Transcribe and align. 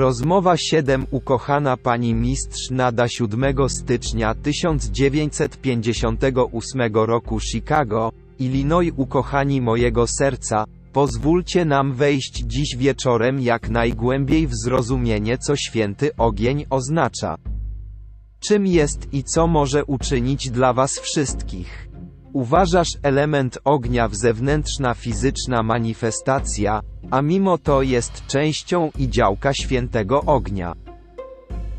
Rozmowa 0.00 0.56
7 0.56 1.06
Ukochana 1.10 1.76
pani 1.76 2.14
mistrz 2.14 2.70
nada 2.70 3.08
7 3.08 3.68
stycznia 3.68 4.34
1958 4.34 6.94
roku 6.94 7.40
Chicago, 7.40 8.12
Illinois 8.38 8.92
Ukochani 8.96 9.60
mojego 9.60 10.06
serca, 10.06 10.64
pozwólcie 10.92 11.64
nam 11.64 11.94
wejść 11.94 12.44
dziś 12.46 12.76
wieczorem 12.76 13.40
jak 13.40 13.70
najgłębiej 13.70 14.46
w 14.46 14.54
zrozumienie 14.54 15.38
co 15.38 15.56
święty 15.56 16.16
ogień 16.16 16.64
oznacza. 16.70 17.36
Czym 18.38 18.66
jest 18.66 19.14
i 19.14 19.24
co 19.24 19.46
może 19.46 19.84
uczynić 19.84 20.50
dla 20.50 20.72
was 20.72 20.98
wszystkich. 20.98 21.89
Uważasz 22.32 22.88
element 23.02 23.58
ognia 23.64 24.08
w 24.08 24.14
zewnętrzna 24.14 24.94
fizyczna 24.94 25.62
manifestacja, 25.62 26.80
a 27.10 27.22
mimo 27.22 27.58
to 27.58 27.82
jest 27.82 28.26
częścią 28.26 28.90
i 28.98 29.08
działka 29.08 29.54
świętego 29.54 30.22
ognia. 30.22 30.74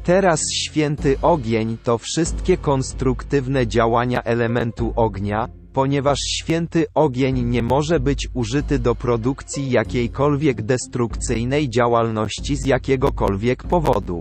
Teraz 0.03 0.41
święty 0.51 1.17
ogień 1.21 1.77
to 1.83 1.97
wszystkie 1.97 2.57
konstruktywne 2.57 3.67
działania 3.67 4.23
elementu 4.23 4.93
ognia, 4.95 5.47
ponieważ 5.73 6.19
święty 6.19 6.85
ogień 6.93 7.43
nie 7.43 7.63
może 7.63 7.99
być 7.99 8.27
użyty 8.33 8.79
do 8.79 8.95
produkcji 8.95 9.71
jakiejkolwiek 9.71 10.61
destrukcyjnej 10.61 11.69
działalności 11.69 12.55
z 12.55 12.65
jakiegokolwiek 12.65 13.63
powodu. 13.63 14.19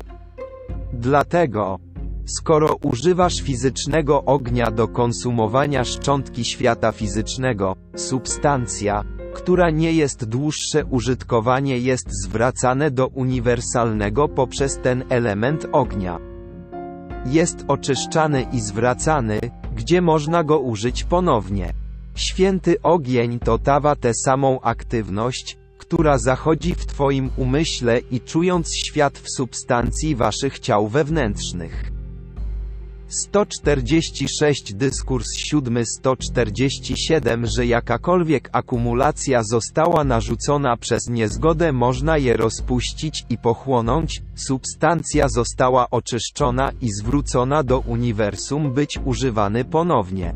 Dlatego, 0.92 1.78
skoro 2.38 2.74
używasz 2.82 3.42
fizycznego 3.42 4.24
ognia 4.24 4.70
do 4.70 4.88
konsumowania 4.88 5.84
szczątki 5.84 6.44
świata 6.44 6.92
fizycznego, 6.92 7.76
substancja, 7.96 9.04
która 9.34 9.70
nie 9.70 9.92
jest 9.92 10.24
dłuższe 10.24 10.84
użytkowanie 10.84 11.78
jest 11.78 12.06
zwracane 12.22 12.90
do 12.90 13.06
uniwersalnego 13.06 14.28
poprzez 14.28 14.78
ten 14.82 15.04
element 15.08 15.66
ognia. 15.72 16.18
Jest 17.26 17.64
oczyszczany 17.68 18.46
i 18.52 18.60
zwracany, 18.60 19.40
gdzie 19.76 20.02
można 20.02 20.44
go 20.44 20.58
użyć 20.58 21.04
ponownie. 21.04 21.72
Święty 22.14 22.82
ogień 22.82 23.38
to 23.38 23.58
tawa 23.58 23.96
tę 23.96 24.14
samą 24.14 24.60
aktywność, 24.60 25.58
która 25.78 26.18
zachodzi 26.18 26.74
w 26.74 26.86
Twoim 26.86 27.30
umyśle 27.36 27.98
i 27.98 28.20
czując 28.20 28.74
świat 28.74 29.18
w 29.18 29.30
substancji 29.30 30.16
Waszych 30.16 30.58
ciał 30.58 30.88
wewnętrznych. 30.88 31.99
146 33.10 34.74
Dyskurs 34.74 35.26
7 35.36 35.86
147 35.86 37.46
że 37.46 37.66
jakakolwiek 37.66 38.48
akumulacja 38.52 39.42
została 39.42 40.04
narzucona 40.04 40.76
przez 40.76 41.08
niezgodę 41.08 41.72
można 41.72 42.18
je 42.18 42.36
rozpuścić 42.36 43.26
i 43.30 43.38
pochłonąć, 43.38 44.22
substancja 44.34 45.28
została 45.28 45.90
oczyszczona 45.90 46.72
i 46.80 46.92
zwrócona 46.92 47.62
do 47.62 47.78
uniwersum 47.78 48.72
być 48.72 48.98
używany 49.04 49.64
ponownie. 49.64 50.34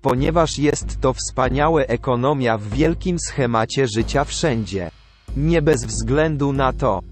Ponieważ 0.00 0.58
jest 0.58 1.00
to 1.00 1.12
wspaniałe 1.12 1.88
ekonomia 1.88 2.58
w 2.58 2.68
wielkim 2.68 3.18
schemacie 3.18 3.86
życia 3.88 4.24
wszędzie. 4.24 4.90
Nie 5.36 5.62
bez 5.62 5.84
względu 5.84 6.52
na 6.52 6.72
to, 6.72 7.02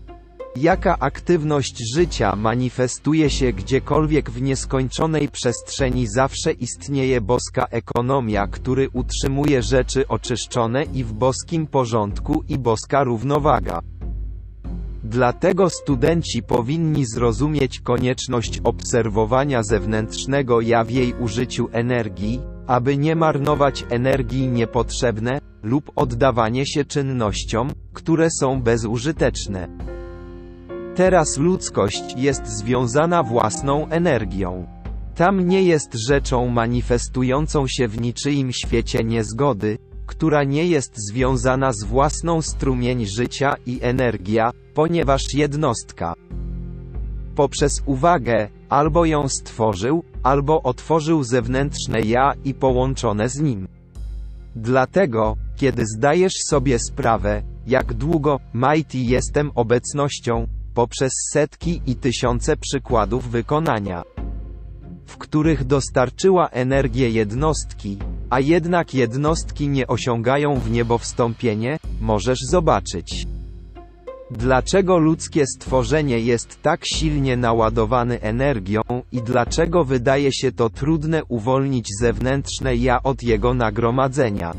Jaka 0.57 0.99
aktywność 0.99 1.95
życia 1.95 2.37
manifestuje 2.37 3.31
się 3.31 3.53
gdziekolwiek 3.53 4.31
w 4.31 4.43
nieskończonej 4.43 5.29
przestrzeni 5.29 6.07
zawsze 6.07 6.53
istnieje 6.53 7.21
boska 7.21 7.67
ekonomia, 7.71 8.47
który 8.47 8.89
utrzymuje 8.93 9.63
rzeczy 9.63 10.09
oczyszczone 10.09 10.83
i 10.83 11.05
w 11.05 11.13
boskim 11.13 11.67
porządku 11.67 12.45
i 12.49 12.59
boska 12.59 13.05
równowaga. 13.05 13.81
Dlatego 15.05 15.71
studenci 15.71 16.43
powinni 16.43 17.07
zrozumieć 17.07 17.81
konieczność 17.81 18.61
obserwowania 18.65 19.63
zewnętrznego 19.63 20.61
ja 20.61 20.85
w 20.85 20.91
jej 20.91 21.15
użyciu 21.15 21.69
energii, 21.73 22.41
aby 22.67 22.97
nie 22.97 23.17
marnować 23.17 23.85
energii 23.91 24.49
niepotrzebne, 24.49 25.39
lub 25.63 25.91
oddawanie 25.97 26.67
się 26.67 26.85
czynnościom, 26.85 27.71
które 27.93 28.29
są 28.31 28.63
bezużyteczne. 28.63 29.94
Teraz 30.95 31.39
ludzkość 31.39 32.05
jest 32.17 32.47
związana 32.47 33.23
własną 33.23 33.89
energią. 33.89 34.67
Tam 35.15 35.49
nie 35.49 35.63
jest 35.63 35.95
rzeczą 35.95 36.49
manifestującą 36.49 37.67
się 37.67 37.89
w 37.89 38.01
niczyim 38.01 38.53
świecie 38.53 39.05
niezgody, 39.05 39.79
która 40.07 40.45
nie 40.45 40.67
jest 40.67 40.93
związana 40.97 41.73
z 41.73 41.85
własną 41.85 42.43
strumień 42.43 43.07
życia 43.07 43.55
i 43.67 43.79
energia, 43.83 44.51
ponieważ 44.75 45.35
jednostka 45.35 46.15
poprzez 47.35 47.83
uwagę, 47.87 48.49
albo 48.69 49.05
ją 49.05 49.29
stworzył, 49.29 50.05
albo 50.23 50.63
otworzył 50.63 51.23
zewnętrzne 51.23 52.01
ja 52.01 52.33
i 52.45 52.55
połączone 52.55 53.29
z 53.29 53.41
nim. 53.41 53.69
Dlatego, 54.57 55.37
kiedy 55.57 55.87
zdajesz 55.87 56.35
sobie 56.47 56.79
sprawę, 56.79 57.43
jak 57.67 57.95
długo, 57.95 58.41
mighty 58.55 58.99
jestem 58.99 59.51
obecnością, 59.55 60.47
poprzez 60.75 61.13
setki 61.33 61.81
i 61.87 61.97
tysiące 61.97 62.57
przykładów 62.57 63.31
wykonania, 63.31 64.03
w 65.07 65.17
których 65.17 65.65
dostarczyła 65.65 66.49
energię 66.49 67.11
jednostki, 67.11 67.99
a 68.31 68.41
jednak 68.41 68.95
jednostki 68.95 69.69
nie 69.69 69.87
osiągają 69.87 70.61
w 70.61 70.71
niebo 70.71 70.99
wstąpienie, 70.99 71.79
możesz 72.01 72.39
zobaczyć. 72.51 73.27
Dlaczego 74.31 74.99
ludzkie 74.99 75.47
stworzenie 75.47 76.21
jest 76.21 76.63
tak 76.63 76.81
silnie 76.85 77.37
naładowane 77.37 78.21
energią 78.21 78.83
i 79.13 79.23
dlaczego 79.23 79.85
wydaje 79.85 80.33
się 80.33 80.53
to 80.53 80.71
trudne 80.71 81.25
uwolnić 81.25 81.89
zewnętrzne 82.01 82.77
ja 82.77 83.03
od 83.03 83.23
jego 83.23 83.55
nagromadzenia? 83.55 84.55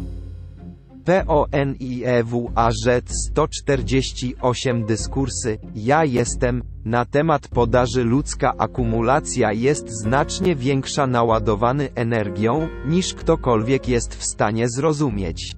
PONIEWAZ 1.06 2.90
148 3.08 4.86
Dyskursy 4.86 5.58
Ja 5.76 6.06
jestem 6.06 6.64
na 6.86 7.06
temat 7.06 7.48
podaży 7.48 8.04
ludzka 8.04 8.54
akumulacja 8.58 9.54
jest 9.54 9.90
znacznie 9.90 10.56
większa 10.56 11.08
naładowany 11.08 11.90
energią, 11.96 12.68
niż 12.86 13.14
ktokolwiek 13.14 13.88
jest 13.88 14.16
w 14.16 14.24
stanie 14.26 14.70
zrozumieć. 14.70 15.56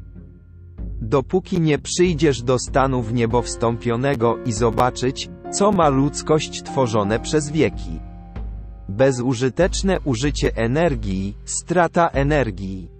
Dopóki 1.01 1.61
nie 1.61 1.79
przyjdziesz 1.79 2.41
do 2.41 2.59
stanu 2.59 3.01
w 3.01 3.13
niebo 3.13 3.41
wstąpionego 3.41 4.37
i 4.45 4.53
zobaczyć, 4.53 5.29
co 5.51 5.71
ma 5.71 5.89
ludzkość 5.89 6.63
tworzone 6.63 7.19
przez 7.19 7.51
wieki. 7.51 7.99
Bezużyteczne 8.89 9.99
użycie 9.99 10.55
energii, 10.55 11.37
strata 11.45 12.07
energii. 12.07 12.96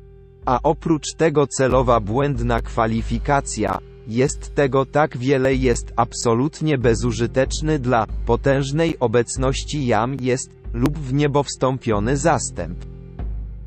A 0.47 0.59
oprócz 0.63 1.13
tego 1.13 1.47
celowa 1.47 1.99
błędna 1.99 2.61
kwalifikacja, 2.61 3.79
jest 4.07 4.55
tego 4.55 4.85
tak 4.85 5.17
wiele 5.17 5.55
jest 5.55 5.94
absolutnie 5.95 6.77
bezużyteczny 6.77 7.79
dla 7.79 8.07
potężnej 8.25 8.99
obecności 8.99 9.85
jam 9.85 10.15
jest 10.21 10.49
lub 10.73 10.97
w 10.97 11.13
niebo 11.13 11.44
wstąpiony 11.44 12.17
zastęp. 12.17 12.85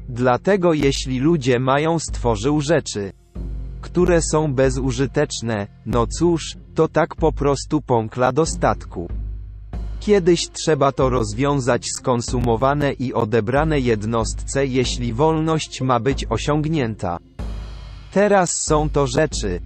Dlatego 0.08 0.72
jeśli 0.72 1.18
ludzie 1.18 1.58
mają 1.58 1.98
stworzył 1.98 2.60
rzeczy, 2.60 3.12
które 3.80 4.22
są 4.22 4.54
bezużyteczne, 4.54 5.66
no 5.86 6.06
cóż, 6.06 6.56
to 6.74 6.88
tak 6.88 7.14
po 7.14 7.32
prostu 7.32 7.80
pąkla 7.82 8.32
dostatku. 8.32 9.08
Kiedyś 10.00 10.50
trzeba 10.50 10.92
to 10.92 11.08
rozwiązać 11.08 11.86
skonsumowane 11.96 12.92
i 12.92 13.14
odebrane 13.14 13.80
jednostce, 13.80 14.66
jeśli 14.66 15.12
wolność 15.12 15.80
ma 15.80 16.00
być 16.00 16.26
osiągnięta. 16.30 17.18
Teraz 18.12 18.62
są 18.62 18.90
to 18.90 19.06
rzeczy, 19.06 19.60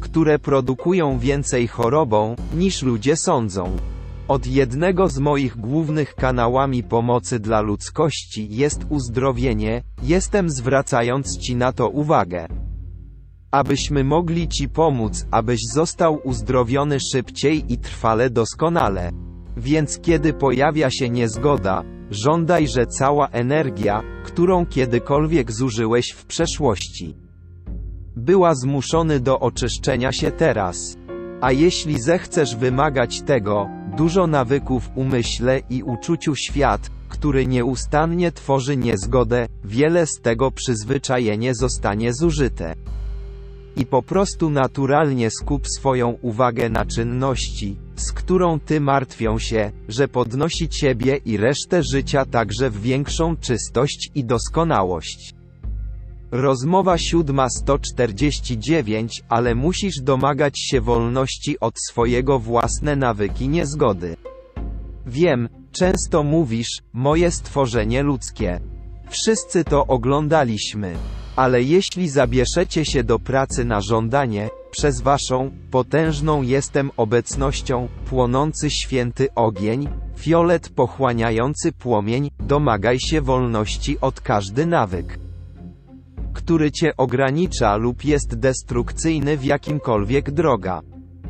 które 0.00 0.38
produkują 0.38 1.18
więcej 1.18 1.68
chorobą, 1.68 2.36
niż 2.54 2.82
ludzie 2.82 3.16
sądzą. 3.16 3.76
Od 4.28 4.46
jednego 4.46 5.08
z 5.08 5.18
moich 5.18 5.56
głównych 5.56 6.14
kanałami 6.14 6.82
pomocy 6.82 7.38
dla 7.40 7.60
ludzkości 7.60 8.48
jest 8.50 8.80
uzdrowienie, 8.88 9.82
jestem 10.02 10.50
zwracając 10.50 11.38
Ci 11.38 11.56
na 11.56 11.72
to 11.72 11.88
uwagę. 11.88 12.46
Abyśmy 13.50 14.04
mogli 14.04 14.48
Ci 14.48 14.68
pomóc, 14.68 15.26
abyś 15.30 15.60
został 15.74 16.20
uzdrowiony 16.24 17.00
szybciej 17.00 17.72
i 17.72 17.78
trwale 17.78 18.30
doskonale. 18.30 19.27
Więc 19.58 20.00
kiedy 20.00 20.32
pojawia 20.32 20.90
się 20.90 21.10
niezgoda, 21.10 21.84
żądaj, 22.10 22.68
że 22.68 22.86
cała 22.86 23.28
energia, 23.28 24.02
którą 24.24 24.66
kiedykolwiek 24.66 25.52
zużyłeś 25.52 26.10
w 26.10 26.26
przeszłości, 26.26 27.14
była 28.16 28.54
zmuszony 28.54 29.20
do 29.20 29.40
oczyszczenia 29.40 30.12
się 30.12 30.30
teraz. 30.30 30.96
A 31.40 31.52
jeśli 31.52 32.00
zechcesz 32.00 32.56
wymagać 32.56 33.22
tego, 33.22 33.68
dużo 33.96 34.26
nawyków 34.26 34.90
umyśle 34.94 35.60
i 35.70 35.82
uczuciu 35.82 36.34
świat, 36.34 36.90
który 37.08 37.46
nieustannie 37.46 38.32
tworzy 38.32 38.76
niezgodę, 38.76 39.46
wiele 39.64 40.06
z 40.06 40.20
tego 40.22 40.50
przyzwyczajenie 40.50 41.54
zostanie 41.54 42.14
zużyte. 42.14 42.74
I 43.76 43.86
po 43.86 44.02
prostu 44.02 44.50
naturalnie 44.50 45.30
skup 45.30 45.68
swoją 45.68 46.08
uwagę 46.10 46.68
na 46.68 46.86
czynności, 46.86 47.76
z 47.96 48.12
którą 48.12 48.60
ty 48.60 48.80
martwią 48.80 49.38
się, 49.38 49.72
że 49.88 50.08
podnosi 50.08 50.68
ciebie 50.68 51.16
i 51.16 51.36
resztę 51.36 51.82
życia 51.82 52.24
także 52.24 52.70
w 52.70 52.80
większą 52.80 53.36
czystość 53.36 54.10
i 54.14 54.24
doskonałość. 54.24 55.34
Rozmowa 56.30 56.98
siódma 56.98 57.48
149, 57.50 59.22
ale 59.28 59.54
musisz 59.54 60.00
domagać 60.00 60.60
się 60.60 60.80
wolności 60.80 61.60
od 61.60 61.74
swojego 61.88 62.38
własne 62.38 62.96
nawyki 62.96 63.48
niezgody. 63.48 64.16
Wiem, 65.06 65.48
często 65.72 66.22
mówisz, 66.22 66.82
moje 66.92 67.30
stworzenie 67.30 68.02
ludzkie. 68.02 68.60
Wszyscy 69.08 69.64
to 69.64 69.86
oglądaliśmy. 69.86 70.96
Ale 71.38 71.62
jeśli 71.62 72.08
zabierzecie 72.08 72.84
się 72.84 73.04
do 73.04 73.18
pracy 73.18 73.64
na 73.64 73.80
żądanie, 73.80 74.50
przez 74.70 75.00
waszą, 75.00 75.50
potężną 75.70 76.42
jestem 76.42 76.90
obecnością, 76.96 77.88
płonący 78.06 78.70
święty 78.70 79.28
ogień, 79.34 79.88
fiolet 80.16 80.68
pochłaniający 80.68 81.72
płomień, 81.72 82.30
domagaj 82.40 83.00
się 83.00 83.20
wolności 83.20 84.00
od 84.00 84.20
każdy 84.20 84.66
nawyk 84.66 85.18
który 86.32 86.72
cię 86.72 86.96
ogranicza 86.96 87.76
lub 87.76 88.04
jest 88.04 88.38
destrukcyjny 88.38 89.36
w 89.36 89.44
jakimkolwiek 89.44 90.30
droga. 90.30 90.80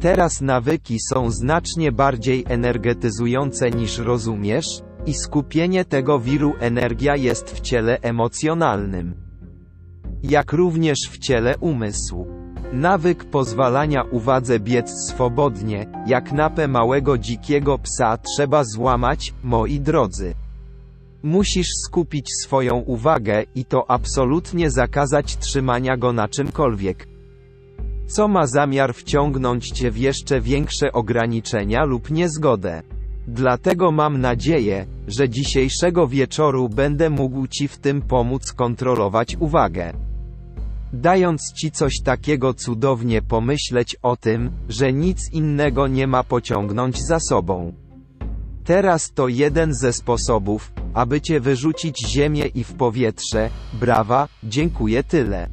Teraz 0.00 0.40
nawyki 0.40 0.96
są 1.12 1.31
znacznie 1.31 1.93
bardziej 1.93 2.44
energetyzujące 2.49 3.70
niż 3.70 3.99
rozumiesz, 3.99 4.82
i 5.06 5.14
skupienie 5.14 5.84
tego 5.84 6.19
wiru 6.20 6.55
energia 6.60 7.16
jest 7.16 7.50
w 7.50 7.60
ciele 7.60 7.99
emocjonalnym. 8.02 9.28
Jak 10.22 10.52
również 10.52 10.99
w 11.10 11.19
ciele 11.19 11.58
umysłu. 11.58 12.26
Nawyk 12.72 13.25
pozwalania 13.25 14.02
uwadze 14.02 14.60
biec 14.60 14.90
swobodnie, 14.90 15.87
jak 16.06 16.32
napę 16.32 16.69
małego 16.69 17.19
dzikiego 17.19 17.78
psa 17.78 18.19
trzeba 18.19 18.64
złamać, 18.64 19.34
moi 19.44 19.81
drodzy. 19.81 20.34
Musisz 21.22 21.69
skupić 21.87 22.31
swoją 22.43 22.76
uwagę 22.76 23.44
i 23.55 23.64
to 23.64 23.90
absolutnie 23.90 24.70
zakazać 24.70 25.37
trzymania 25.37 25.96
go 25.96 26.12
na 26.12 26.28
czymkolwiek. 26.28 27.08
Co 28.06 28.28
ma 28.28 28.46
zamiar 28.46 28.94
wciągnąć 28.94 29.70
cię 29.70 29.90
w 29.90 29.96
jeszcze 29.96 30.40
większe 30.40 30.93
ograniczenia 30.93 31.84
lub 31.84 32.10
niezgodę. 32.10 32.82
Dlatego 33.31 33.93
mam 33.93 34.21
nadzieję, 34.21 34.87
że 35.09 35.29
dzisiejszego 35.29 36.09
wieczoru 36.09 36.69
będę 36.69 37.11
mógł 37.11 37.47
ci 37.47 37.69
w 37.69 37.79
tym 37.79 38.03
pomóc 38.03 38.53
kontrolować 38.53 39.37
uwagę. 39.41 39.93
Dając 40.93 41.53
ci 41.53 41.71
coś 41.71 42.01
takiego 42.01 42.55
cudownie 42.55 43.23
pomyśleć 43.23 43.97
o 44.03 44.17
tym, 44.17 44.51
że 44.69 44.93
nic 44.93 45.33
innego 45.33 45.87
nie 45.87 46.07
ma 46.07 46.25
pociągnąć 46.25 47.03
za 47.03 47.21
sobą. 47.21 47.73
Teraz 48.65 49.13
to 49.13 49.29
jeden 49.29 49.75
ze 49.75 49.93
sposobów, 49.93 50.73
aby 50.95 51.21
cię 51.21 51.41
wyrzucić 51.41 52.09
ziemię 52.09 52.47
i 52.55 52.65
w 52.65 52.73
powietrze. 52.73 53.51
Brawa, 53.81 54.29
dziękuję 54.45 55.03
tyle. 55.05 55.49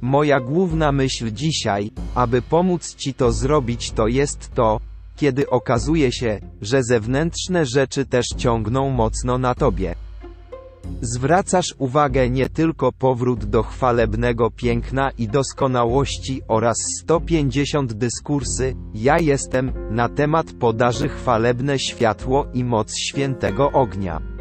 Moja 0.00 0.40
główna 0.40 0.92
myśl 0.92 1.30
dzisiaj, 1.32 1.90
aby 2.14 2.42
pomóc 2.42 2.94
ci 2.94 3.14
to 3.14 3.32
zrobić 3.32 3.90
to 3.90 4.08
jest 4.08 4.54
to, 4.54 4.80
kiedy 5.16 5.50
okazuje 5.50 6.12
się, 6.12 6.40
że 6.60 6.82
zewnętrzne 6.82 7.66
rzeczy 7.66 8.06
też 8.06 8.26
ciągną 8.36 8.90
mocno 8.90 9.38
na 9.38 9.54
tobie. 9.54 9.94
Zwracasz 11.00 11.74
uwagę 11.78 12.30
nie 12.30 12.48
tylko 12.48 12.92
powrót 12.92 13.44
do 13.44 13.62
chwalebnego 13.62 14.50
piękna 14.50 15.10
i 15.10 15.28
doskonałości 15.28 16.42
oraz 16.48 16.76
150 17.00 17.92
dyskursy, 17.92 18.74
ja 18.94 19.18
jestem, 19.18 19.72
na 19.90 20.08
temat 20.08 20.52
podaży 20.52 21.08
chwalebne 21.08 21.78
światło 21.78 22.46
i 22.54 22.64
moc 22.64 22.96
świętego 22.96 23.72
ognia 23.72 24.32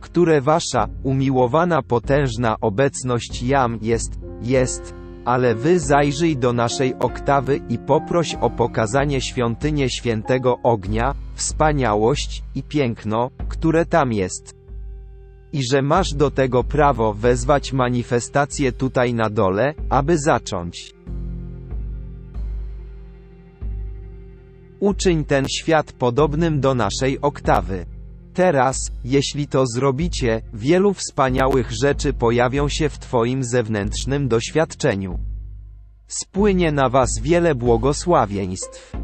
które 0.00 0.40
wasza, 0.40 0.88
umiłowana 1.02 1.82
potężna 1.82 2.56
obecność 2.60 3.42
jam 3.42 3.78
jest, 3.82 4.18
jest, 4.42 4.94
ale 5.24 5.54
wy 5.54 5.80
zajrzyj 5.80 6.36
do 6.36 6.52
naszej 6.52 6.94
oktawy 6.98 7.60
i 7.68 7.78
poproś 7.78 8.34
o 8.34 8.50
pokazanie 8.50 9.20
świątynię 9.20 9.90
świętego 9.90 10.58
ognia, 10.62 11.14
wspaniałość 11.34 12.42
i 12.54 12.62
piękno, 12.62 13.30
które 13.48 13.86
tam 13.86 14.12
jest. 14.12 14.54
I 15.52 15.62
że 15.70 15.82
masz 15.82 16.14
do 16.14 16.30
tego 16.30 16.64
prawo 16.64 17.14
wezwać 17.14 17.72
manifestację 17.72 18.72
tutaj 18.72 19.14
na 19.14 19.30
dole, 19.30 19.74
aby 19.88 20.18
zacząć. 20.18 20.94
Uczyń 24.80 25.24
ten 25.24 25.46
świat 25.48 25.92
podobnym 25.92 26.60
do 26.60 26.74
naszej 26.74 27.20
oktawy. 27.20 27.86
Teraz, 28.40 28.90
jeśli 29.04 29.46
to 29.46 29.66
zrobicie, 29.66 30.42
wielu 30.54 30.94
wspaniałych 30.94 31.70
rzeczy 31.82 32.12
pojawią 32.12 32.68
się 32.68 32.88
w 32.88 32.98
Twoim 32.98 33.44
zewnętrznym 33.44 34.28
doświadczeniu. 34.28 35.18
Spłynie 36.06 36.72
na 36.72 36.88
Was 36.88 37.10
wiele 37.22 37.54
błogosławieństw, 37.54 38.96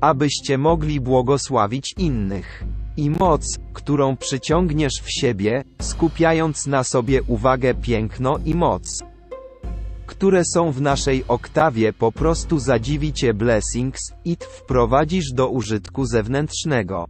abyście 0.00 0.58
mogli 0.58 1.00
błogosławić 1.00 1.94
innych. 1.98 2.64
I 2.96 3.10
moc, 3.10 3.58
którą 3.72 4.16
przyciągniesz 4.16 5.02
w 5.02 5.12
siebie, 5.20 5.64
skupiając 5.80 6.66
na 6.66 6.84
sobie 6.84 7.22
uwagę 7.22 7.74
piękno 7.74 8.38
i 8.44 8.54
moc, 8.54 9.02
które 10.06 10.44
są 10.44 10.72
w 10.72 10.80
naszej 10.80 11.24
oktawie 11.28 11.92
po 11.92 12.12
prostu 12.12 12.58
zadziwi 12.58 13.12
Cię 13.12 13.34
blessings, 13.34 14.00
i 14.24 14.36
wprowadzisz 14.40 15.32
do 15.32 15.48
użytku 15.48 16.06
zewnętrznego. 16.06 17.08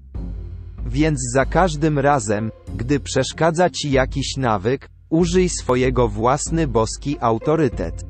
Więc 0.87 1.19
za 1.35 1.45
każdym 1.45 1.99
razem, 1.99 2.51
gdy 2.77 3.01
przeszkadza 3.01 3.71
ci 3.71 3.91
jakiś 3.91 4.37
nawyk, 4.37 4.89
użyj 5.11 5.49
swojego 5.49 6.09
własny 6.09 6.67
boski 6.67 7.17
autorytet. 7.21 8.05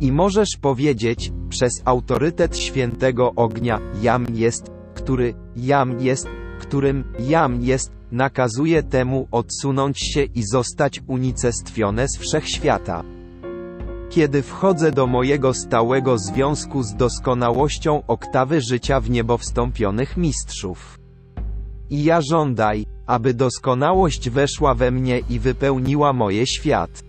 I 0.00 0.12
możesz 0.12 0.56
powiedzieć, 0.60 1.32
przez 1.48 1.72
autorytet 1.84 2.58
świętego 2.58 3.32
ognia, 3.36 3.80
jam 4.02 4.26
jest, 4.34 4.70
który, 4.94 5.34
jam 5.56 6.00
jest, 6.00 6.26
którym, 6.60 7.04
jam 7.18 7.62
jest, 7.62 7.92
nakazuje 8.12 8.82
temu 8.82 9.28
odsunąć 9.30 10.00
się 10.00 10.22
i 10.22 10.42
zostać 10.42 11.02
unicestwione 11.06 12.08
z 12.08 12.18
wszechświata. 12.18 13.04
Kiedy 14.10 14.42
wchodzę 14.42 14.92
do 14.92 15.06
mojego 15.06 15.54
stałego 15.54 16.18
związku 16.18 16.82
z 16.82 16.94
doskonałością 16.94 18.02
oktawy 18.06 18.60
życia 18.60 19.00
w 19.00 19.10
niebo 19.10 19.38
wstąpionych 19.38 20.16
mistrzów. 20.16 20.99
I 21.90 22.04
ja 22.04 22.20
żądaj, 22.20 22.86
aby 23.06 23.34
doskonałość 23.34 24.30
weszła 24.30 24.74
we 24.74 24.90
mnie 24.90 25.20
i 25.30 25.38
wypełniła 25.38 26.12
moje 26.12 26.46
świat. 26.46 27.04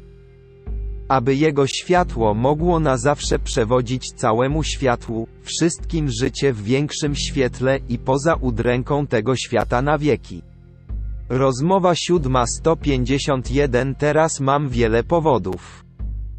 Aby 1.08 1.36
Jego 1.36 1.68
światło 1.68 2.34
mogło 2.34 2.80
na 2.80 2.98
zawsze 2.98 3.40
przewodzić 3.40 4.12
całemu 4.12 4.64
światłu, 4.64 5.28
wszystkim 5.42 6.10
życie 6.10 6.54
w 6.54 6.64
większym 6.64 7.16
świetle 7.16 7.80
i 7.90 7.98
poza 7.98 8.36
udręką 8.36 9.08
tego 9.08 9.36
świata 9.36 9.82
na 9.82 9.98
wieki. 9.98 10.42
Rozmowa 11.30 11.96
siódma 11.96 12.48
151 12.48 13.96
Teraz 13.96 14.40
mam 14.40 14.70
wiele 14.70 15.04
powodów. 15.04 15.86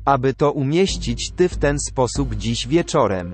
Aby 0.05 0.35
to 0.35 0.53
umieścić 0.53 1.31
Ty 1.31 1.49
w 1.49 1.57
ten 1.57 1.79
sposób 1.79 2.35
dziś 2.35 2.67
wieczorem. 2.67 3.33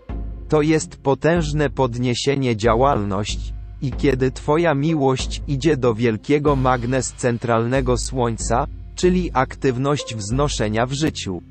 To 0.48 0.62
jest 0.62 0.96
potężne 0.96 1.70
podniesienie 1.70 2.56
działalność, 2.56 3.52
I 3.82 3.92
kiedy 3.92 4.30
Twoja 4.30 4.74
miłość 4.74 5.42
idzie 5.48 5.76
do 5.76 5.94
wielkiego 5.94 6.56
magnes 6.56 7.12
centralnego 7.12 7.96
słońca, 7.96 8.66
czyli 8.94 9.30
aktywność 9.32 10.14
wznoszenia 10.14 10.86
w 10.86 10.92
życiu. 10.92 11.42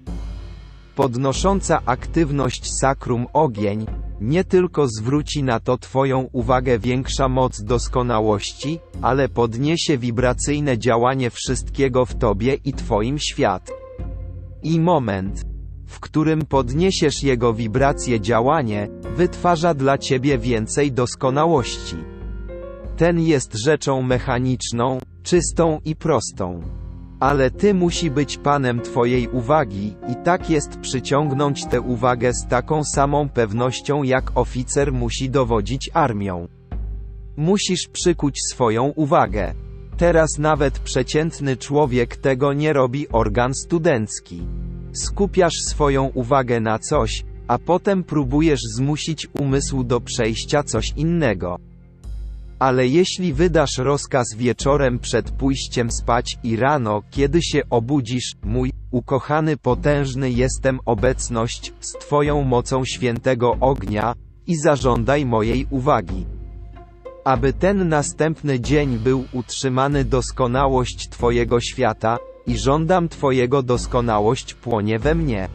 Podnosząca 0.96 1.81
aktywność 1.86 2.74
sakrum 2.74 3.27
ogień, 3.34 3.86
nie 4.22 4.43
tylko 4.43 4.88
zwróci 4.88 5.43
na 5.43 5.60
to 5.60 5.77
Twoją 5.77 6.29
uwagę 6.31 6.79
większa 6.79 7.29
moc 7.29 7.63
doskonałości, 7.63 8.79
ale 9.01 9.29
podniesie 9.29 9.98
wibracyjne 9.98 10.77
działanie 10.77 11.29
wszystkiego 11.29 12.05
w 12.05 12.15
Tobie 12.15 12.53
i 12.65 12.74
Twoim 12.74 13.19
świat. 13.19 13.72
I 14.63 14.79
moment, 14.79 15.46
w 15.86 16.00
którym 16.00 16.41
podniesiesz 16.41 17.24
jego 17.24 17.53
wibracje 17.53 18.22
działanie, 18.22 18.88
wytwarza 19.15 19.74
dla 19.74 19.98
Ciebie 19.98 20.38
więcej 20.38 20.91
doskonałości. 20.91 22.17
Ten 22.98 23.20
jest 23.20 23.54
rzeczą 23.54 24.01
mechaniczną, 24.01 25.00
czystą 25.24 25.80
i 25.86 25.96
prostą. 25.96 26.62
Ale 27.20 27.51
ty 27.51 27.74
musi 27.74 28.12
być 28.12 28.38
panem 28.38 28.82
twojej 28.82 29.27
uwagi, 29.27 29.94
i 30.12 30.16
tak 30.24 30.50
jest 30.50 30.80
przyciągnąć 30.80 31.66
tę 31.66 31.82
uwagę 31.82 32.34
z 32.34 32.48
taką 32.48 32.84
samą 32.84 33.30
pewnością 33.30 34.04
jak 34.04 34.38
oficer 34.38 34.94
musi 34.94 35.30
dowodzić 35.30 35.89
armią. 35.94 36.48
Musisz 37.36 37.88
przykuć 37.88 38.39
swoją 38.51 38.84
uwagę. 38.84 39.54
Teraz 39.98 40.38
nawet 40.39 40.80
przeciętny 40.80 41.58
człowiek 41.58 42.16
tego 42.16 42.54
nie 42.54 42.74
robi 42.74 43.10
organ 43.10 43.54
studencki. 43.54 44.48
Skupiasz 44.92 45.56
swoją 45.62 46.06
uwagę 46.06 46.60
na 46.60 46.80
coś, 46.80 47.25
a 47.48 47.58
potem 47.58 48.04
próbujesz 48.04 48.62
zmusić 48.75 49.27
umysł 49.39 49.84
do 49.84 50.01
przejścia 50.01 50.63
coś 50.63 50.94
innego. 50.96 51.67
Ale 52.60 52.88
jeśli 52.88 53.34
wydasz 53.34 53.78
rozkaz 53.78 54.36
wieczorem 54.38 55.00
przed 55.00 55.32
pójściem 55.32 55.92
spać 55.92 56.38
i 56.44 56.56
rano, 56.56 57.02
kiedy 57.12 57.42
się 57.42 57.62
obudzisz, 57.70 58.36
mój 58.44 58.72
ukochany 58.92 59.58
potężny 59.58 60.32
jestem 60.32 60.80
obecność 60.86 61.74
z 61.80 61.92
Twoją 61.94 62.44
mocą 62.44 62.86
świętego 62.86 63.58
ognia 63.60 64.14
i 64.48 64.56
zażądaj 64.56 65.26
mojej 65.26 65.68
uwagi. 65.70 66.26
Aby 67.24 67.54
ten 67.54 67.90
następny 67.90 68.60
dzień 68.60 68.98
był 68.98 69.26
utrzymany 69.34 70.06
doskonałość 70.06 71.10
Twojego 71.10 71.62
świata 71.62 72.18
i 72.48 72.58
żądam 72.58 73.10
Twojego 73.10 73.64
doskonałość 73.64 74.54
płonie 74.54 75.00
we 75.00 75.16
mnie. 75.16 75.50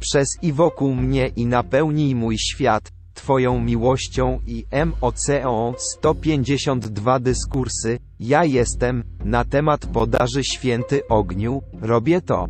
Przez 0.00 0.28
i 0.42 0.52
wokół 0.52 0.94
mnie 0.94 1.28
i 1.36 1.46
napełnij 1.46 2.14
mój 2.14 2.38
świat, 2.38 2.92
Twoją 3.14 3.60
miłością 3.60 4.40
i 4.46 4.64
MOCO 4.86 5.74
152 5.78 7.20
dyskursy, 7.20 7.98
ja 8.20 8.44
jestem, 8.44 9.04
na 9.24 9.44
temat 9.44 9.86
podaży 9.86 10.44
święty 10.44 11.08
ogniu, 11.08 11.62
robię 11.80 12.20
to. 12.20 12.48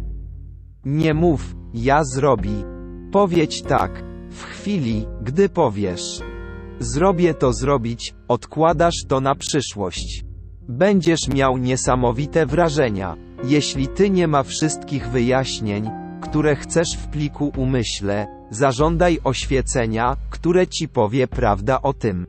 Nie 0.84 1.14
mów, 1.14 1.56
ja 1.74 2.04
zrobi. 2.04 2.64
Powiedz 3.12 3.62
tak, 3.62 4.04
w 4.30 4.42
chwili, 4.42 5.06
gdy 5.22 5.48
powiesz. 5.48 6.20
Zrobię 6.80 7.34
to 7.34 7.52
zrobić, 7.52 8.14
odkładasz 8.28 9.04
to 9.08 9.20
na 9.20 9.34
przyszłość. 9.34 10.24
Będziesz 10.68 11.28
miał 11.28 11.58
niesamowite 11.58 12.46
wrażenia. 12.46 13.16
Jeśli 13.44 13.88
ty 13.88 14.10
nie 14.10 14.28
ma 14.28 14.42
wszystkich 14.42 15.08
wyjaśnień, 15.08 15.90
które 16.20 16.56
chcesz 16.56 16.96
w 16.96 17.08
pliku 17.08 17.52
umyśle, 17.56 18.26
zażądaj 18.50 19.18
oświecenia, 19.24 20.16
które 20.30 20.66
ci 20.66 20.88
powie 20.88 21.28
prawda 21.28 21.82
o 21.82 21.92
tym. 21.92 22.26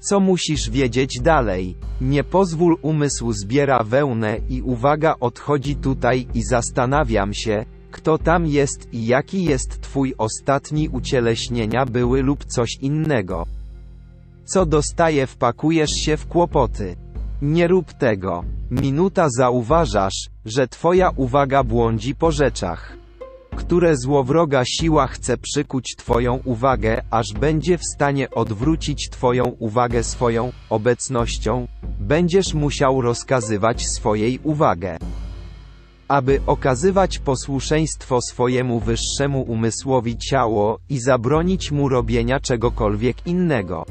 Co 0.00 0.20
musisz 0.20 0.70
wiedzieć 0.70 1.20
dalej? 1.20 1.76
Nie 2.00 2.24
pozwól 2.24 2.76
umysł 2.82 3.32
zbiera 3.32 3.82
wełnę 3.82 4.38
i 4.48 4.62
uwaga 4.62 5.14
odchodzi 5.20 5.76
tutaj 5.76 6.26
i 6.34 6.42
zastanawiam 6.42 7.34
się, 7.34 7.64
kto 7.90 8.18
tam 8.18 8.46
jest 8.46 8.94
i 8.94 9.06
jaki 9.06 9.44
jest 9.44 9.80
twój 9.80 10.14
ostatni 10.18 10.88
ucieleśnienia 10.88 11.86
były 11.86 12.22
lub 12.22 12.44
coś 12.44 12.76
innego. 12.80 13.46
Co 14.44 14.66
dostaje 14.66 15.26
wpakujesz 15.26 15.90
się 15.90 16.16
w 16.16 16.26
kłopoty. 16.26 16.96
Nie 17.42 17.68
rób 17.68 17.92
tego. 17.92 18.44
Minuta 18.70 19.28
zauważasz, 19.30 20.28
że 20.44 20.68
twoja 20.68 21.10
uwaga 21.16 21.64
błądzi 21.64 22.14
po 22.14 22.32
rzeczach 22.32 22.96
które 23.56 23.96
złowroga 23.96 24.64
siła 24.64 25.06
chce 25.06 25.36
przykuć 25.36 25.96
Twoją 25.96 26.40
uwagę, 26.44 27.02
aż 27.10 27.32
będzie 27.32 27.78
w 27.78 27.84
stanie 27.94 28.30
odwrócić 28.30 29.10
Twoją 29.10 29.44
uwagę 29.44 30.04
swoją 30.04 30.52
obecnością, 30.70 31.66
będziesz 32.00 32.54
musiał 32.54 33.00
rozkazywać 33.00 33.86
swojej 33.86 34.38
uwagę. 34.42 34.98
Aby 36.08 36.40
okazywać 36.46 37.18
posłuszeństwo 37.18 38.22
swojemu 38.22 38.80
wyższemu 38.80 39.42
umysłowi 39.42 40.18
ciało 40.18 40.78
i 40.88 40.98
zabronić 40.98 41.72
mu 41.72 41.88
robienia 41.88 42.40
czegokolwiek 42.40 43.26
innego. 43.26 43.86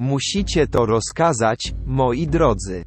Musicie 0.00 0.66
to 0.66 0.86
rozkazać, 0.86 1.74
moi 1.86 2.26
drodzy. 2.26 2.84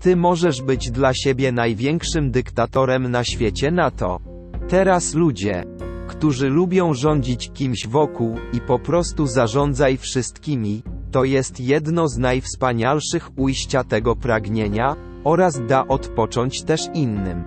Ty 0.00 0.16
możesz 0.16 0.62
być 0.62 0.90
dla 0.90 1.14
siebie 1.14 1.52
największym 1.52 2.30
dyktatorem 2.30 3.10
na 3.10 3.24
świecie 3.24 3.70
na 3.70 3.90
to. 3.90 4.20
Teraz 4.68 5.14
ludzie, 5.14 5.64
którzy 6.08 6.48
lubią 6.48 6.94
rządzić 6.94 7.50
kimś 7.54 7.86
wokół 7.86 8.36
i 8.52 8.60
po 8.60 8.78
prostu 8.78 9.26
zarządzaj 9.26 9.96
wszystkimi, 9.96 10.82
to 11.10 11.24
jest 11.24 11.60
jedno 11.60 12.08
z 12.08 12.18
najwspanialszych 12.18 13.30
ujścia 13.36 13.84
tego 13.84 14.16
pragnienia, 14.16 14.96
oraz 15.24 15.60
da 15.66 15.86
odpocząć 15.86 16.62
też 16.62 16.80
innym. 16.94 17.44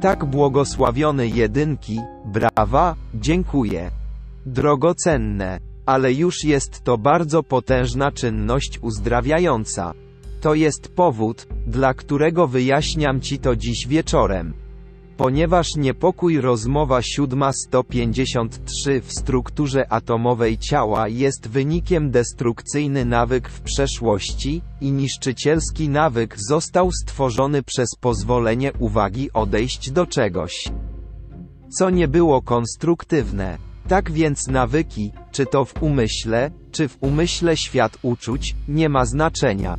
Tak 0.00 0.24
błogosławiony 0.24 1.28
jedynki, 1.28 2.00
brawa, 2.24 2.94
dziękuję. 3.14 3.90
Drogocenne, 4.46 5.71
ale 5.86 6.12
już 6.12 6.44
jest 6.44 6.84
to 6.84 6.98
bardzo 6.98 7.42
potężna 7.42 8.12
czynność 8.12 8.78
uzdrawiająca. 8.82 9.94
To 10.40 10.54
jest 10.54 10.88
powód, 10.88 11.46
dla 11.66 11.94
którego 11.94 12.46
wyjaśniam 12.46 13.20
Ci 13.20 13.38
to 13.38 13.56
dziś 13.56 13.86
wieczorem. 13.86 14.54
Ponieważ 15.16 15.76
niepokój 15.76 16.40
rozmowa 16.40 17.02
753 17.02 19.00
w 19.00 19.12
strukturze 19.12 19.92
atomowej 19.92 20.58
ciała 20.58 21.08
jest 21.08 21.48
wynikiem 21.48 22.10
destrukcyjny 22.10 23.04
nawyk 23.04 23.48
w 23.48 23.60
przeszłości, 23.60 24.62
i 24.80 24.92
niszczycielski 24.92 25.88
nawyk 25.88 26.36
został 26.48 26.92
stworzony 26.92 27.62
przez 27.62 27.88
pozwolenie 28.00 28.72
uwagi 28.78 29.32
odejść 29.32 29.90
do 29.90 30.06
czegoś, 30.06 30.68
co 31.78 31.90
nie 31.90 32.08
było 32.08 32.42
konstruktywne. 32.42 33.71
Tak 33.88 34.10
więc 34.10 34.48
nawyki, 34.48 35.12
czy 35.32 35.46
to 35.46 35.64
w 35.64 35.82
umyśle, 35.82 36.50
czy 36.70 36.88
w 36.88 36.98
umyśle 37.00 37.56
świat 37.56 37.98
uczuć, 38.02 38.56
nie 38.68 38.88
ma 38.88 39.04
znaczenia. 39.04 39.76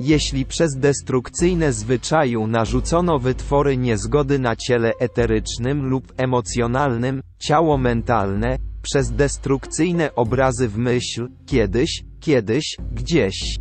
Jeśli 0.00 0.46
przez 0.46 0.76
destrukcyjne 0.76 1.72
zwyczaju 1.72 2.46
narzucono 2.46 3.18
wytwory 3.18 3.76
niezgody 3.76 4.38
na 4.38 4.56
ciele 4.56 4.92
eterycznym 5.00 5.86
lub 5.86 6.12
emocjonalnym, 6.16 7.22
ciało 7.38 7.78
mentalne, 7.78 8.58
przez 8.82 9.12
destrukcyjne 9.12 10.14
obrazy 10.14 10.68
w 10.68 10.78
myśl, 10.78 11.28
kiedyś, 11.46 12.04
kiedyś, 12.20 12.76
gdzieś. 12.92 13.56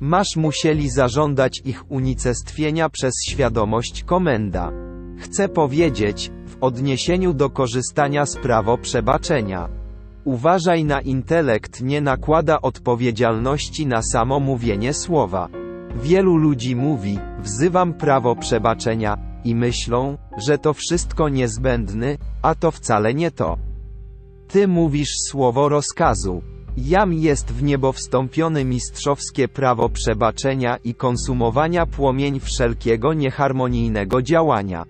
Masz 0.00 0.36
musieli 0.36 0.90
zażądać 0.90 1.62
ich 1.64 1.90
unicestwienia 1.90 2.88
przez 2.88 3.12
świadomość 3.28 4.04
komenda. 4.04 4.89
Chcę 5.20 5.48
powiedzieć, 5.48 6.30
w 6.46 6.56
odniesieniu 6.60 7.32
do 7.34 7.50
korzystania 7.50 8.26
z 8.26 8.36
prawo 8.36 8.78
przebaczenia. 8.78 9.68
Uważaj 10.24 10.84
na 10.84 11.00
intelekt 11.00 11.80
nie 11.80 12.00
nakłada 12.00 12.60
odpowiedzialności 12.60 13.86
na 13.86 14.02
samo 14.02 14.40
mówienie 14.40 14.94
słowa. 14.94 15.48
Wielu 16.02 16.36
ludzi 16.36 16.76
mówi, 16.76 17.18
wzywam 17.42 17.94
prawo 17.94 18.36
przebaczenia, 18.36 19.18
i 19.44 19.54
myślą, 19.54 20.18
że 20.46 20.58
to 20.58 20.72
wszystko 20.74 21.28
niezbędny, 21.28 22.18
a 22.42 22.54
to 22.54 22.70
wcale 22.70 23.14
nie 23.14 23.30
to. 23.30 23.58
Ty 24.48 24.68
mówisz 24.68 25.14
słowo 25.28 25.68
rozkazu. 25.68 26.42
Jam 26.76 27.12
jest 27.12 27.52
w 27.52 27.62
niebo 27.62 27.92
wstąpiony 27.92 28.64
mistrzowskie 28.64 29.48
prawo 29.48 29.88
przebaczenia 29.88 30.76
i 30.76 30.94
konsumowania 30.94 31.86
płomień 31.86 32.40
wszelkiego 32.40 33.14
nieharmonijnego 33.14 34.22
działania. 34.22 34.84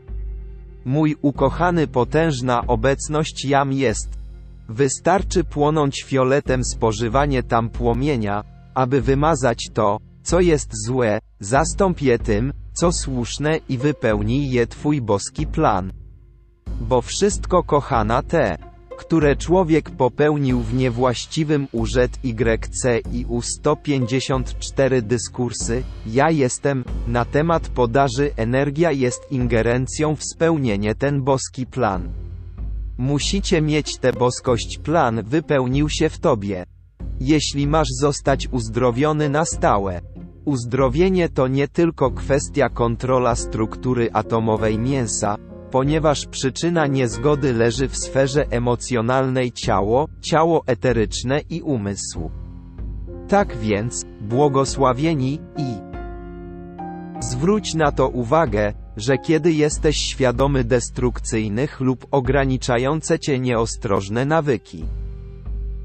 Mój 0.84 1.16
ukochany 1.22 1.86
potężna 1.86 2.66
obecność 2.66 3.44
jam 3.44 3.72
jest, 3.72 4.20
Wystarczy 4.70 5.44
płonąć 5.44 6.02
fioletem 6.02 6.64
spożywanie 6.64 7.42
tam 7.42 7.68
płomienia, 7.68 8.44
aby 8.74 9.00
wymazać 9.00 9.68
to, 9.74 9.98
co 10.22 10.40
jest 10.40 10.70
złe, 10.86 11.18
zastąp 11.40 12.02
je 12.02 12.18
tym, 12.18 12.52
co 12.72 12.92
słuszne 12.92 13.58
i 13.68 13.78
wypełnij 13.78 14.50
je 14.50 14.66
Twój 14.66 15.00
boski 15.00 15.46
plan. 15.46 15.92
Bo 16.80 17.00
wszystko 17.02 17.62
kochana 17.62 18.22
te, 18.22 18.58
które 19.00 19.36
człowiek 19.36 19.90
popełnił 19.90 20.60
w 20.60 20.74
niewłaściwym 20.74 21.68
urzet 21.72 22.18
YC 22.24 23.00
i 23.12 23.26
U154 23.26 25.02
dyskursy, 25.02 25.82
ja 26.06 26.30
jestem, 26.30 26.84
na 27.08 27.24
temat 27.24 27.68
podaży 27.68 28.30
energia 28.36 28.92
jest 28.92 29.32
ingerencją 29.32 30.16
w 30.16 30.24
spełnienie 30.24 30.94
ten 30.94 31.22
boski 31.22 31.66
plan. 31.66 32.12
Musicie 32.98 33.62
mieć 33.62 33.96
tę 33.98 34.12
boskość 34.12 34.78
plan 34.78 35.22
wypełnił 35.22 35.88
się 35.88 36.08
w 36.08 36.18
tobie. 36.18 36.66
Jeśli 37.20 37.66
masz 37.66 37.88
zostać 38.00 38.48
uzdrowiony 38.52 39.28
na 39.28 39.44
stałe. 39.44 40.00
Uzdrowienie 40.44 41.28
to 41.28 41.48
nie 41.48 41.68
tylko 41.68 42.10
kwestia 42.10 42.68
kontrola 42.68 43.34
struktury 43.34 44.10
atomowej 44.12 44.78
mięsa, 44.78 45.36
ponieważ 45.70 46.26
przyczyna 46.26 46.86
niezgody 46.86 47.52
leży 47.52 47.88
w 47.88 47.96
sferze 47.96 48.46
emocjonalnej 48.50 49.52
ciało, 49.52 50.08
ciało 50.20 50.62
eteryczne 50.66 51.40
i 51.50 51.62
umysł. 51.62 52.30
Tak 53.28 53.56
więc, 53.56 54.04
błogosławieni 54.20 55.40
i 55.56 55.90
zwróć 57.20 57.74
na 57.74 57.92
to 57.92 58.08
uwagę, 58.08 58.72
że 58.96 59.18
kiedy 59.18 59.52
jesteś 59.52 59.96
świadomy 59.96 60.64
destrukcyjnych 60.64 61.80
lub 61.80 62.06
ograniczające 62.10 63.18
cię 63.18 63.38
nieostrożne 63.38 64.24
nawyki, 64.24 64.84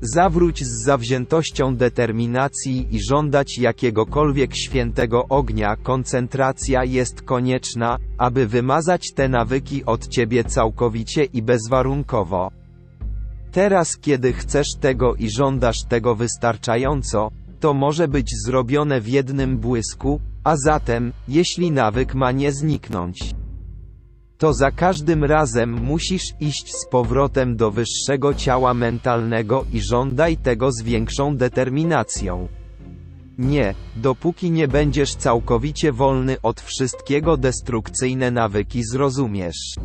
zawróć 0.02 0.64
z 0.64 0.84
zawziętością 0.84 1.76
determinacji 1.76 2.88
i 2.92 3.00
żądać 3.04 3.58
jakiegokolwiek 3.58 4.56
świętego 4.56 5.28
ognia. 5.28 5.76
Koncentracja 5.76 6.84
jest 6.84 7.22
konieczna, 7.22 7.98
aby 8.18 8.48
wymazać 8.48 9.14
te 9.14 9.30
nawyki 9.30 9.86
od 9.86 10.08
ciebie 10.08 10.44
całkowicie 10.44 11.24
i 11.24 11.42
bezwarunkowo. 11.42 12.52
Teraz, 13.52 13.98
kiedy 13.98 14.34
chcesz 14.34 14.76
tego 14.80 15.16
i 15.16 15.30
żądasz 15.30 15.84
tego 15.84 16.16
wystarczająco, 16.16 17.32
to 17.60 17.74
może 17.74 18.08
być 18.08 18.30
zrobione 18.46 19.02
w 19.02 19.08
jednym 19.08 19.58
błysku, 19.58 20.20
a 20.44 20.56
zatem, 20.58 21.14
jeśli 21.28 21.72
nawyk 21.72 22.16
ma 22.16 22.32
nie 22.32 22.52
zniknąć, 22.52 23.36
to 24.38 24.54
za 24.54 24.72
każdym 24.72 25.24
razem 25.24 25.72
musisz 25.72 26.34
iść 26.40 26.76
z 26.76 26.88
powrotem 26.90 27.56
do 27.56 27.72
wyższego 27.72 28.34
ciała 28.34 28.74
mentalnego 28.74 29.66
i 29.74 29.82
żądaj 29.82 30.38
tego 30.38 30.72
z 30.72 30.82
większą 30.82 31.38
determinacją. 31.38 32.48
Nie, 33.38 33.74
dopóki 33.96 34.52
nie 34.52 34.68
będziesz 34.68 35.16
całkowicie 35.16 35.92
wolny 35.92 36.42
od 36.42 36.62
wszystkiego 36.62 37.38
destrukcyjne 37.38 38.32
nawyki 38.32 38.84
zrozumiesz. 38.84 39.76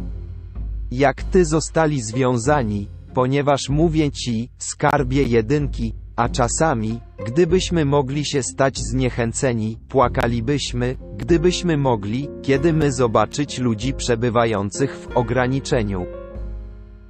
Jak 0.90 1.22
ty 1.22 1.44
zostali 1.44 2.02
związani, 2.02 2.88
ponieważ 3.14 3.68
mówię 3.68 4.10
ci, 4.10 4.50
skarbie 4.58 5.22
jedynki, 5.22 5.94
a 6.20 6.28
czasami, 6.28 7.00
gdybyśmy 7.26 7.84
mogli 7.84 8.24
się 8.24 8.42
stać 8.42 8.78
zniechęceni, 8.78 9.78
płakalibyśmy, 9.88 10.96
gdybyśmy 11.16 11.76
mogli, 11.76 12.28
kiedy 12.42 12.72
my 12.72 12.92
zobaczyć 12.92 13.58
ludzi 13.58 13.94
przebywających 13.94 14.96
w 14.96 15.16
ograniczeniu, 15.16 16.06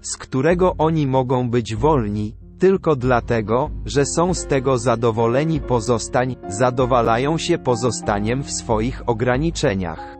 z 0.00 0.16
którego 0.16 0.74
oni 0.78 1.06
mogą 1.06 1.50
być 1.50 1.74
wolni, 1.74 2.34
tylko 2.58 2.96
dlatego, 2.96 3.70
że 3.86 4.06
są 4.06 4.34
z 4.34 4.46
tego 4.46 4.78
zadowoleni 4.78 5.60
pozostań, 5.60 6.36
zadowalają 6.48 7.38
się 7.38 7.58
pozostaniem 7.58 8.42
w 8.42 8.50
swoich 8.50 9.02
ograniczeniach. 9.06 10.16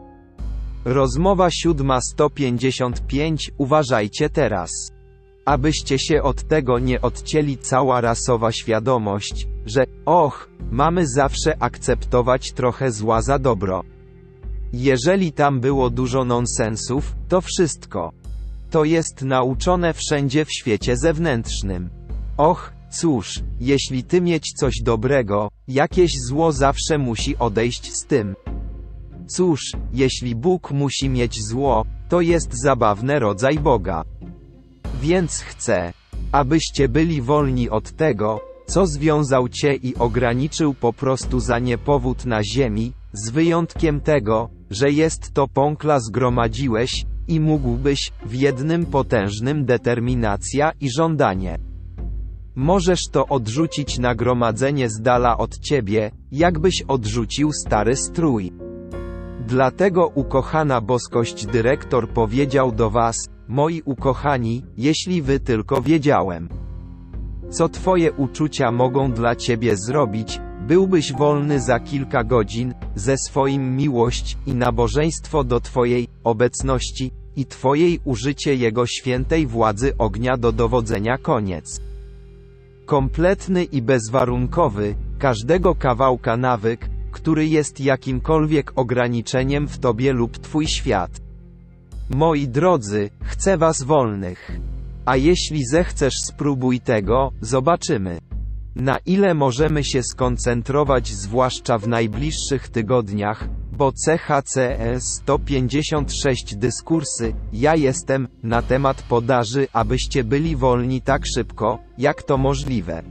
Rozmowa 0.84 1.50
siódma 1.50 2.00
155 2.00 3.50
Uważajcie 3.58 4.30
teraz. 4.30 4.99
Abyście 5.44 5.98
się 5.98 6.22
od 6.22 6.42
tego 6.42 6.78
nie 6.78 7.00
odcięli 7.00 7.58
cała 7.58 8.00
rasowa 8.00 8.52
świadomość, 8.52 9.48
że, 9.66 9.84
och, 10.04 10.50
mamy 10.70 11.06
zawsze 11.06 11.62
akceptować 11.62 12.52
trochę 12.52 12.92
zła 12.92 13.22
za 13.22 13.38
dobro. 13.38 13.84
Jeżeli 14.72 15.32
tam 15.32 15.60
było 15.60 15.90
dużo 15.90 16.24
nonsensów, 16.24 17.14
to 17.28 17.40
wszystko. 17.40 18.12
To 18.70 18.84
jest 18.84 19.22
nauczone 19.22 19.94
wszędzie 19.94 20.44
w 20.44 20.52
świecie 20.52 20.96
zewnętrznym. 20.96 21.90
Och, 22.36 22.72
cóż, 22.90 23.40
jeśli 23.60 24.04
ty 24.04 24.20
mieć 24.20 24.52
coś 24.52 24.74
dobrego, 24.82 25.48
jakieś 25.68 26.20
zło 26.20 26.52
zawsze 26.52 26.98
musi 26.98 27.36
odejść 27.36 27.92
z 27.96 28.06
tym. 28.06 28.34
Cóż, 29.26 29.60
jeśli 29.92 30.34
Bóg 30.34 30.70
musi 30.70 31.08
mieć 31.08 31.42
zło, 31.42 31.84
to 32.08 32.20
jest 32.20 32.62
zabawny 32.62 33.18
rodzaj 33.18 33.58
Boga. 33.58 34.04
Więc 35.02 35.40
chcę, 35.40 35.92
abyście 36.32 36.88
byli 36.88 37.22
wolni 37.22 37.70
od 37.70 37.90
tego, 37.90 38.40
co 38.66 38.86
związał 38.86 39.48
cię 39.48 39.74
i 39.74 39.96
ograniczył 39.96 40.74
po 40.74 40.92
prostu 40.92 41.40
za 41.40 41.58
niepowód 41.58 42.26
na 42.26 42.44
ziemi, 42.44 42.92
z 43.12 43.30
wyjątkiem 43.30 44.00
tego, 44.00 44.48
że 44.70 44.90
jest 44.90 45.32
to 45.32 45.48
pąkla 45.48 46.00
zgromadziłeś, 46.00 47.06
i 47.28 47.40
mógłbyś, 47.40 48.12
w 48.26 48.34
jednym 48.34 48.86
potężnym 48.86 49.64
determinacja 49.64 50.72
i 50.80 50.90
żądanie. 50.96 51.58
Możesz 52.54 53.08
to 53.08 53.26
odrzucić 53.26 53.98
nagromadzenie 53.98 54.88
z 54.88 55.00
dala 55.00 55.38
od 55.38 55.58
ciebie, 55.58 56.10
jakbyś 56.32 56.82
odrzucił 56.82 57.52
stary 57.52 57.96
strój. 57.96 58.52
Dlatego 59.46 60.06
ukochana 60.14 60.80
boskość 60.80 61.46
dyrektor 61.46 62.08
powiedział 62.08 62.72
do 62.72 62.90
was, 62.90 63.16
moi 63.50 63.82
ukochani, 63.84 64.62
jeśli 64.76 65.22
wy 65.22 65.40
tylko 65.40 65.82
wiedziałem, 65.82 66.48
co 67.50 67.68
twoje 67.68 68.12
uczucia 68.12 68.72
mogą 68.72 69.12
dla 69.12 69.36
ciebie 69.36 69.76
zrobić, 69.76 70.40
byłbyś 70.66 71.12
wolny 71.12 71.60
za 71.60 71.80
kilka 71.80 72.24
godzin, 72.24 72.74
ze 72.94 73.16
swoim 73.18 73.76
miłość 73.76 74.36
i 74.46 74.54
nabożeństwo 74.54 75.44
do 75.44 75.60
twojej 75.60 76.08
obecności 76.24 77.10
i 77.36 77.46
twojej 77.46 78.00
użycie 78.04 78.54
jego 78.54 78.86
świętej 78.86 79.46
władzy 79.46 79.92
ognia 79.98 80.36
do 80.36 80.52
dowodzenia 80.52 81.18
koniec. 81.18 81.80
Kompletny 82.86 83.64
i 83.64 83.82
bezwarunkowy, 83.82 84.94
każdego 85.18 85.74
kawałka 85.74 86.36
nawyk, 86.36 86.90
który 87.10 87.46
jest 87.46 87.80
jakimkolwiek 87.80 88.72
ograniczeniem 88.76 89.68
w 89.68 89.78
tobie 89.78 90.12
lub 90.12 90.38
twój 90.38 90.66
świat. 90.66 91.29
Moi 92.10 92.48
drodzy, 92.48 93.10
chcę 93.22 93.58
was 93.58 93.82
wolnych. 93.82 94.50
A 95.04 95.16
jeśli 95.16 95.66
zechcesz 95.66 96.14
spróbuj 96.20 96.80
tego, 96.80 97.32
zobaczymy. 97.40 98.18
Na 98.76 98.98
ile 99.06 99.34
możemy 99.34 99.84
się 99.84 100.02
skoncentrować 100.02 101.08
zwłaszcza 101.08 101.78
w 101.78 101.88
najbliższych 101.88 102.68
tygodniach, 102.68 103.48
bo 103.72 103.92
CHCE 103.92 105.00
156 105.00 106.56
dyskursy, 106.56 107.34
ja 107.52 107.76
jestem, 107.76 108.28
na 108.42 108.62
temat 108.62 109.02
podaży, 109.02 109.68
abyście 109.72 110.24
byli 110.24 110.56
wolni 110.56 111.02
tak 111.02 111.26
szybko, 111.26 111.78
jak 111.98 112.22
to 112.22 112.38
możliwe. 112.38 113.02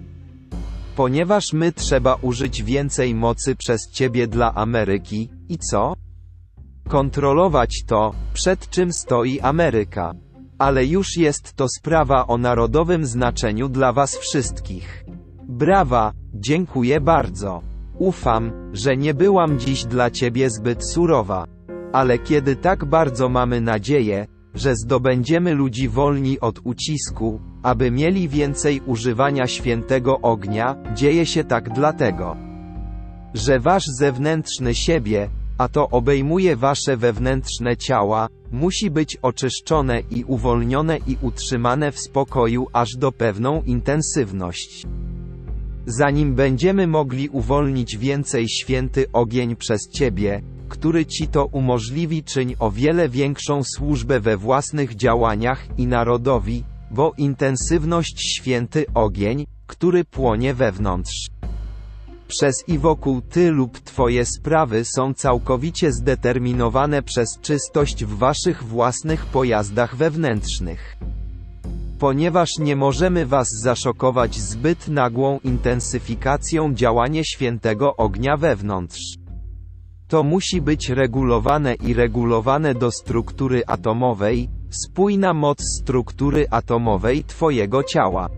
Ponieważ 0.96 1.54
my 1.54 1.72
trzeba 1.72 2.16
użyć 2.22 2.64
więcej 2.64 3.16
mocy 3.16 3.56
przez 3.56 3.92
Ciebie 3.92 4.28
dla 4.28 4.56
Ameryki, 4.56 5.30
i 5.50 5.58
co? 5.58 5.94
Kontrolować 6.90 7.84
to, 7.86 8.14
przed 8.34 8.70
czym 8.70 8.94
stoi 8.94 9.40
Ameryka. 9.40 10.14
Ale 10.58 10.86
już 10.86 11.18
jest 11.18 11.54
to 11.54 11.66
sprawa 11.70 12.28
o 12.28 12.38
narodowym 12.38 13.06
znaczeniu 13.06 13.70
dla 13.70 13.94
Was 13.94 14.18
wszystkich. 14.18 15.06
Brawa, 15.48 16.14
dziękuję 16.34 17.02
bardzo. 17.02 17.62
Ufam, 17.98 18.52
że 18.74 18.98
nie 18.98 19.14
byłam 19.14 19.60
dziś 19.60 19.86
dla 19.86 20.12
Ciebie 20.12 20.50
zbyt 20.50 20.86
surowa. 20.86 21.46
Ale 21.94 22.20
kiedy 22.20 22.56
tak 22.56 22.86
bardzo 22.86 23.30
mamy 23.30 23.62
nadzieję, 23.62 24.28
że 24.54 24.76
zdobędziemy 24.76 25.54
ludzi 25.54 25.90
wolni 25.90 26.40
od 26.40 26.60
ucisku, 26.64 27.40
aby 27.64 27.92
mieli 27.92 28.30
więcej 28.30 28.82
używania 28.86 29.48
świętego 29.48 30.20
ognia, 30.22 30.76
dzieje 30.96 31.26
się 31.26 31.44
tak 31.44 31.74
dlatego, 31.74 32.36
że 33.34 33.60
wasz 33.60 33.86
zewnętrzny 33.86 34.76
siebie, 34.76 35.30
a 35.60 35.68
to 35.68 35.90
obejmuje 35.90 36.56
wasze 36.56 36.98
wewnętrzne 36.98 37.78
ciała, 37.78 38.28
musi 38.52 38.90
być 38.92 39.18
oczyszczone 39.22 40.00
i 40.12 40.24
uwolnione 40.24 40.98
i 40.98 41.18
utrzymane 41.22 41.92
w 41.92 42.00
spokoju 42.00 42.68
aż 42.74 42.90
do 42.98 43.12
pewną 43.12 43.62
intensywność. 43.62 44.86
Zanim 45.86 46.36
będziemy 46.36 46.88
mogli 46.88 47.30
uwolnić 47.30 47.98
więcej 47.98 48.50
święty 48.50 49.06
ogień 49.14 49.56
przez 49.56 49.90
Ciebie, 49.90 50.42
który 50.70 51.06
Ci 51.06 51.28
to 51.28 51.46
umożliwi 51.46 52.24
czyń 52.24 52.56
o 52.60 52.72
wiele 52.72 53.10
większą 53.10 53.64
służbę 53.64 54.20
we 54.20 54.38
własnych 54.38 54.96
działaniach 54.96 55.68
i 55.78 55.88
narodowi, 55.88 56.64
bo 56.92 57.14
intensywność 57.18 58.36
święty 58.36 58.86
ogień, 58.94 59.46
który 59.68 60.06
płonie 60.06 60.54
wewnątrz. 60.54 61.39
Przez 62.30 62.64
i 62.68 62.78
wokół 62.78 63.22
Ty 63.22 63.52
lub 63.52 63.80
Twoje 63.80 64.26
sprawy 64.26 64.86
są 64.86 65.14
całkowicie 65.14 65.92
zdeterminowane 65.92 67.04
przez 67.04 67.40
czystość 67.42 68.06
w 68.06 68.18
Waszych 68.18 68.64
własnych 68.64 69.26
pojazdach 69.26 69.96
wewnętrznych. 69.96 70.98
Ponieważ 72.00 72.50
nie 72.60 72.76
możemy 72.76 73.26
was 73.26 73.48
zaszokować 73.62 74.36
zbyt 74.36 74.88
nagłą 74.88 75.40
intensyfikacją 75.44 76.74
działania 76.74 77.24
świętego 77.24 77.96
ognia 77.96 78.38
wewnątrz. 78.38 79.18
To 80.08 80.24
musi 80.24 80.62
być 80.62 80.90
regulowane 80.90 81.74
i 81.74 81.94
regulowane 81.94 82.76
do 82.76 82.92
struktury 82.92 83.64
atomowej, 83.68 84.50
spójna 84.70 85.34
moc 85.34 85.64
struktury 85.64 86.48
atomowej 86.50 87.24
Twojego 87.24 87.84
ciała. 87.84 88.30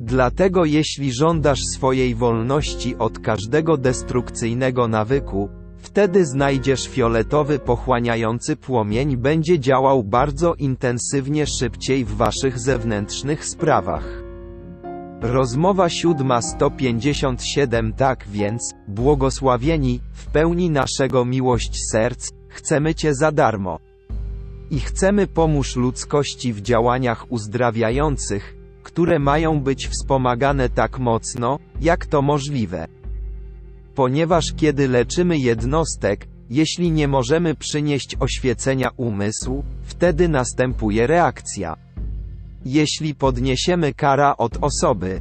Dlatego 0.00 0.64
jeśli 0.64 1.12
żądasz 1.12 1.60
swojej 1.64 2.14
wolności 2.14 2.96
od 2.96 3.18
każdego 3.18 3.76
destrukcyjnego 3.76 4.88
nawyku, 4.88 5.48
wtedy 5.78 6.26
znajdziesz 6.26 6.88
fioletowy 6.88 7.58
pochłaniający 7.58 8.56
płomień 8.56 9.16
będzie 9.16 9.60
działał 9.60 10.04
bardzo 10.04 10.54
intensywnie 10.54 11.46
szybciej 11.46 12.04
w 12.04 12.16
waszych 12.16 12.58
zewnętrznych 12.58 13.44
sprawach. 13.44 14.22
Rozmowa 15.20 15.88
siódma 15.88 16.42
157 16.42 17.92
Tak 17.92 18.28
więc, 18.28 18.74
błogosławieni, 18.88 20.00
w 20.12 20.26
pełni 20.26 20.70
naszego 20.70 21.24
miłość 21.24 21.78
serc, 21.92 22.30
chcemy 22.48 22.94
Cię 22.94 23.14
za 23.14 23.32
darmo. 23.32 23.78
I 24.70 24.80
chcemy 24.80 25.26
pomóż 25.26 25.76
ludzkości 25.76 26.52
w 26.52 26.60
działaniach 26.60 27.32
uzdrawiających, 27.32 28.57
które 28.98 29.18
mają 29.18 29.60
być 29.60 29.88
wspomagane 29.88 30.68
tak 30.68 30.98
mocno, 30.98 31.58
jak 31.80 32.06
to 32.06 32.22
możliwe. 32.22 32.88
Ponieważ 33.94 34.52
kiedy 34.56 34.88
leczymy 34.88 35.38
jednostek, 35.38 36.28
jeśli 36.50 36.90
nie 36.90 37.08
możemy 37.08 37.54
przynieść 37.54 38.16
oświecenia 38.20 38.90
umysłu, 38.96 39.64
wtedy 39.82 40.28
następuje 40.28 41.06
reakcja. 41.06 41.76
Jeśli 42.64 43.14
podniesiemy 43.14 43.94
kara 43.94 44.36
od 44.36 44.58
osoby, 44.60 45.20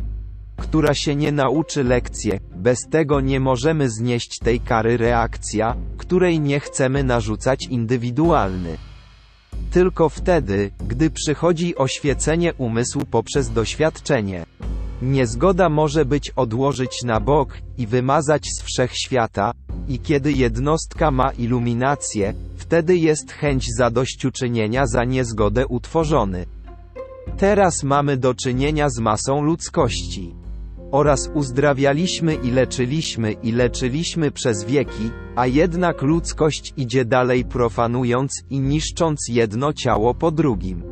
która 0.58 0.94
się 0.94 1.16
nie 1.16 1.32
nauczy 1.32 1.84
lekcje, 1.84 2.40
bez 2.56 2.80
tego 2.90 3.22
nie 3.22 3.40
możemy 3.40 3.90
znieść 3.90 4.40
tej 4.40 4.60
kary 4.60 4.98
reakcja, 4.98 5.76
której 5.98 6.40
nie 6.40 6.60
chcemy 6.60 7.04
narzucać 7.04 7.66
indywidualny. 7.66 8.87
Tylko 9.72 10.10
wtedy, 10.10 10.72
gdy 10.88 11.10
przychodzi 11.10 11.76
oświecenie 11.76 12.54
umysłu 12.54 13.02
poprzez 13.12 13.54
doświadczenie. 13.54 14.46
Niezgoda 15.02 15.70
może 15.70 16.06
być 16.06 16.30
odłożyć 16.30 17.04
na 17.04 17.20
bok 17.20 17.58
i 17.78 17.88
wymazać 17.88 18.48
z 18.58 18.62
wszechświata, 18.62 19.52
i 19.88 20.00
kiedy 20.00 20.32
jednostka 20.32 21.12
ma 21.12 21.32
iluminację, 21.32 22.34
wtedy 22.58 22.98
jest 22.98 23.32
chęć 23.32 23.66
zadośćuczynienia 23.78 24.88
za 24.88 25.04
niezgodę 25.04 25.68
utworzony. 25.68 26.46
Teraz 27.38 27.84
mamy 27.84 28.18
do 28.18 28.34
czynienia 28.34 28.90
z 28.90 29.00
masą 29.00 29.42
ludzkości. 29.42 30.47
Oraz 30.92 31.30
uzdrawialiśmy 31.34 32.36
i 32.36 32.52
leczyliśmy 32.52 33.32
i 33.32 33.52
leczyliśmy 33.52 34.32
przez 34.32 34.64
wieki, 34.64 35.12
a 35.36 35.48
jednak 35.48 36.02
ludzkość 36.02 36.74
idzie 36.78 37.06
dalej 37.06 37.46
profanując 37.46 38.44
i 38.50 38.60
niszcząc 38.60 39.28
jedno 39.30 39.74
ciało 39.74 40.14
po 40.14 40.32
drugim. 40.32 40.84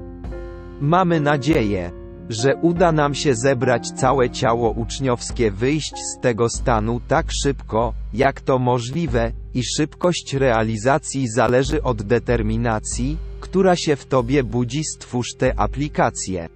Mamy 0.81 1.19
nadzieję, 1.19 1.91
że 2.29 2.55
uda 2.55 2.91
nam 2.91 3.15
się 3.15 3.36
zebrać 3.36 3.91
całe 3.91 4.29
ciało 4.29 4.71
uczniowskie 4.71 5.51
wyjść 5.51 5.93
z 5.95 6.19
tego 6.21 6.49
stanu 6.49 7.01
tak 7.08 7.31
szybko, 7.31 7.93
jak 8.13 8.41
to 8.41 8.60
możliwe, 8.60 9.31
i 9.53 9.63
szybkość 9.63 10.34
realizacji 10.34 11.27
zależy 11.29 11.84
od 11.84 12.01
determinacji, 12.01 13.17
która 13.39 13.75
się 13.75 13.95
w 13.95 14.05
tobie 14.05 14.43
budzi 14.43 14.84
stwórz 14.84 15.36
te 15.38 15.60
aplikacje. 15.60 16.49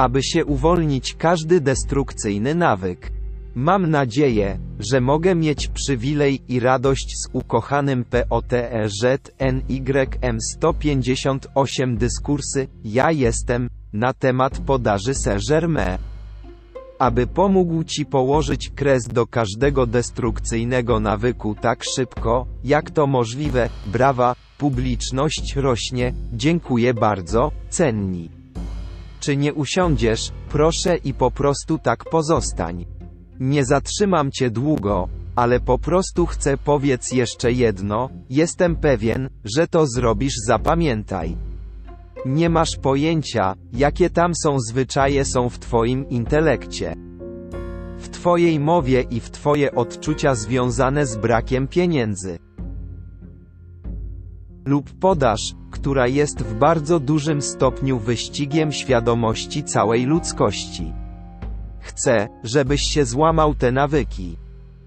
Aby 0.00 0.22
się 0.22 0.44
uwolnić 0.44 1.14
każdy 1.14 1.60
destrukcyjny 1.60 2.54
nawyk. 2.54 3.12
Mam 3.54 3.90
nadzieję, 3.90 4.58
że 4.78 5.00
mogę 5.00 5.34
mieć 5.34 5.68
przywilej 5.68 6.42
i 6.48 6.60
radość 6.60 7.16
z 7.16 7.28
ukochanym 7.32 8.04
POTERZNYM 8.04 9.60
158 10.40 11.96
dyskursy, 11.96 12.68
ja 12.84 13.10
jestem, 13.12 13.70
na 13.92 14.12
temat 14.12 14.58
podaży 14.58 15.14
Saint-Germain. 15.14 15.98
Aby 16.98 17.26
pomógł 17.26 17.84
Ci 17.84 18.06
położyć 18.06 18.70
kres 18.70 19.08
do 19.08 19.26
każdego 19.26 19.86
destrukcyjnego 19.86 21.00
nawyku 21.00 21.54
tak 21.54 21.84
szybko, 21.84 22.46
jak 22.64 22.90
to 22.90 23.06
możliwe, 23.06 23.68
brawa, 23.86 24.36
publiczność 24.58 25.56
rośnie, 25.56 26.12
dziękuję 26.32 26.94
bardzo, 26.94 27.50
cenni. 27.68 28.39
Czy 29.20 29.36
nie 29.36 29.54
usiądziesz, 29.54 30.32
proszę 30.48 30.96
i 30.96 31.14
po 31.14 31.30
prostu 31.30 31.78
tak 31.78 32.04
pozostań. 32.04 32.86
Nie 33.40 33.64
zatrzymam 33.64 34.30
cię 34.30 34.50
długo, 34.50 35.08
ale 35.36 35.60
po 35.60 35.78
prostu 35.78 36.26
chcę 36.26 36.56
powiedz 36.56 37.12
jeszcze 37.12 37.52
jedno, 37.52 38.10
jestem 38.30 38.76
pewien, 38.76 39.30
że 39.44 39.68
to 39.68 39.86
zrobisz 39.86 40.34
zapamiętaj. 40.46 41.36
Nie 42.26 42.50
masz 42.50 42.76
pojęcia, 42.76 43.54
jakie 43.72 44.10
tam 44.10 44.32
są 44.34 44.56
zwyczaje 44.70 45.24
są 45.24 45.48
w 45.48 45.58
twoim 45.58 46.08
intelekcie. 46.08 46.94
W 47.98 48.08
twojej 48.08 48.60
mowie 48.60 49.00
i 49.00 49.20
w 49.20 49.30
twoje 49.30 49.74
odczucia 49.74 50.34
związane 50.34 51.06
z 51.06 51.16
brakiem 51.16 51.68
pieniędzy. 51.68 52.38
Lub 54.64 54.90
podaż, 55.00 55.54
która 55.70 56.06
jest 56.06 56.42
w 56.42 56.54
bardzo 56.54 57.00
dużym 57.00 57.42
stopniu 57.42 57.98
wyścigiem 57.98 58.72
świadomości 58.72 59.64
całej 59.64 60.04
ludzkości. 60.04 60.92
Chcę, 61.80 62.28
żebyś 62.44 62.82
się 62.82 63.04
złamał 63.04 63.54
te 63.54 63.72
nawyki. 63.72 64.36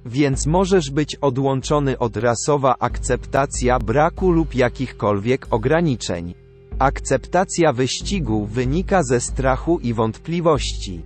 Więc 0.06 0.46
możesz 0.46 0.92
być 0.92 1.16
odłączony 1.16 2.00
od 2.00 2.18
rasowa 2.18 2.76
akceptacja 2.80 3.80
braku 3.80 4.32
lub 4.32 4.56
jakichkolwiek 4.56 5.48
ograniczeń. 5.50 6.34
Akceptacja 6.80 7.74
wyścigu 7.74 8.46
wynika 8.46 9.04
ze 9.04 9.20
strachu 9.20 9.80
i 9.80 9.94
wątpliwości. 9.94 11.02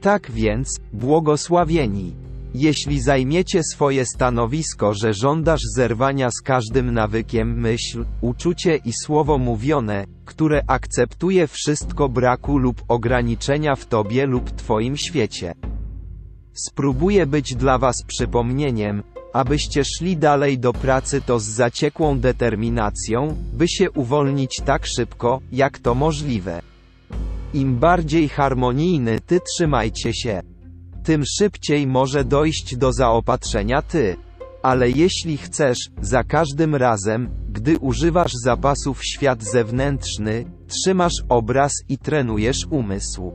Tak 0.00 0.30
więc, 0.30 0.80
błogosławieni. 0.92 2.21
Jeśli 2.54 3.00
zajmiecie 3.00 3.62
swoje 3.62 4.06
stanowisko, 4.06 4.94
że 4.94 5.14
żądasz 5.14 5.60
zerwania 5.76 6.30
z 6.30 6.40
każdym 6.40 6.94
nawykiem 6.94 7.60
myśl, 7.60 8.04
uczucie 8.20 8.76
i 8.76 8.92
słowo 8.92 9.38
mówione, 9.38 10.04
które 10.24 10.62
akceptuje 10.66 11.46
wszystko 11.46 12.08
braku 12.08 12.58
lub 12.58 12.82
ograniczenia 12.88 13.74
w 13.76 13.86
tobie 13.86 14.26
lub 14.26 14.50
twoim 14.50 14.96
świecie. 14.96 15.54
Spróbuję 16.52 17.26
być 17.26 17.54
dla 17.54 17.78
was 17.78 18.02
przypomnieniem, 18.06 19.02
abyście 19.32 19.84
szli 19.84 20.16
dalej 20.16 20.58
do 20.58 20.72
pracy 20.72 21.20
to 21.20 21.38
z 21.38 21.44
zaciekłą 21.44 22.18
determinacją, 22.20 23.36
by 23.52 23.68
się 23.68 23.90
uwolnić 23.90 24.60
tak 24.64 24.86
szybko, 24.86 25.40
jak 25.52 25.78
to 25.78 25.94
możliwe. 25.94 26.62
Im 27.54 27.76
bardziej 27.78 28.28
harmonijny 28.28 29.20
ty 29.20 29.40
trzymajcie 29.40 30.14
się 30.14 30.42
tym 31.02 31.22
szybciej 31.38 31.86
może 31.86 32.24
dojść 32.24 32.76
do 32.76 32.92
zaopatrzenia 32.92 33.82
ty. 33.82 34.16
Ale 34.62 34.90
jeśli 34.90 35.36
chcesz, 35.36 35.78
za 36.00 36.24
każdym 36.24 36.74
razem, 36.74 37.30
gdy 37.48 37.78
używasz 37.78 38.32
zapasów 38.44 39.04
świat 39.04 39.42
zewnętrzny, 39.42 40.44
trzymasz 40.68 41.24
obraz 41.28 41.72
i 41.88 41.98
trenujesz 41.98 42.66
umysł. 42.70 43.32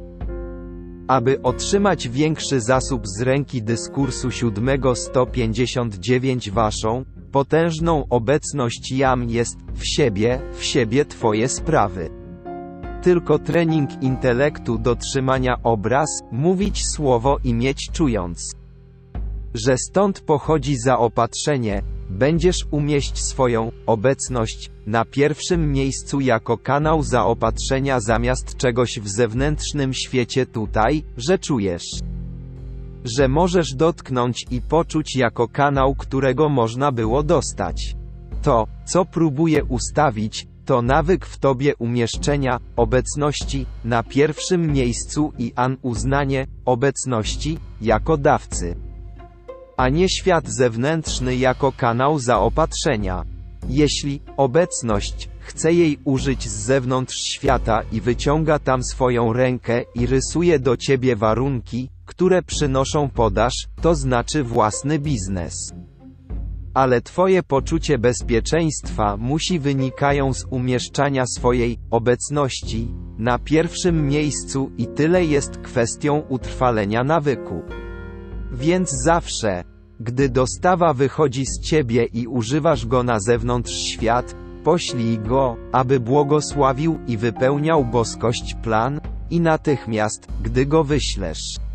Aby 1.08 1.41
otrzymać 1.41 2.10
większy 2.10 2.62
zasób 2.62 3.08
z 3.08 3.21
ręki 3.21 3.63
dyskursu 3.63 4.32
759 4.32 6.51
waszą, 6.51 7.06
potężną 7.32 8.06
obecność 8.10 8.91
jam 8.91 9.30
jest, 9.30 9.58
w 9.73 9.86
siebie, 9.86 10.41
w 10.53 10.63
siebie 10.63 11.06
twoje 11.06 11.47
sprawy 11.47 12.26
tylko 13.07 13.39
trening 13.39 14.03
intelektu 14.03 14.77
do 14.77 14.95
trzymania 14.95 15.55
obraz, 15.63 16.09
mówić 16.31 16.87
słowo 16.87 17.37
i 17.43 17.53
mieć 17.53 17.89
czując, 17.91 18.55
że 19.53 19.77
stąd 19.77 20.21
pochodzi 20.21 20.77
zaopatrzenie, 20.77 21.81
będziesz 22.09 22.65
umieść 22.71 23.23
swoją 23.23 23.71
obecność 23.85 24.71
na 24.87 25.05
pierwszym 25.05 25.71
miejscu 25.71 26.19
jako 26.19 26.57
kanał 26.57 27.03
zaopatrzenia 27.03 27.99
zamiast 27.99 28.57
czegoś 28.57 28.99
w 28.99 29.07
zewnętrznym 29.07 29.93
świecie 29.93 30.45
tutaj, 30.45 31.03
że 31.17 31.39
czujesz, 31.39 31.99
że 33.05 33.27
możesz 33.27 33.73
dotknąć 33.73 34.45
i 34.51 34.61
poczuć 34.61 35.15
jako 35.15 35.47
kanał, 35.47 35.95
którego 35.95 36.49
można 36.49 36.91
było 36.91 37.23
dostać. 37.23 37.95
To, 38.41 38.67
co 38.85 39.05
próbuję 39.05 39.63
ustawić, 39.63 40.47
to 40.67 40.82
nawyk 40.82 41.25
w 41.25 41.38
tobie 41.38 41.75
umieszczenia, 41.75 42.60
obecności, 42.75 43.65
na 43.86 44.03
pierwszym 44.03 44.73
miejscu 44.73 45.34
i 45.38 45.53
an 45.56 45.77
uznanie, 45.82 46.47
obecności, 46.65 47.60
jako 47.82 48.17
dawcy. 48.17 48.75
A 49.77 49.89
nie 49.89 50.10
świat 50.10 50.47
zewnętrzny 50.47 51.36
jako 51.36 51.71
kanał 51.71 52.19
zaopatrzenia. 52.19 53.23
Jeśli 53.69 54.21
obecność 54.38 55.30
chce 55.39 55.73
jej 55.73 55.99
użyć 56.03 56.49
z 56.49 56.56
zewnątrz 56.56 57.17
świata 57.17 57.82
i 57.91 58.01
wyciąga 58.01 58.60
tam 58.60 58.84
swoją 58.84 59.34
rękę 59.34 59.84
i 59.95 60.06
rysuje 60.06 60.60
do 60.60 60.77
ciebie 60.77 61.15
warunki, 61.15 61.89
które 62.06 62.41
przynoszą 62.41 63.10
podaż, 63.10 63.53
to 63.82 63.95
znaczy 63.95 64.43
własny 64.43 64.99
biznes. 64.99 65.73
Ale 66.77 67.01
twoje 67.01 67.43
poczucie 67.43 67.97
bezpieczeństwa 67.97 69.17
musi 69.17 69.59
wynikają 69.59 70.33
z 70.33 70.45
umieszczania 70.49 71.25
swojej 71.25 71.77
obecności 71.91 72.87
na 73.17 73.39
pierwszym 73.39 74.07
miejscu 74.07 74.71
i 74.77 74.87
tyle 74.87 75.25
jest 75.25 75.57
kwestią 75.57 76.23
utrwalenia 76.29 77.03
nawyku. 77.03 77.61
Więc 78.51 78.91
zawsze, 78.91 79.63
gdy 79.99 80.29
dostawa 80.29 80.93
wychodzi 80.93 81.45
z 81.45 81.59
ciebie 81.59 82.05
i 82.05 82.27
używasz 82.27 82.85
go 82.85 83.03
na 83.03 83.19
zewnątrz 83.19 83.73
świat, 83.73 84.35
poślij 84.63 85.19
go, 85.19 85.55
aby 85.71 85.99
błogosławił 85.99 86.99
i 87.07 87.17
wypełniał 87.17 87.85
boskość 87.85 88.55
plan, 88.63 89.01
i 89.29 89.39
natychmiast, 89.39 90.27
gdy 90.43 90.65
go 90.65 90.83
wyślesz. 90.83 91.66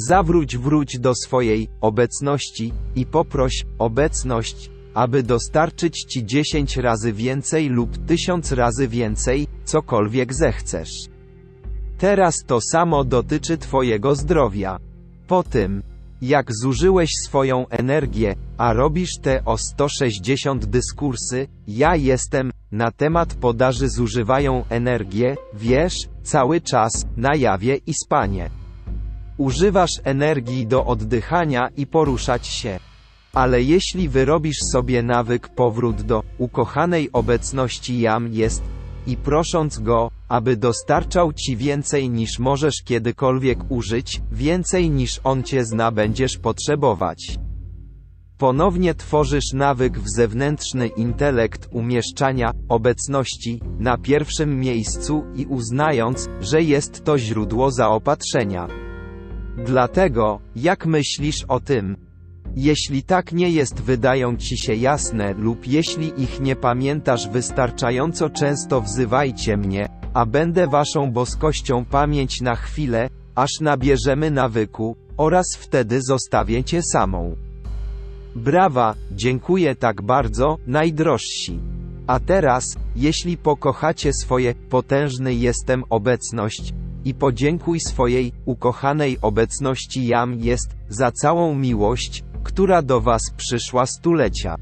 Zawróć 0.00 0.56
wróć 0.56 0.98
do 0.98 1.14
swojej 1.14 1.68
obecności 1.80 2.72
i 2.96 3.06
poproś 3.06 3.66
obecność, 3.78 4.70
aby 4.94 5.22
dostarczyć 5.22 6.04
ci 6.04 6.26
dziesięć 6.26 6.76
razy 6.76 7.12
więcej 7.12 7.68
lub 7.68 8.06
tysiąc 8.06 8.52
razy 8.52 8.88
więcej, 8.88 9.46
cokolwiek 9.64 10.34
zechcesz. 10.34 10.90
Teraz 11.98 12.34
to 12.46 12.60
samo 12.60 13.04
dotyczy 13.04 13.58
Twojego 13.58 14.14
zdrowia. 14.14 14.78
Po 15.26 15.42
tym, 15.42 15.82
jak 16.22 16.46
zużyłeś 16.62 17.10
swoją 17.26 17.68
energię, 17.68 18.34
a 18.58 18.72
robisz 18.72 19.18
te 19.22 19.44
o 19.44 19.58
160 19.58 20.66
dyskursy, 20.66 21.46
ja 21.68 21.96
jestem, 21.96 22.52
na 22.72 22.90
temat 22.90 23.34
podaży 23.34 23.88
zużywają 23.88 24.64
energię, 24.68 25.36
wiesz, 25.54 26.08
cały 26.22 26.60
czas, 26.60 27.06
na 27.16 27.34
jawie 27.34 27.76
i 27.86 27.94
spanie. 28.04 28.50
Używasz 29.38 30.00
energii 30.04 30.66
do 30.66 30.84
oddychania 30.84 31.68
i 31.76 31.86
poruszać 31.86 32.46
się. 32.46 32.78
Ale 33.32 33.62
jeśli 33.62 34.08
wyrobisz 34.08 34.58
sobie 34.72 35.02
nawyk 35.02 35.48
powrót 35.48 36.02
do 36.02 36.22
ukochanej 36.38 37.12
obecności 37.12 38.00
jam 38.00 38.32
jest, 38.32 38.62
i 39.06 39.16
prosząc 39.16 39.78
go, 39.78 40.10
aby 40.28 40.56
dostarczał 40.56 41.32
ci 41.32 41.56
więcej 41.56 42.10
niż 42.10 42.38
możesz 42.38 42.82
kiedykolwiek 42.84 43.58
użyć, 43.68 44.22
więcej 44.32 44.90
niż 44.90 45.20
on 45.24 45.42
cię 45.42 45.64
zna 45.64 45.90
będziesz 45.90 46.38
potrzebować. 46.38 47.38
Ponownie 48.38 48.94
tworzysz 48.94 49.52
nawyk 49.52 49.98
w 49.98 50.08
zewnętrzny 50.08 50.86
intelekt 50.86 51.68
umieszczania 51.72 52.50
obecności 52.68 53.60
na 53.78 53.98
pierwszym 53.98 54.60
miejscu 54.60 55.24
i 55.34 55.46
uznając, 55.46 56.28
że 56.40 56.62
jest 56.62 57.04
to 57.04 57.18
źródło 57.18 57.70
zaopatrzenia. 57.70 58.87
Dlatego, 59.66 60.40
jak 60.56 60.86
myślisz 60.86 61.44
o 61.48 61.60
tym? 61.60 61.96
Jeśli 62.56 63.02
tak 63.02 63.32
nie 63.32 63.50
jest 63.50 63.80
wydają 63.80 64.36
ci 64.36 64.58
się 64.58 64.74
jasne 64.74 65.34
lub 65.34 65.66
jeśli 65.66 66.22
ich 66.22 66.40
nie 66.40 66.56
pamiętasz 66.56 67.28
wystarczająco 67.28 68.30
często 68.30 68.80
wzywajcie 68.80 69.56
mnie, 69.56 69.88
a 70.14 70.26
będę 70.26 70.66
waszą 70.66 71.12
boskością 71.12 71.84
pamięć 71.84 72.40
na 72.40 72.56
chwilę, 72.56 73.10
aż 73.34 73.50
nabierzemy 73.60 74.30
nawyku, 74.30 74.96
oraz 75.16 75.46
wtedy 75.58 76.02
zostawię 76.02 76.64
cię 76.64 76.82
samą. 76.82 77.36
Brawa, 78.36 78.94
dziękuję 79.12 79.74
tak 79.74 80.02
bardzo, 80.02 80.58
najdrożsi. 80.66 81.60
A 82.06 82.20
teraz, 82.20 82.64
jeśli 82.96 83.36
pokochacie 83.36 84.12
swoje, 84.12 84.54
potężny 84.54 85.34
jestem 85.34 85.84
obecność, 85.90 86.74
i 87.04 87.14
podziękuj 87.14 87.80
swojej, 87.80 88.32
ukochanej 88.44 89.18
obecności 89.22 90.06
jam 90.06 90.40
jest, 90.40 90.76
za 90.88 91.12
całą 91.12 91.54
miłość, 91.54 92.24
która 92.42 92.82
do 92.82 93.00
was 93.00 93.22
przyszła 93.36 93.86
stulecia. 93.86 94.56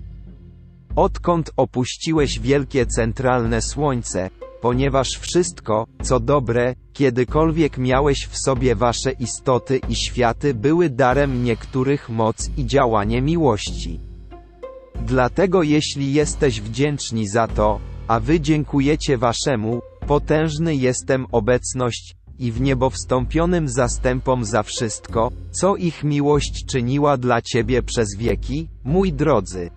Odkąd 0.96 1.50
opuściłeś 1.56 2.40
wielkie 2.40 2.86
centralne 2.86 3.62
słońce, 3.62 4.30
ponieważ 4.60 5.08
wszystko, 5.08 5.86
co 6.02 6.20
dobre, 6.20 6.74
kiedykolwiek 6.92 7.78
miałeś 7.78 8.26
w 8.26 8.38
sobie 8.38 8.74
wasze 8.74 9.12
istoty 9.12 9.80
i 9.88 9.94
światy 9.94 10.54
były 10.54 10.90
darem 10.90 11.44
niektórych 11.44 12.08
moc 12.08 12.50
i 12.56 12.66
działanie 12.66 13.22
miłości. 13.22 14.00
Dlatego 15.06 15.62
jeśli 15.62 16.12
jesteś 16.12 16.60
wdzięczni 16.60 17.28
za 17.28 17.48
to, 17.48 17.80
a 18.08 18.20
wy 18.20 18.40
dziękujecie 18.40 19.18
waszemu, 19.18 19.80
potężny 20.06 20.74
jestem 20.74 21.26
obecność, 21.32 22.16
i 22.38 22.52
w 22.52 22.60
niebo 22.60 22.90
wstąpionym 22.90 23.68
zastępom 23.68 24.44
za 24.44 24.62
wszystko, 24.62 25.30
co 25.50 25.76
ich 25.76 26.04
miłość 26.04 26.64
czyniła 26.66 27.16
dla 27.16 27.42
Ciebie 27.42 27.82
przez 27.82 28.16
wieki, 28.18 28.68
mój 28.84 29.12
drodzy. 29.12 29.70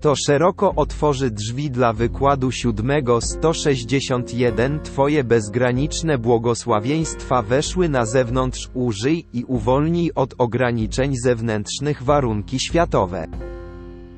To 0.00 0.16
szeroko 0.16 0.74
otworzy 0.74 1.30
drzwi 1.30 1.70
dla 1.70 1.92
wykładu 1.92 2.50
siódmego 2.52 3.20
161 3.20 4.80
Twoje 4.80 5.24
bezgraniczne 5.24 6.18
błogosławieństwa 6.18 7.42
weszły 7.42 7.88
na 7.88 8.06
zewnątrz 8.06 8.70
użyj 8.74 9.26
i 9.32 9.44
uwolnij 9.44 10.12
od 10.14 10.34
ograniczeń 10.38 11.16
zewnętrznych 11.16 12.02
warunki 12.02 12.58
światowe. 12.58 13.26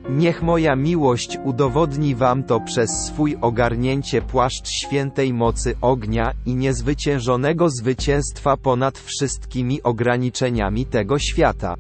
Niech 0.09 0.43
moja 0.43 0.77
miłość 0.77 1.39
udowodni 1.45 2.15
wam 2.15 2.43
to 2.43 2.61
przez 2.61 2.91
swój 2.91 3.37
ogarnięcie 3.41 4.23
płaszcz 4.23 4.69
świętej 4.69 5.33
mocy 5.33 5.75
ognia 5.81 6.33
i 6.47 6.55
niezwyciężonego 6.55 7.71
zwycięstwa 7.71 8.57
ponad 8.57 8.99
wszystkimi 8.99 9.83
ograniczeniami 9.83 10.87
tego 10.87 11.19
świata. 11.19 11.75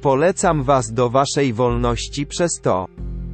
Polecam 0.00 0.62
was 0.62 0.92
do 0.92 1.10
waszej 1.10 1.52
wolności 1.52 2.26
przez 2.26 2.60
to, 2.62 2.86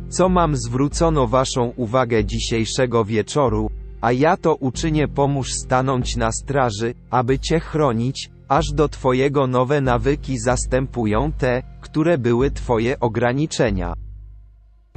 co 0.09 0.29
mam 0.29 0.57
zwrócono 0.57 1.27
waszą 1.27 1.73
uwagę 1.77 2.25
dzisiejszego 2.25 3.05
wieczoru, 3.05 3.71
a 4.01 4.13
ja 4.13 4.37
to 4.37 4.55
uczynię 4.55 5.09
pomóż 5.09 5.53
stanąć 5.53 6.17
na 6.17 6.33
straży, 6.33 6.95
aby 7.11 7.39
cię 7.39 7.61
chronić, 7.61 8.31
aż 8.49 8.73
do 8.73 8.89
twojego 8.89 9.47
nowe 9.47 9.81
nawyki 9.81 10.39
zastępują 10.39 11.33
te, 11.33 11.63
które 11.81 12.19
były 12.19 12.51
twoje 12.51 13.01
ograniczenia. 13.01 13.95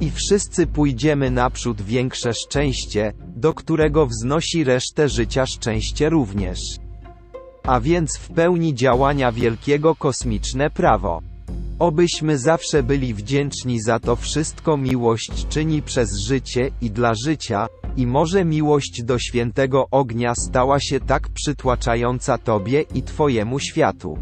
I 0.00 0.10
wszyscy 0.10 0.66
pójdziemy 0.66 1.30
naprzód 1.30 1.82
większe 1.82 2.34
szczęście, 2.34 3.12
do 3.36 3.54
którego 3.54 4.06
wznosi 4.06 4.64
resztę 4.64 5.08
życia 5.08 5.46
szczęście 5.46 6.08
również. 6.08 6.60
A 7.62 7.80
więc 7.80 8.18
w 8.18 8.30
pełni 8.30 8.74
działania 8.74 9.32
wielkiego 9.32 9.94
kosmiczne 9.94 10.70
prawo. 10.70 11.29
Obyśmy 11.80 12.38
zawsze 12.38 12.82
byli 12.82 13.14
wdzięczni 13.14 13.80
za 13.80 13.98
to 13.98 14.16
wszystko 14.16 14.76
miłość 14.76 15.48
czyni 15.48 15.82
przez 15.82 16.18
życie 16.18 16.70
i 16.80 16.90
dla 16.90 17.12
życia, 17.24 17.66
i 17.96 18.06
może 18.06 18.44
miłość 18.44 19.02
do 19.02 19.18
świętego 19.18 19.86
ognia 19.90 20.34
stała 20.34 20.80
się 20.80 21.00
tak 21.00 21.28
przytłaczająca 21.28 22.38
Tobie 22.38 22.84
i 22.94 23.02
Twojemu 23.02 23.58
światu 23.58 24.18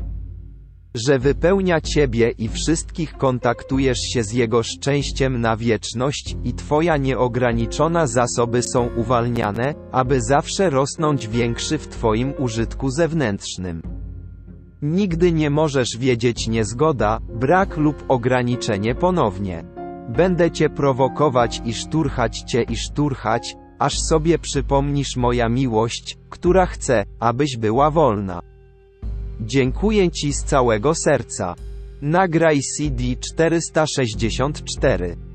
że 0.95 1.19
wypełnia 1.19 1.81
Ciebie 1.81 2.31
i 2.31 2.49
wszystkich 2.49 3.17
kontaktujesz 3.17 4.01
się 4.01 4.23
z 4.23 4.33
Jego 4.33 4.63
szczęściem 4.63 5.41
na 5.41 5.57
wieczność 5.57 6.37
i 6.45 6.55
Twoja 6.55 6.97
nieograniczona 6.97 8.07
zasoby 8.07 8.63
są 8.63 8.89
uwalniane, 8.97 9.75
aby 9.93 10.23
zawsze 10.23 10.71
rosnąć 10.71 11.29
większy 11.29 11.79
w 11.79 11.89
Twoim 11.89 12.33
użytku 12.39 12.91
zewnętrznym. 12.91 13.98
Nigdy 14.83 15.33
nie 15.33 15.51
możesz 15.51 15.97
wiedzieć 15.99 16.49
niezgoda, 16.49 17.19
brak 17.29 17.77
lub 17.77 18.05
ograniczenie 18.09 18.95
ponownie. 18.95 19.65
Będę 20.09 20.51
Cię 20.51 20.71
prowokować 20.71 21.63
i 21.65 21.75
szturchać 21.75 22.39
Cię 22.39 22.63
i 22.63 22.77
szturchać, 22.77 23.57
aż 23.79 24.01
sobie 24.01 24.39
przypomnisz 24.39 25.17
moja 25.17 25.49
miłość, 25.49 26.19
która 26.29 26.67
chce, 26.67 27.05
abyś 27.21 27.57
była 27.57 27.91
wolna. 27.91 28.41
Dziękuję 29.41 30.11
Ci 30.11 30.33
z 30.33 30.45
całego 30.45 30.95
serca. 30.95 31.55
Nagraj 32.03 32.61
CD 32.61 33.05
464. 33.21 35.28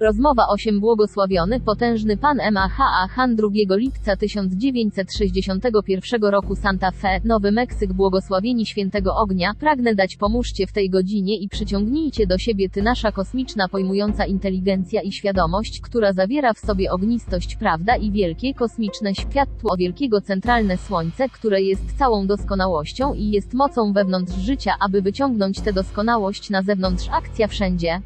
Rozmowa 0.00 0.48
8 0.48 0.80
Błogosławiony 0.80 1.60
potężny 1.60 2.16
pan 2.16 2.40
M.A.H.A. 2.40 3.08
Han 3.08 3.36
2 3.36 3.48
lipca 3.70 4.16
1961 4.16 6.22
roku 6.22 6.56
Santa 6.56 6.90
Fe, 6.90 7.20
Nowy 7.24 7.52
Meksyk 7.52 7.92
Błogosławieni 7.92 8.66
Świętego 8.66 9.16
Ognia, 9.16 9.54
pragnę 9.60 9.94
dać 9.94 10.16
pomóżcie 10.16 10.66
w 10.66 10.72
tej 10.72 10.90
godzinie 10.90 11.38
i 11.38 11.48
przyciągnijcie 11.48 12.26
do 12.26 12.38
siebie 12.38 12.68
Ty 12.68 12.82
nasza 12.82 13.12
kosmiczna 13.12 13.68
pojmująca 13.68 14.26
inteligencja 14.26 15.02
i 15.02 15.12
świadomość, 15.12 15.80
która 15.80 16.12
zawiera 16.12 16.52
w 16.52 16.58
sobie 16.58 16.90
ognistość 16.90 17.56
prawda 17.56 17.96
i 17.96 18.10
wielkie 18.10 18.54
kosmiczne 18.54 19.14
światło 19.14 19.76
wielkiego 19.76 20.20
centralne 20.20 20.76
słońce, 20.76 21.28
które 21.28 21.62
jest 21.62 21.98
całą 21.98 22.26
doskonałością 22.26 23.14
i 23.14 23.30
jest 23.30 23.54
mocą 23.54 23.92
wewnątrz 23.92 24.34
życia, 24.34 24.74
aby 24.80 25.02
wyciągnąć 25.02 25.60
tę 25.60 25.72
doskonałość 25.72 26.50
na 26.50 26.62
zewnątrz 26.62 27.08
akcja 27.12 27.48
wszędzie. 27.48 28.00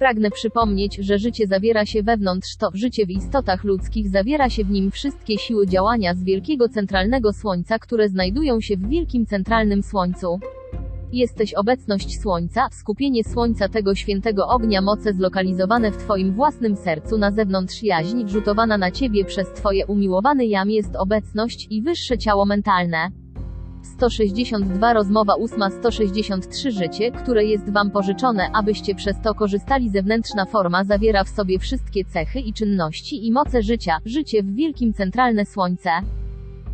Pragnę 0.00 0.30
przypomnieć, 0.30 0.96
że 0.96 1.18
życie 1.18 1.46
zawiera 1.46 1.86
się 1.86 2.02
wewnątrz 2.02 2.56
to, 2.56 2.70
życie 2.74 3.06
w 3.06 3.10
istotach 3.10 3.64
ludzkich 3.64 4.08
zawiera 4.08 4.50
się 4.50 4.64
w 4.64 4.70
nim 4.70 4.90
wszystkie 4.90 5.38
siły 5.38 5.66
działania 5.66 6.14
z 6.14 6.24
wielkiego 6.24 6.68
centralnego 6.68 7.32
słońca, 7.32 7.78
które 7.78 8.08
znajdują 8.08 8.60
się 8.60 8.76
w 8.76 8.88
wielkim 8.88 9.26
centralnym 9.26 9.82
słońcu. 9.82 10.40
Jesteś 11.12 11.54
obecność 11.54 12.20
Słońca, 12.20 12.68
skupienie 12.72 13.24
Słońca 13.24 13.68
tego 13.68 13.94
świętego 13.94 14.48
ognia 14.48 14.82
moce 14.82 15.12
zlokalizowane 15.12 15.92
w 15.92 15.96
Twoim 15.96 16.34
własnym 16.34 16.76
sercu 16.76 17.18
na 17.18 17.30
zewnątrz 17.30 17.82
jaźń, 17.82 18.28
rzutowana 18.28 18.78
na 18.78 18.90
Ciebie 18.90 19.24
przez 19.24 19.52
Twoje 19.52 19.86
umiłowany 19.86 20.46
jam 20.46 20.70
jest 20.70 20.96
obecność 20.96 21.66
i 21.70 21.82
wyższe 21.82 22.18
ciało 22.18 22.44
mentalne. 22.44 23.10
162 23.82 24.92
Rozmowa 24.92 25.34
8 25.34 25.70
163 25.70 26.70
Życie, 26.70 27.12
które 27.12 27.44
jest 27.44 27.72
Wam 27.72 27.90
pożyczone, 27.90 28.50
abyście 28.52 28.94
przez 28.94 29.16
to 29.22 29.34
korzystali 29.34 29.90
zewnętrzna 29.90 30.44
forma 30.44 30.84
zawiera 30.84 31.24
w 31.24 31.28
sobie 31.28 31.58
wszystkie 31.58 32.04
cechy 32.04 32.40
i 32.40 32.52
czynności 32.52 33.26
i 33.26 33.32
moce 33.32 33.62
życia, 33.62 33.98
życie 34.04 34.42
w 34.42 34.54
wielkim 34.54 34.92
centralne 34.92 35.46
słońce. 35.46 35.90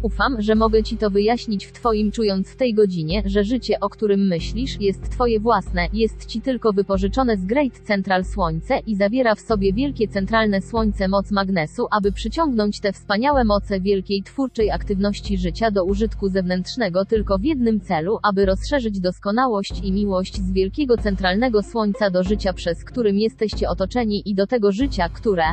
Ufam, 0.03 0.43
że 0.43 0.55
mogę 0.55 0.83
Ci 0.83 0.97
to 0.97 1.11
wyjaśnić 1.11 1.67
w 1.67 1.73
Twoim 1.73 2.13
czując 2.13 2.49
w 2.49 2.57
tej 2.57 2.75
godzinie, 2.75 3.23
że 3.27 3.45
życie, 3.45 3.81
o 3.81 3.89
którym 3.89 4.27
myślisz, 4.27 4.81
jest 4.81 5.11
Twoje 5.11 5.41
własne, 5.41 5.89
jest 5.93 6.27
Ci 6.27 6.41
tylko 6.41 6.73
wypożyczone 6.73 7.37
z 7.37 7.45
Great 7.45 7.79
Central 7.79 8.25
Słońce 8.25 8.79
i 8.87 8.97
zawiera 8.97 9.35
w 9.35 9.41
sobie 9.41 9.73
wielkie 9.73 10.09
centralne 10.09 10.63
słońce 10.63 11.09
moc 11.09 11.31
magnesu, 11.31 11.87
aby 11.91 12.13
przyciągnąć 12.13 12.81
te 12.81 12.93
wspaniałe 12.93 13.45
moce 13.45 13.81
wielkiej 13.81 14.23
twórczej 14.23 14.71
aktywności 14.71 15.39
życia 15.39 15.71
do 15.71 15.85
użytku 15.85 16.29
zewnętrznego 16.29 17.05
tylko 17.05 17.39
w 17.39 17.45
jednym 17.45 17.81
celu, 17.81 18.19
aby 18.23 18.47
rozszerzyć 18.47 19.01
doskonałość 19.01 19.81
i 19.83 19.93
miłość 19.93 20.37
z 20.37 20.53
wielkiego 20.53 20.97
centralnego 20.97 21.63
słońca 21.63 22.11
do 22.11 22.23
życia, 22.23 22.53
przez 22.53 22.85
którym 22.85 23.19
jesteście 23.19 23.69
otoczeni 23.69 24.23
i 24.27 24.35
do 24.35 24.47
tego 24.47 24.73
życia, 24.73 25.09
które 25.09 25.45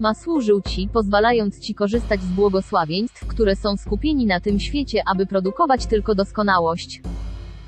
ma 0.00 0.14
służył 0.14 0.60
Ci, 0.60 0.88
pozwalając 0.92 1.60
Ci 1.60 1.74
korzystać 1.74 2.20
z 2.22 2.32
błogosławieństw, 2.32 3.26
które 3.26 3.56
są 3.56 3.76
skupieni 3.76 4.26
na 4.26 4.40
tym 4.40 4.60
świecie, 4.60 5.02
aby 5.06 5.26
produkować 5.26 5.86
tylko 5.86 6.14
doskonałość. 6.14 7.02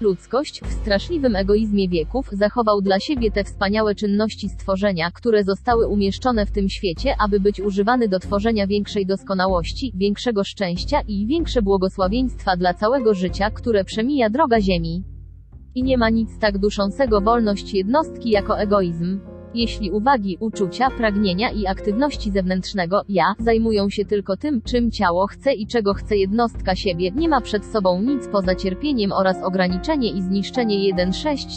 Ludzkość, 0.00 0.60
w 0.60 0.72
straszliwym 0.72 1.36
egoizmie 1.36 1.88
wieków, 1.88 2.28
zachował 2.32 2.82
dla 2.82 3.00
siebie 3.00 3.30
te 3.30 3.44
wspaniałe 3.44 3.94
czynności 3.94 4.48
stworzenia, 4.48 5.10
które 5.10 5.44
zostały 5.44 5.88
umieszczone 5.88 6.46
w 6.46 6.52
tym 6.52 6.68
świecie, 6.68 7.14
aby 7.18 7.40
być 7.40 7.60
używane 7.60 8.08
do 8.08 8.18
tworzenia 8.18 8.66
większej 8.66 9.06
doskonałości, 9.06 9.92
większego 9.94 10.44
szczęścia 10.44 11.00
i 11.08 11.26
większe 11.26 11.62
błogosławieństwa 11.62 12.56
dla 12.56 12.74
całego 12.74 13.14
życia, 13.14 13.50
które 13.50 13.84
przemija 13.84 14.30
droga 14.30 14.60
Ziemi. 14.60 15.04
I 15.74 15.82
nie 15.82 15.98
ma 15.98 16.10
nic 16.10 16.38
tak 16.38 16.58
duszącego 16.58 17.20
wolność 17.20 17.74
jednostki 17.74 18.30
jako 18.30 18.58
egoizm. 18.58 19.20
Jeśli 19.54 19.90
uwagi, 19.90 20.36
uczucia, 20.40 20.90
pragnienia 20.90 21.50
i 21.50 21.66
aktywności 21.66 22.30
zewnętrznego 22.30 23.02
ja 23.08 23.24
zajmują 23.38 23.90
się 23.90 24.04
tylko 24.04 24.36
tym, 24.36 24.62
czym 24.62 24.90
ciało 24.90 25.26
chce 25.26 25.52
i 25.52 25.66
czego 25.66 25.94
chce 25.94 26.16
jednostka 26.16 26.74
siebie, 26.74 27.10
nie 27.10 27.28
ma 27.28 27.40
przed 27.40 27.64
sobą 27.64 28.02
nic 28.02 28.28
poza 28.28 28.54
cierpieniem 28.54 29.12
oraz 29.12 29.42
ograniczenie 29.42 30.10
i 30.10 30.22
zniszczenie 30.22 30.94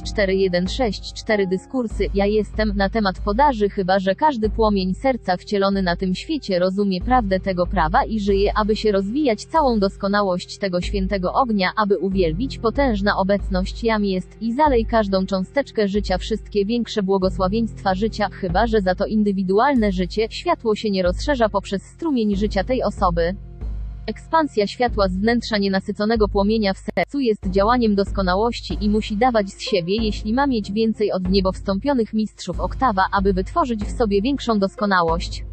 164 0.05 1.47
dyskursy. 1.47 2.07
Ja 2.13 2.25
jestem 2.25 2.73
na 2.75 2.89
temat 2.89 3.19
podaży, 3.25 3.69
chyba 3.69 3.99
że 3.99 4.15
każdy 4.15 4.49
płomień 4.49 4.93
serca 4.93 5.37
wcielony 5.37 5.81
na 5.81 5.95
tym 5.95 6.15
świecie 6.15 6.59
rozumie 6.59 7.01
prawdę 7.01 7.39
tego 7.39 7.65
prawa 7.65 8.03
i 8.03 8.19
żyje, 8.19 8.51
aby 8.55 8.75
się 8.75 8.91
rozwijać 8.91 9.45
całą 9.45 9.79
doskonałość 9.79 10.57
tego 10.57 10.81
świętego 10.81 11.33
ognia, 11.33 11.71
aby 11.77 11.97
uwielbić 11.97 12.57
potężna 12.57 13.17
obecność. 13.17 13.83
Jam 13.83 14.05
jest 14.05 14.41
i 14.41 14.53
zalej 14.53 14.85
każdą 14.85 15.25
cząsteczkę 15.25 15.87
życia. 15.87 16.17
Wszystkie 16.17 16.65
większe 16.65 17.03
błogosławieństwa 17.03 17.80
życia, 17.95 18.29
chyba 18.31 18.67
że 18.67 18.81
za 18.81 18.95
to 18.95 19.05
indywidualne 19.05 19.91
życie, 19.91 20.27
światło 20.29 20.75
się 20.75 20.89
nie 20.89 21.03
rozszerza 21.03 21.49
poprzez 21.49 21.83
strumień 21.83 22.35
życia 22.35 22.63
tej 22.63 22.83
osoby. 22.83 23.35
Ekspansja 24.07 24.67
światła 24.67 25.07
z 25.07 25.17
wnętrza 25.17 25.57
nienasyconego 25.57 26.27
płomienia 26.27 26.73
w 26.73 26.77
sercu 26.77 27.19
jest 27.19 27.49
działaniem 27.49 27.95
doskonałości 27.95 28.77
i 28.81 28.89
musi 28.89 29.17
dawać 29.17 29.49
z 29.49 29.61
siebie, 29.61 29.95
jeśli 29.95 30.33
ma 30.33 30.47
mieć 30.47 30.71
więcej 30.71 31.11
od 31.11 31.29
niebo 31.29 31.51
wstąpionych 31.51 32.13
mistrzów 32.13 32.59
oktawa, 32.59 33.05
aby 33.11 33.33
wytworzyć 33.33 33.83
w 33.83 33.97
sobie 33.97 34.21
większą 34.21 34.59
doskonałość. 34.59 35.43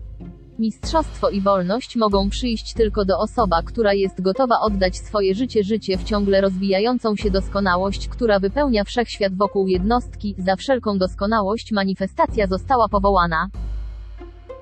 Mistrzostwo 0.59 1.31
i 1.31 1.41
wolność 1.41 1.97
mogą 1.97 2.31
przyjść 2.31 2.75
tylko 2.75 3.05
do 3.05 3.19
osoba, 3.19 3.63
która 3.63 3.95
jest 3.95 4.21
gotowa 4.21 4.61
oddać 4.61 4.97
swoje 4.97 5.35
życie 5.35 5.65
życie 5.65 5.99
w 5.99 6.05
ciągle 6.05 6.41
rozwijającą 6.41 7.17
się 7.17 7.31
doskonałość, 7.31 8.09
która 8.09 8.41
wypełnia 8.41 8.85
wszechświat 8.85 9.35
wokół 9.35 9.67
jednostki, 9.67 10.35
za 10.39 10.57
wszelką 10.57 10.99
doskonałość 10.99 11.73
manifestacja 11.73 12.47
została 12.47 12.89
powołana 12.89 13.49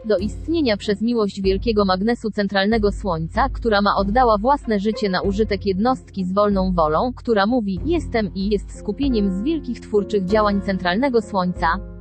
do 0.04 0.18
istnienia 0.18 0.76
przez 0.76 1.02
miłość 1.02 1.42
wielkiego 1.42 1.84
magnesu 1.84 2.30
centralnego 2.30 2.92
Słońca, 2.92 3.48
która 3.48 3.82
ma 3.82 3.96
oddała 3.96 4.38
własne 4.38 4.80
życie 4.80 5.08
na 5.08 5.22
użytek 5.22 5.66
jednostki 5.66 6.24
z 6.24 6.32
wolną 6.32 6.72
wolą, 6.72 7.12
która 7.16 7.46
mówi, 7.46 7.80
jestem 7.84 8.34
i 8.34 8.50
jest 8.50 8.78
skupieniem 8.78 9.30
z 9.30 9.42
wielkich 9.42 9.80
twórczych 9.80 10.24
działań 10.24 10.60
centralnego 10.62 11.22
Słońca. 11.22 11.95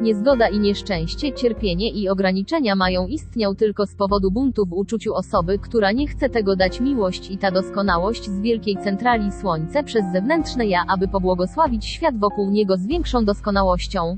Niezgoda 0.00 0.48
i 0.48 0.58
nieszczęście, 0.58 1.32
cierpienie 1.32 1.90
i 1.90 2.08
ograniczenia 2.08 2.76
mają 2.76 3.06
istniał 3.06 3.54
tylko 3.54 3.86
z 3.86 3.94
powodu 3.94 4.30
buntu 4.30 4.66
w 4.66 4.72
uczuciu 4.72 5.14
osoby, 5.14 5.58
która 5.58 5.92
nie 5.92 6.08
chce 6.08 6.28
tego 6.28 6.56
dać 6.56 6.80
miłość 6.80 7.30
i 7.30 7.38
ta 7.38 7.50
doskonałość 7.50 8.24
z 8.24 8.40
wielkiej 8.40 8.76
centrali 8.76 9.32
Słońce 9.32 9.84
przez 9.84 10.04
zewnętrzne 10.12 10.66
ja, 10.66 10.84
aby 10.88 11.08
pobłogosławić 11.08 11.84
świat 11.86 12.18
wokół 12.18 12.50
niego 12.50 12.76
z 12.76 12.86
większą 12.86 13.24
doskonałością. 13.24 14.16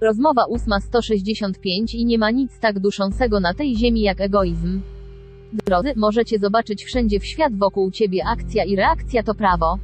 Rozmowa 0.00 0.44
8.165 0.44 1.94
i 1.94 2.04
nie 2.04 2.18
ma 2.18 2.30
nic 2.30 2.58
tak 2.58 2.78
duszącego 2.78 3.40
na 3.40 3.54
tej 3.54 3.76
ziemi 3.76 4.00
jak 4.00 4.20
egoizm. 4.20 4.80
Drodzy, 5.52 5.92
możecie 5.96 6.38
zobaczyć 6.38 6.84
wszędzie 6.84 7.20
w 7.20 7.26
świat 7.26 7.56
wokół 7.58 7.90
ciebie 7.90 8.22
akcja 8.26 8.64
i 8.64 8.76
reakcja 8.76 9.22
to 9.22 9.34
prawo. 9.34 9.78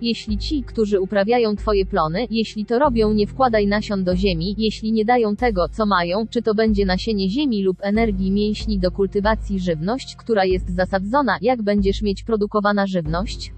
Jeśli 0.00 0.38
ci, 0.38 0.62
którzy 0.62 1.00
uprawiają 1.00 1.56
twoje 1.56 1.86
plony, 1.86 2.26
jeśli 2.30 2.66
to 2.66 2.78
robią, 2.78 3.12
nie 3.12 3.26
wkładaj 3.26 3.66
nasion 3.66 4.04
do 4.04 4.16
ziemi, 4.16 4.54
jeśli 4.58 4.92
nie 4.92 5.04
dają 5.04 5.36
tego, 5.36 5.68
co 5.68 5.86
mają, 5.86 6.26
czy 6.30 6.42
to 6.42 6.54
będzie 6.54 6.86
nasienie 6.86 7.30
ziemi 7.30 7.62
lub 7.62 7.76
energii 7.80 8.30
mięśni 8.30 8.78
do 8.78 8.90
kultywacji 8.90 9.60
żywność, 9.60 10.16
która 10.16 10.44
jest 10.44 10.74
zasadzona, 10.74 11.38
jak 11.40 11.62
będziesz 11.62 12.02
mieć 12.02 12.24
produkowana 12.24 12.86
żywność? 12.86 13.52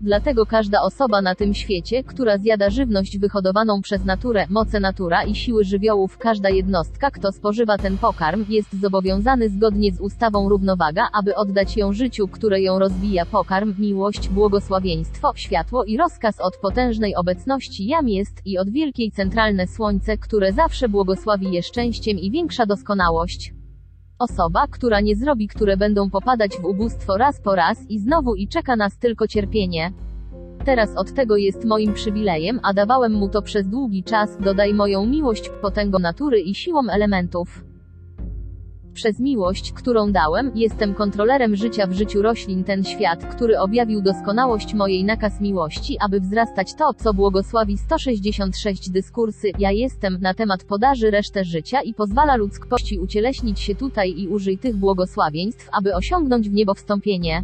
Dlatego 0.00 0.46
każda 0.46 0.82
osoba 0.82 1.22
na 1.22 1.34
tym 1.34 1.54
świecie, 1.54 2.04
która 2.04 2.38
zjada 2.38 2.70
żywność 2.70 3.18
wyhodowaną 3.18 3.82
przez 3.82 4.04
naturę, 4.04 4.46
moce 4.50 4.80
natura 4.80 5.24
i 5.24 5.34
siły 5.34 5.64
żywiołów, 5.64 6.18
każda 6.18 6.50
jednostka, 6.50 7.10
kto 7.10 7.32
spożywa 7.32 7.78
ten 7.78 7.98
pokarm, 7.98 8.44
jest 8.48 8.80
zobowiązany 8.80 9.48
zgodnie 9.48 9.92
z 9.92 10.00
ustawą 10.00 10.48
równowaga, 10.48 11.08
aby 11.12 11.34
oddać 11.34 11.76
ją 11.76 11.92
życiu, 11.92 12.28
które 12.28 12.60
ją 12.60 12.78
rozwija 12.78 13.26
pokarm, 13.26 13.74
miłość, 13.78 14.28
błogosławieństwo, 14.28 15.32
światło 15.36 15.84
i 15.84 15.96
rozkaz 15.96 16.40
od 16.40 16.56
potężnej 16.56 17.14
obecności 17.14 17.86
jam 17.86 18.08
jest 18.08 18.42
i 18.44 18.58
od 18.58 18.70
wielkiej 18.70 19.10
centralne 19.10 19.66
słońce, 19.66 20.18
które 20.18 20.52
zawsze 20.52 20.88
błogosławi 20.88 21.52
je 21.52 21.62
szczęściem 21.62 22.18
i 22.18 22.30
większa 22.30 22.66
doskonałość. 22.66 23.54
Osoba, 24.18 24.66
która 24.70 25.00
nie 25.00 25.16
zrobi, 25.16 25.48
które 25.48 25.76
będą 25.76 26.10
popadać 26.10 26.56
w 26.62 26.64
ubóstwo 26.64 27.16
raz 27.16 27.40
po 27.40 27.54
raz 27.54 27.90
i 27.90 27.98
znowu 27.98 28.34
i 28.34 28.48
czeka 28.48 28.76
nas 28.76 28.98
tylko 28.98 29.28
cierpienie. 29.28 29.92
Teraz 30.64 30.96
od 30.96 31.14
tego 31.14 31.36
jest 31.36 31.64
moim 31.64 31.94
przywilejem, 31.94 32.60
a 32.62 32.74
dawałem 32.74 33.12
mu 33.12 33.28
to 33.28 33.42
przez 33.42 33.68
długi 33.68 34.04
czas, 34.04 34.38
dodaj 34.40 34.74
moją 34.74 35.06
miłość, 35.06 35.50
potęgą 35.62 35.98
natury 35.98 36.40
i 36.40 36.54
siłą 36.54 36.88
elementów. 36.88 37.65
Przez 38.96 39.20
miłość, 39.20 39.72
którą 39.72 40.12
dałem, 40.12 40.52
jestem 40.54 40.94
kontrolerem 40.94 41.56
życia 41.56 41.86
w 41.86 41.92
życiu 41.92 42.22
roślin. 42.22 42.64
Ten 42.64 42.84
świat, 42.84 43.34
który 43.34 43.58
objawił 43.58 44.02
doskonałość 44.02 44.74
mojej 44.74 45.04
nakaz 45.04 45.40
miłości, 45.40 45.96
aby 46.00 46.20
wzrastać 46.20 46.74
to, 46.74 46.94
co 46.94 47.14
błogosławi 47.14 47.78
166 47.78 48.90
dyskursy, 48.90 49.50
ja 49.58 49.72
jestem, 49.72 50.18
na 50.20 50.34
temat 50.34 50.64
podaży 50.64 51.10
resztę 51.10 51.44
życia 51.44 51.82
i 51.82 51.94
pozwala 51.94 52.36
ludzkości 52.36 52.98
ucieleśnić 52.98 53.60
się 53.60 53.74
tutaj 53.74 54.14
i 54.18 54.28
użyj 54.28 54.58
tych 54.58 54.76
błogosławieństw, 54.76 55.68
aby 55.72 55.94
osiągnąć 55.94 56.50
w 56.50 56.52
niebo 56.52 56.74
wstąpienie. 56.74 57.42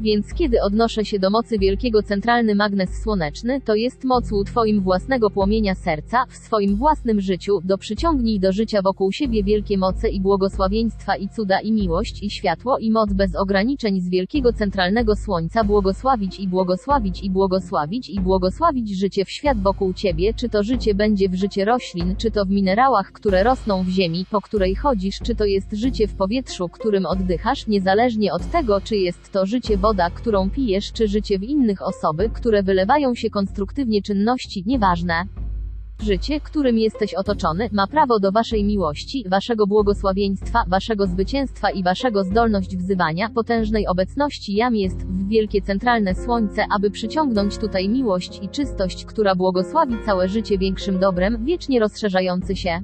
Więc 0.00 0.34
kiedy 0.34 0.62
odnoszę 0.62 1.04
się 1.04 1.18
do 1.18 1.30
mocy 1.30 1.58
wielkiego 1.58 2.02
centralny 2.02 2.54
magnes 2.54 3.02
słoneczny, 3.02 3.60
to 3.60 3.74
jest 3.74 4.04
moc 4.04 4.32
u 4.32 4.44
Twoim 4.44 4.80
własnego 4.80 5.30
płomienia 5.30 5.74
serca, 5.74 6.24
w 6.28 6.36
swoim 6.36 6.76
własnym 6.76 7.20
życiu, 7.20 7.60
do 7.64 7.78
przyciągnij 7.78 8.40
do 8.40 8.52
życia 8.52 8.82
wokół 8.82 9.12
siebie 9.12 9.44
wielkie 9.44 9.78
moce 9.78 10.08
i 10.08 10.20
błogosławieństwa 10.20 11.16
i 11.16 11.28
cuda 11.28 11.60
i 11.60 11.72
miłość 11.72 12.22
i 12.22 12.30
światło 12.30 12.78
i 12.78 12.90
moc 12.90 13.12
bez 13.12 13.36
ograniczeń 13.36 14.00
z 14.00 14.08
wielkiego 14.08 14.52
centralnego 14.52 15.16
słońca 15.16 15.64
błogosławić 15.64 16.40
i 16.40 16.48
błogosławić 16.48 17.22
i 17.22 17.30
błogosławić 17.30 18.10
i 18.10 18.20
błogosławić 18.20 18.98
życie 18.98 19.24
w 19.24 19.30
świat 19.30 19.62
wokół 19.62 19.92
Ciebie, 19.94 20.34
czy 20.34 20.48
to 20.48 20.62
życie 20.62 20.94
będzie 20.94 21.28
w 21.28 21.34
życie 21.34 21.64
roślin, 21.64 22.16
czy 22.16 22.30
to 22.30 22.44
w 22.44 22.50
minerałach, 22.50 23.12
które 23.12 23.42
rosną 23.42 23.82
w 23.82 23.88
ziemi, 23.88 24.26
po 24.30 24.40
której 24.40 24.74
chodzisz, 24.74 25.18
czy 25.18 25.34
to 25.34 25.44
jest 25.44 25.72
życie 25.72 26.08
w 26.08 26.14
powietrzu, 26.14 26.68
którym 26.68 27.06
oddychasz, 27.06 27.66
niezależnie 27.66 28.32
od 28.32 28.50
tego, 28.50 28.80
czy 28.80 28.96
jest 28.96 29.32
to 29.32 29.46
życie 29.46 29.78
woda, 29.88 30.10
którą 30.10 30.50
pijesz, 30.50 30.92
czy 30.92 31.08
życie 31.08 31.38
w 31.38 31.42
innych 31.42 31.82
osoby, 31.82 32.30
które 32.34 32.62
wylewają 32.62 33.14
się 33.14 33.30
konstruktywnie 33.30 34.02
czynności, 34.02 34.62
nieważne. 34.66 35.24
Życie, 36.02 36.40
którym 36.40 36.78
jesteś 36.78 37.14
otoczony, 37.14 37.68
ma 37.72 37.86
prawo 37.86 38.20
do 38.20 38.32
waszej 38.32 38.64
miłości, 38.64 39.24
waszego 39.28 39.66
błogosławieństwa, 39.66 40.64
waszego 40.66 41.06
zwycięstwa 41.06 41.70
i 41.70 41.82
waszego 41.82 42.24
zdolność 42.24 42.76
wzywania 42.76 43.28
potężnej 43.28 43.86
obecności 43.86 44.54
jam 44.54 44.76
jest 44.76 44.98
w 45.06 45.28
wielkie 45.28 45.62
centralne 45.62 46.14
słońce, 46.14 46.64
aby 46.76 46.90
przyciągnąć 46.90 47.58
tutaj 47.58 47.88
miłość 47.88 48.40
i 48.42 48.48
czystość, 48.48 49.04
która 49.04 49.34
błogosławi 49.34 49.94
całe 50.06 50.28
życie 50.28 50.58
większym 50.58 50.98
dobrem, 50.98 51.44
wiecznie 51.44 51.80
rozszerzający 51.80 52.56
się. 52.56 52.80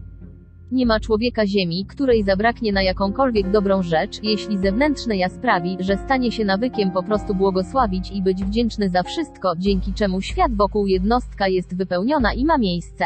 Nie 0.73 0.87
ma 0.87 1.01
człowieka 1.01 1.47
ziemi, 1.47 1.87
której 1.89 2.23
zabraknie 2.23 2.73
na 2.73 2.83
jakąkolwiek 2.83 3.51
dobrą 3.51 3.83
rzecz, 3.83 4.23
jeśli 4.23 4.59
zewnętrzne 4.59 5.17
ja 5.17 5.29
sprawi, 5.29 5.77
że 5.81 5.97
stanie 5.97 6.33
się 6.33 6.45
nawykiem 6.45 6.91
po 6.91 7.03
prostu 7.03 7.35
błogosławić 7.35 8.11
i 8.11 8.23
być 8.23 8.45
wdzięczny 8.45 8.89
za 8.89 9.03
wszystko, 9.03 9.53
dzięki 9.59 9.93
czemu 9.93 10.21
świat 10.21 10.55
wokół 10.55 10.87
jednostka 10.87 11.49
jest 11.49 11.77
wypełniona 11.77 12.33
i 12.33 12.45
ma 12.45 12.59
miejsce. 12.59 13.05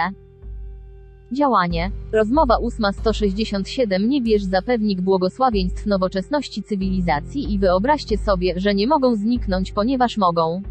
Działanie. 1.32 1.90
Rozmowa 2.12 2.56
867 2.58 4.08
Nie 4.08 4.22
bierz 4.22 4.42
za 4.42 4.62
pewnik 4.62 5.00
błogosławieństw 5.00 5.86
nowoczesności 5.86 6.62
cywilizacji 6.62 7.52
i 7.52 7.58
wyobraźcie 7.58 8.18
sobie, 8.18 8.54
że 8.56 8.74
nie 8.74 8.86
mogą 8.86 9.14
zniknąć, 9.14 9.72
ponieważ 9.72 10.16
mogą. 10.16 10.62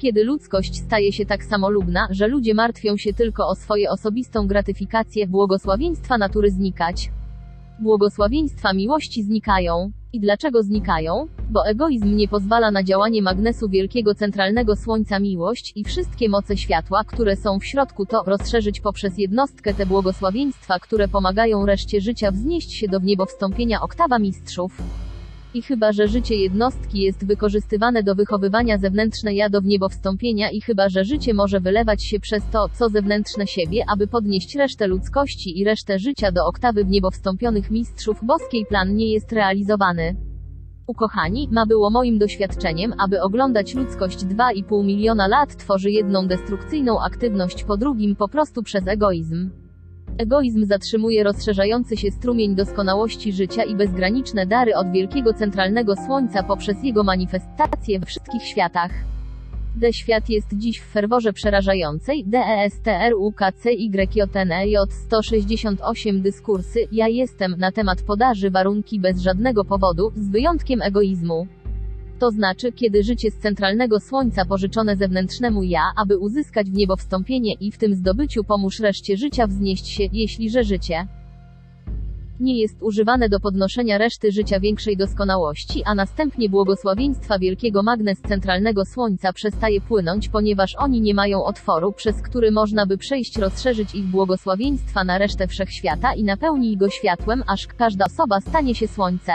Kiedy 0.00 0.24
ludzkość 0.24 0.76
staje 0.76 1.12
się 1.12 1.26
tak 1.26 1.44
samolubna, 1.44 2.08
że 2.10 2.26
ludzie 2.26 2.54
martwią 2.54 2.96
się 2.96 3.12
tylko 3.12 3.48
o 3.48 3.54
swoje 3.54 3.90
osobistą 3.90 4.46
gratyfikację, 4.46 5.26
błogosławieństwa 5.26 6.18
natury 6.18 6.50
znikać. 6.50 7.10
Błogosławieństwa 7.80 8.72
miłości 8.72 9.22
znikają. 9.22 9.92
I 10.12 10.20
dlaczego 10.20 10.62
znikają? 10.62 11.26
Bo 11.50 11.66
egoizm 11.66 12.16
nie 12.16 12.28
pozwala 12.28 12.70
na 12.70 12.82
działanie 12.82 13.22
magnesu 13.22 13.68
wielkiego 13.68 14.14
centralnego 14.14 14.76
słońca 14.76 15.18
miłość 15.18 15.72
i 15.76 15.84
wszystkie 15.84 16.28
moce 16.28 16.56
światła, 16.56 17.04
które 17.04 17.36
są 17.36 17.58
w 17.58 17.64
środku 17.64 18.06
to 18.06 18.22
rozszerzyć 18.26 18.80
poprzez 18.80 19.18
jednostkę 19.18 19.74
te 19.74 19.86
błogosławieństwa, 19.86 20.78
które 20.78 21.08
pomagają 21.08 21.66
reszcie 21.66 22.00
życia 22.00 22.30
wznieść 22.30 22.72
się 22.72 22.88
do 22.88 23.00
wniebowstąpienia 23.00 23.80
oktawa 23.80 24.18
mistrzów. 24.18 24.82
I 25.54 25.62
chyba, 25.62 25.92
że 25.92 26.08
życie 26.08 26.36
jednostki 26.36 27.00
jest 27.00 27.26
wykorzystywane 27.26 28.02
do 28.02 28.14
wychowywania 28.14 28.78
zewnętrzne 28.78 29.34
ja 29.34 29.50
do 29.50 29.60
wniebowstąpienia 29.60 30.50
i 30.50 30.60
chyba, 30.60 30.88
że 30.88 31.04
życie 31.04 31.34
może 31.34 31.60
wylewać 31.60 32.04
się 32.04 32.20
przez 32.20 32.42
to, 32.52 32.68
co 32.68 32.88
zewnętrzne 32.88 33.46
siebie, 33.46 33.84
aby 33.94 34.06
podnieść 34.06 34.56
resztę 34.56 34.86
ludzkości 34.86 35.58
i 35.58 35.64
resztę 35.64 35.98
życia 35.98 36.32
do 36.32 36.46
oktawy 36.46 36.84
wniebowstąpionych 36.84 37.70
mistrzów 37.70 38.24
boskiej 38.24 38.66
plan 38.66 38.96
nie 38.96 39.12
jest 39.12 39.32
realizowany. 39.32 40.16
Ukochani, 40.86 41.48
ma 41.52 41.66
było 41.66 41.90
moim 41.90 42.18
doświadczeniem, 42.18 42.94
aby 42.98 43.22
oglądać 43.22 43.74
ludzkość 43.74 44.18
2,5 44.18 44.84
miliona 44.84 45.28
lat 45.28 45.56
tworzy 45.56 45.90
jedną 45.90 46.26
destrukcyjną 46.26 47.00
aktywność 47.00 47.64
po 47.64 47.76
drugim 47.76 48.16
po 48.16 48.28
prostu 48.28 48.62
przez 48.62 48.86
egoizm. 48.86 49.50
Egoizm 50.18 50.64
zatrzymuje 50.64 51.24
rozszerzający 51.24 51.96
się 51.96 52.10
strumień 52.10 52.54
doskonałości 52.54 53.32
życia 53.32 53.64
i 53.64 53.74
bezgraniczne 53.74 54.46
dary 54.46 54.76
od 54.76 54.92
wielkiego 54.92 55.34
centralnego 55.34 55.94
słońca 56.06 56.42
poprzez 56.42 56.76
jego 56.82 57.04
manifestacje 57.04 58.00
we 58.00 58.06
wszystkich 58.06 58.42
światach. 58.42 58.90
D 59.76 59.92
świat 59.92 60.28
jest 60.28 60.48
dziś 60.52 60.80
w 60.80 60.92
ferworze 60.92 61.32
przerażającej. 61.32 62.20
E 62.20 62.24
DESTRUKCYJJ 62.26 64.20
168 64.88 66.22
dyskursy 66.22 66.78
Ja 66.92 67.08
jestem 67.08 67.54
na 67.58 67.72
temat 67.72 68.02
podaży 68.02 68.50
warunki 68.50 69.00
bez 69.00 69.20
żadnego 69.20 69.64
powodu, 69.64 70.12
z 70.16 70.28
wyjątkiem 70.28 70.82
egoizmu. 70.82 71.46
To 72.20 72.30
znaczy, 72.30 72.72
kiedy 72.72 73.02
życie 73.02 73.30
z 73.30 73.38
centralnego 73.38 74.00
słońca 74.00 74.44
pożyczone 74.44 74.96
zewnętrznemu 74.96 75.62
ja, 75.62 75.82
aby 75.96 76.18
uzyskać 76.18 76.70
w 76.70 76.72
niebo 76.72 76.96
wstąpienie 76.96 77.54
i 77.60 77.72
w 77.72 77.78
tym 77.78 77.94
zdobyciu 77.94 78.44
pomóż 78.44 78.80
reszcie 78.80 79.16
życia 79.16 79.46
wznieść 79.46 79.88
się, 79.88 80.04
jeśli 80.12 80.50
że 80.50 80.64
życie 80.64 81.06
nie 82.40 82.60
jest 82.60 82.82
używane 82.82 83.28
do 83.28 83.40
podnoszenia 83.40 83.98
reszty 83.98 84.32
życia 84.32 84.60
większej 84.60 84.96
doskonałości, 84.96 85.82
a 85.84 85.94
następnie 85.94 86.48
błogosławieństwa 86.48 87.38
wielkiego 87.38 87.82
magnes 87.82 88.20
centralnego 88.28 88.84
słońca 88.84 89.32
przestaje 89.32 89.80
płynąć, 89.80 90.28
ponieważ 90.28 90.76
oni 90.78 91.00
nie 91.00 91.14
mają 91.14 91.44
otworu, 91.44 91.92
przez 91.92 92.22
który 92.22 92.50
można 92.50 92.86
by 92.86 92.98
przejść 92.98 93.38
rozszerzyć 93.38 93.94
ich 93.94 94.04
błogosławieństwa 94.04 95.04
na 95.04 95.18
resztę 95.18 95.46
wszechświata 95.46 96.14
i 96.14 96.24
napełni 96.24 96.76
go 96.76 96.90
światłem, 96.90 97.42
aż 97.46 97.66
każda 97.66 98.04
osoba 98.04 98.40
stanie 98.40 98.74
się 98.74 98.88
słońce. 98.88 99.32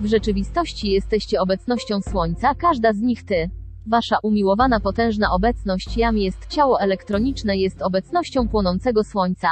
W 0.00 0.06
rzeczywistości 0.06 0.90
jesteście 0.90 1.40
obecnością 1.40 2.00
Słońca, 2.00 2.54
każda 2.54 2.92
z 2.92 3.00
nich 3.00 3.24
Ty. 3.24 3.50
Wasza 3.86 4.16
umiłowana 4.22 4.80
potężna 4.80 5.32
obecność 5.32 5.96
jam 5.96 6.18
jest 6.18 6.46
ciało 6.48 6.80
elektroniczne 6.80 7.56
jest 7.56 7.82
obecnością 7.82 8.48
płonącego 8.48 9.04
Słońca. 9.04 9.48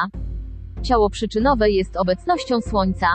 Ciało 0.82 1.10
przyczynowe 1.10 1.70
jest 1.70 1.96
obecnością 1.96 2.60
Słońca. 2.60 3.06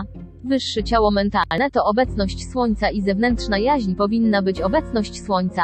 Wyższe 0.43 0.83
ciało 0.83 1.11
mentalne 1.11 1.71
to 1.71 1.85
obecność 1.85 2.51
Słońca 2.51 2.89
i 2.89 3.01
zewnętrzna 3.01 3.57
jaźń 3.57 3.95
powinna 3.95 4.41
być 4.41 4.61
obecność 4.61 5.21
Słońca. 5.23 5.63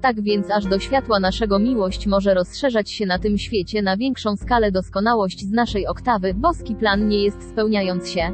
Tak 0.00 0.22
więc 0.22 0.50
aż 0.50 0.66
do 0.66 0.78
światła 0.78 1.20
naszego 1.20 1.58
miłość 1.58 2.06
może 2.06 2.34
rozszerzać 2.34 2.90
się 2.90 3.06
na 3.06 3.18
tym 3.18 3.38
świecie 3.38 3.82
na 3.82 3.96
większą 3.96 4.36
skalę 4.36 4.72
doskonałość 4.72 5.40
z 5.40 5.50
naszej 5.50 5.86
oktawy, 5.86 6.34
boski 6.34 6.74
plan 6.74 7.08
nie 7.08 7.24
jest 7.24 7.50
spełniając 7.50 8.10
się. 8.10 8.32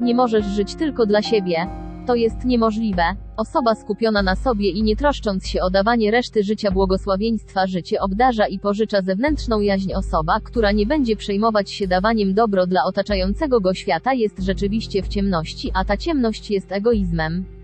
Nie 0.00 0.14
możesz 0.14 0.46
żyć 0.46 0.74
tylko 0.74 1.06
dla 1.06 1.22
siebie. 1.22 1.66
To 2.06 2.14
jest 2.14 2.44
niemożliwe. 2.44 3.02
Osoba 3.36 3.74
skupiona 3.74 4.22
na 4.22 4.36
sobie 4.36 4.70
i 4.70 4.82
nie 4.82 4.96
troszcząc 4.96 5.46
się 5.46 5.62
o 5.62 5.70
dawanie 5.70 6.10
reszty 6.10 6.42
życia 6.42 6.70
błogosławieństwa 6.70 7.66
życie 7.66 8.00
obdarza 8.00 8.46
i 8.46 8.58
pożycza 8.58 9.02
zewnętrzną 9.02 9.60
jaźń 9.60 9.92
osoba, 9.92 10.40
która 10.44 10.72
nie 10.72 10.86
będzie 10.86 11.16
przejmować 11.16 11.70
się 11.70 11.88
dawaniem 11.88 12.34
dobro 12.34 12.66
dla 12.66 12.84
otaczającego 12.84 13.60
go 13.60 13.74
świata 13.74 14.14
jest 14.14 14.38
rzeczywiście 14.38 15.02
w 15.02 15.08
ciemności, 15.08 15.70
a 15.74 15.84
ta 15.84 15.96
ciemność 15.96 16.50
jest 16.50 16.72
egoizmem. 16.72 17.59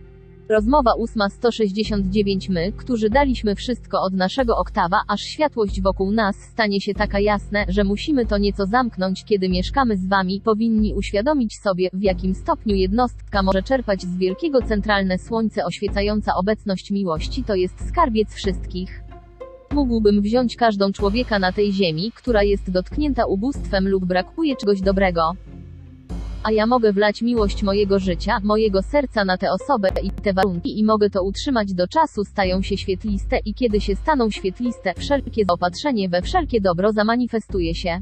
Rozmowa 0.48 0.94
869 0.94 2.48
My, 2.48 2.72
którzy 2.72 3.10
daliśmy 3.10 3.54
wszystko 3.54 4.02
od 4.02 4.12
naszego 4.12 4.56
oktawa, 4.56 4.96
aż 5.08 5.20
światłość 5.20 5.82
wokół 5.82 6.12
nas 6.12 6.36
stanie 6.36 6.80
się 6.80 6.94
taka 6.94 7.20
jasne, 7.20 7.64
że 7.68 7.84
musimy 7.84 8.26
to 8.26 8.38
nieco 8.38 8.66
zamknąć, 8.66 9.24
kiedy 9.24 9.48
mieszkamy 9.48 9.96
z 9.96 10.08
wami, 10.08 10.40
powinni 10.40 10.94
uświadomić 10.94 11.58
sobie, 11.58 11.90
w 11.92 12.02
jakim 12.02 12.34
stopniu 12.34 12.74
jednostka 12.74 13.42
może 13.42 13.62
czerpać 13.62 14.02
z 14.02 14.16
wielkiego 14.16 14.62
centralne 14.62 15.18
słońce 15.18 15.64
oświecająca 15.64 16.34
obecność 16.34 16.90
miłości, 16.90 17.44
to 17.44 17.54
jest 17.54 17.88
skarbiec 17.88 18.34
wszystkich. 18.34 19.02
Mógłbym 19.72 20.22
wziąć 20.22 20.56
każdą 20.56 20.92
człowieka 20.92 21.38
na 21.38 21.52
tej 21.52 21.72
ziemi, 21.72 22.12
która 22.14 22.42
jest 22.42 22.70
dotknięta 22.70 23.26
ubóstwem 23.26 23.88
lub 23.88 24.04
brakuje 24.04 24.56
czegoś 24.56 24.80
dobrego 24.80 25.32
a 26.46 26.52
ja 26.52 26.66
mogę 26.66 26.92
wlać 26.92 27.22
miłość 27.22 27.62
mojego 27.62 27.98
życia, 27.98 28.40
mojego 28.42 28.82
serca 28.82 29.24
na 29.24 29.38
tę 29.38 29.52
osobę 29.52 29.88
i 30.02 30.10
te 30.10 30.32
warunki 30.32 30.78
i 30.78 30.84
mogę 30.84 31.10
to 31.10 31.22
utrzymać 31.22 31.74
do 31.74 31.88
czasu 31.88 32.24
stają 32.24 32.62
się 32.62 32.76
świetliste 32.76 33.38
i 33.44 33.54
kiedy 33.54 33.80
się 33.80 33.96
staną 33.96 34.30
świetliste, 34.30 34.94
wszelkie 34.96 35.44
zaopatrzenie 35.44 36.08
we 36.08 36.22
wszelkie 36.22 36.60
dobro 36.60 36.92
zamanifestuje 36.92 37.74
się. 37.74 38.00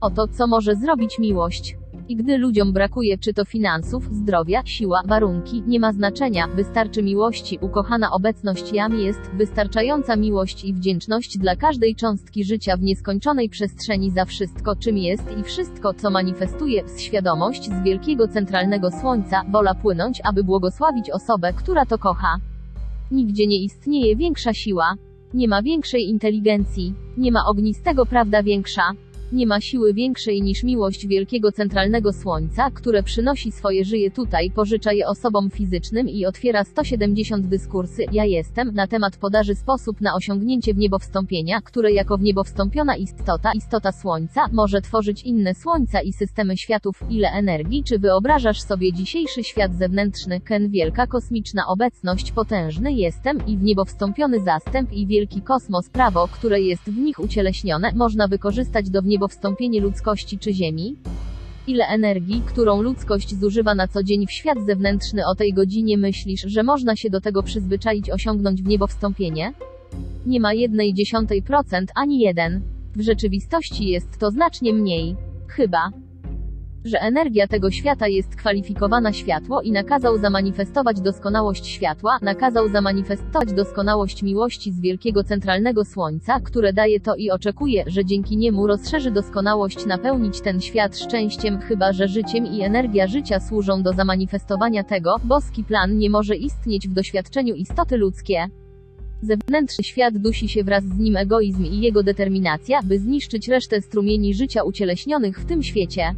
Oto 0.00 0.28
co 0.28 0.46
może 0.46 0.74
zrobić 0.74 1.18
miłość. 1.18 1.76
I 2.08 2.16
gdy 2.16 2.38
ludziom 2.38 2.72
brakuje 2.72 3.18
czy 3.18 3.34
to 3.34 3.44
finansów, 3.44 4.08
zdrowia, 4.12 4.62
siła, 4.64 5.02
warunki, 5.06 5.62
nie 5.66 5.80
ma 5.80 5.92
znaczenia, 5.92 6.48
wystarczy 6.48 7.02
miłości, 7.02 7.58
ukochana 7.60 8.10
obecność 8.10 8.72
jam 8.72 8.98
jest, 8.98 9.20
wystarczająca 9.34 10.16
miłość 10.16 10.64
i 10.64 10.74
wdzięczność 10.74 11.38
dla 11.38 11.56
każdej 11.56 11.94
cząstki 11.94 12.44
życia 12.44 12.76
w 12.76 12.82
nieskończonej 12.82 13.48
przestrzeni 13.48 14.10
za 14.10 14.24
wszystko, 14.24 14.76
czym 14.76 14.98
jest 14.98 15.38
i 15.40 15.42
wszystko, 15.42 15.94
co 15.94 16.10
manifestuje, 16.10 16.82
świadomość 16.98 17.64
z 17.70 17.82
wielkiego 17.82 18.28
centralnego 18.28 18.90
słońca, 18.90 19.42
wola 19.52 19.74
płynąć, 19.74 20.20
aby 20.24 20.44
błogosławić 20.44 21.10
osobę, 21.10 21.52
która 21.52 21.86
to 21.86 21.98
kocha. 21.98 22.36
Nigdzie 23.10 23.46
nie 23.46 23.62
istnieje 23.62 24.16
większa 24.16 24.52
siła. 24.52 24.94
Nie 25.34 25.48
ma 25.48 25.62
większej 25.62 26.08
inteligencji. 26.08 26.94
Nie 27.16 27.32
ma 27.32 27.46
ognistego 27.46 28.06
prawda 28.06 28.42
większa. 28.42 28.82
Nie 29.32 29.46
ma 29.46 29.60
siły 29.60 29.94
większej 29.94 30.42
niż 30.42 30.62
miłość 30.62 31.06
wielkiego 31.06 31.52
centralnego 31.52 32.12
słońca, 32.12 32.70
które 32.70 33.02
przynosi 33.02 33.52
swoje 33.52 33.84
żyje 33.84 34.10
tutaj, 34.10 34.50
pożycza 34.50 34.92
je 34.92 35.08
osobom 35.08 35.50
fizycznym 35.50 36.08
i 36.08 36.26
otwiera 36.26 36.64
170 36.64 37.46
dyskursy. 37.46 38.04
Ja 38.12 38.24
jestem 38.24 38.74
na 38.74 38.86
temat 38.86 39.16
podaży 39.16 39.54
sposób 39.54 40.00
na 40.00 40.14
osiągnięcie 40.14 40.74
w 40.74 40.76
niebo 40.76 40.98
wstąpienia, 40.98 41.60
które 41.60 41.92
jako 41.92 42.18
w 42.18 42.22
niebo 42.22 42.44
wstąpiona 42.44 42.96
istota, 42.96 43.52
istota 43.52 43.92
słońca, 43.92 44.48
może 44.52 44.80
tworzyć 44.80 45.22
inne 45.22 45.54
słońca 45.54 46.00
i 46.00 46.12
systemy 46.12 46.56
światów, 46.56 47.00
ile 47.10 47.28
energii, 47.28 47.84
czy 47.84 47.98
wyobrażasz 47.98 48.60
sobie 48.60 48.92
dzisiejszy 48.92 49.44
świat 49.44 49.74
zewnętrzny, 49.74 50.40
Ken 50.40 50.70
wielka 50.70 51.06
kosmiczna 51.06 51.66
obecność, 51.66 52.32
potężny 52.32 52.92
jestem 52.92 53.46
i 53.46 53.56
w 53.56 53.62
niebo 53.62 53.84
wstąpiony 53.84 54.40
zastęp 54.40 54.92
i 54.92 55.06
wielki 55.06 55.42
kosmos 55.42 55.88
prawo, 55.88 56.28
które 56.28 56.60
jest 56.60 56.82
w 56.82 56.98
nich 56.98 57.18
ucieleśnione, 57.20 57.92
można 57.94 58.28
wykorzystać 58.28 58.90
do 58.90 59.02
wniebo 59.02 59.13
wstąpienie 59.28 59.80
ludzkości 59.80 60.38
czy 60.38 60.52
Ziemi? 60.52 60.96
Ile 61.66 61.86
energii, 61.86 62.42
którą 62.46 62.82
ludzkość 62.82 63.38
zużywa 63.38 63.74
na 63.74 63.88
co 63.88 64.02
dzień 64.02 64.26
w 64.26 64.32
świat 64.32 64.58
zewnętrzny 64.66 65.26
o 65.26 65.34
tej 65.34 65.52
godzinie 65.52 65.98
myślisz, 65.98 66.40
że 66.46 66.62
można 66.62 66.96
się 66.96 67.10
do 67.10 67.20
tego 67.20 67.42
przyzwyczaić 67.42 68.10
osiągnąć 68.10 68.62
w 68.62 68.66
niebo 68.66 68.86
wstąpienie? 68.86 69.52
Nie 70.26 70.40
ma 70.40 70.52
jednej 70.52 70.94
dziesiątej 70.94 71.42
procent, 71.42 71.90
ani 71.94 72.20
jeden. 72.20 72.60
W 72.96 73.00
rzeczywistości 73.00 73.88
jest 73.88 74.18
to 74.18 74.30
znacznie 74.30 74.72
mniej. 74.72 75.16
Chyba, 75.48 75.90
że 76.84 77.00
energia 77.00 77.46
tego 77.46 77.70
świata 77.70 78.08
jest 78.08 78.36
kwalifikowana 78.36 79.12
światło 79.12 79.62
i 79.62 79.72
nakazał 79.72 80.18
zamanifestować 80.18 81.00
doskonałość 81.00 81.66
światła, 81.66 82.18
nakazał 82.22 82.68
zamanifestować 82.68 83.52
doskonałość 83.52 84.22
miłości 84.22 84.72
z 84.72 84.80
wielkiego 84.80 85.24
centralnego 85.24 85.84
słońca, 85.84 86.40
które 86.40 86.72
daje 86.72 87.00
to 87.00 87.14
i 87.14 87.30
oczekuje, 87.30 87.84
że 87.86 88.04
dzięki 88.04 88.36
niemu 88.36 88.66
rozszerzy 88.66 89.10
doskonałość 89.10 89.86
napełnić 89.86 90.40
ten 90.40 90.60
świat 90.60 90.98
szczęściem, 90.98 91.60
chyba 91.60 91.92
że 91.92 92.08
życiem 92.08 92.46
i 92.46 92.62
energia 92.62 93.06
życia 93.06 93.40
służą 93.40 93.82
do 93.82 93.92
zamanifestowania 93.92 94.84
tego, 94.84 95.16
boski 95.24 95.64
plan 95.64 95.98
nie 95.98 96.10
może 96.10 96.36
istnieć 96.36 96.88
w 96.88 96.92
doświadczeniu 96.92 97.54
istoty 97.54 97.96
ludzkie. 97.96 98.46
Zewnętrzny 99.22 99.84
świat 99.84 100.18
dusi 100.18 100.48
się 100.48 100.64
wraz 100.64 100.84
z 100.84 100.98
nim 100.98 101.16
egoizm 101.16 101.64
i 101.64 101.80
jego 101.80 102.02
determinacja, 102.02 102.82
by 102.82 102.98
zniszczyć 102.98 103.48
resztę 103.48 103.80
strumieni 103.80 104.34
życia 104.34 104.62
ucieleśnionych 104.62 105.40
w 105.40 105.44
tym 105.44 105.62
świecie. 105.62 106.14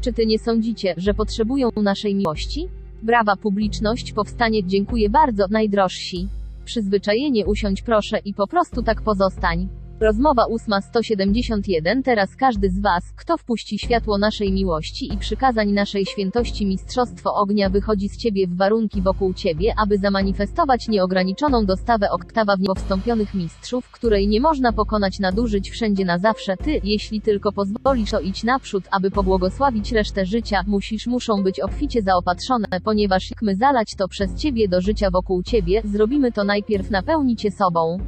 Czy 0.00 0.12
ty 0.12 0.26
nie 0.26 0.38
sądzicie, 0.38 0.94
że 0.96 1.14
potrzebują 1.14 1.68
naszej 1.76 2.14
miłości? 2.14 2.68
Brawa 3.02 3.36
publiczność, 3.36 4.12
powstanie, 4.12 4.64
dziękuję 4.64 5.10
bardzo, 5.10 5.44
najdrożsi. 5.50 6.28
Przyzwyczajenie 6.64 7.46
usiądź 7.46 7.82
proszę 7.82 8.18
i 8.24 8.34
po 8.34 8.46
prostu 8.46 8.82
tak 8.82 9.02
pozostań. 9.02 9.68
Rozmowa 10.00 10.44
8.171 10.44 12.02
Teraz 12.02 12.36
każdy 12.36 12.70
z 12.70 12.80
Was, 12.80 13.12
kto 13.16 13.36
wpuści 13.36 13.78
światło 13.78 14.18
naszej 14.18 14.52
miłości 14.52 15.14
i 15.14 15.18
przykazań 15.18 15.72
naszej 15.72 16.06
świętości 16.06 16.66
mistrzostwo 16.66 17.34
ognia 17.34 17.70
wychodzi 17.70 18.08
z 18.08 18.16
Ciebie 18.16 18.46
w 18.46 18.56
warunki 18.56 19.02
wokół 19.02 19.34
Ciebie, 19.34 19.74
aby 19.84 19.98
zamanifestować 19.98 20.88
nieograniczoną 20.88 21.66
dostawę 21.66 22.10
oktawa 22.10 22.56
w 22.56 22.60
niebo 22.60 22.74
wstąpionych 22.74 23.34
mistrzów, 23.34 23.90
której 23.90 24.28
nie 24.28 24.40
można 24.40 24.72
pokonać 24.72 25.18
nadużyć 25.18 25.70
wszędzie 25.70 26.04
na 26.04 26.18
zawsze. 26.18 26.56
Ty, 26.56 26.80
jeśli 26.84 27.20
tylko 27.20 27.52
pozwolisz 27.52 28.10
to 28.10 28.20
idź 28.20 28.44
naprzód, 28.44 28.84
aby 28.90 29.10
pobłogosławić 29.10 29.92
resztę 29.92 30.26
życia, 30.26 30.62
musisz 30.66 31.06
muszą 31.06 31.42
być 31.42 31.60
obficie 31.60 32.02
zaopatrzone, 32.02 32.66
ponieważ 32.84 33.30
jak 33.30 33.42
my 33.42 33.56
zalać 33.56 33.94
to 33.94 34.08
przez 34.08 34.34
Ciebie 34.34 34.68
do 34.68 34.80
życia 34.80 35.10
wokół 35.10 35.42
Ciebie, 35.42 35.82
zrobimy 35.84 36.32
to 36.32 36.44
najpierw 36.44 36.90
napełni 36.90 37.36
Cię 37.36 37.50
sobą 37.50 37.98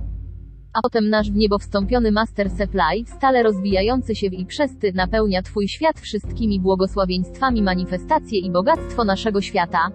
a 0.72 0.80
potem 0.82 1.08
nasz 1.08 1.30
w 1.30 1.36
niebo 1.36 1.58
wstąpiony 1.58 2.12
Master 2.12 2.50
Supply, 2.50 3.04
stale 3.16 3.42
rozwijający 3.42 4.14
się 4.14 4.30
w 4.30 4.32
i 4.32 4.46
przez 4.46 4.78
Ty, 4.78 4.92
napełnia 4.92 5.42
Twój 5.42 5.68
świat 5.68 6.00
wszystkimi 6.00 6.60
błogosławieństwami 6.60 7.62
manifestacje 7.62 8.38
i 8.38 8.50
bogactwo 8.50 9.04
naszego 9.04 9.40
świata. 9.40 9.90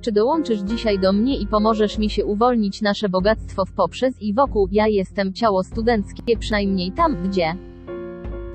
Czy 0.00 0.12
dołączysz 0.12 0.60
dzisiaj 0.60 0.98
do 0.98 1.12
mnie 1.12 1.36
i 1.36 1.46
pomożesz 1.46 1.98
mi 1.98 2.10
się 2.10 2.24
uwolnić 2.24 2.82
nasze 2.82 3.08
bogactwo 3.08 3.64
w 3.64 3.72
poprzez 3.72 4.22
i 4.22 4.34
wokół, 4.34 4.68
ja 4.72 4.86
jestem 4.86 5.32
ciało 5.32 5.64
studenckie, 5.64 6.36
przynajmniej 6.38 6.92
tam, 6.92 7.28
gdzie 7.28 7.54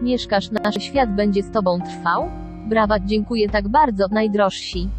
mieszkasz, 0.02 0.52
nasz 0.52 0.84
świat 0.84 1.16
będzie 1.16 1.44
z 1.44 1.52
Tobą 1.52 1.80
trwał? 1.82 2.30
Brawa, 2.70 3.00
dziękuję 3.00 3.50
tak 3.50 3.68
bardzo, 3.68 4.06
najdrożsi. 4.12 4.90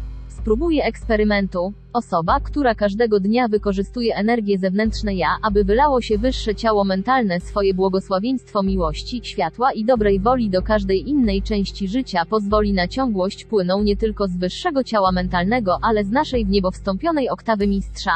Spróbuję 0.45 0.83
eksperymentu. 0.83 1.73
Osoba, 1.93 2.39
która 2.39 2.75
każdego 2.75 3.19
dnia 3.19 3.47
wykorzystuje 3.47 4.15
energię 4.15 4.57
zewnętrzne 4.57 5.15
ja, 5.15 5.27
aby 5.41 5.63
wylało 5.63 6.01
się 6.01 6.17
wyższe 6.17 6.55
ciało 6.55 6.83
mentalne 6.83 7.39
swoje 7.39 7.73
błogosławieństwo 7.73 8.63
miłości, 8.63 9.21
światła 9.23 9.71
i 9.71 9.85
dobrej 9.85 10.19
woli 10.19 10.49
do 10.49 10.61
każdej 10.61 11.09
innej 11.09 11.41
części 11.41 11.87
życia 11.87 12.25
pozwoli 12.29 12.73
na 12.73 12.87
ciągłość 12.87 13.45
płyną 13.45 13.83
nie 13.83 13.97
tylko 13.97 14.27
z 14.27 14.37
wyższego 14.37 14.83
ciała 14.83 15.11
mentalnego, 15.11 15.79
ale 15.81 16.03
z 16.03 16.11
naszej 16.11 16.45
w 16.45 16.49
niebo 16.49 16.71
wstąpionej 16.71 17.29
oktawy 17.29 17.67
mistrza 17.67 18.11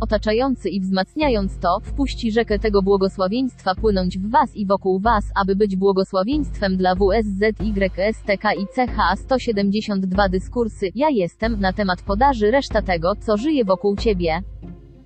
otaczający 0.00 0.68
i 0.68 0.80
wzmacniając 0.80 1.58
to, 1.58 1.80
wpuści 1.80 2.32
rzekę 2.32 2.58
tego 2.58 2.82
błogosławieństwa 2.82 3.74
płynąć 3.74 4.18
w 4.18 4.30
Was 4.30 4.56
i 4.56 4.66
wokół 4.66 5.00
Was, 5.00 5.24
aby 5.34 5.56
być 5.56 5.76
błogosławieństwem 5.76 6.76
dla 6.76 6.94
WSZYSTK 6.94 8.44
i 8.58 8.66
CH 8.66 9.18
172 9.18 10.28
dyskursy, 10.28 10.88
ja 10.94 11.08
jestem, 11.10 11.60
na 11.60 11.72
temat 11.72 12.02
podaży 12.02 12.50
reszta 12.50 12.82
tego, 12.82 13.16
co 13.16 13.36
żyje 13.36 13.64
wokół 13.64 13.96
Ciebie. 13.96 14.42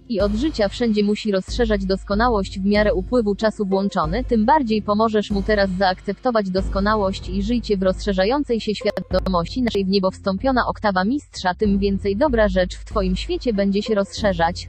I 0.08 0.20
od 0.20 0.32
życia 0.32 0.68
wszędzie 0.68 1.04
musi 1.04 1.32
rozszerzać 1.32 1.86
doskonałość 1.86 2.60
w 2.60 2.64
miarę 2.64 2.94
upływu 2.94 3.34
czasu 3.34 3.66
włączony, 3.66 4.24
tym 4.24 4.46
bardziej 4.46 4.82
pomożesz 4.82 5.30
mu 5.30 5.42
teraz 5.42 5.70
zaakceptować 5.70 6.50
doskonałość 6.50 7.28
i 7.28 7.42
żyjcie 7.42 7.76
w 7.76 7.82
rozszerzającej 7.82 8.60
się 8.60 8.72
świadomości 8.74 9.62
naszej 9.62 9.84
w 9.84 9.88
niebo 9.88 10.10
wstąpiona 10.10 10.66
oktawa 10.66 11.04
mistrza, 11.04 11.54
tym 11.54 11.78
więcej 11.78 12.16
dobra 12.16 12.48
rzecz 12.48 12.76
w 12.76 12.84
Twoim 12.84 13.16
świecie 13.16 13.52
będzie 13.52 13.82
się 13.82 13.94
rozszerzać. 13.94 14.68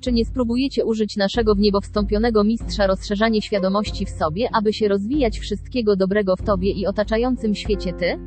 Czy 0.00 0.12
nie 0.12 0.24
spróbujecie 0.24 0.84
użyć 0.84 1.16
naszego 1.16 1.54
w 1.54 1.58
niebo 1.58 1.80
wstąpionego 1.80 2.44
mistrza 2.44 2.86
rozszerzanie 2.86 3.42
świadomości 3.42 4.06
w 4.06 4.10
sobie, 4.10 4.48
aby 4.52 4.72
się 4.72 4.88
rozwijać 4.88 5.38
wszystkiego 5.38 5.96
dobrego 5.96 6.36
w 6.36 6.42
Tobie 6.42 6.70
i 6.70 6.86
otaczającym 6.86 7.54
świecie 7.54 7.92
Ty? 7.92 8.18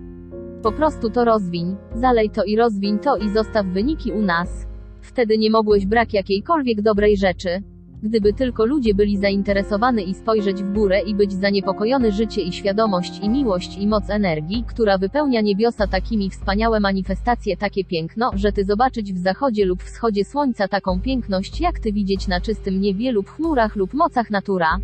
Po 0.63 0.72
prostu 0.72 1.09
to 1.09 1.26
rozwiń, 1.26 1.76
zalej 1.95 2.30
to 2.30 2.43
i 2.43 2.55
rozwiń 2.55 2.99
to 2.99 3.17
i 3.17 3.30
zostaw 3.30 3.65
wyniki 3.65 4.11
u 4.11 4.22
nas. 4.22 4.67
Wtedy 5.01 5.38
nie 5.38 5.49
mogłeś 5.49 5.86
brak 5.86 6.13
jakiejkolwiek 6.13 6.82
dobrej 6.82 7.17
rzeczy. 7.17 7.63
Gdyby 8.04 8.34
tylko 8.34 8.66
ludzie 8.66 8.93
byli 8.93 9.18
zainteresowani 9.18 10.10
i 10.10 10.14
spojrzeć 10.14 10.64
w 10.64 10.74
górę 10.74 11.02
i 11.02 11.16
być 11.16 11.34
zaniepokojony 11.34 12.12
życie 12.12 12.41
i 12.41 12.54
świadomość 12.54 13.20
i 13.24 13.30
miłość 13.30 13.78
i 13.78 13.88
moc 13.88 14.10
energii, 14.10 14.64
która 14.68 14.97
wypełnia 14.97 15.41
niebiosa 15.41 15.88
takimi 15.88 16.30
wspaniałe 16.30 16.80
manifestacje 16.80 17.58
takie 17.58 17.86
piękno, 17.86 18.32
że 18.34 18.52
ty 18.52 18.66
zobaczyć 18.66 19.14
w 19.14 19.18
zachodzie 19.18 19.66
lub 19.66 19.84
wschodzie 19.84 20.26
słońca 20.26 20.68
taką 20.68 21.02
piękność 21.02 21.62
jak 21.62 21.80
ty 21.80 21.93
widzieć 21.93 22.28
na 22.28 22.41
czystym 22.41 22.82
niebie 22.82 23.12
lub 23.12 23.30
chmurach 23.30 23.76
lub 23.76 23.93
mocach 23.93 24.30
natura. 24.30 24.78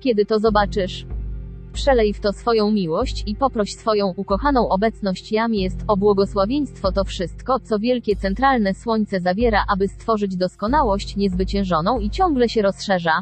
Kiedy 0.00 0.24
to 0.24 0.38
zobaczysz? 0.38 1.06
Przelej 1.72 2.14
w 2.14 2.20
to 2.20 2.32
swoją 2.32 2.70
miłość 2.70 3.24
i 3.26 3.34
poproś 3.34 3.72
swoją 3.72 4.06
ukochaną 4.16 4.68
obecność 4.68 5.32
jam 5.32 5.54
jest 5.54 5.84
o 5.88 5.96
błogosławieństwo 5.96 6.92
to 6.92 7.04
wszystko, 7.04 7.60
co 7.60 7.78
wielkie 7.78 8.16
centralne 8.16 8.74
słońce 8.74 9.20
zawiera, 9.20 9.64
aby 9.68 9.88
stworzyć 9.88 10.36
doskonałość 10.36 11.16
niezwyciężoną 11.16 12.00
i 12.00 12.10
ciągle 12.10 12.48
się 12.48 12.62
rozszerza. 12.62 13.20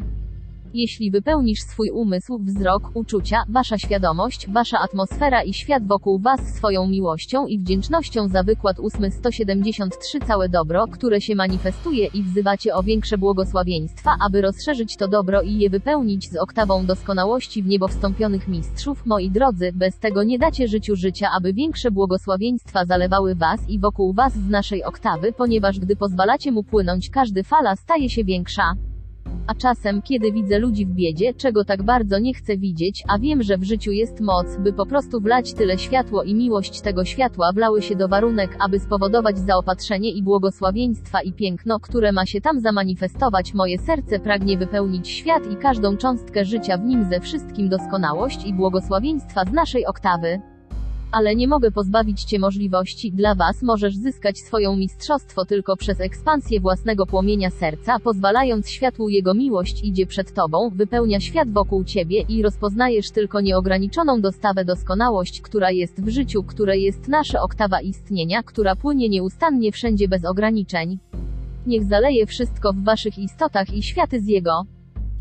Jeśli 0.77 1.11
wypełnisz 1.11 1.63
swój 1.63 1.91
umysł, 1.91 2.39
wzrok, 2.39 2.91
uczucia, 2.95 3.45
wasza 3.49 3.79
świadomość, 3.79 4.51
wasza 4.51 4.79
atmosfera 4.79 5.43
i 5.43 5.55
świat 5.55 5.87
wokół 5.87 6.19
was 6.19 6.41
swoją 6.57 6.87
miłością 6.87 7.47
i 7.47 7.59
wdzięcznością 7.59 8.29
za 8.29 8.43
wykład 8.43 8.81
873 8.81 10.21
całe 10.21 10.49
dobro, 10.49 10.87
które 10.87 11.21
się 11.21 11.35
manifestuje 11.35 12.07
i 12.07 12.23
wzywacie 12.23 12.75
o 12.75 12.83
większe 12.83 13.19
błogosławieństwa, 13.19 14.11
aby 14.27 14.41
rozszerzyć 14.41 14.97
to 14.97 15.09
dobro 15.09 15.43
i 15.43 15.59
je 15.59 15.71
wypełnić 15.71 16.31
z 16.31 16.37
oktawą 16.37 16.87
doskonałości 16.87 17.63
w 17.63 17.67
niebo 17.67 17.89
wstąpionych 17.89 18.49
mistrzów, 18.49 19.07
moi 19.07 19.31
drodzy, 19.31 19.73
bez 19.75 19.99
tego 19.99 20.23
nie 20.23 20.39
dacie 20.39 20.69
życiu 20.69 20.97
życia, 20.97 21.29
aby 21.37 21.53
większe 21.53 21.91
błogosławieństwa 21.91 22.85
zalewały 22.85 23.35
was 23.35 23.69
i 23.69 23.79
wokół 23.79 24.13
was 24.13 24.33
z 24.33 24.49
naszej 24.49 24.85
oktawy, 24.85 25.33
ponieważ 25.33 25.81
gdy 25.81 25.97
pozwalacie 25.97 26.53
mu 26.53 26.63
płynąć, 26.63 27.11
każdy 27.11 27.43
fala 27.43 27.77
staje 27.77 28.11
się 28.11 28.25
większa. 28.25 28.75
A 29.47 29.55
czasem, 29.55 30.03
kiedy 30.03 30.33
widzę 30.33 30.59
ludzi 30.59 30.87
w 30.87 30.91
biedzie, 30.91 31.35
czego 31.35 31.65
tak 31.65 31.83
bardzo 31.83 32.19
nie 32.19 32.35
chcę 32.35 32.57
widzieć, 32.57 33.05
a 33.09 33.19
wiem, 33.19 33.43
że 33.43 33.59
w 33.59 33.65
życiu 33.65 33.93
jest 33.93 34.21
moc, 34.21 34.57
by 34.57 34.73
po 34.73 34.87
prostu 34.87 35.21
wlać 35.21 35.53
tyle 35.53 35.79
światło 35.79 36.23
i 36.23 36.35
miłość 36.35 36.81
tego 36.81 37.05
światła 37.05 37.53
wlały 37.53 37.83
się 37.83 37.97
do 37.97 38.09
warunek, 38.09 38.57
aby 38.61 38.81
spowodować 38.81 39.39
zaopatrzenie 39.39 40.11
i 40.11 40.23
błogosławieństwa 40.23 41.23
i 41.23 41.33
piękno, 41.33 41.81
które 41.81 42.13
ma 42.13 42.27
się 42.27 42.41
tam 42.41 42.61
zamanifestować. 42.61 43.55
Moje 43.55 43.79
serce 43.79 44.21
pragnie 44.21 44.59
wypełnić 44.59 45.09
świat 45.09 45.53
i 45.53 45.57
każdą 45.57 45.97
cząstkę 45.97 46.45
życia 46.45 46.79
w 46.79 46.85
nim 46.85 47.05
ze 47.05 47.21
wszystkim 47.21 47.69
doskonałość 47.69 48.47
i 48.47 48.55
błogosławieństwa 48.55 49.45
z 49.45 49.53
naszej 49.53 49.87
oktawy 49.87 50.41
ale 51.13 51.37
nie 51.37 51.49
mogę 51.49 51.71
pozbawić 51.71 52.25
Cię 52.25 52.39
możliwości, 52.39 53.13
dla 53.13 53.35
Was 53.35 53.63
możesz 53.63 53.97
zyskać 53.97 54.39
swoją 54.39 54.77
mistrzostwo 54.77 55.45
tylko 55.45 55.77
przez 55.77 56.01
ekspansję 56.01 56.61
własnego 56.61 57.07
płomienia 57.07 57.51
serca, 57.51 57.99
pozwalając 57.99 58.71
światłu 58.71 59.09
Jego 59.09 59.35
miłość 59.35 59.85
idzie 59.85 60.07
przed 60.07 60.35
Tobą, 60.35 60.71
wypełnia 60.75 61.21
świat 61.21 61.53
wokół 61.53 61.85
Ciebie 61.85 62.25
i 62.29 62.43
rozpoznajesz 62.43 63.11
tylko 63.11 63.41
nieograniczoną 63.41 64.21
dostawę 64.21 64.65
doskonałość, 64.65 65.41
która 65.41 65.71
jest 65.71 66.05
w 66.05 66.09
życiu, 66.09 66.43
które 66.43 66.79
jest 66.79 67.09
nasza 67.09 67.43
oktawa 67.43 67.81
istnienia, 67.81 68.43
która 68.43 68.77
płynie 68.77 69.09
nieustannie 69.09 69.73
wszędzie 69.73 70.09
bez 70.09 70.25
ograniczeń. 70.25 70.99
Niech 71.67 71.85
zaleje 71.85 72.27
wszystko 72.27 72.73
w 72.73 72.85
Waszych 72.85 73.19
istotach 73.19 73.75
i 73.75 73.83
światy 73.83 74.21
z 74.21 74.27
Jego 74.27 74.63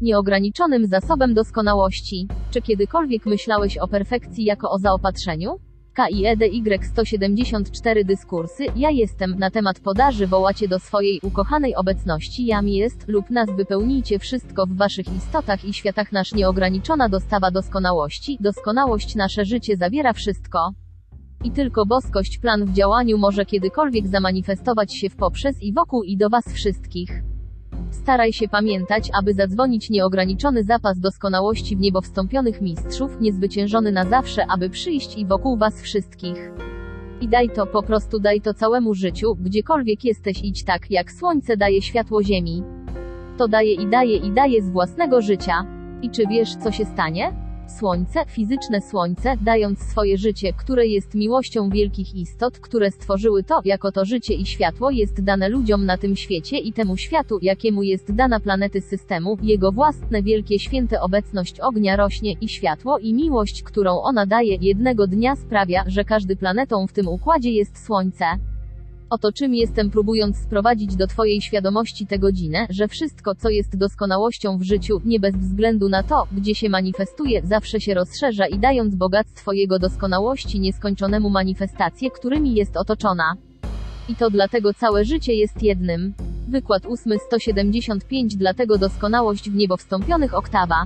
nieograniczonym 0.02 0.88
zasobem 0.88 1.34
doskonałości. 1.34 2.28
Czy 2.52 2.62
kiedykolwiek 2.62 3.26
myślałeś 3.26 3.78
o 3.78 3.88
perfekcji 3.88 4.46
jako 4.46 4.72
o 4.72 4.80
zaopatrzeniu? 4.80 5.60
KIEDY 5.96 6.50
174 6.82 8.06
dyskursy, 8.06 8.66
ja 8.76 8.89
jestem, 8.89 9.39
na 9.39 9.52
temat 9.52 9.80
podaży 9.80 10.28
wołacie 10.28 10.68
do 10.68 10.80
swojej 10.80 11.20
ukochanej 11.24 11.76
obecności 11.76 12.46
jam 12.46 12.68
jest, 12.68 13.08
lub 13.08 13.30
nas 13.30 13.50
wypełnijcie 13.56 14.20
wszystko 14.20 14.66
w 14.66 14.78
waszych 14.78 15.16
istotach 15.18 15.66
i 15.66 15.74
światach 15.74 16.12
nasz 16.12 16.34
nieograniczona 16.34 17.10
dostawa 17.10 17.52
doskonałości, 17.52 18.38
doskonałość 18.39 19.16
nasze 19.16 19.46
życie 19.46 19.78
zawiera 19.78 20.14
wszystko. 20.14 20.72
I 21.43 21.52
tylko 21.52 21.86
boskość 21.86 22.38
plan 22.38 22.66
w 22.66 22.74
działaniu 22.74 23.18
może 23.18 23.46
kiedykolwiek 23.46 24.08
zamanifestować 24.08 24.96
się 24.96 25.10
w 25.10 25.16
poprzez 25.16 25.64
i 25.64 25.74
wokół 25.74 26.04
i 26.04 26.18
do 26.18 26.30
was 26.30 26.54
wszystkich. 26.54 27.35
Staraj 27.91 28.34
się 28.34 28.47
pamiętać, 28.47 29.09
aby 29.19 29.34
zadzwonić 29.34 29.89
nieograniczony 29.89 30.63
zapas 30.63 30.99
doskonałości 30.99 31.76
w 31.76 31.80
niebo 31.80 32.01
wstąpionych 32.01 32.61
mistrzów, 32.61 33.21
niezwyciężony 33.21 33.91
na 33.91 34.05
zawsze, 34.05 34.45
aby 34.49 34.69
przyjść 34.69 35.17
i 35.17 35.26
wokół 35.26 35.57
was 35.57 35.82
wszystkich. 35.82 36.51
I 37.21 37.28
daj 37.28 37.49
to, 37.49 37.65
po 37.65 37.84
prostu 37.84 38.19
daj 38.19 38.41
to 38.41 38.53
całemu 38.53 38.93
życiu, 38.93 39.36
gdziekolwiek 39.36 40.03
jesteś 40.03 40.43
idź 40.43 40.63
tak, 40.63 40.91
jak 40.91 41.11
słońce 41.11 41.57
daje 41.57 41.82
światło 41.82 42.23
ziemi. 42.23 42.63
To 43.38 43.47
daje 43.47 43.73
i 43.73 43.88
daje 43.88 44.17
i 44.17 44.32
daje 44.32 44.63
z 44.63 44.69
własnego 44.69 45.21
życia. 45.21 45.65
I 46.01 46.09
czy 46.09 46.28
wiesz, 46.28 46.55
co 46.55 46.71
się 46.71 46.86
stanie? 46.86 47.45
Słońce, 47.68 48.26
fizyczne 48.28 48.82
słońce, 48.82 49.38
dając 49.41 49.80
swoje 49.80 50.18
życie, 50.18 50.53
które 50.53 50.88
jest 50.88 51.16
miłością 51.16 51.70
wielkich 51.70 52.16
istot, 52.16 52.59
które 52.59 52.91
stworzyły 52.91 53.43
to, 53.43 53.61
jako 53.66 53.91
to 53.91 54.05
życie 54.05 54.34
i 54.34 54.45
światło 54.45 54.91
jest 54.91 55.24
dane 55.24 55.49
ludziom 55.49 55.86
na 55.86 55.97
tym 55.97 56.16
świecie 56.16 56.57
i 56.57 56.74
temu 56.74 56.97
światu, 56.97 57.39
jakiemu 57.41 57.84
jest 57.84 58.16
dana 58.16 58.39
planety 58.39 58.82
systemu, 58.82 59.38
jego 59.41 59.72
własne 59.72 60.24
wielkie 60.24 60.59
święte 60.59 61.01
obecność 61.01 61.59
ognia 61.59 61.95
rośnie 61.95 62.34
i 62.41 62.49
światło 62.49 62.97
i 62.97 63.13
miłość, 63.13 63.63
którą 63.63 64.01
ona 64.01 64.26
daje, 64.26 64.55
jednego 64.61 65.07
dnia 65.07 65.36
sprawia, 65.36 65.84
że 65.88 66.05
każdy 66.05 66.36
planetą 66.36 66.88
w 66.88 66.93
tym 66.93 67.07
układzie 67.07 67.51
jest 67.51 67.86
Słońce. 67.86 68.26
Oto 69.16 69.32
czym 69.32 69.55
jestem 69.55 69.91
próbując 69.91 70.38
sprowadzić 70.38 70.95
do 70.95 71.07
Twojej 71.07 71.41
świadomości 71.41 72.07
tę 72.07 72.20
godzinę, 72.20 72.68
że 72.70 72.88
wszystko, 72.88 73.36
co 73.36 73.49
jest 73.49 73.78
doskonałością 73.78 74.57
w 74.57 74.63
życiu, 74.63 75.01
nie 75.05 75.20
bez 75.20 75.36
względu 75.36 75.89
na 75.89 76.03
to, 76.03 76.28
gdzie 76.32 76.55
się 76.55 76.70
manifestuje, 76.70 77.41
zawsze 77.43 77.82
się 77.82 77.93
rozszerza 77.93 78.47
i 78.47 78.59
dając 78.59 78.95
bogactwo 78.95 79.53
Jego 79.53 79.80
doskonałości 79.80 80.59
nieskończonemu 80.59 81.30
manifestacje, 81.30 82.11
którymi 82.11 82.55
jest 82.55 82.78
otoczona. 82.78 83.36
I 84.09 84.16
to 84.16 84.30
dlatego 84.30 84.74
całe 84.74 85.05
życie 85.05 85.34
jest 85.34 85.63
jednym. 85.63 86.13
Wykład 86.47 86.86
8 86.86 87.20
175 87.20 88.36
Dlatego 88.36 88.78
doskonałość 88.78 89.49
w 89.49 89.55
niebo 89.55 89.78
wstąpionych 89.78 90.34
oktawa 90.34 90.86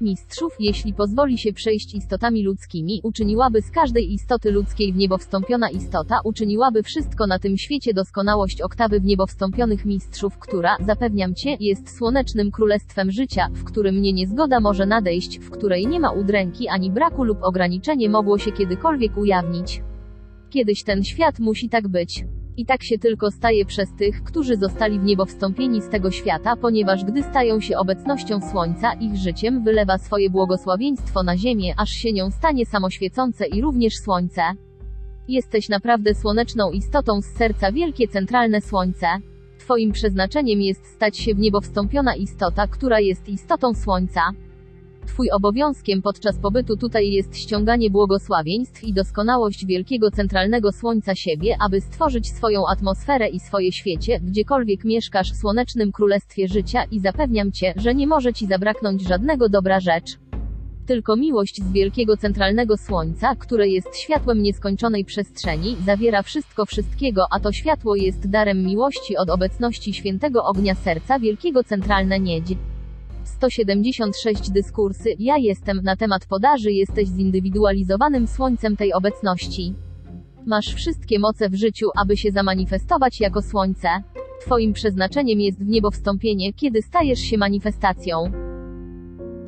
mistrzów, 0.00 0.56
jeśli 0.60 0.94
pozwoli 0.94 1.38
się 1.38 1.52
przejść 1.52 1.94
istotami 1.94 2.42
ludzkimi, 2.42 3.00
uczyniłaby 3.02 3.62
z 3.62 3.70
każdej 3.70 4.12
istoty 4.12 4.50
ludzkiej 4.50 4.92
w 4.92 4.96
niebo 4.96 5.18
wstąpiona 5.18 5.70
istota, 5.70 6.20
uczyniłaby 6.24 6.82
wszystko 6.82 7.26
na 7.26 7.38
tym 7.38 7.56
świecie 7.56 7.94
doskonałość 7.94 8.62
oktawy 8.62 9.00
w 9.00 9.04
niebo 9.04 9.26
wstąpionych 9.26 9.84
mistrzów, 9.84 10.38
która, 10.38 10.76
zapewniam 10.86 11.34
cię, 11.34 11.56
jest 11.60 11.96
słonecznym 11.96 12.50
królestwem 12.50 13.10
życia, 13.10 13.48
w 13.52 13.64
którym 13.64 13.94
mnie 13.94 14.12
niezgoda 14.12 14.60
może 14.60 14.86
nadejść, 14.86 15.38
w 15.38 15.50
której 15.50 15.86
nie 15.86 16.00
ma 16.00 16.10
udręki 16.10 16.68
ani 16.68 16.90
braku 16.90 17.24
lub 17.24 17.38
ograniczenie 17.42 18.08
mogło 18.08 18.38
się 18.38 18.52
kiedykolwiek 18.52 19.16
ujawnić. 19.16 19.82
Kiedyś 20.50 20.84
ten 20.84 21.04
świat 21.04 21.38
musi 21.38 21.68
tak 21.68 21.88
być. 21.88 22.24
I 22.58 22.66
tak 22.66 22.82
się 22.82 22.98
tylko 22.98 23.30
staje 23.30 23.64
przez 23.64 23.88
tych, 23.98 24.24
którzy 24.24 24.56
zostali 24.56 24.98
w 24.98 25.04
niebo 25.04 25.24
wstąpieni 25.24 25.82
z 25.82 25.88
tego 25.88 26.10
świata, 26.10 26.56
ponieważ 26.56 27.04
gdy 27.04 27.22
stają 27.22 27.60
się 27.60 27.78
obecnością 27.78 28.40
Słońca, 28.50 28.92
ich 28.92 29.16
życiem 29.16 29.64
wylewa 29.64 29.98
swoje 29.98 30.30
błogosławieństwo 30.30 31.22
na 31.22 31.36
ziemię, 31.36 31.74
aż 31.76 31.90
się 31.90 32.12
nią 32.12 32.30
stanie 32.30 32.66
samoświecące 32.66 33.46
i 33.46 33.60
również 33.60 33.94
Słońce. 33.96 34.42
Jesteś 35.28 35.68
naprawdę 35.68 36.14
słoneczną 36.14 36.70
istotą 36.70 37.22
z 37.22 37.26
serca 37.26 37.72
wielkie 37.72 38.08
centralne 38.08 38.60
Słońce. 38.60 39.06
Twoim 39.58 39.92
przeznaczeniem 39.92 40.60
jest 40.60 40.86
stać 40.86 41.18
się 41.18 41.34
w 41.34 41.38
niebo 41.38 41.60
wstąpiona 41.60 42.14
istota, 42.14 42.66
która 42.66 43.00
jest 43.00 43.28
istotą 43.28 43.74
Słońca. 43.74 44.20
Twój 45.08 45.30
obowiązkiem 45.30 46.02
podczas 46.02 46.38
pobytu 46.38 46.76
tutaj 46.76 47.10
jest 47.10 47.36
ściąganie 47.36 47.90
błogosławieństw 47.90 48.84
i 48.84 48.92
doskonałość 48.92 49.66
wielkiego 49.66 50.10
centralnego 50.10 50.72
słońca 50.72 51.14
siebie, 51.14 51.56
aby 51.60 51.80
stworzyć 51.80 52.28
swoją 52.28 52.66
atmosferę 52.66 53.28
i 53.28 53.40
swoje 53.40 53.72
świecie, 53.72 54.20
gdziekolwiek 54.20 54.84
mieszkasz 54.84 55.32
w 55.32 55.36
słonecznym 55.36 55.92
królestwie 55.92 56.48
życia 56.48 56.84
i 56.90 57.00
zapewniam 57.00 57.52
cię, 57.52 57.74
że 57.76 57.94
nie 57.94 58.06
może 58.06 58.32
ci 58.32 58.46
zabraknąć 58.46 59.02
żadnego 59.02 59.48
dobra 59.48 59.80
rzecz. 59.80 60.18
Tylko 60.86 61.16
miłość 61.16 61.62
z 61.62 61.72
wielkiego 61.72 62.16
centralnego 62.16 62.76
słońca, 62.76 63.34
które 63.34 63.68
jest 63.68 63.96
światłem 63.96 64.42
nieskończonej 64.42 65.04
przestrzeni, 65.04 65.76
zawiera 65.86 66.22
wszystko 66.22 66.66
wszystkiego, 66.66 67.26
a 67.30 67.40
to 67.40 67.52
światło 67.52 67.96
jest 67.96 68.30
darem 68.30 68.64
miłości 68.64 69.16
od 69.16 69.30
obecności 69.30 69.94
świętego 69.94 70.44
ognia 70.44 70.74
serca 70.74 71.18
wielkiego 71.18 71.64
centralne 71.64 72.20
niedź. 72.20 72.56
176 73.28 74.50
dyskursy 74.50 75.14
Ja 75.18 75.36
jestem 75.36 75.80
na 75.82 75.96
temat 75.96 76.26
podaży 76.26 76.72
jesteś 76.72 77.08
zindywidualizowanym 77.08 78.26
słońcem 78.26 78.76
tej 78.76 78.92
obecności. 78.92 79.74
Masz 80.46 80.74
wszystkie 80.74 81.18
moce 81.18 81.50
w 81.50 81.54
życiu, 81.54 81.86
aby 81.96 82.16
się 82.16 82.30
zamanifestować 82.30 83.20
jako 83.20 83.42
słońce. 83.42 83.88
Twoim 84.40 84.72
przeznaczeniem 84.72 85.40
jest 85.40 85.64
w 85.64 85.68
niebo 85.68 85.90
wstąpienie, 85.90 86.52
kiedy 86.52 86.82
stajesz 86.82 87.18
się 87.18 87.38
manifestacją 87.38 88.32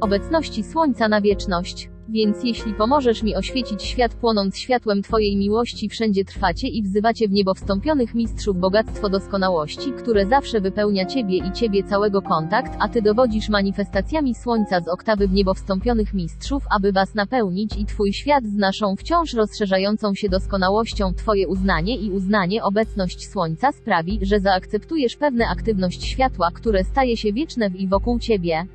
obecności 0.00 0.62
słońca 0.62 1.08
na 1.08 1.20
wieczność. 1.20 1.90
Więc 2.12 2.44
jeśli 2.44 2.74
pomożesz 2.74 3.22
mi 3.22 3.36
oświecić 3.36 3.82
świat 3.82 4.14
płonąc 4.14 4.58
światłem 4.58 5.02
Twojej 5.02 5.36
miłości 5.36 5.88
wszędzie 5.88 6.24
trwacie 6.24 6.68
i 6.68 6.82
wzywacie 6.82 7.28
w 7.28 7.32
niebo 7.32 7.54
wstąpionych 7.54 8.14
mistrzów 8.14 8.56
bogactwo 8.56 9.08
doskonałości, 9.08 9.92
które 9.92 10.26
zawsze 10.26 10.60
wypełnia 10.60 11.06
Ciebie 11.06 11.36
i 11.36 11.52
Ciebie 11.52 11.84
całego 11.84 12.22
kontakt, 12.22 12.72
a 12.78 12.88
Ty 12.88 13.02
dowodzisz 13.02 13.48
manifestacjami 13.48 14.34
słońca 14.34 14.80
z 14.80 14.88
oktawy 14.88 15.28
w 15.28 15.32
niebo 15.32 15.54
wstąpionych 15.54 16.14
mistrzów, 16.14 16.62
aby 16.70 16.92
Was 16.92 17.14
napełnić 17.14 17.76
i 17.76 17.86
Twój 17.86 18.12
świat 18.12 18.44
z 18.44 18.54
naszą 18.54 18.96
wciąż 18.96 19.34
rozszerzającą 19.34 20.14
się 20.14 20.28
doskonałością. 20.28 21.14
Twoje 21.14 21.48
uznanie 21.48 21.96
i 21.96 22.10
uznanie 22.10 22.64
obecność 22.64 23.28
słońca 23.28 23.72
sprawi, 23.72 24.18
że 24.22 24.40
zaakceptujesz 24.40 25.16
pewne 25.16 25.48
aktywność 25.48 26.04
światła, 26.04 26.50
które 26.54 26.84
staje 26.84 27.16
się 27.16 27.32
wieczne 27.32 27.70
w 27.70 27.76
i 27.76 27.88
wokół 27.88 28.18
Ciebie 28.18 28.66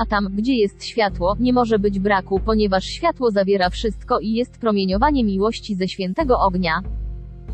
a 0.00 0.06
tam, 0.06 0.28
gdzie 0.32 0.54
jest 0.54 0.84
światło, 0.84 1.36
nie 1.40 1.52
może 1.52 1.78
być 1.78 1.98
braku, 1.98 2.40
ponieważ 2.44 2.84
światło 2.84 3.30
zawiera 3.30 3.70
wszystko 3.70 4.18
i 4.18 4.32
jest 4.32 4.58
promieniowanie 4.58 5.24
miłości 5.24 5.74
ze 5.74 5.88
świętego 5.88 6.40
ognia. 6.40 6.82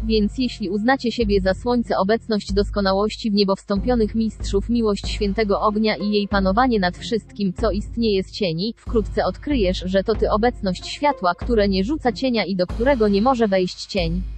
Więc 0.05 0.38
jeśli 0.38 0.70
uznacie 0.70 1.12
siebie 1.12 1.40
za 1.40 1.55
słońce 1.55 1.99
obecność 1.99 2.53
doskonałości 2.53 3.30
w 3.30 3.34
niebo 3.34 3.57
wstąpionych 3.57 4.14
mistrzów 4.14 4.68
miłość 4.68 5.09
świętego 5.09 5.61
ognia 5.61 5.97
i 5.97 6.11
jej 6.11 6.28
panowanie 6.28 6.80
nad 6.80 6.97
wszystkim, 6.97 7.53
co 7.53 7.70
istnieje 7.70 8.22
z 8.22 8.32
cieni, 8.32 8.74
wkrótce 8.76 9.24
odkryjesz, 9.24 9.82
że 9.86 10.05
to 10.05 10.14
ty 10.14 10.30
obecność 10.30 10.86
światła, 10.86 11.34
które 11.34 11.68
nie 11.68 11.84
rzuca 11.84 12.12
cienia 12.12 12.44
i 12.44 12.57
do 12.57 12.66
którego 12.66 13.09
nie 13.09 13.22
może 13.22 13.49
wejść 13.49 13.86
cień. 13.86 14.36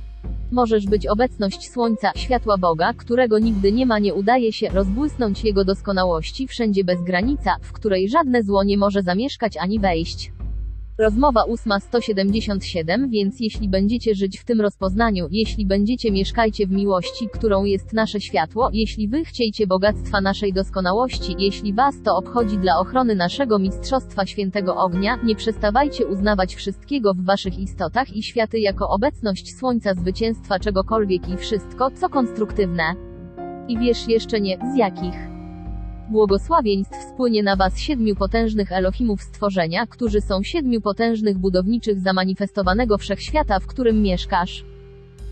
Możesz 0.50 0.86
być 0.86 1.06
obecność 1.06 1.70
Słońca, 1.70 2.12
światła 2.16 2.58
Boga, 2.58 2.92
którego 2.94 3.38
nigdy 3.38 3.72
nie 3.72 3.86
ma, 3.86 3.98
nie 3.98 4.14
udaje 4.14 4.52
się 4.52 4.68
rozbłysnąć 4.68 5.44
Jego 5.44 5.64
doskonałości 5.64 6.48
wszędzie 6.48 6.84
bez 6.84 7.02
granica, 7.02 7.56
w 7.62 7.72
której 7.72 8.08
żadne 8.08 8.42
zło 8.42 8.64
nie 8.64 8.78
może 8.78 9.02
zamieszkać 9.02 9.56
ani 9.56 9.80
wejść. 9.80 10.32
Rozmowa 10.98 11.44
8.177 11.44 13.10
Więc 13.10 13.40
jeśli 13.40 13.68
będziecie 13.68 14.14
żyć 14.14 14.38
w 14.38 14.44
tym 14.44 14.60
rozpoznaniu, 14.60 15.28
jeśli 15.30 15.66
będziecie 15.66 16.12
mieszkajcie 16.12 16.66
w 16.66 16.70
miłości, 16.70 17.28
którą 17.32 17.64
jest 17.64 17.92
nasze 17.92 18.20
światło, 18.20 18.70
jeśli 18.72 19.08
wy 19.08 19.24
chciejcie 19.24 19.66
bogactwa 19.66 20.20
naszej 20.20 20.52
doskonałości, 20.52 21.36
jeśli 21.38 21.74
was 21.74 22.02
to 22.02 22.16
obchodzi 22.16 22.58
dla 22.58 22.78
ochrony 22.78 23.14
naszego 23.14 23.58
Mistrzostwa 23.58 24.26
Świętego 24.26 24.76
Ognia, 24.76 25.18
nie 25.24 25.36
przestawajcie 25.36 26.06
uznawać 26.06 26.54
wszystkiego 26.54 27.14
w 27.14 27.24
waszych 27.24 27.58
istotach 27.58 28.16
i 28.16 28.22
światy 28.22 28.58
jako 28.58 28.88
obecność 28.88 29.56
Słońca 29.56 29.94
zwycięstwa 29.94 30.58
czegokolwiek 30.58 31.28
i 31.28 31.36
wszystko, 31.36 31.90
co 31.90 32.08
konstruktywne. 32.08 32.94
I 33.68 33.78
wiesz 33.78 34.08
jeszcze 34.08 34.40
nie, 34.40 34.58
z 34.74 34.76
jakich. 34.76 35.37
Błogosławieństw 36.10 37.02
spłynie 37.12 37.42
na 37.42 37.56
was 37.56 37.78
siedmiu 37.78 38.16
potężnych 38.16 38.72
Elohimów 38.72 39.22
stworzenia, 39.22 39.86
którzy 39.86 40.20
są 40.20 40.42
siedmiu 40.42 40.80
potężnych 40.80 41.38
budowniczych 41.38 42.00
zamanifestowanego 42.00 42.98
wszechświata, 42.98 43.60
w 43.60 43.66
którym 43.66 44.02
mieszkasz 44.02 44.64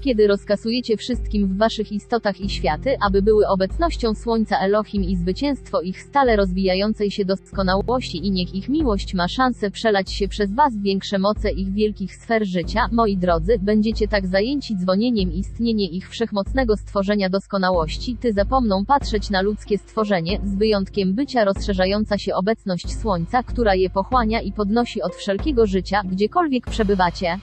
kiedy 0.00 0.26
rozkasujecie 0.26 0.96
wszystkim 0.96 1.48
w 1.48 1.56
waszych 1.56 1.92
istotach 1.92 2.40
i 2.40 2.48
światy, 2.48 2.96
aby 3.06 3.22
były 3.22 3.46
obecnością 3.46 4.14
Słońca 4.14 4.58
Elohim 4.58 5.04
i 5.04 5.16
zwycięstwo 5.16 5.80
ich 5.80 6.02
stale 6.02 6.36
rozwijającej 6.36 7.10
się 7.10 7.24
doskonałości 7.24 8.26
i 8.26 8.30
niech 8.30 8.54
ich 8.54 8.68
miłość 8.68 9.14
ma 9.14 9.28
szansę 9.28 9.70
przelać 9.70 10.12
się 10.12 10.28
przez 10.28 10.54
was 10.54 10.78
większe 10.78 11.18
moce 11.18 11.50
ich 11.50 11.72
wielkich 11.72 12.16
sfer 12.16 12.46
życia, 12.46 12.88
moi 12.92 13.16
drodzy, 13.16 13.58
będziecie 13.62 14.08
tak 14.08 14.26
zajęci 14.26 14.76
dzwonieniem 14.76 15.32
istnienie 15.32 15.88
ich 15.88 16.08
wszechmocnego 16.08 16.76
stworzenia 16.76 17.28
doskonałości, 17.28 18.16
ty 18.16 18.32
zapomną 18.32 18.84
patrzeć 18.84 19.30
na 19.30 19.42
ludzkie 19.42 19.78
stworzenie, 19.78 20.40
z 20.44 20.54
wyjątkiem 20.54 21.14
bycia 21.14 21.44
rozszerzająca 21.44 22.18
się 22.18 22.34
obecność 22.34 22.96
Słońca, 23.00 23.42
która 23.42 23.74
je 23.74 23.90
pochłania 23.90 24.40
i 24.40 24.52
podnosi 24.52 25.02
od 25.02 25.14
wszelkiego 25.14 25.66
życia, 25.66 26.02
gdziekolwiek 26.04 26.66
przebywacie. 26.66 27.38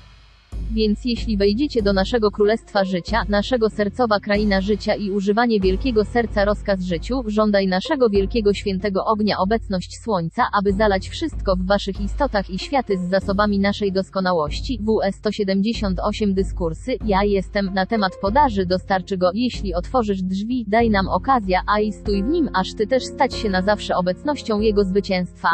Więc 0.72 1.06
jeśli 1.06 1.38
wejdziecie 1.38 1.82
do 1.82 1.94
naszego 1.94 2.32
królestwa 2.32 2.86
życia, 2.86 3.24
naszego 3.30 3.70
sercowa 3.70 4.20
kraina 4.20 4.62
życia 4.62 4.96
i 4.96 5.12
używanie 5.12 5.60
wielkiego 5.60 6.06
serca 6.06 6.46
rozkaz 6.46 6.82
życiu, 6.82 7.24
żądaj 7.28 7.68
naszego 7.68 8.10
wielkiego 8.10 8.54
świętego 8.54 9.06
ognia 9.06 9.38
obecność 9.38 10.00
słońca, 10.04 10.44
aby 10.60 10.74
zalać 10.74 11.10
wszystko 11.10 11.56
w 11.56 11.66
waszych 11.66 12.02
istotach 12.02 12.50
i 12.50 12.60
światy 12.60 12.98
z 12.98 13.10
zasobami 13.10 13.60
naszej 13.60 13.92
doskonałości. 13.92 14.80
WE 14.82 15.12
178 15.12 16.34
dyskursy, 16.34 16.98
ja 17.06 17.24
jestem, 17.24 17.74
na 17.74 17.86
temat 17.86 18.12
podaży 18.22 18.66
dostarczy 18.66 19.18
go, 19.18 19.32
jeśli 19.34 19.74
otworzysz 19.74 20.22
drzwi, 20.22 20.66
daj 20.68 20.90
nam 20.90 21.08
okazja, 21.08 21.62
a 21.68 21.80
i 21.80 21.92
stój 21.92 22.24
w 22.24 22.28
nim, 22.28 22.50
aż 22.54 22.74
ty 22.74 22.88
też 22.88 23.04
stać 23.04 23.36
się 23.36 23.50
na 23.50 23.62
zawsze 23.62 23.96
obecnością 23.96 24.60
jego 24.60 24.84
zwycięstwa. 24.84 25.50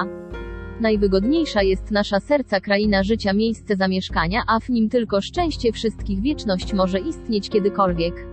Najwygodniejsza 0.80 1.63
jest 1.63 1.91
nasza 1.91 2.19
serca 2.19 2.59
kraina 2.59 3.03
życia 3.03 3.34
miejsce 3.34 3.75
zamieszkania, 3.75 4.43
a 4.47 4.59
w 4.59 4.69
nim 4.69 4.89
tylko 4.89 5.21
szczęście 5.21 5.71
wszystkich 5.71 6.21
wieczność 6.21 6.73
może 6.73 6.99
istnieć 6.99 7.49
kiedykolwiek. 7.49 8.27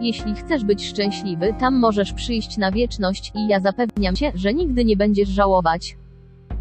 Jeśli 0.00 0.34
chcesz 0.34 0.64
być 0.64 0.86
szczęśliwy, 0.86 1.54
tam 1.60 1.78
możesz 1.78 2.12
przyjść 2.12 2.56
na 2.56 2.72
wieczność 2.72 3.32
i 3.34 3.48
ja 3.48 3.60
zapewniam 3.60 4.16
cię, 4.16 4.32
że 4.34 4.54
nigdy 4.54 4.84
nie 4.84 4.96
będziesz 4.96 5.28
żałować. 5.28 5.96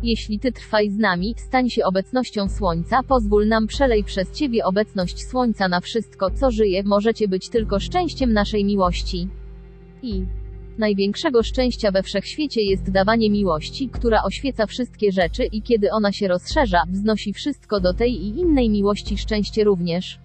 Jeśli 0.04 0.40
ty 0.40 0.52
trwaj 0.52 0.90
z 0.90 0.98
nami, 0.98 1.36
stań 1.38 1.70
się 1.70 1.86
obecnością 1.86 2.50
słońca, 2.50 3.04
pozwól 3.04 3.48
nam 3.48 3.68
przelej 3.68 4.04
przez 4.04 4.32
ciebie 4.32 4.66
obecność 4.66 5.28
słońca 5.28 5.68
na 5.68 5.80
wszystko, 5.80 6.32
co 6.32 6.52
żyje, 6.52 6.84
możecie 6.84 7.28
być 7.28 7.50
tylko 7.50 7.80
szczęściem 7.80 8.34
naszej 8.34 8.66
miłości. 8.66 9.28
I 10.02 10.26
Największego 10.78 11.44
szczęścia 11.44 11.92
we 11.92 12.04
wszechświecie 12.04 12.62
jest 12.62 12.92
dawanie 12.92 13.30
miłości, 13.30 13.90
która 13.90 14.24
oświeca 14.24 14.66
wszystkie 14.66 15.12
rzeczy 15.12 15.46
i 15.46 15.62
kiedy 15.62 15.92
ona 15.92 16.12
się 16.12 16.28
rozszerza, 16.28 16.84
wznosi 16.90 17.34
wszystko 17.34 17.80
do 17.80 17.94
tej 17.94 18.12
i 18.12 18.40
innej 18.40 18.70
miłości 18.70 19.18
szczęście 19.18 19.64
również. 19.64 20.20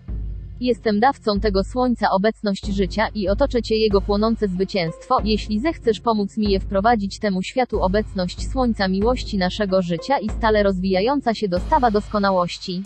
Jestem 0.60 1.00
dawcą 1.00 1.40
tego 1.40 1.64
słońca 1.64 2.10
obecność 2.10 2.66
życia 2.66 3.08
i 3.14 3.28
otoczę 3.28 3.62
cię 3.62 3.76
jego 3.76 4.00
płonące 4.00 4.48
zwycięstwo, 4.48 5.16
jeśli 5.24 5.60
zechcesz 5.60 6.00
pomóc 6.00 6.36
mi 6.36 6.50
je 6.50 6.60
wprowadzić 6.60 7.18
temu 7.18 7.42
światu 7.42 7.82
obecność 7.82 8.50
słońca 8.50 8.88
miłości 8.88 9.38
naszego 9.38 9.82
życia 9.82 10.18
i 10.18 10.28
stale 10.28 10.62
rozwijająca 10.62 11.34
się 11.34 11.48
dostawa 11.48 11.90
doskonałości. 11.90 12.82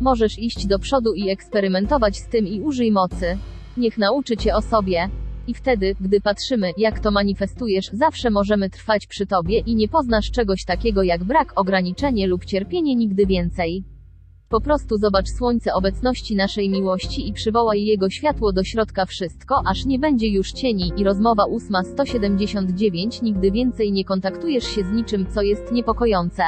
Możesz 0.00 0.38
iść 0.38 0.66
do 0.66 0.78
przodu 0.78 1.14
i 1.14 1.30
eksperymentować 1.30 2.16
z 2.16 2.26
tym 2.26 2.46
i 2.46 2.60
użyj 2.60 2.92
mocy. 2.92 3.38
Niech 3.76 3.98
nauczy 3.98 4.36
cię 4.36 4.54
o 4.54 4.62
sobie. 4.62 5.08
I 5.46 5.54
wtedy, 5.54 5.96
gdy 6.00 6.20
patrzymy, 6.20 6.72
jak 6.76 7.00
to 7.00 7.10
manifestujesz, 7.10 7.90
zawsze 7.92 8.30
możemy 8.30 8.70
trwać 8.70 9.06
przy 9.06 9.26
tobie 9.26 9.58
i 9.58 9.74
nie 9.74 9.88
poznasz 9.88 10.30
czegoś 10.30 10.64
takiego 10.64 11.02
jak 11.02 11.24
brak, 11.24 11.52
ograniczenie 11.56 12.26
lub 12.26 12.44
cierpienie 12.44 12.96
nigdy 12.96 13.26
więcej. 13.26 13.84
Po 14.48 14.60
prostu 14.60 14.98
zobacz 14.98 15.28
słońce 15.28 15.74
obecności 15.74 16.36
naszej 16.36 16.70
miłości 16.70 17.28
i 17.28 17.32
przywołaj 17.32 17.84
jego 17.84 18.10
światło 18.10 18.52
do 18.52 18.64
środka 18.64 19.06
wszystko, 19.06 19.62
aż 19.66 19.84
nie 19.84 19.98
będzie 19.98 20.28
już 20.28 20.52
cieni 20.52 20.92
i 20.96 21.04
rozmowa 21.04 21.44
879 21.44 23.22
nigdy 23.22 23.50
więcej 23.50 23.92
nie 23.92 24.04
kontaktujesz 24.04 24.64
się 24.64 24.84
z 24.84 24.92
niczym, 24.92 25.26
co 25.26 25.42
jest 25.42 25.72
niepokojące. 25.72 26.42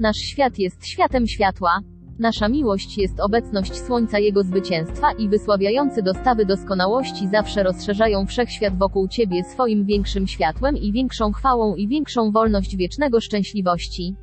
Nasz 0.00 0.16
świat 0.16 0.58
jest 0.58 0.86
światem 0.86 1.26
światła. 1.26 1.80
Nasza 2.22 2.48
miłość 2.48 2.98
jest 2.98 3.20
obecność 3.20 3.76
słońca 3.76 4.18
jego 4.18 4.42
zwycięstwa 4.42 5.12
i 5.12 5.28
wysławiający 5.28 6.02
dostawy 6.02 6.46
doskonałości 6.46 7.28
zawsze 7.28 7.62
rozszerzają 7.62 8.26
wszechświat 8.26 8.78
wokół 8.78 9.08
ciebie 9.08 9.44
swoim 9.44 9.84
większym 9.84 10.26
światłem 10.26 10.76
i 10.76 10.92
większą 10.92 11.32
chwałą 11.32 11.74
i 11.74 11.88
większą 11.88 12.32
wolność 12.32 12.76
wiecznego 12.76 13.20
szczęśliwości. 13.20 14.14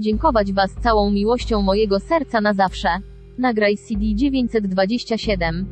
Dziękować 0.00 0.52
Was 0.52 0.74
całą 0.74 1.10
miłością 1.10 1.62
mojego 1.62 2.00
serca 2.00 2.40
na 2.40 2.54
zawsze. 2.54 2.88
Nagraj 3.38 3.76
CD 3.76 4.14
927. 4.14 5.66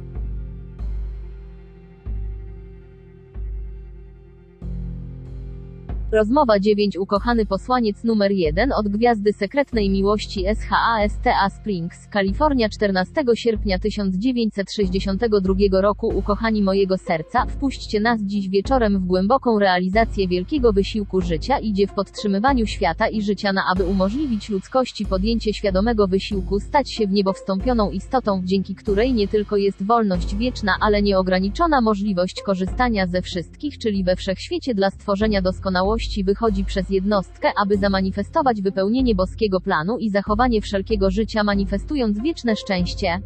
Rozmowa 6.13 6.61
9 6.61 6.97
Ukochany 6.97 7.47
posłaniec 7.47 8.05
numer 8.05 8.33
1 8.33 8.73
od 8.73 8.89
Gwiazdy 8.89 9.33
Sekretnej 9.33 9.91
Miłości 9.91 10.45
SHASTA 10.55 11.51
Springs, 11.51 12.07
Kalifornia 12.07 12.69
14 12.69 13.25
sierpnia 13.35 13.79
1962 13.79 15.81
roku. 15.81 16.09
Ukochani 16.09 16.63
mojego 16.63 16.99
serca, 16.99 17.47
wpuśćcie 17.47 18.01
nas 18.01 18.21
dziś 18.23 18.49
wieczorem 18.49 18.99
w 18.99 19.05
głęboką 19.05 19.59
realizację 19.59 20.29
wielkiego 20.29 20.73
wysiłku 20.73 21.21
życia. 21.21 21.59
Idzie 21.59 21.87
w 21.87 21.95
podtrzymywaniu 21.95 22.67
świata 22.67 23.09
i 23.09 23.23
życia 23.23 23.53
na 23.53 23.63
aby 23.75 23.85
umożliwić 23.85 24.49
ludzkości 24.49 25.07
podjęcie 25.07 25.55
świadomego 25.55 26.09
wysiłku 26.09 26.61
stać 26.61 26.93
się 26.93 27.07
w 27.07 27.11
niebo 27.11 27.33
wstąpioną 27.33 27.91
istotą, 27.91 28.43
dzięki 28.45 28.75
której 28.75 29.15
nie 29.15 29.29
tylko 29.29 29.57
jest 29.57 29.87
wolność 29.87 30.37
wieczna, 30.37 30.73
ale 30.81 31.03
nieograniczona 31.03 31.81
możliwość 31.81 32.43
korzystania 32.43 33.07
ze 33.07 33.23
wszystkich, 33.23 33.79
czyli 33.79 34.05
we 34.05 34.17
wszechświecie 34.17 34.75
dla 34.75 34.91
stworzenia 34.91 35.43
doskonałości 35.43 36.00
wychodzi 36.25 36.65
przez 36.65 36.91
jednostkę, 36.91 37.53
aby 37.63 37.77
zamanifestować 37.77 38.63
wypełnienie 38.63 39.15
boskiego 39.15 39.61
planu 39.61 39.99
i 39.99 40.11
zachowanie 40.11 40.61
wszelkiego 40.61 41.11
życia 41.11 41.45
manifestując 41.45 42.23
wieczne 42.23 42.57
szczęście. 42.57 43.21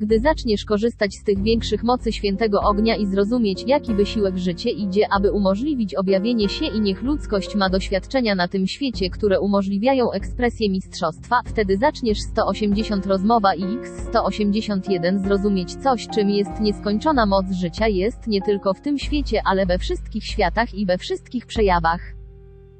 Gdy 0.00 0.20
zaczniesz 0.20 0.64
korzystać 0.64 1.14
z 1.14 1.24
tych 1.24 1.42
większych 1.42 1.82
mocy 1.82 2.12
świętego 2.12 2.60
ognia 2.60 2.96
i 2.96 3.06
zrozumieć, 3.06 3.64
jaki 3.66 3.94
wysiłek 3.94 4.38
życie 4.38 4.70
idzie, 4.70 5.06
aby 5.10 5.32
umożliwić 5.32 5.94
objawienie 5.94 6.48
się 6.48 6.66
i 6.66 6.80
niech 6.80 7.02
ludzkość 7.02 7.54
ma 7.54 7.70
doświadczenia 7.70 8.34
na 8.34 8.48
tym 8.48 8.66
świecie, 8.66 9.10
które 9.10 9.40
umożliwiają 9.40 10.12
ekspresję 10.12 10.70
mistrzostwa, 10.70 11.40
wtedy 11.46 11.76
zaczniesz 11.76 12.20
180 12.20 13.06
rozmowa 13.06 13.54
i 13.54 13.64
x 13.64 13.90
181 14.08 15.18
zrozumieć 15.18 15.74
coś, 15.74 16.08
czym 16.08 16.30
jest 16.30 16.60
nieskończona 16.60 17.26
moc 17.26 17.46
życia 17.52 17.88
jest 17.88 18.26
nie 18.26 18.42
tylko 18.42 18.74
w 18.74 18.80
tym 18.80 18.98
świecie, 18.98 19.40
ale 19.44 19.66
we 19.66 19.78
wszystkich 19.78 20.24
światach 20.24 20.74
i 20.74 20.86
we 20.86 20.98
wszystkich 20.98 21.46
przejawach. 21.46 22.23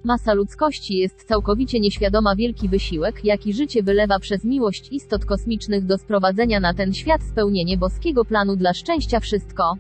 Masa 0.05 0.35
ludzkości 0.35 0.97
jest 0.97 1.25
całkowicie 1.25 1.81
nieświadoma 1.81 2.37
wielki 2.37 2.69
wysiłek, 2.69 3.25
jaki 3.25 3.53
życie 3.53 3.83
wylewa 3.83 4.19
przez 4.19 4.45
miłość 4.45 4.93
istot 4.93 5.25
kosmicznych 5.25 5.87
do 5.87 5.99
sprowadzenia 5.99 6.61
na 6.61 6.75
ten 6.75 6.93
świat 6.93 7.23
spełnienie 7.23 7.77
boskiego 7.77 8.25
planu 8.25 8.57
dla 8.57 8.75
szczęścia 8.75 9.21
wszystko. 9.21 9.77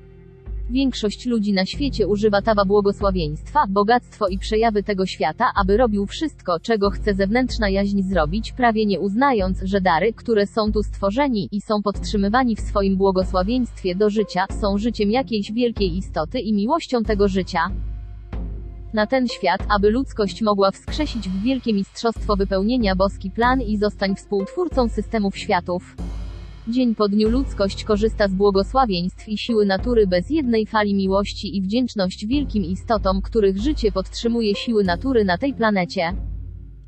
Większość 0.70 1.27
ludzi 1.27 1.53
na 1.53 1.66
świecie 1.66 2.07
używa 2.09 2.43
tawa 2.43 2.64
błogosławieństwa, 2.64 3.64
bogactwo 3.68 4.29
i 4.29 4.39
przejawy 4.39 4.83
tego 4.83 5.07
świata, 5.07 5.45
aby 5.57 5.77
robił 5.77 6.07
wszystko, 6.07 6.61
czego 6.61 6.91
chce 6.91 7.14
zewnętrzna 7.14 7.68
jaźń 7.68 8.03
zrobić, 8.03 8.53
prawie 8.53 8.87
nie 8.87 9.01
uznając, 9.01 9.62
że 9.62 9.81
dary, 9.81 10.12
które 10.12 10.47
są 10.47 10.72
tu 10.72 10.83
stworzeni 10.83 11.49
i 11.53 11.61
są 11.61 11.83
podtrzymywani 11.83 12.57
w 12.57 12.61
swoim 12.61 12.97
błogosławieństwie 12.97 13.95
do 13.95 14.11
życia, 14.11 14.45
są 14.61 14.79
życiem 14.79 15.11
jakiejś 15.11 15.53
wielkiej 15.53 15.97
istoty 15.97 16.41
i 16.41 16.53
miłością 16.53 17.03
tego 17.03 17.29
życia 17.29 17.61
na 18.95 19.07
ten 19.07 19.28
świat, 19.28 19.61
aby 19.68 19.90
ludzkość 19.90 20.42
mogła 20.42 20.70
wskrzesić 20.70 21.28
w 21.28 21.42
wielkie 21.42 21.72
mistrzostwo 21.72 22.36
wypełnienia 22.36 22.97
boski 22.97 23.30
plan 23.30 23.61
i 23.61 23.76
zostań 23.76 24.16
współtwórcą 24.16 24.88
systemów 24.88 25.38
światów. 25.38 25.97
Dzień 26.68 26.95
po 26.95 27.09
dniu 27.09 27.28
ludzkość 27.28 27.84
korzysta 27.84 28.28
z 28.28 28.34
błogosławieństw 28.34 29.28
i 29.28 29.38
siły 29.38 29.66
natury 29.66 30.07
bez 30.07 30.30
jednej 30.30 30.66
fali 30.66 30.95
miłości 30.95 31.57
i 31.57 31.62
wdzięczność 31.62 32.26
wielkim 32.26 32.64
istotom, 32.64 33.22
których 33.22 33.59
życie 33.59 33.92
podtrzymuje 33.92 34.55
siły 34.55 34.84
natury 34.84 35.24
na 35.24 35.38
tej 35.38 35.55
planecie. 35.55 36.34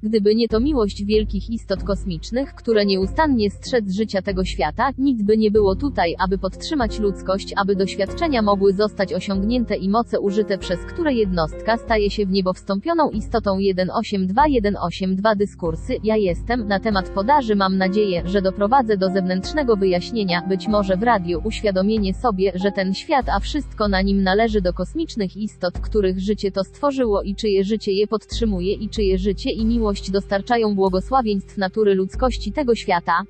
Gdyby 0.07 0.35
nie 0.35 0.49
to 0.49 0.61
miłość 0.61 1.05
wielkich 1.05 1.51
istot 1.51 1.83
kosmicznych, 1.83 2.55
które 2.55 2.87
nieustannie 2.87 3.51
strzec 3.51 3.93
życia 3.95 4.23
tego 4.23 4.45
świata, 4.45 4.91
nic 4.99 5.23
by 5.23 5.39
nie 5.39 5.51
było 5.51 5.77
tutaj, 5.77 6.15
aby 6.19 6.39
podtrzymać 6.39 6.99
ludzkość, 6.99 7.53
aby 7.57 7.77
doświadczenia 7.77 8.43
mogły 8.43 8.73
zostać 8.73 9.13
osiągnięte 9.15 9.77
i 9.77 9.89
moce 9.89 10.21
użyte 10.21 10.59
przez 10.59 10.81
które 10.81 11.15
jednostka 11.15 11.77
staje 11.77 12.11
się 12.11 12.27
w 12.27 12.31
niebo 12.31 12.53
wstąpioną 12.53 13.11
istotą 13.11 13.59
182182 13.59 15.35
dyskursy. 15.35 15.97
Ja 16.05 16.17
jestem, 16.17 16.69
na 16.69 16.81
temat 16.81 17.09
podaży 17.09 17.57
mam 17.57 17.77
nadzieję, 17.77 18.23
że 18.25 18.43
doprowadzę 18.43 18.97
do 18.97 19.11
zewnętrznego 19.11 19.77
wyjaśnienia, 19.77 20.43
być 20.49 20.69
może 20.69 20.97
w 20.97 21.03
radiu, 21.03 21.41
uświadomienie 21.45 22.15
sobie, 22.15 22.53
że 22.55 22.73
ten 22.73 22.95
świat, 22.95 23.27
a 23.29 23.41
wszystko 23.41 23.89
na 23.89 24.03
nim 24.03 24.23
należy 24.23 24.61
do 24.61 24.73
kosmicznych 24.73 25.37
istot, 25.37 25.79
których 25.79 26.21
życie 26.21 26.53
to 26.53 26.65
stworzyło 26.65 27.23
i 27.23 27.35
czyje 27.35 27.65
życie 27.65 27.93
je 27.93 28.07
podtrzymuje 28.07 28.73
i 28.73 28.89
czyje 28.89 29.19
życie 29.19 29.51
i 29.51 29.65
miłość 29.65 29.96
dostarczają 30.11 30.75
błogosławieństw 30.75 31.57
natury 31.57 31.95
ludzkości 31.95 32.53
tego 32.53 32.75
świata. 32.75 33.23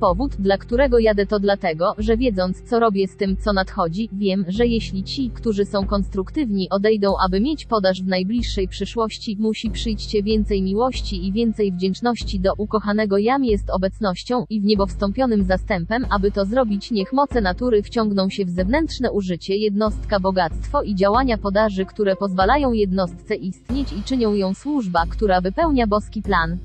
Powód, 0.00 0.36
dla 0.38 0.58
którego 0.58 0.98
jadę 0.98 1.26
to 1.26 1.40
dlatego, 1.40 1.94
że 1.98 2.16
wiedząc, 2.16 2.62
co 2.62 2.80
robię 2.80 3.08
z 3.08 3.16
tym, 3.16 3.36
co 3.36 3.52
nadchodzi, 3.52 4.08
wiem, 4.12 4.44
że 4.48 4.66
jeśli 4.66 5.04
ci, 5.04 5.30
którzy 5.30 5.64
są 5.64 5.86
konstruktywni, 5.86 6.70
odejdą, 6.70 7.14
aby 7.26 7.40
mieć 7.40 7.66
podaż 7.66 8.02
w 8.02 8.06
najbliższej 8.06 8.68
przyszłości, 8.68 9.36
musi 9.40 9.70
przyjście 9.70 10.22
więcej 10.22 10.62
miłości 10.62 11.26
i 11.26 11.32
więcej 11.32 11.72
wdzięczności 11.72 12.40
do 12.40 12.52
ukochanego 12.58 13.18
Jam 13.18 13.44
jest 13.44 13.70
obecnością 13.70 14.44
i 14.50 14.60
w 14.60 14.64
niebo 14.64 14.86
wstąpionym 14.86 15.44
zastępem, 15.44 16.06
aby 16.10 16.30
to 16.30 16.44
zrobić, 16.44 16.90
niech 16.90 17.12
moce 17.12 17.40
natury 17.40 17.82
wciągną 17.82 18.30
się 18.30 18.44
w 18.44 18.50
zewnętrzne 18.50 19.12
użycie, 19.12 19.56
jednostka 19.56 20.20
bogactwo 20.20 20.82
i 20.82 20.94
działania 20.94 21.38
podaży, 21.38 21.84
które 21.86 22.16
pozwalają 22.16 22.72
jednostce 22.72 23.34
istnieć 23.34 23.92
i 23.92 24.02
czynią 24.02 24.34
ją 24.34 24.54
służba, 24.54 25.04
która 25.10 25.40
wypełnia 25.40 25.86
boski 25.86 26.22
plan. 26.22 26.58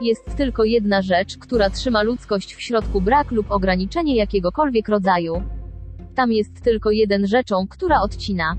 Jest 0.00 0.36
tylko 0.36 0.64
jedna 0.64 1.02
rzecz, 1.02 1.38
która 1.38 1.70
trzyma 1.70 2.02
ludzkość 2.02 2.54
w 2.54 2.62
środku 2.62 3.00
brak 3.00 3.30
lub 3.30 3.50
ograniczenie 3.50 4.16
jakiegokolwiek 4.16 4.88
rodzaju. 4.88 5.42
Tam 6.14 6.32
jest 6.32 6.62
tylko 6.62 6.90
jeden 6.90 7.26
rzeczą, 7.26 7.66
która 7.68 8.00
odcina 8.00 8.56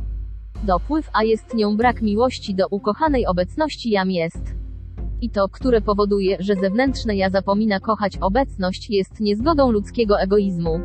dopływ, 0.64 1.10
a 1.14 1.24
jest 1.24 1.54
nią 1.54 1.78
brak 1.78 2.02
miłości 2.02 2.56
do 2.56 2.68
ukochanej 2.68 3.26
obecności 3.28 3.90
jam 3.90 4.12
jest. 4.12 4.56
I 5.22 5.30
to, 5.30 5.50
które 5.50 5.82
powoduje, 5.82 6.38
że 6.40 6.56
zewnętrzne 6.56 7.16
ja 7.16 7.30
zapomina 7.30 7.80
kochać 7.80 8.18
obecność, 8.18 8.90
jest 8.90 9.20
niezgodą 9.20 9.72
ludzkiego 9.72 10.20
egoizmu. 10.20 10.80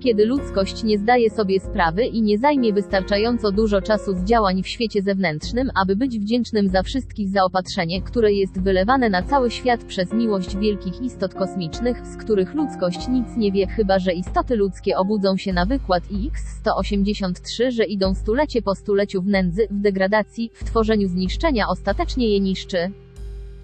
Kiedy 0.00 0.26
ludzkość 0.26 0.84
nie 0.84 0.98
zdaje 0.98 1.30
sobie 1.30 1.60
sprawy 1.60 2.04
i 2.04 2.22
nie 2.22 2.38
zajmie 2.38 2.72
wystarczająco 2.72 3.52
dużo 3.52 3.82
czasu 3.82 4.14
z 4.14 4.24
działań 4.24 4.62
w 4.62 4.68
świecie 4.68 5.02
zewnętrznym, 5.02 5.70
aby 5.82 5.96
być 5.96 6.18
wdzięcznym 6.18 6.68
za 6.68 6.82
wszystkich 6.82 7.28
zaopatrzenie, 7.28 8.02
które 8.02 8.32
jest 8.32 8.62
wylewane 8.62 9.10
na 9.10 9.22
cały 9.22 9.50
świat 9.50 9.84
przez 9.84 10.12
miłość 10.12 10.56
wielkich 10.56 11.00
istot 11.02 11.34
kosmicznych, 11.34 12.06
z 12.06 12.16
których 12.16 12.54
ludzkość 12.54 13.08
nic 13.08 13.36
nie 13.36 13.52
wie, 13.52 13.66
chyba 13.66 13.98
że 13.98 14.12
istoty 14.12 14.56
ludzkie 14.56 14.96
obudzą 14.96 15.36
się 15.36 15.52
na 15.52 15.66
wykład 15.66 16.02
IX-183, 16.10 17.70
że 17.70 17.84
idą 17.84 18.14
stulecie 18.14 18.62
po 18.62 18.74
stuleciu 18.74 19.22
w 19.22 19.26
nędzy, 19.26 19.68
w 19.70 19.80
degradacji, 19.80 20.50
w 20.54 20.64
tworzeniu 20.64 21.08
zniszczenia 21.08 21.68
ostatecznie 21.68 22.28
je 22.28 22.40
niszczy. 22.40 22.90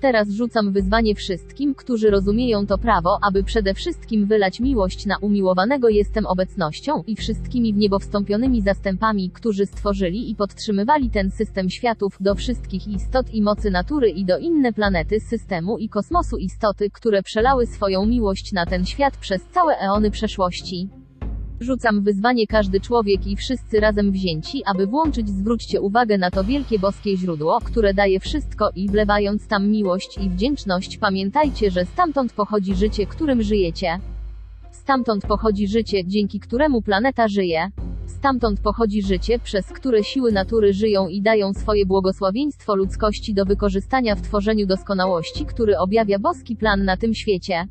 Teraz 0.05 0.31
rzucam 0.31 0.73
wyzwanie 0.73 1.15
wszystkim, 1.15 1.75
którzy 1.75 2.11
rozumieją 2.11 2.67
to 2.67 2.79
prawo, 2.79 3.19
aby 3.23 3.45
przede 3.45 3.75
wszystkim 3.75 4.27
wylać 4.27 4.61
miłość 4.61 5.07
na 5.07 5.19
umiłowanego 5.19 5.89
jestem 5.89 6.27
obecnością 6.27 7.03
i 7.07 7.17
wszystkimi 7.17 7.75
w 7.75 7.77
niebo 7.77 7.99
wstąpionymi 7.99 8.63
zastępami, 8.63 9.31
którzy 9.31 9.67
stworzyli 9.67 10.31
i 10.31 10.37
podtrzymywali 10.37 11.11
ten 11.11 11.31
system 11.31 11.71
światów, 11.71 12.17
do 12.21 12.35
wszystkich 12.35 12.89
istot 12.89 13.35
i 13.35 13.43
mocy 13.43 13.71
natury 13.71 14.11
i 14.11 14.25
do 14.25 14.39
inne 14.39 14.73
planety 14.73 15.21
systemu 15.21 15.79
i 15.79 15.89
kosmosu 15.89 16.37
istoty, 16.37 16.91
które 16.91 17.23
przelały 17.23 17.67
swoją 17.67 18.07
miłość 18.07 18.53
na 18.53 18.67
ten 18.67 18.87
świat 18.87 19.17
przez 19.17 19.43
całe 19.45 19.79
eony 19.79 20.11
przeszłości. 20.11 21.04
Rzucam 21.65 22.03
wyzwanie 22.03 22.47
każdy 22.47 22.81
człowiek 22.81 23.27
i 23.27 23.37
wszyscy 23.37 23.81
razem 23.81 24.13
wzięci, 24.13 24.63
aby 24.67 24.87
włączyć 24.87 25.29
zwróćcie 25.29 25.81
uwagę 25.81 26.19
na 26.19 26.31
to 26.31 26.45
wielkie 26.45 26.79
boskie 26.79 27.17
źródło, 27.17 27.59
które 27.65 27.95
daje 27.95 28.21
wszystko 28.21 28.71
i 28.77 28.89
wlewając 28.89 29.49
tam 29.49 29.69
miłość 29.69 30.19
i 30.19 30.31
wdzięczność 30.31 30.99
pamiętajcie, 30.99 31.71
że 31.71 31.85
stamtąd 31.85 32.33
pochodzi 32.33 32.75
życie, 32.75 33.07
którym 33.07 33.43
żyjecie. 33.43 33.99
Stamtąd 34.73 35.27
pochodzi 35.27 35.69
życie, 35.69 36.05
dzięki 36.07 36.41
któremu 36.41 36.83
planeta 36.83 37.29
żyje. 37.29 37.71
Stamtąd 38.07 38.61
pochodzi 38.61 39.03
życie, 39.03 39.39
przez 39.39 39.67
które 39.67 40.05
siły 40.05 40.33
natury 40.33 40.73
żyją 40.73 41.09
i 41.09 41.23
dają 41.23 41.55
swoje 41.55 41.87
błogosławieństwo 41.87 42.75
ludzkości 42.75 43.35
do 43.35 43.45
wykorzystania 43.45 44.15
w 44.15 44.23
tworzeniu 44.23 44.67
doskonałości, 44.67 45.47
który 45.47 45.79
objawia 45.79 46.19
boski 46.19 46.57
plan 46.57 46.85
na 46.85 46.97
tym 46.97 47.15
świecie. 47.15 47.69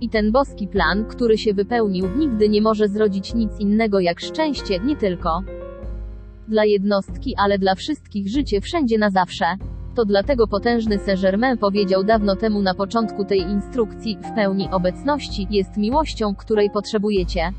I 0.00 0.08
ten 0.08 0.32
boski 0.32 0.68
plan, 0.68 1.04
który 1.04 1.38
się 1.38 1.54
wypełnił, 1.54 2.08
nigdy 2.16 2.48
nie 2.48 2.62
może 2.62 2.88
zrodzić 2.88 3.34
nic 3.34 3.50
innego 3.60 4.00
jak 4.00 4.20
szczęście, 4.20 4.78
nie 4.78 4.96
tylko 4.96 5.42
dla 6.48 6.64
jednostki, 6.64 7.34
ale 7.38 7.58
dla 7.58 7.74
wszystkich 7.74 8.28
życie 8.28 8.60
wszędzie 8.60 8.98
na 8.98 9.10
zawsze. 9.10 9.44
To 9.94 10.04
dlatego 10.04 10.46
potężny 10.46 10.98
Saint-Germain 10.98 11.58
powiedział 11.58 12.04
dawno 12.04 12.36
temu 12.36 12.62
na 12.62 12.74
początku 12.74 13.24
tej 13.24 13.40
instrukcji, 13.40 14.18
w 14.22 14.34
pełni 14.34 14.68
obecności 14.70 15.46
jest 15.50 15.76
miłością, 15.76 16.34
której 16.34 16.70
potrzebujecie. 16.70 17.52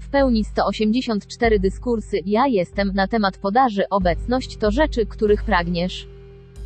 W 0.00 0.08
pełni 0.08 0.44
184 0.44 1.58
dyskursy 1.58 2.16
ja 2.26 2.46
jestem 2.46 2.92
na 2.94 3.06
temat 3.06 3.38
podaży 3.38 3.88
obecność 3.90 4.56
to 4.56 4.70
rzeczy, 4.70 5.06
których 5.06 5.44
pragniesz. 5.44 6.08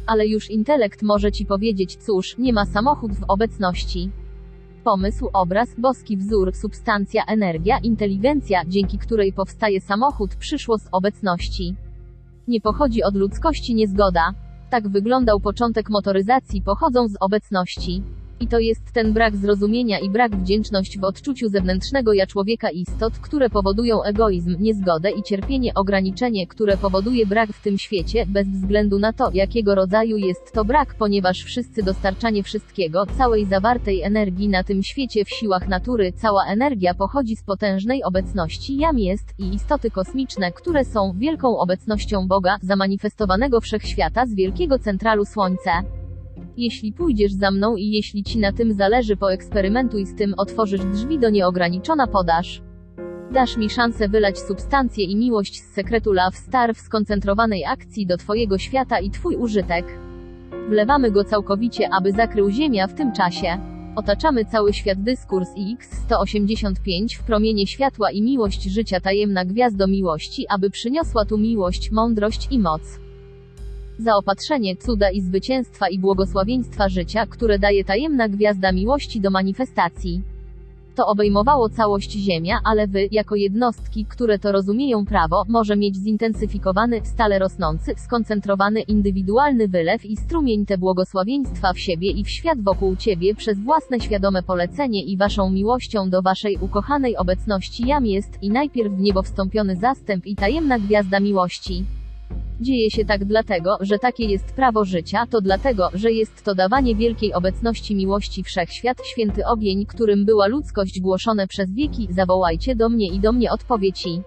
Ale 0.06 0.26
już 0.26 0.50
intelekt 0.50 1.02
może 1.02 1.32
ci 1.32 1.46
powiedzieć, 1.46 1.96
cóż, 1.96 2.38
nie 2.38 2.52
ma 2.52 2.66
samochód 2.66 3.12
w 3.12 3.24
obecności. 3.28 4.10
Pomysł, 4.84 5.28
obraz, 5.32 5.68
boski 5.78 6.16
wzór, 6.16 6.54
substancja, 6.54 7.24
energia, 7.26 7.78
inteligencja, 7.78 8.62
dzięki 8.66 8.98
której 8.98 9.32
powstaje 9.32 9.80
samochód, 9.80 10.36
przyszło 10.36 10.78
z 10.78 10.88
obecności. 10.92 11.76
Nie 12.48 12.60
pochodzi 12.60 13.02
od 13.02 13.16
ludzkości 13.16 13.74
niezgoda. 13.74 14.34
Tak 14.70 14.88
wyglądał 14.88 15.40
początek 15.40 15.90
motoryzacji, 15.90 16.62
pochodzą 16.62 17.08
z 17.08 17.16
obecności. 17.20 18.02
I 18.40 18.46
to 18.46 18.58
jest 18.58 18.92
ten 18.92 19.12
brak 19.12 19.36
zrozumienia 19.36 19.98
i 19.98 20.10
brak 20.10 20.36
wdzięczność 20.36 20.98
w 20.98 21.04
odczuciu 21.04 21.48
zewnętrznego 21.48 22.12
ja 22.12 22.26
człowieka 22.26 22.70
istot, 22.70 23.18
które 23.18 23.50
powodują 23.50 24.02
egoizm, 24.02 24.56
niezgodę 24.60 25.10
i 25.10 25.22
cierpienie, 25.22 25.74
ograniczenie, 25.74 26.46
które 26.46 26.76
powoduje 26.76 27.26
brak 27.26 27.50
w 27.52 27.62
tym 27.62 27.78
świecie, 27.78 28.26
bez 28.26 28.48
względu 28.48 28.98
na 28.98 29.12
to, 29.12 29.30
jakiego 29.34 29.74
rodzaju 29.74 30.16
jest 30.16 30.52
to 30.52 30.64
brak, 30.64 30.94
ponieważ 30.94 31.42
wszyscy 31.42 31.82
dostarczanie 31.82 32.42
wszystkiego, 32.42 33.06
całej 33.06 33.46
zawartej 33.46 34.02
energii 34.02 34.48
na 34.48 34.64
tym 34.64 34.82
świecie 34.82 35.24
w 35.24 35.30
siłach 35.30 35.68
natury, 35.68 36.12
cała 36.12 36.44
energia 36.46 36.94
pochodzi 36.94 37.36
z 37.36 37.42
potężnej 37.42 38.04
obecności 38.04 38.76
jam 38.76 38.98
jest 38.98 39.34
i 39.38 39.54
istoty 39.54 39.90
kosmiczne, 39.90 40.52
które 40.52 40.84
są 40.84 41.12
wielką 41.18 41.58
obecnością 41.58 42.28
Boga, 42.28 42.56
zamanifestowanego 42.62 43.60
wszechświata 43.60 44.26
z 44.26 44.34
wielkiego 44.34 44.78
centralu 44.78 45.24
Słońce. 45.24 46.03
Jeśli 46.56 46.92
pójdziesz 46.92 47.32
za 47.32 47.50
mną 47.50 47.76
i 47.76 47.90
jeśli 47.90 48.22
ci 48.22 48.38
na 48.38 48.52
tym 48.52 48.72
zależy, 48.72 49.16
poeksperymentuj 49.16 50.06
z 50.06 50.14
tym, 50.14 50.34
otworzysz 50.36 50.84
drzwi 50.84 51.18
do 51.18 51.30
nieograniczona 51.30 52.06
podaż. 52.06 52.62
Dasz 53.32 53.56
mi 53.56 53.70
szansę 53.70 54.08
wylać 54.08 54.38
substancję 54.38 55.04
i 55.04 55.16
miłość 55.16 55.62
z 55.62 55.74
sekretu 55.74 56.12
Love 56.12 56.36
Star 56.36 56.74
w 56.74 56.80
skoncentrowanej 56.80 57.64
akcji 57.64 58.06
do 58.06 58.16
Twojego 58.16 58.58
świata 58.58 58.98
i 58.98 59.10
Twój 59.10 59.36
użytek. 59.36 59.84
Wlewamy 60.68 61.10
go 61.10 61.24
całkowicie, 61.24 61.88
aby 61.98 62.12
zakrył 62.12 62.50
Ziemia 62.50 62.86
w 62.86 62.94
tym 62.94 63.12
czasie. 63.12 63.58
Otaczamy 63.96 64.44
cały 64.44 64.72
świat 64.72 65.02
dyskurs 65.02 65.48
X185 65.54 67.18
w 67.18 67.22
promienie 67.22 67.66
światła 67.66 68.10
i 68.10 68.22
miłość 68.22 68.62
życia 68.62 69.00
tajemna 69.00 69.44
gwiazdo 69.44 69.86
miłości, 69.86 70.46
aby 70.48 70.70
przyniosła 70.70 71.24
tu 71.24 71.38
miłość, 71.38 71.90
mądrość 71.90 72.48
i 72.50 72.58
moc 72.58 73.03
zaopatrzenie, 73.98 74.76
cuda 74.76 75.10
i 75.10 75.20
zwycięstwa 75.20 75.88
i 75.88 75.98
błogosławieństwa 75.98 76.88
życia, 76.88 77.26
które 77.26 77.58
daje 77.58 77.84
tajemna 77.84 78.28
gwiazda 78.28 78.72
miłości 78.72 79.20
do 79.20 79.30
manifestacji. 79.30 80.22
To 80.94 81.06
obejmowało 81.06 81.68
całość 81.68 82.12
Ziemia, 82.12 82.58
ale 82.64 82.86
wy, 82.86 83.08
jako 83.10 83.34
jednostki, 83.34 84.04
które 84.04 84.38
to 84.38 84.52
rozumieją 84.52 85.04
prawo, 85.04 85.44
może 85.48 85.76
mieć 85.76 85.96
zintensyfikowany, 85.96 87.00
stale 87.04 87.38
rosnący, 87.38 87.94
skoncentrowany, 87.96 88.80
indywidualny 88.80 89.68
wylew 89.68 90.04
i 90.04 90.16
strumień 90.16 90.66
te 90.66 90.78
błogosławieństwa 90.78 91.72
w 91.72 91.78
siebie 91.78 92.10
i 92.10 92.24
w 92.24 92.30
świat 92.30 92.60
wokół 92.60 92.96
ciebie 92.96 93.34
przez 93.34 93.60
własne 93.60 94.00
świadome 94.00 94.42
polecenie 94.42 95.04
i 95.04 95.16
waszą 95.16 95.50
miłością 95.50 96.10
do 96.10 96.22
waszej 96.22 96.58
ukochanej 96.60 97.16
obecności 97.16 97.86
jam 97.86 98.06
jest 98.06 98.42
i 98.42 98.50
najpierw 98.50 98.92
w 98.92 99.00
niebo 99.00 99.22
wstąpiony 99.22 99.76
zastęp 99.76 100.26
i 100.26 100.36
tajemna 100.36 100.78
gwiazda 100.78 101.20
miłości. 101.20 101.84
Dzieje 102.60 102.90
się 102.90 103.04
tak 103.04 103.24
dlatego, 103.24 103.76
że 103.80 103.98
takie 103.98 104.24
jest 104.24 104.52
prawo 104.52 104.84
życia, 104.84 105.26
to 105.30 105.40
dlatego, 105.40 105.88
że 105.94 106.12
jest 106.12 106.44
to 106.44 106.54
dawanie 106.54 106.94
wielkiej 106.94 107.34
obecności 107.34 107.94
miłości 107.94 108.42
wszechświat, 108.42 108.98
święty 109.04 109.46
ogień, 109.46 109.86
którym 109.86 110.24
była 110.24 110.46
ludzkość 110.46 111.00
głoszone 111.00 111.46
przez 111.46 111.74
wieki, 111.74 112.08
zawołajcie 112.10 112.76
do 112.76 112.88
mnie 112.88 113.06
i 113.06 113.20
do 113.20 113.32
mnie 113.32 113.50
odpowie 113.50 113.92
ci. 113.92 114.22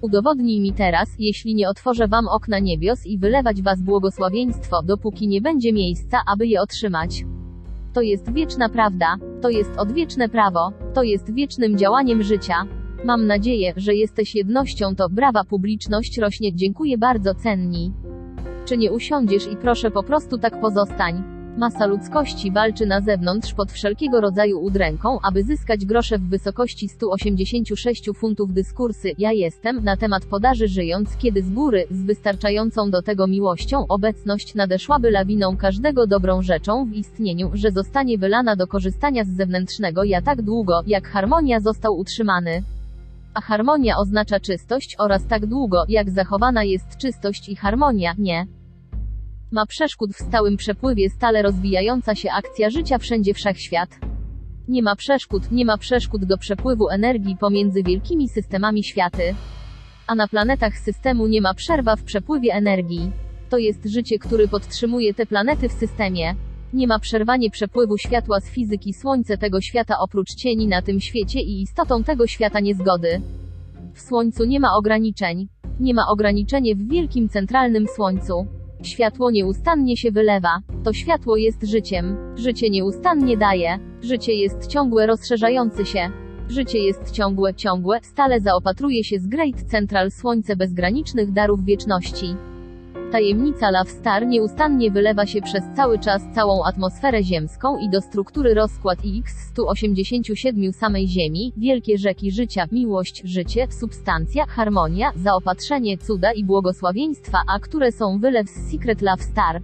Udowodnij 0.00 0.60
mi 0.60 0.72
teraz, 0.72 1.08
jeśli 1.18 1.54
nie 1.54 1.68
otworzę 1.68 2.08
wam 2.08 2.28
okna 2.28 2.58
niebios 2.58 3.06
i 3.06 3.18
wylewać 3.18 3.62
was 3.62 3.82
błogosławieństwo, 3.82 4.82
dopóki 4.82 5.28
nie 5.28 5.40
będzie 5.40 5.72
miejsca, 5.72 6.20
aby 6.26 6.46
je 6.46 6.60
otrzymać. 6.60 7.24
To 7.94 8.00
jest 8.00 8.32
wieczna 8.32 8.68
prawda, 8.68 9.16
to 9.42 9.48
jest 9.48 9.70
odwieczne 9.78 10.28
prawo, 10.28 10.72
to 10.94 11.02
jest 11.02 11.34
wiecznym 11.34 11.78
działaniem 11.78 12.22
życia. 12.22 12.54
Mam 13.04 13.26
nadzieję, 13.26 13.72
że 13.76 13.94
jesteś 13.94 14.34
jednością 14.34 14.96
to 14.96 15.08
brawa 15.08 15.44
publiczność 15.44 16.18
rośnie 16.18 16.54
dziękuję 16.54 16.98
bardzo 16.98 17.34
cenni. 17.34 17.92
Czy 18.64 18.76
nie 18.76 18.92
usiądziesz 18.92 19.46
i 19.52 19.56
proszę 19.56 19.90
po 19.90 20.02
prostu 20.02 20.38
tak 20.38 20.60
pozostań. 20.60 21.22
Masa 21.56 21.86
ludzkości 21.86 22.52
walczy 22.52 22.86
na 22.86 23.00
zewnątrz 23.00 23.54
pod 23.54 23.72
wszelkiego 23.72 24.20
rodzaju 24.20 24.60
udręką, 24.60 25.18
aby 25.22 25.42
zyskać 25.42 25.86
grosze 25.86 26.18
w 26.18 26.28
wysokości 26.28 26.88
186 26.88 28.10
funtów 28.14 28.52
dyskursy 28.52 29.12
ja 29.18 29.32
jestem 29.32 29.84
na 29.84 29.96
temat 29.96 30.24
podaży 30.24 30.68
żyjąc, 30.68 31.16
kiedy 31.16 31.42
z 31.42 31.50
góry, 31.50 31.84
z 31.90 32.02
wystarczającą 32.02 32.90
do 32.90 33.02
tego 33.02 33.26
miłością, 33.26 33.86
obecność 33.88 34.54
nadeszłaby 34.54 35.10
lawiną 35.10 35.56
każdego 35.56 36.06
dobrą 36.06 36.42
rzeczą 36.42 36.84
w 36.84 36.92
istnieniu, 36.92 37.50
że 37.54 37.70
zostanie 37.70 38.18
wylana 38.18 38.56
do 38.56 38.66
korzystania 38.66 39.24
z 39.24 39.28
zewnętrznego 39.28 40.04
ja 40.04 40.22
tak 40.22 40.42
długo, 40.42 40.82
jak 40.86 41.08
harmonia 41.08 41.60
został 41.60 41.98
utrzymany. 41.98 42.62
A 43.34 43.40
harmonia 43.40 43.96
oznacza 43.96 44.40
czystość 44.40 44.96
oraz 44.98 45.26
tak 45.26 45.46
długo, 45.46 45.84
jak 45.88 46.10
zachowana 46.10 46.64
jest 46.64 46.96
czystość 46.96 47.48
i 47.48 47.56
harmonia, 47.56 48.14
nie 48.18 48.46
ma 49.52 49.66
przeszkód 49.66 50.10
w 50.12 50.22
stałym 50.22 50.56
przepływie 50.56 51.10
stale 51.10 51.42
rozwijająca 51.42 52.14
się 52.14 52.28
akcja 52.32 52.70
życia 52.70 52.98
wszędzie 52.98 53.34
wszechświat. 53.34 53.88
Nie 54.68 54.82
ma 54.82 54.96
przeszkód, 54.96 55.52
nie 55.52 55.64
ma 55.64 55.78
przeszkód 55.78 56.24
do 56.24 56.38
przepływu 56.38 56.88
energii 56.88 57.36
pomiędzy 57.36 57.82
wielkimi 57.82 58.28
systemami 58.28 58.84
światy. 58.84 59.34
A 60.06 60.14
na 60.14 60.28
planetach 60.28 60.78
systemu 60.78 61.26
nie 61.26 61.40
ma 61.40 61.54
przerwa 61.54 61.96
w 61.96 62.04
przepływie 62.04 62.52
energii. 62.52 63.12
To 63.48 63.58
jest 63.58 63.86
życie, 63.86 64.18
który 64.18 64.48
podtrzymuje 64.48 65.14
te 65.14 65.26
planety 65.26 65.68
w 65.68 65.72
systemie. 65.72 66.34
Nie 66.72 66.86
ma 66.86 66.98
przerwanie 66.98 67.50
przepływu 67.50 67.98
światła 67.98 68.40
z 68.40 68.50
fizyki 68.50 68.94
Słońce 68.94 69.38
tego 69.38 69.60
świata 69.60 69.94
oprócz 69.98 70.34
cieni 70.34 70.66
na 70.66 70.82
tym 70.82 71.00
świecie 71.00 71.40
i 71.40 71.62
istotą 71.62 72.04
tego 72.04 72.26
świata 72.26 72.60
niezgody. 72.60 73.20
W 73.94 74.00
Słońcu 74.00 74.44
nie 74.44 74.60
ma 74.60 74.68
ograniczeń. 74.76 75.48
Nie 75.80 75.94
ma 75.94 76.02
ograniczenia 76.08 76.74
w 76.74 76.88
wielkim 76.88 77.28
centralnym 77.28 77.86
Słońcu. 77.96 78.46
Światło 78.82 79.30
nieustannie 79.30 79.96
się 79.96 80.10
wylewa. 80.10 80.60
To 80.84 80.92
światło 80.92 81.36
jest 81.36 81.62
życiem. 81.62 82.16
Życie 82.36 82.70
nieustannie 82.70 83.36
daje. 83.36 83.78
Życie 84.02 84.34
jest 84.34 84.66
ciągłe 84.66 85.06
rozszerzający 85.06 85.86
się. 85.86 86.10
Życie 86.48 86.78
jest 86.78 87.10
ciągłe, 87.10 87.54
ciągłe, 87.54 87.98
stale 88.02 88.40
zaopatruje 88.40 89.04
się 89.04 89.18
z 89.18 89.26
Great 89.26 89.62
Central 89.70 90.10
Słońce 90.10 90.56
bezgranicznych 90.56 91.32
darów 91.32 91.64
wieczności. 91.64 92.26
Tajemnica 93.12 93.70
Love 93.70 93.90
Star 93.90 94.26
nieustannie 94.26 94.90
wylewa 94.90 95.26
się 95.26 95.42
przez 95.42 95.64
cały 95.76 95.98
czas 95.98 96.22
całą 96.34 96.64
atmosferę 96.64 97.22
ziemską 97.22 97.78
i 97.78 97.90
do 97.90 98.00
struktury 98.00 98.54
rozkład 98.54 98.98
X-187 98.98 100.72
samej 100.72 101.08
Ziemi, 101.08 101.52
wielkie 101.56 101.98
rzeki 101.98 102.30
życia, 102.30 102.66
miłość, 102.72 103.22
życie, 103.24 103.66
substancja, 103.70 104.46
harmonia, 104.46 105.12
zaopatrzenie, 105.16 105.98
cuda 105.98 106.32
i 106.32 106.44
błogosławieństwa, 106.44 107.38
a 107.48 107.58
które 107.60 107.92
są 107.92 108.18
wylew 108.18 108.48
z 108.48 108.70
Secret 108.70 109.02
Love 109.02 109.22
Star. 109.22 109.62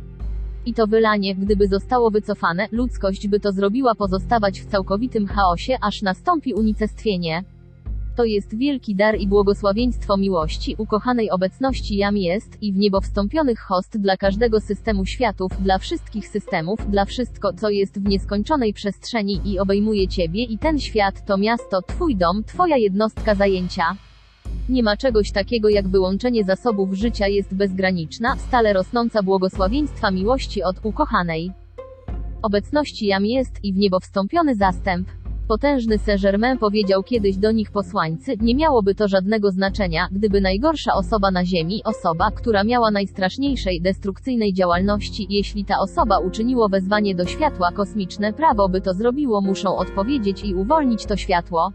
I 0.67 0.75
to 0.75 0.87
wylanie, 0.87 1.35
gdyby 1.35 1.69
zostało 1.69 2.11
wycofane, 2.11 2.69
ludzkość 2.73 3.29
by 3.29 3.41
to 3.41 3.53
zrobiła 3.53 3.95
pozostawać 3.95 4.61
w 4.61 4.67
całkowitym 4.67 5.27
chaosie, 5.27 5.77
aż 5.83 6.03
nastąpi 6.03 6.55
unicestwienie. 6.55 7.45
To 8.19 8.25
jest 8.25 8.59
wielki 8.59 8.95
dar 8.95 9.19
i 9.21 9.27
błogosławieństwo 9.27 10.17
miłości, 10.17 10.75
ukochanej 10.79 11.31
obecności 11.31 11.97
jam 11.97 12.17
jest, 12.17 12.63
i 12.63 12.73
w 12.73 12.77
niebo 12.77 13.01
wstąpionych 13.01 13.61
host 13.61 13.99
dla 14.01 14.17
każdego 14.17 14.61
systemu 14.61 15.07
światów, 15.07 15.53
dla 15.63 15.79
wszystkich 15.79 16.29
systemów, 16.29 16.91
dla 16.91 17.05
wszystko, 17.05 17.53
co 17.53 17.71
jest 17.71 18.01
w 18.01 18.09
nieskończonej 18.09 18.73
przestrzeni 18.73 19.41
i 19.45 19.59
obejmuje 19.59 20.09
Ciebie 20.09 20.45
i 20.45 20.59
ten 20.59 20.79
świat, 20.79 21.27
to 21.27 21.37
miasto, 21.37 21.83
Twój 21.83 22.17
dom, 22.17 22.45
Twoja 22.45 22.77
jednostka 22.77 23.35
zajęcia. 23.35 23.97
Nie 24.69 24.83
ma 24.83 24.97
czegoś 24.97 25.33
takiego 25.33 25.69
jak 25.69 25.89
wyłączenie 25.89 26.45
zasobów 26.45 26.95
życia 26.95 27.29
jest 27.29 27.55
bezgraniczna, 27.55 28.37
stale 28.37 28.73
rosnąca 28.73 29.23
błogosławieństwa 29.23 30.11
miłości 30.11 30.63
od 30.63 30.77
ukochanej. 30.83 31.53
Obecności 32.43 33.07
jam 33.07 33.27
jest 33.27 33.65
i 33.65 33.73
w 33.73 33.77
niebo 33.77 34.01
wstąpiony 34.01 34.55
zastęp. 34.55 35.09
Potężny 35.49 35.99
Saint-Germain 35.99 36.59
powiedział 36.59 37.03
kiedyś 37.03 37.37
do 37.37 37.53
nich 37.53 37.71
posłańcy, 37.71 38.35
nie 38.41 38.55
miałoby 38.55 38.95
to 38.95 39.09
żadnego 39.09 39.51
znaczenia, 39.51 40.09
gdyby 40.13 40.41
najgorsza 40.41 40.95
osoba 40.95 41.31
na 41.31 41.45
Ziemi, 41.45 41.81
osoba, 41.85 42.31
która 42.31 42.65
miała 42.65 42.91
najstraszniejszej, 42.91 43.81
destrukcyjnej 43.81 44.53
działalności, 44.53 45.27
jeśli 45.31 45.65
ta 45.65 45.75
osoba 45.81 46.19
uczyniło 46.19 46.69
wezwanie 46.69 47.15
do 47.15 47.27
światła 47.27 47.73
kosmiczne, 47.73 48.33
prawo 48.33 48.69
by 48.69 48.81
to 48.81 48.95
zrobiło, 48.95 49.41
muszą 49.41 49.77
odpowiedzieć 49.77 50.45
i 50.45 50.55
uwolnić 50.55 51.07
to 51.07 51.17
światło. 51.17 51.73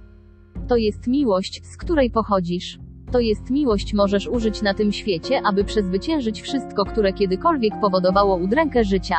To 0.68 0.76
jest 0.76 1.08
miłość, 1.08 1.62
z 1.66 1.78
której 1.78 2.12
pochodzisz. 2.12 2.80
To 3.12 3.20
jest 3.20 3.50
miłość 3.50 3.94
możesz 3.94 4.28
użyć 4.28 4.62
na 4.62 4.74
tym 4.74 4.92
świecie, 4.92 5.42
aby 5.46 5.64
przezwyciężyć 5.64 6.42
wszystko, 6.42 6.86
które 6.86 7.14
kiedykolwiek 7.14 7.74
powodowało 7.82 8.36
udrękę 8.36 8.84
życia. 8.84 9.16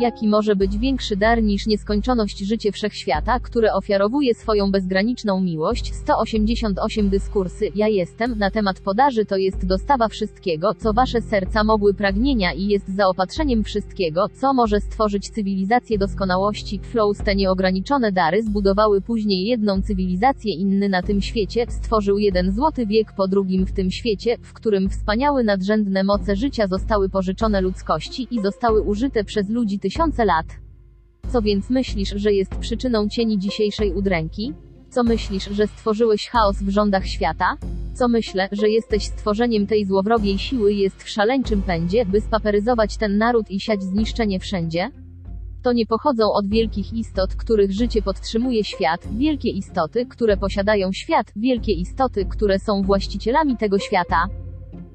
Jaki 0.00 0.28
może 0.28 0.56
być 0.56 0.78
większy 0.78 1.16
dar 1.16 1.42
niż 1.42 1.66
nieskończoność 1.66 2.38
życie 2.38 2.72
wszechświata, 2.72 3.40
które 3.40 3.74
ofiarowuje 3.74 4.34
swoją 4.34 4.70
bezgraniczną 4.70 5.40
miłość? 5.40 5.94
188 5.94 7.08
dyskursy 7.08 7.68
Ja 7.74 7.88
jestem 7.88 8.38
na 8.38 8.50
temat 8.50 8.80
podaży 8.80 9.24
to 9.24 9.36
jest 9.36 9.66
dostawa 9.66 10.08
wszystkiego, 10.08 10.74
co 10.74 10.92
wasze 10.92 11.20
serca 11.20 11.64
mogły 11.64 11.94
pragnienia 11.94 12.52
i 12.52 12.66
jest 12.66 12.94
zaopatrzeniem 12.96 13.64
wszystkiego, 13.64 14.28
co 14.40 14.54
może 14.54 14.80
stworzyć 14.80 15.30
cywilizację 15.30 15.98
doskonałości. 15.98 16.80
Flows 16.82 17.18
te 17.18 17.34
nieograniczone 17.34 18.12
dary 18.12 18.42
zbudowały 18.42 19.00
później 19.00 19.46
jedną 19.46 19.82
cywilizację 19.82 20.54
inny 20.54 20.88
na 20.88 21.02
tym 21.02 21.22
świecie, 21.22 21.66
stworzył 21.68 22.18
jeden 22.18 22.52
złoty 22.52 22.86
wiek 22.86 23.12
po 23.12 23.28
drugim 23.28 23.66
w 23.66 23.72
tym 23.72 23.90
świecie, 23.90 24.36
w 24.42 24.52
którym 24.52 24.88
wspaniałe 24.88 25.44
nadrzędne 25.44 26.04
moce 26.04 26.36
życia 26.36 26.66
zostały 26.66 27.08
pożyczone 27.08 27.60
ludzkości 27.60 28.28
i 28.30 28.42
zostały 28.42 28.82
użyte 28.82 29.24
przez 29.24 29.48
ludzi 29.48 29.78
tysiące 29.78 29.89
lat. 30.18 30.46
Co 31.32 31.42
więc 31.42 31.70
myślisz, 31.70 32.12
że 32.16 32.32
jest 32.32 32.54
przyczyną 32.54 33.08
cieni 33.08 33.38
dzisiejszej 33.38 33.92
udręki? 33.92 34.54
Co 34.90 35.02
myślisz, 35.02 35.44
że 35.44 35.66
stworzyłeś 35.66 36.28
chaos 36.28 36.62
w 36.62 36.68
rządach 36.68 37.06
świata? 37.06 37.56
Co 37.94 38.08
myślę, 38.08 38.48
że 38.52 38.68
jesteś 38.68 39.04
stworzeniem 39.04 39.66
tej 39.66 39.86
złowrogiej 39.86 40.38
siły 40.38 40.72
jest 40.72 41.02
w 41.02 41.08
szaleńczym 41.08 41.62
pędzie, 41.62 42.06
by 42.06 42.20
spaperyzować 42.20 42.96
ten 42.96 43.18
naród 43.18 43.50
i 43.50 43.60
siać 43.60 43.82
zniszczenie 43.82 44.40
wszędzie? 44.40 44.90
To 45.62 45.72
nie 45.72 45.86
pochodzą 45.86 46.32
od 46.32 46.48
wielkich 46.48 46.92
istot, 46.92 47.34
których 47.34 47.72
życie 47.72 48.02
podtrzymuje 48.02 48.64
świat, 48.64 49.08
wielkie 49.18 49.50
istoty, 49.50 50.06
które 50.06 50.36
posiadają 50.36 50.92
świat, 50.92 51.32
wielkie 51.36 51.72
istoty, 51.72 52.24
które 52.24 52.58
są 52.58 52.82
właścicielami 52.82 53.56
tego 53.56 53.78
świata. 53.78 54.26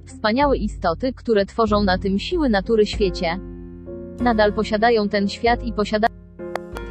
Wspaniałe 0.05 0.57
istoty, 0.57 1.13
które 1.13 1.45
tworzą 1.45 1.83
na 1.83 1.97
tym 1.97 2.19
siły 2.19 2.49
natury 2.49 2.85
świecie. 2.85 3.54
Nadal 4.19 4.53
posiadają 4.53 5.09
ten 5.09 5.29
świat 5.29 5.63
i 5.63 5.73
posiadają 5.73 6.15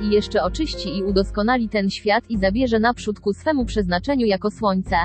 i 0.02 0.10
jeszcze 0.10 0.42
oczyści 0.42 0.98
i 0.98 1.02
udoskonali 1.02 1.68
ten 1.68 1.90
świat 1.90 2.24
i 2.30 2.38
zabierze 2.38 2.78
naprzód 2.78 3.20
ku 3.20 3.32
swemu 3.32 3.64
przeznaczeniu 3.64 4.26
jako 4.26 4.50
słońce. 4.50 4.96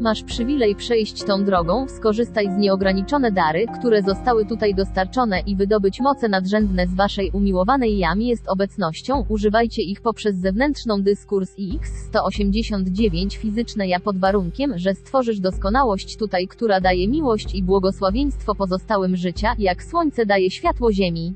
Masz 0.00 0.22
przywilej 0.22 0.74
przejść 0.74 1.22
tą 1.22 1.44
drogą, 1.44 1.88
skorzystaj 1.88 2.46
z 2.46 2.56
nieograniczone 2.56 3.32
dary, 3.32 3.66
które 3.78 4.02
zostały 4.02 4.46
tutaj 4.46 4.74
dostarczone 4.74 5.40
i 5.40 5.56
wydobyć 5.56 6.00
moce 6.00 6.28
nadrzędne 6.28 6.86
z 6.86 6.94
waszej 6.94 7.30
umiłowanej 7.30 7.98
jam 7.98 8.22
jest 8.22 8.48
obecnością, 8.48 9.24
używajcie 9.28 9.82
ich 9.82 10.00
poprzez 10.00 10.36
zewnętrzną 10.36 11.02
dyskurs 11.02 11.56
X189 11.56 13.36
fizyczne 13.36 13.88
ja 13.88 14.00
pod 14.00 14.18
warunkiem, 14.18 14.78
że 14.78 14.94
stworzysz 14.94 15.40
doskonałość 15.40 16.16
tutaj, 16.16 16.48
która 16.48 16.80
daje 16.80 17.08
miłość 17.08 17.54
i 17.54 17.62
błogosławieństwo 17.62 18.54
pozostałym 18.54 19.16
życia, 19.16 19.54
jak 19.58 19.82
słońce 19.82 20.26
daje 20.26 20.50
światło 20.50 20.92
ziemi. 20.92 21.34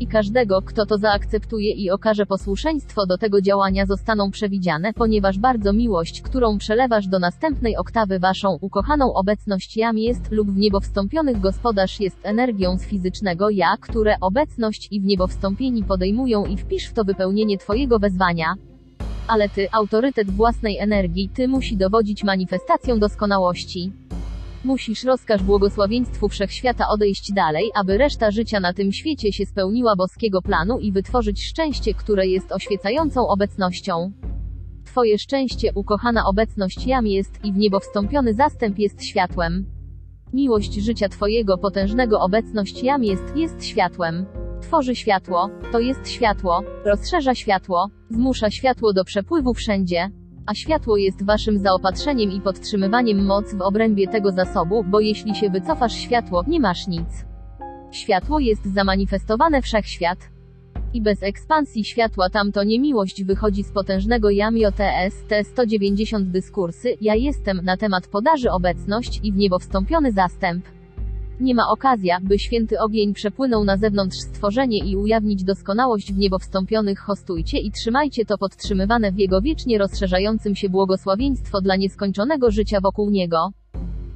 I 0.00 0.06
każdego, 0.06 0.62
kto 0.62 0.86
to 0.86 0.98
zaakceptuje 0.98 1.72
i 1.72 1.90
okaże 1.90 2.26
posłuszeństwo 2.26 3.06
do 3.06 3.18
tego 3.18 3.40
działania 3.40 3.86
zostaną 3.86 4.30
przewidziane, 4.30 4.92
ponieważ 4.92 5.38
bardzo 5.38 5.72
miłość, 5.72 6.22
którą 6.22 6.58
przelewasz 6.58 7.06
do 7.06 7.18
następnej 7.18 7.76
oktawy 7.76 8.18
waszą 8.18 8.58
ukochaną 8.60 9.14
obecność 9.14 9.76
jam 9.76 9.98
jest 9.98 10.30
lub 10.30 10.50
w 10.50 10.56
niebo 10.56 10.80
wstąpionych 10.80 11.40
gospodarz 11.40 12.00
jest 12.00 12.18
energią 12.22 12.78
z 12.78 12.82
fizycznego 12.82 13.50
ja, 13.50 13.76
które 13.80 14.16
obecność 14.20 14.88
i 14.90 15.00
w 15.00 15.04
niebo 15.04 15.26
wstąpieni 15.26 15.84
podejmują 15.84 16.46
i 16.46 16.56
wpisz 16.56 16.86
w 16.86 16.92
to 16.92 17.04
wypełnienie 17.04 17.58
twojego 17.58 17.98
wezwania. 17.98 18.54
Ale 19.28 19.48
ty, 19.48 19.68
autorytet 19.72 20.30
własnej 20.30 20.78
energii, 20.78 21.30
ty 21.34 21.48
musi 21.48 21.76
dowodzić 21.76 22.24
manifestacją 22.24 22.98
doskonałości. 22.98 23.92
Musisz 24.66 25.04
rozkaż 25.04 25.42
błogosławieństwu 25.42 26.28
wszechświata 26.28 26.88
odejść 26.88 27.32
dalej, 27.32 27.70
aby 27.74 27.98
reszta 27.98 28.30
życia 28.30 28.60
na 28.60 28.72
tym 28.72 28.92
świecie 28.92 29.32
się 29.32 29.46
spełniła 29.46 29.96
boskiego 29.96 30.42
planu 30.42 30.78
i 30.78 30.92
wytworzyć 30.92 31.44
szczęście, 31.44 31.94
które 31.94 32.26
jest 32.26 32.52
oświecającą 32.52 33.28
obecnością. 33.28 34.12
Twoje 34.84 35.18
szczęście, 35.18 35.72
ukochana 35.74 36.26
obecność 36.26 36.86
jam 36.86 37.06
jest 37.06 37.44
i 37.44 37.52
w 37.52 37.56
niebo 37.56 37.80
wstąpiony 37.80 38.34
zastęp 38.34 38.78
jest 38.78 39.04
światłem. 39.04 39.66
Miłość 40.32 40.74
życia 40.74 41.08
Twojego 41.08 41.58
potężnego 41.58 42.20
obecność 42.20 42.82
jam 42.82 43.04
jest, 43.04 43.36
jest 43.36 43.64
światłem. 43.64 44.26
Tworzy 44.62 44.96
światło, 44.96 45.50
to 45.72 45.80
jest 45.80 46.08
światło, 46.08 46.62
rozszerza 46.84 47.34
światło, 47.34 47.88
zmusza 48.10 48.50
światło 48.50 48.92
do 48.92 49.04
przepływu 49.04 49.54
wszędzie, 49.54 50.10
a 50.46 50.54
światło 50.54 50.96
jest 50.96 51.24
waszym 51.24 51.58
zaopatrzeniem 51.58 52.32
i 52.32 52.40
podtrzymywaniem 52.40 53.24
moc 53.26 53.54
w 53.54 53.60
obrębie 53.60 54.08
tego 54.08 54.32
zasobu, 54.32 54.84
bo 54.84 55.00
jeśli 55.00 55.34
się 55.34 55.50
wycofasz 55.50 55.94
światło, 55.94 56.44
nie 56.46 56.60
masz 56.60 56.86
nic. 56.86 57.24
Światło 57.90 58.38
jest 58.40 58.74
zamanifestowane 58.74 59.62
wszechświat. 59.62 60.18
I 60.94 61.02
bez 61.02 61.22
ekspansji 61.22 61.84
światła 61.84 62.30
tamto 62.30 62.64
niemiłość 62.64 63.24
wychodzi 63.24 63.64
z 63.64 63.72
potężnego 63.72 64.30
JAMIOTS 64.30 65.24
T190 65.28 66.22
dyskursy, 66.22 66.96
ja 67.00 67.14
jestem 67.14 67.60
na 67.64 67.76
temat 67.76 68.08
podaży 68.08 68.50
obecność 68.50 69.20
i 69.22 69.32
w 69.32 69.36
niebo 69.36 69.58
wstąpiony 69.58 70.12
zastęp. 70.12 70.75
Nie 71.40 71.54
ma 71.54 71.68
okazja, 71.68 72.18
by 72.22 72.38
święty 72.38 72.80
ogień 72.80 73.14
przepłynął 73.14 73.64
na 73.64 73.76
zewnątrz 73.76 74.18
stworzenie 74.18 74.78
i 74.78 74.96
ujawnić 74.96 75.44
doskonałość 75.44 76.12
w 76.12 76.18
niebo 76.18 76.38
wstąpionych 76.38 76.98
hostujcie 76.98 77.58
i 77.58 77.70
trzymajcie 77.70 78.24
to 78.24 78.38
podtrzymywane 78.38 79.12
w 79.12 79.18
jego 79.18 79.40
wiecznie 79.40 79.78
rozszerzającym 79.78 80.54
się 80.54 80.68
błogosławieństwo 80.68 81.60
dla 81.60 81.76
nieskończonego 81.76 82.50
życia 82.50 82.80
wokół 82.80 83.10
niego. 83.10 83.50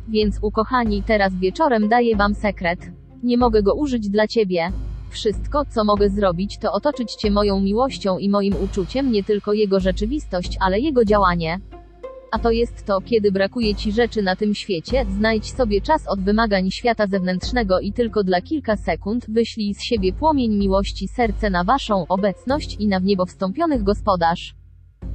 Więc 0.08 0.38
ukochani, 0.42 1.02
teraz 1.02 1.34
wieczorem 1.34 1.88
daję 1.88 2.16
wam 2.16 2.34
sekret. 2.34 2.80
Nie 3.22 3.38
mogę 3.38 3.62
go 3.62 3.74
użyć 3.74 4.08
dla 4.08 4.26
ciebie. 4.26 4.72
Wszystko, 5.10 5.64
co 5.64 5.84
mogę 5.84 6.08
zrobić, 6.08 6.58
to 6.58 6.72
otoczyć 6.72 7.14
cię 7.14 7.30
moją 7.30 7.60
miłością 7.60 8.18
i 8.18 8.28
moim 8.28 8.54
uczuciem, 8.64 9.12
nie 9.12 9.24
tylko 9.24 9.52
jego 9.52 9.80
rzeczywistość, 9.80 10.56
ale 10.60 10.80
jego 10.80 11.04
działanie. 11.04 11.60
A 12.32 12.38
to 12.38 12.50
jest 12.50 12.86
to, 12.86 13.00
kiedy 13.00 13.32
brakuje 13.32 13.74
ci 13.74 13.92
rzeczy 13.92 14.22
na 14.22 14.36
tym 14.36 14.54
świecie, 14.54 15.06
znajdź 15.18 15.52
sobie 15.52 15.80
czas 15.80 16.08
od 16.08 16.20
wymagań 16.20 16.70
świata 16.70 17.06
zewnętrznego 17.06 17.80
i 17.80 17.92
tylko 17.92 18.24
dla 18.24 18.40
kilka 18.40 18.76
sekund 18.76 19.26
wyślij 19.28 19.74
z 19.74 19.82
siebie 19.82 20.12
płomień 20.12 20.58
miłości 20.58 21.08
serce 21.08 21.50
na 21.50 21.64
waszą 21.64 22.06
obecność 22.08 22.76
i 22.78 22.88
na 22.88 23.00
w 23.00 23.04
niebo 23.04 23.26
wstąpionych 23.26 23.82
gospodarz. 23.82 24.59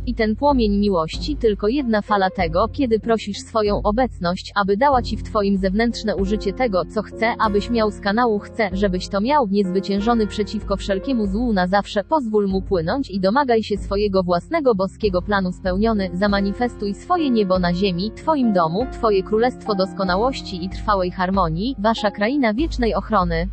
I 0.08 0.16
ten 0.16 0.36
płomień 0.36 0.78
miłości 0.78 1.36
tylko 1.36 1.68
jedna 1.68 2.02
fala 2.02 2.30
tego, 2.30 2.68
kiedy 2.68 3.00
prosisz 3.00 3.38
swoją 3.38 3.82
obecność, 3.84 4.52
aby 4.56 4.78
dała 4.78 5.02
ci 5.02 5.18
w 5.18 5.24
twoim 5.24 5.58
zewnętrzne 5.58 6.16
użycie 6.16 6.54
tego, 6.54 6.86
co 6.86 7.02
chce, 7.02 7.34
abyś 7.40 7.70
miał 7.70 7.92
z 7.92 8.00
kanału 8.00 8.40
chce, 8.40 8.70
żebyś 8.74 9.08
to 9.08 9.22
miał, 9.22 9.48
niezwyciężony 9.48 10.28
przeciwko 10.28 10.78
wszelkiemu 10.78 11.28
złu 11.28 11.54
na 11.54 11.68
zawsze, 11.68 12.04
pozwól 12.04 12.48
mu 12.48 12.62
płynąć 12.62 13.12
i 13.12 13.20
domagaj 13.20 13.64
się 13.64 13.78
swojego 13.78 14.24
własnego 14.24 14.76
boskiego 14.76 15.22
planu 15.22 15.52
spełniony, 15.52 16.10
zamanifestuj 16.14 16.94
swoje 16.94 17.30
niebo 17.30 17.60
na 17.60 17.74
ziemi, 17.74 18.12
twoim 18.16 18.54
domu, 18.54 18.88
twoje 18.92 19.24
królestwo 19.24 19.76
doskonałości 19.76 20.66
i 20.66 20.70
trwałej 20.70 21.12
harmonii, 21.12 21.76
wasza 21.80 22.12
kraina 22.12 22.54
wiecznej 22.54 22.96
ochrony. 22.96 23.48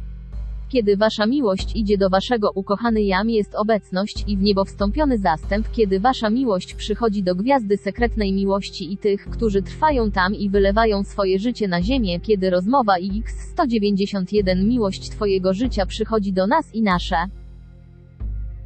Kiedy 0.72 0.96
wasza 0.96 1.26
miłość 1.26 1.76
idzie 1.76 1.98
do 1.98 2.10
waszego 2.10 2.50
ukochany 2.54 3.02
jam 3.02 3.30
jest 3.30 3.54
obecność 3.54 4.24
i 4.26 4.36
w 4.36 4.42
niebo 4.42 4.64
wstąpiony 4.64 5.18
zastęp, 5.18 5.70
kiedy 5.72 6.00
wasza 6.00 6.30
miłość 6.30 6.74
przychodzi 6.74 7.22
do 7.22 7.34
gwiazdy 7.34 7.76
sekretnej 7.76 8.32
miłości 8.32 8.92
i 8.92 8.96
tych, 8.96 9.24
którzy 9.30 9.62
trwają 9.62 10.10
tam 10.10 10.34
i 10.34 10.50
wylewają 10.50 11.04
swoje 11.04 11.38
życie 11.38 11.68
na 11.68 11.82
ziemię, 11.82 12.20
kiedy 12.20 12.50
rozmowa 12.50 12.98
i 12.98 13.22
X191 13.22 14.64
miłość 14.64 15.10
twojego 15.10 15.54
życia 15.54 15.86
przychodzi 15.86 16.32
do 16.32 16.46
nas 16.46 16.74
i 16.74 16.82
nasze. 16.82 17.16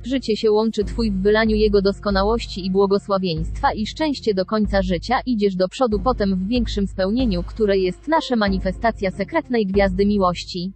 Życie 0.04 0.36
się 0.36 0.50
łączy 0.50 0.84
Twój 0.84 1.10
w 1.10 1.22
wylaniu 1.22 1.56
Jego 1.56 1.82
doskonałości 1.82 2.66
i 2.66 2.70
błogosławieństwa 2.70 3.72
i 3.72 3.86
szczęście 3.86 4.34
do 4.34 4.44
końca 4.44 4.82
życia, 4.82 5.20
idziesz 5.26 5.56
do 5.56 5.68
przodu 5.68 5.98
potem 5.98 6.34
w 6.36 6.48
większym 6.48 6.86
spełnieniu, 6.86 7.42
które 7.42 7.78
jest 7.78 8.08
nasze 8.08 8.36
manifestacja 8.36 9.10
sekretnej 9.10 9.66
gwiazdy 9.66 10.06
miłości. 10.06 10.72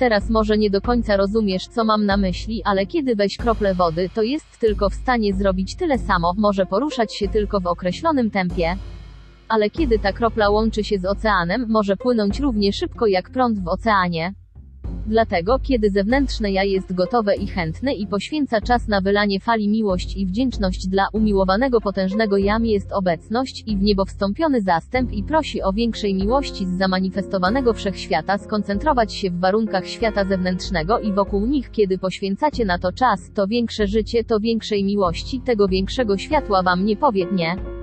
Teraz 0.00 0.30
może 0.30 0.58
nie 0.58 0.70
do 0.70 0.80
końca 0.80 1.16
rozumiesz, 1.16 1.66
co 1.66 1.84
mam 1.84 2.06
na 2.06 2.16
myśli, 2.16 2.62
ale 2.64 2.86
kiedy 2.86 3.16
weź 3.16 3.36
kroplę 3.36 3.74
wody, 3.74 4.10
to 4.14 4.22
jest 4.22 4.58
tylko 4.60 4.90
w 4.90 4.94
stanie 4.94 5.34
zrobić 5.34 5.76
tyle 5.76 5.98
samo, 5.98 6.34
może 6.36 6.66
poruszać 6.66 7.14
się 7.14 7.28
tylko 7.28 7.60
w 7.60 7.66
określonym 7.66 8.30
tempie. 8.30 8.76
Ale 9.48 9.70
kiedy 9.70 9.98
ta 9.98 10.12
kropla 10.12 10.50
łączy 10.50 10.84
się 10.84 10.98
z 10.98 11.04
oceanem, 11.04 11.66
może 11.68 11.96
płynąć 11.96 12.40
równie 12.40 12.72
szybko 12.72 13.06
jak 13.06 13.30
prąd 13.30 13.64
w 13.64 13.68
oceanie. 13.68 14.34
Dlatego, 15.06 15.58
kiedy 15.58 15.90
zewnętrzne 15.90 16.52
ja 16.52 16.64
jest 16.64 16.94
gotowe 16.94 17.36
i 17.36 17.46
chętne 17.46 17.94
i 17.94 18.06
poświęca 18.06 18.60
czas 18.60 18.88
na 18.88 19.00
wylanie 19.00 19.40
fali 19.40 19.68
miłość 19.68 20.16
i 20.16 20.26
wdzięczność 20.26 20.86
dla 20.86 21.08
umiłowanego 21.12 21.80
potężnego 21.80 22.36
jam 22.36 22.66
jest 22.66 22.92
obecność 22.92 23.62
i 23.66 23.76
w 23.76 23.82
niebo 23.82 24.04
wstąpiony 24.04 24.60
zastęp 24.60 25.12
i 25.12 25.22
prosi 25.22 25.62
o 25.62 25.72
większej 25.72 26.14
miłości 26.14 26.66
z 26.66 26.78
zamanifestowanego 26.78 27.72
wszechświata 27.72 28.38
skoncentrować 28.38 29.14
się 29.14 29.30
w 29.30 29.40
warunkach 29.40 29.86
świata 29.86 30.24
zewnętrznego 30.24 30.98
i 30.98 31.12
wokół 31.12 31.46
nich 31.46 31.70
kiedy 31.70 31.98
poświęcacie 31.98 32.64
na 32.64 32.78
to 32.78 32.92
czas, 32.92 33.30
to 33.34 33.46
większe 33.46 33.86
życie, 33.86 34.24
to 34.24 34.40
większej 34.40 34.84
miłości, 34.84 35.40
tego 35.40 35.68
większego 35.68 36.18
światła 36.18 36.62
wam 36.62 36.84
nie 36.84 36.96
powie 36.96 37.26
nie. 37.32 37.79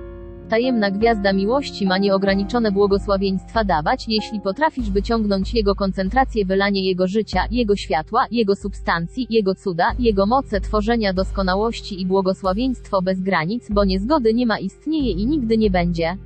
Tajemna 0.48 0.90
gwiazda 0.90 1.32
miłości 1.32 1.86
ma 1.86 1.98
nieograniczone 1.98 2.72
błogosławieństwa 2.72 3.64
dawać, 3.64 4.08
jeśli 4.08 4.40
potrafisz 4.40 4.90
wyciągnąć 4.90 5.54
Jego 5.54 5.74
koncentrację, 5.74 6.44
wylanie 6.44 6.84
Jego 6.84 7.06
życia, 7.06 7.44
Jego 7.50 7.76
światła, 7.76 8.26
Jego 8.30 8.56
substancji, 8.56 9.26
Jego 9.30 9.54
cuda, 9.54 9.92
Jego 9.98 10.26
moce 10.26 10.60
tworzenia 10.60 11.12
doskonałości 11.12 12.00
i 12.00 12.06
błogosławieństwo 12.06 13.02
bez 13.02 13.20
granic, 13.20 13.70
bo 13.70 13.84
niezgody 13.84 14.34
nie 14.34 14.46
ma 14.46 14.58
istnieje 14.58 15.10
i 15.10 15.26
nigdy 15.26 15.58
nie 15.58 15.70
będzie. 15.70 16.16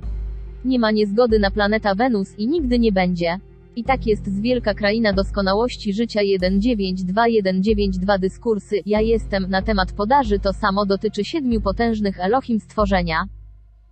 Nie 0.65 0.79
ma 0.79 0.91
niezgody 0.91 1.39
na 1.39 1.51
planeta 1.51 1.95
Wenus 1.95 2.39
i 2.39 2.47
nigdy 2.47 2.79
nie 2.79 2.91
będzie. 2.91 3.39
I 3.75 3.83
tak 3.83 4.07
jest 4.07 4.27
z 4.27 4.41
wielka 4.41 4.73
kraina 4.73 5.13
doskonałości 5.13 5.93
życia 5.93 6.19
192-192 6.21 8.19
dyskursy, 8.19 8.75
ja 8.85 9.01
jestem, 9.01 9.49
na 9.49 9.61
temat 9.61 9.91
podaży 9.91 10.39
to 10.39 10.53
samo 10.53 10.85
dotyczy 10.85 11.25
siedmiu 11.25 11.61
potężnych 11.61 12.19
Elohim 12.19 12.59
stworzenia. 12.59 13.27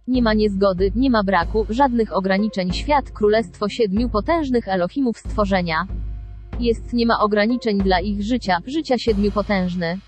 Nie 0.07 0.21
ma 0.21 0.33
niezgody, 0.33 0.91
nie 0.95 1.09
ma 1.09 1.23
braku, 1.23 1.65
żadnych 1.69 2.15
ograniczeń. 2.15 2.73
Świat, 2.73 3.11
królestwo 3.11 3.69
siedmiu 3.69 4.09
potężnych 4.09 4.67
Elohimów 4.67 5.17
stworzenia. 5.17 5.87
Jest, 6.59 6.93
nie 6.93 7.05
ma 7.05 7.19
ograniczeń 7.19 7.77
dla 7.77 7.99
ich 7.99 8.21
życia, 8.21 8.57
życia 8.65 8.97
siedmiu 8.97 9.31
potężny. 9.31 9.99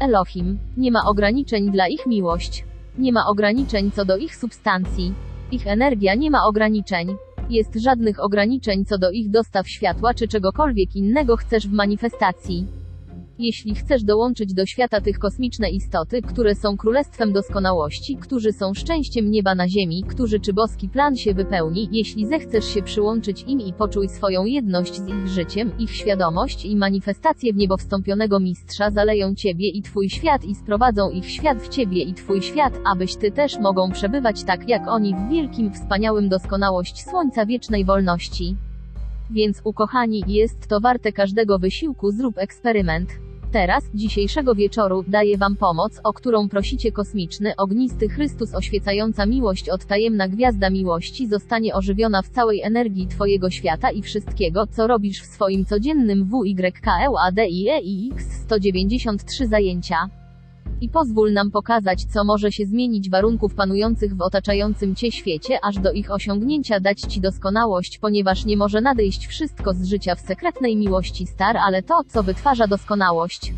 Elohim. 0.00 0.58
Nie 0.76 0.90
ma 0.90 1.04
ograniczeń 1.06 1.70
dla 1.70 1.88
ich 1.88 2.06
miłość. 2.06 2.64
Nie 2.98 3.12
ma 3.12 3.26
ograniczeń 3.26 3.90
co 3.90 4.04
do 4.04 4.16
ich 4.16 4.36
substancji. 4.36 5.14
Ich 5.52 5.66
energia 5.66 6.14
nie 6.14 6.30
ma 6.30 6.44
ograniczeń. 6.46 7.16
Jest 7.50 7.74
żadnych 7.74 8.24
ograniczeń 8.24 8.84
co 8.84 8.98
do 8.98 9.10
ich 9.10 9.30
dostaw 9.30 9.68
światła 9.68 10.14
czy 10.14 10.28
czegokolwiek 10.28 10.96
innego 10.96 11.36
chcesz 11.36 11.68
w 11.68 11.72
manifestacji. 11.72 12.79
Jeśli 13.42 13.74
chcesz 13.74 14.04
dołączyć 14.04 14.54
do 14.54 14.66
świata 14.66 15.00
tych 15.00 15.18
kosmiczne 15.18 15.70
istoty, 15.70 16.22
które 16.22 16.54
są 16.54 16.76
królestwem 16.76 17.32
doskonałości, 17.32 18.16
którzy 18.16 18.52
są 18.52 18.74
szczęściem 18.74 19.30
nieba 19.30 19.54
na 19.54 19.68
ziemi, 19.68 20.04
którzy 20.08 20.40
czy 20.40 20.52
boski 20.52 20.88
plan 20.88 21.16
się 21.16 21.34
wypełni, 21.34 21.88
jeśli 21.92 22.26
zechcesz 22.26 22.64
się 22.64 22.82
przyłączyć 22.82 23.44
im 23.46 23.60
i 23.60 23.72
poczuj 23.72 24.08
swoją 24.08 24.44
jedność 24.44 24.94
z 24.94 25.08
ich 25.08 25.28
życiem, 25.28 25.72
ich 25.78 25.90
świadomość 25.90 26.64
i 26.64 26.76
manifestacje 26.76 27.52
w 27.52 27.56
niebo 27.56 27.76
wstąpionego 27.76 28.40
mistrza 28.40 28.90
zaleją 28.90 29.34
ciebie 29.34 29.68
i 29.68 29.82
twój 29.82 30.10
świat 30.10 30.44
i 30.44 30.54
sprowadzą 30.54 31.10
ich 31.10 31.30
świat 31.30 31.62
w 31.62 31.68
ciebie 31.68 32.02
i 32.02 32.14
twój 32.14 32.42
świat, 32.42 32.80
abyś 32.92 33.16
ty 33.16 33.30
też 33.30 33.58
mogą 33.58 33.92
przebywać 33.92 34.44
tak 34.44 34.68
jak 34.68 34.88
oni 34.88 35.14
w 35.14 35.30
wielkim, 35.30 35.72
wspaniałym 35.72 36.28
doskonałość 36.28 37.04
słońca 37.04 37.46
wiecznej 37.46 37.84
wolności. 37.84 38.56
Więc 39.30 39.60
ukochani, 39.64 40.24
jest 40.26 40.68
to 40.68 40.80
warte 40.80 41.12
każdego 41.12 41.58
wysiłku, 41.58 42.10
zrób 42.10 42.38
eksperyment. 42.38 43.29
Teraz, 43.52 43.84
dzisiejszego 43.94 44.54
wieczoru, 44.54 45.04
daję 45.08 45.38
Wam 45.38 45.56
pomoc, 45.56 46.00
o 46.04 46.12
którą 46.12 46.48
prosicie 46.48 46.92
kosmiczny, 46.92 47.56
ognisty 47.56 48.08
Chrystus 48.08 48.54
oświecająca 48.54 49.26
miłość 49.26 49.68
od 49.68 49.84
tajemna 49.84 50.28
gwiazda 50.28 50.70
miłości 50.70 51.28
zostanie 51.28 51.74
ożywiona 51.74 52.22
w 52.22 52.28
całej 52.28 52.62
energii 52.62 53.06
Twojego 53.06 53.50
świata 53.50 53.90
i 53.90 54.02
wszystkiego, 54.02 54.66
co 54.66 54.86
robisz 54.86 55.22
w 55.22 55.26
swoim 55.26 55.64
codziennym 55.64 56.24
WYKEUADIE 56.24 57.80
i 57.82 58.10
X 58.14 58.24
193 58.42 59.46
zajęcia 59.46 60.19
i 60.80 60.88
pozwól 60.88 61.32
nam 61.32 61.50
pokazać, 61.50 62.04
co 62.04 62.24
może 62.24 62.52
się 62.52 62.66
zmienić 62.66 63.10
warunków 63.10 63.54
panujących 63.54 64.16
w 64.16 64.22
otaczającym 64.22 64.94
Cię 64.94 65.12
świecie, 65.12 65.58
aż 65.62 65.78
do 65.78 65.92
ich 65.92 66.10
osiągnięcia 66.10 66.80
dać 66.80 67.00
Ci 67.00 67.20
doskonałość, 67.20 67.98
ponieważ 67.98 68.44
nie 68.44 68.56
może 68.56 68.80
nadejść 68.80 69.26
wszystko 69.26 69.74
z 69.74 69.84
życia 69.84 70.14
w 70.14 70.20
sekretnej 70.20 70.76
miłości 70.76 71.26
star, 71.26 71.56
ale 71.56 71.82
to, 71.82 72.00
co 72.08 72.22
wytwarza 72.22 72.66
doskonałość. 72.66 73.52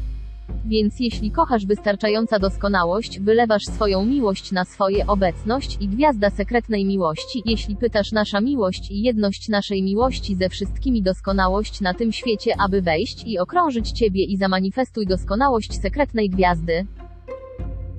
Więc 0.65 1.01
jeśli 1.01 1.31
kochasz 1.31 1.67
wystarczająca 1.67 2.39
doskonałość, 2.39 3.21
wylewasz 3.21 3.65
swoją 3.65 4.05
miłość 4.05 4.53
na 4.53 4.65
swoje 4.65 5.07
obecność 5.07 5.77
i 5.81 5.89
gwiazda 5.89 6.31
sekretnej 6.31 6.85
miłości, 6.85 7.43
jeśli 7.45 7.77
pytasz 7.77 8.13
nasza 8.13 8.41
miłość 8.41 8.91
i 8.91 9.03
jedność 9.03 9.49
naszej 9.49 9.83
miłości 9.83 10.37
ze 10.37 10.49
wszystkimi 10.49 11.03
doskonałość 11.03 11.81
na 11.81 11.95
tym 11.95 12.13
świecie, 12.13 12.55
aby 12.59 12.83
wejść 12.83 13.25
i 13.27 13.39
okrążyć 13.39 13.91
Ciebie 13.91 14.25
i 14.25 14.37
zamanifestuj 14.37 15.07
doskonałość 15.07 15.81
sekretnej 15.81 16.31
gwiazdy 16.31 16.87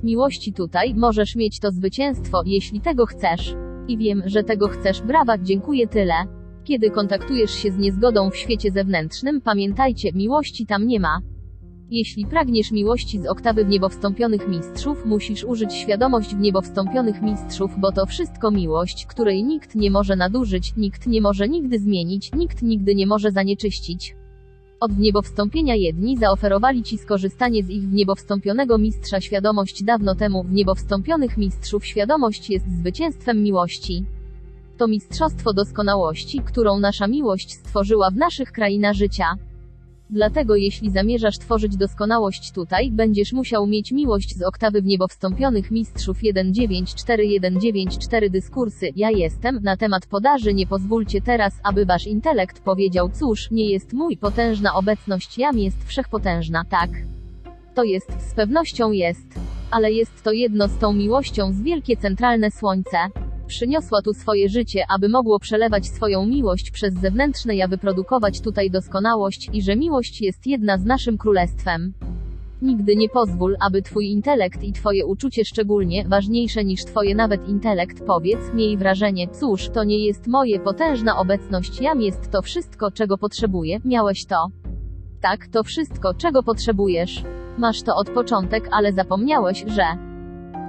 miłości 0.03 0.53
tutaj, 0.53 0.95
możesz 0.95 1.35
mieć 1.35 1.59
to 1.59 1.71
zwycięstwo, 1.71 2.43
jeśli 2.45 2.81
tego 2.81 3.05
chcesz. 3.05 3.55
I 3.87 3.97
wiem, 3.97 4.23
że 4.25 4.43
tego 4.43 4.67
chcesz, 4.67 5.01
brawa, 5.01 5.37
dziękuję 5.37 5.87
tyle. 5.87 6.13
Kiedy 6.63 6.91
kontaktujesz 6.91 7.51
się 7.51 7.71
z 7.71 7.77
niezgodą 7.77 8.29
w 8.29 8.35
świecie 8.35 8.71
zewnętrznym, 8.71 9.41
pamiętajcie, 9.41 10.11
miłości 10.13 10.65
tam 10.65 10.88
nie 10.88 10.99
ma. 10.99 11.19
Jeśli 11.89 12.25
pragniesz 12.25 12.71
miłości 12.71 13.19
z 13.19 13.25
oktawy 13.25 13.65
w 13.65 13.69
niebo 13.69 13.89
wstąpionych 13.89 14.47
mistrzów, 14.47 15.05
musisz 15.05 15.43
użyć 15.43 15.73
świadomość 15.73 16.35
w 16.35 16.39
niebo 16.39 16.61
wstąpionych 16.61 17.21
mistrzów, 17.21 17.71
bo 17.77 17.91
to 17.91 18.05
wszystko 18.05 18.51
miłość, 18.51 19.05
której 19.05 19.43
nikt 19.43 19.75
nie 19.75 19.91
może 19.91 20.15
nadużyć, 20.15 20.75
nikt 20.77 21.07
nie 21.07 21.21
może 21.21 21.49
nigdy 21.49 21.80
zmienić, 21.80 22.31
nikt 22.34 22.61
nigdy 22.61 22.95
nie 22.95 23.07
może 23.07 23.31
zanieczyścić. 23.31 24.15
Od 24.84 24.93
wniebowstąpienia 24.93 25.76
jedni 25.76 26.18
zaoferowali 26.18 26.84
ci 26.84 26.97
skorzystanie 26.97 27.64
z 27.64 27.69
ich 27.69 27.89
wniebowstąpionego 27.89 28.77
mistrza 28.77 29.22
świadomość 29.22 29.84
dawno 29.84 30.15
temu 30.15 30.43
wniebowstąpionych 30.43 31.38
mistrzów 31.38 31.85
świadomość 31.85 32.49
jest 32.49 32.65
zwycięstwem 32.80 33.43
miłości. 33.43 34.05
To 34.77 34.88
mistrzostwo 34.88 35.53
doskonałości, 35.53 36.39
którą 36.39 36.80
nasza 36.80 37.07
miłość 37.07 37.53
stworzyła 37.53 38.10
w 38.11 38.15
naszych 38.15 38.51
krainach 38.51 38.93
życia. 38.93 39.26
Dlatego 40.09 40.55
jeśli 40.55 40.91
zamierzasz 40.91 41.38
tworzyć 41.38 41.77
doskonałość 41.77 42.51
tutaj, 42.51 42.91
będziesz 42.91 43.34
musiał 43.34 43.67
mieć 43.67 43.91
miłość 43.91 44.38
z 44.38 44.41
oktawy 44.41 44.81
w 44.81 44.85
niebo 44.85 45.07
wstąpionych 45.07 45.71
mistrzów 45.71 46.21
194-194 46.21 48.30
dyskursy. 48.30 48.89
Ja 48.95 49.11
jestem, 49.11 49.59
na 49.63 49.77
temat 49.77 50.05
podaży 50.05 50.53
nie 50.53 50.67
pozwólcie 50.67 51.21
teraz, 51.21 51.53
aby 51.63 51.85
wasz 51.85 52.07
intelekt 52.07 52.59
powiedział 52.59 53.09
cóż, 53.09 53.51
nie 53.51 53.69
jest 53.69 53.93
mój 53.93 54.17
potężna 54.17 54.73
obecność 54.73 55.38
jam 55.38 55.59
jest 55.59 55.84
wszechpotężna, 55.84 56.65
tak. 56.69 56.89
To 57.75 57.84
jest, 57.84 58.30
z 58.30 58.34
pewnością 58.34 58.91
jest. 58.91 59.27
Ale 59.71 59.91
jest 59.91 60.23
to 60.23 60.31
jedno 60.31 60.67
z 60.67 60.77
tą 60.77 60.93
miłością 60.93 61.53
z 61.53 61.61
wielkie 61.61 61.97
centralne 61.97 62.51
słońce. 62.51 62.97
Przyniosła 63.48 64.02
tu 64.02 64.14
swoje 64.14 64.49
życie, 64.49 64.84
aby 64.95 65.10
mogło 65.10 65.40
przelewać 65.40 65.88
swoją 65.88 66.26
miłość 66.26 66.72
przez 66.72 66.94
zewnętrzne 66.94 67.56
ja 67.56 67.68
wyprodukować 67.68 68.41
tutaj 68.41 68.72
doskonałość 68.72 69.49
i 69.53 69.61
że 69.61 69.76
miłość 69.76 70.22
jest 70.22 70.48
jedna 70.48 70.78
z 70.78 70.86
naszym 70.86 71.18
królestwem. 71.18 71.94
Nigdy 72.61 72.95
nie 72.95 73.10
pozwól, 73.10 73.56
aby 73.60 73.82
twój 73.82 74.07
intelekt 74.07 74.64
i 74.64 74.74
twoje 74.74 75.06
uczucie 75.06 75.45
szczególnie, 75.45 76.06
ważniejsze 76.07 76.65
niż 76.65 76.86
twoje 76.86 77.15
nawet 77.15 77.49
intelekt, 77.49 78.06
powiedz, 78.07 78.53
miej 78.53 78.78
wrażenie, 78.78 79.28
cóż, 79.28 79.70
to 79.70 79.84
nie 79.84 80.06
jest 80.06 80.28
moje 80.28 80.60
potężna 80.60 81.18
obecność 81.18 81.82
jam 81.82 82.02
jest 82.02 82.32
to 82.32 82.41
wszystko, 82.41 82.91
czego 82.91 83.18
potrzebuję, 83.18 83.80
miałeś 83.86 84.26
to. 84.26 84.48
Tak, 85.22 85.48
to 85.48 85.64
wszystko, 85.64 86.14
czego 86.14 86.44
potrzebujesz. 86.44 87.24
Masz 87.57 87.82
to 87.82 87.95
od 87.95 88.10
początek, 88.10 88.70
ale 88.72 88.94
zapomniałeś, 88.94 89.65
że 89.68 89.84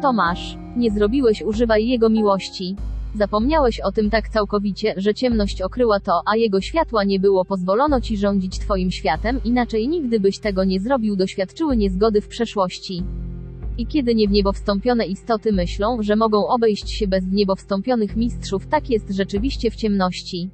to 0.03 0.13
masz. 0.13 0.64
Nie 0.77 0.91
zrobiłeś 0.91 1.43
używaj 1.43 1.89
jego 1.89 2.09
miłości. 2.09 2.77
Zapomniałeś 3.15 3.81
o 3.81 3.93
tym 3.93 4.11
tak 4.11 4.29
całkowicie, 4.29 4.95
że 4.97 5.15
ciemność 5.15 5.63
okryła 5.63 6.01
to, 6.01 6.21
a 6.27 6.37
jego 6.37 6.61
światła 6.61 7.05
nie 7.05 7.21
było 7.21 7.45
pozwolono 7.45 8.01
ci 8.01 8.17
rządzić 8.17 8.59
twoim 8.59 8.91
światem, 8.91 9.41
inaczej 9.45 9.89
nigdy 9.89 10.21
byś 10.21 10.39
tego 10.39 10.65
nie 10.65 10.81
zrobił 10.81 11.17
doświadczyły 11.17 11.77
niezgody 11.77 12.21
w 12.21 12.29
przeszłości. 12.29 13.03
I 13.79 13.87
kiedy 13.87 14.15
nie 14.15 14.29
istoty 15.05 15.53
myślą, 15.53 16.03
że 16.03 16.17
mogą 16.17 16.47
obejść 16.47 16.91
się 16.91 17.09
bez 17.09 17.25
w 17.25 17.33
niebo 17.33 17.57
wstąpionych 17.57 18.17
mistrzów, 18.17 18.67
tak 18.67 18.91
jest 18.91 19.11
rzeczywiście 19.11 19.71
w 19.71 19.77
ciemności. 19.77 20.51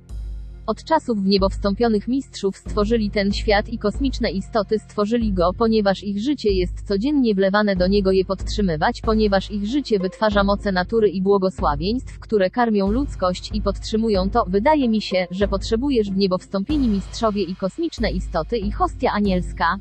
Od 0.70 0.84
czasów 0.84 1.22
w 1.22 1.26
niebo 1.26 1.48
wstąpionych 1.48 2.08
mistrzów 2.08 2.56
stworzyli 2.56 3.10
ten 3.10 3.32
świat 3.32 3.68
i 3.68 3.78
kosmiczne 3.78 4.30
istoty 4.30 4.78
stworzyli 4.78 5.32
go, 5.32 5.52
ponieważ 5.58 6.04
ich 6.04 6.18
życie 6.18 6.52
jest 6.52 6.86
codziennie 6.88 7.34
wlewane 7.34 7.76
do 7.76 7.86
niego 7.86 8.12
je 8.12 8.24
podtrzymywać, 8.24 9.00
ponieważ 9.00 9.50
ich 9.50 9.66
życie 9.66 9.98
wytwarza 9.98 10.44
moce 10.44 10.72
natury 10.72 11.08
i 11.08 11.22
błogosławieństw, 11.22 12.18
które 12.18 12.50
karmią 12.50 12.90
ludzkość 12.90 13.50
i 13.54 13.62
podtrzymują 13.62 14.30
to. 14.30 14.44
Wydaje 14.48 14.88
mi 14.88 15.00
się, 15.00 15.26
że 15.30 15.48
potrzebujesz 15.48 16.10
w 16.10 16.16
niebo 16.16 16.38
wstąpieni 16.38 16.88
mistrzowie 16.88 17.42
i 17.42 17.56
kosmiczne 17.56 18.10
istoty 18.10 18.58
i 18.58 18.72
hostia 18.72 19.12
anielska. 19.12 19.78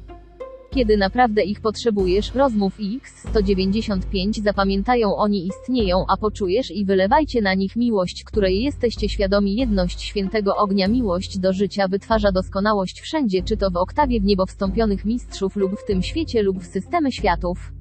Kiedy 0.72 0.98
naprawdę 0.98 1.44
ich 1.44 1.62
potrzebujesz, 1.62 2.36
rozmów 2.36 2.80
X195 2.80 4.44
zapamiętają 4.44 5.16
oni 5.16 5.48
istnieją, 5.48 6.06
a 6.08 6.18
poczujesz 6.18 6.72
i 6.72 6.86
wylewajcie 6.86 7.42
na 7.42 7.54
nich 7.54 7.76
miłość, 7.76 8.24
której 8.24 8.62
jesteście 8.64 9.10
świadomi 9.10 9.56
jedność 9.56 10.02
świętego 10.02 10.56
ognia 10.56 10.88
miłość 10.88 11.40
do 11.40 11.54
życia 11.54 11.88
wytwarza 11.88 12.32
doskonałość 12.32 13.02
wszędzie, 13.02 13.44
czy 13.44 13.58
to 13.58 13.72
w 13.72 13.78
oktawie 13.78 14.22
w 14.22 14.24
niebo 14.24 14.46
wstąpionych 14.46 15.06
mistrzów 15.06 15.56
lub 15.56 15.72
w 15.80 15.86
tym 15.86 16.04
świecie 16.04 16.44
lub 16.44 16.60
w 16.60 16.66
systemy 16.66 17.12
światów. 17.12 17.72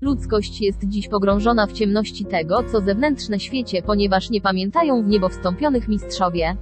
Ludzkość 0.00 0.60
jest 0.60 0.88
dziś 0.88 1.08
pogrążona 1.08 1.66
w 1.66 1.72
ciemności 1.72 2.24
tego, 2.24 2.62
co 2.72 2.80
zewnętrzne 2.80 3.40
świecie, 3.40 3.82
ponieważ 3.82 4.30
nie 4.30 4.40
pamiętają 4.40 5.02
w 5.02 5.08
niebo 5.08 5.28
wstąpionych 5.28 5.88
mistrzowie. 5.88 6.56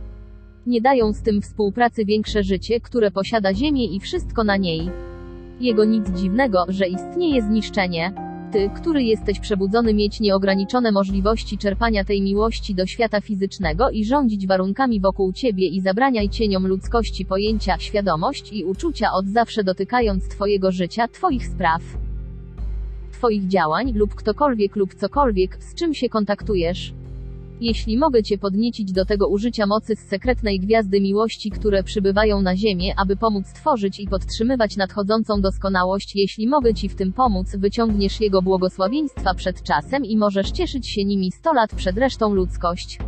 Nie 0.67 0.81
dają 0.81 1.13
z 1.13 1.23
tym 1.23 1.41
współpracy 1.41 2.05
większe 2.05 2.43
życie, 2.43 2.81
które 2.81 3.11
posiada 3.11 3.55
Ziemię 3.55 3.87
i 3.97 4.01
wszystko 4.01 4.45
na 4.45 4.57
niej. 4.57 4.91
Jego 5.61 5.85
nic 5.85 6.11
dziwnego, 6.11 6.65
że 6.69 6.89
istnieje 6.89 7.43
zniszczenie. 7.43 8.13
Ty, 8.53 8.71
który 8.77 9.03
jesteś 9.03 9.41
przebudzony 9.41 9.95
mieć 9.95 10.21
nieograniczone 10.21 10.93
możliwości 10.93 11.59
czerpania 11.59 12.05
tej 12.05 12.23
miłości 12.23 12.75
do 12.75 12.87
świata 12.87 13.21
fizycznego 13.21 13.91
i 13.91 14.05
rządzić 14.05 14.47
warunkami 14.47 15.01
wokół 15.01 15.33
ciebie 15.33 15.67
i 15.67 15.81
zabraniaj 15.81 16.29
cieniom 16.29 16.67
ludzkości 16.67 17.25
pojęcia, 17.25 17.79
świadomość 17.79 18.53
i 18.53 18.65
uczucia 18.65 19.13
od 19.13 19.27
zawsze 19.27 19.65
dotykając 19.65 20.29
twojego 20.29 20.73
życia, 20.73 21.09
twoich 21.09 21.47
spraw, 21.47 21.83
twoich 23.13 23.49
działań 23.49 23.93
lub 23.95 24.15
ktokolwiek 24.15 24.77
lub 24.77 24.95
cokolwiek, 24.95 25.65
z 25.65 25.75
czym 25.75 25.95
się 25.95 26.09
kontaktujesz. 26.09 26.93
Jeśli 27.61 27.99
mogę 27.99 28.23
Cię 28.23 28.39
podniecić 28.39 28.93
do 28.93 29.05
tego 29.05 29.29
użycia 29.29 29.67
mocy 29.67 29.97
z 29.97 29.99
sekretnej 29.99 30.61
gwiazdy 30.61 31.01
miłości, 31.01 31.51
które 31.51 31.83
przybywają 31.83 32.43
na 32.43 32.57
Ziemię, 32.57 32.95
aby 32.97 33.17
pomóc 33.17 33.53
tworzyć 33.53 34.01
i 34.01 34.09
podtrzymywać 34.09 34.77
nadchodzącą 34.77 35.41
doskonałość, 35.41 36.17
jeśli 36.17 36.47
mogę 36.47 36.75
Ci 36.75 36.89
w 36.89 36.95
tym 36.95 37.13
pomóc, 37.13 37.57
wyciągniesz 37.57 38.21
Jego 38.21 38.43
błogosławieństwa 38.43 39.35
przed 39.35 39.63
czasem 39.63 40.05
i 40.05 40.17
możesz 40.17 40.51
cieszyć 40.51 40.89
się 40.89 41.05
nimi 41.05 41.33
100 41.33 41.53
lat 41.53 41.75
przed 41.75 41.99
resztą 41.99 42.35
ludzkość. 42.35 42.99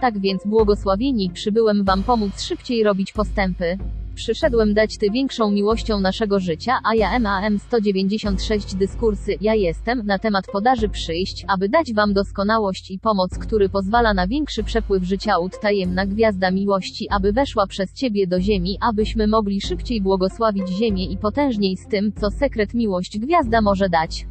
Tak 0.00 0.20
więc, 0.20 0.46
błogosławieni, 0.46 1.30
przybyłem 1.30 1.84
Wam 1.84 2.02
pomóc 2.02 2.40
szybciej 2.40 2.84
robić 2.84 3.12
postępy. 3.12 3.78
Przyszedłem 4.20 4.74
dać 4.74 4.98
Ty 4.98 5.10
większą 5.10 5.50
miłością 5.50 6.00
naszego 6.00 6.40
życia, 6.40 6.78
a 6.84 6.94
ja 6.94 7.18
MAM 7.18 7.58
196 7.58 8.74
dyskursy, 8.74 9.36
ja 9.40 9.54
jestem, 9.54 10.06
na 10.06 10.18
temat 10.18 10.44
podaży 10.52 10.88
przyjść, 10.88 11.44
aby 11.48 11.68
dać 11.68 11.94
Wam 11.94 12.12
doskonałość 12.12 12.90
i 12.90 12.98
pomoc, 12.98 13.38
który 13.38 13.68
pozwala 13.68 14.14
na 14.14 14.26
większy 14.26 14.64
przepływ 14.64 15.04
życia 15.04 15.38
ud 15.38 15.60
tajemna 15.60 16.06
gwiazda 16.06 16.50
miłości, 16.50 17.08
aby 17.10 17.32
weszła 17.32 17.66
przez 17.66 17.94
Ciebie 17.94 18.26
do 18.26 18.40
ziemi, 18.40 18.78
abyśmy 18.80 19.26
mogli 19.26 19.60
szybciej 19.60 20.00
błogosławić 20.00 20.68
ziemię 20.68 21.04
i 21.04 21.16
potężniej 21.16 21.76
z 21.76 21.88
tym, 21.88 22.12
co 22.12 22.30
sekret 22.30 22.74
miłość 22.74 23.18
gwiazda 23.18 23.60
może 23.60 23.88
dać. 23.88 24.29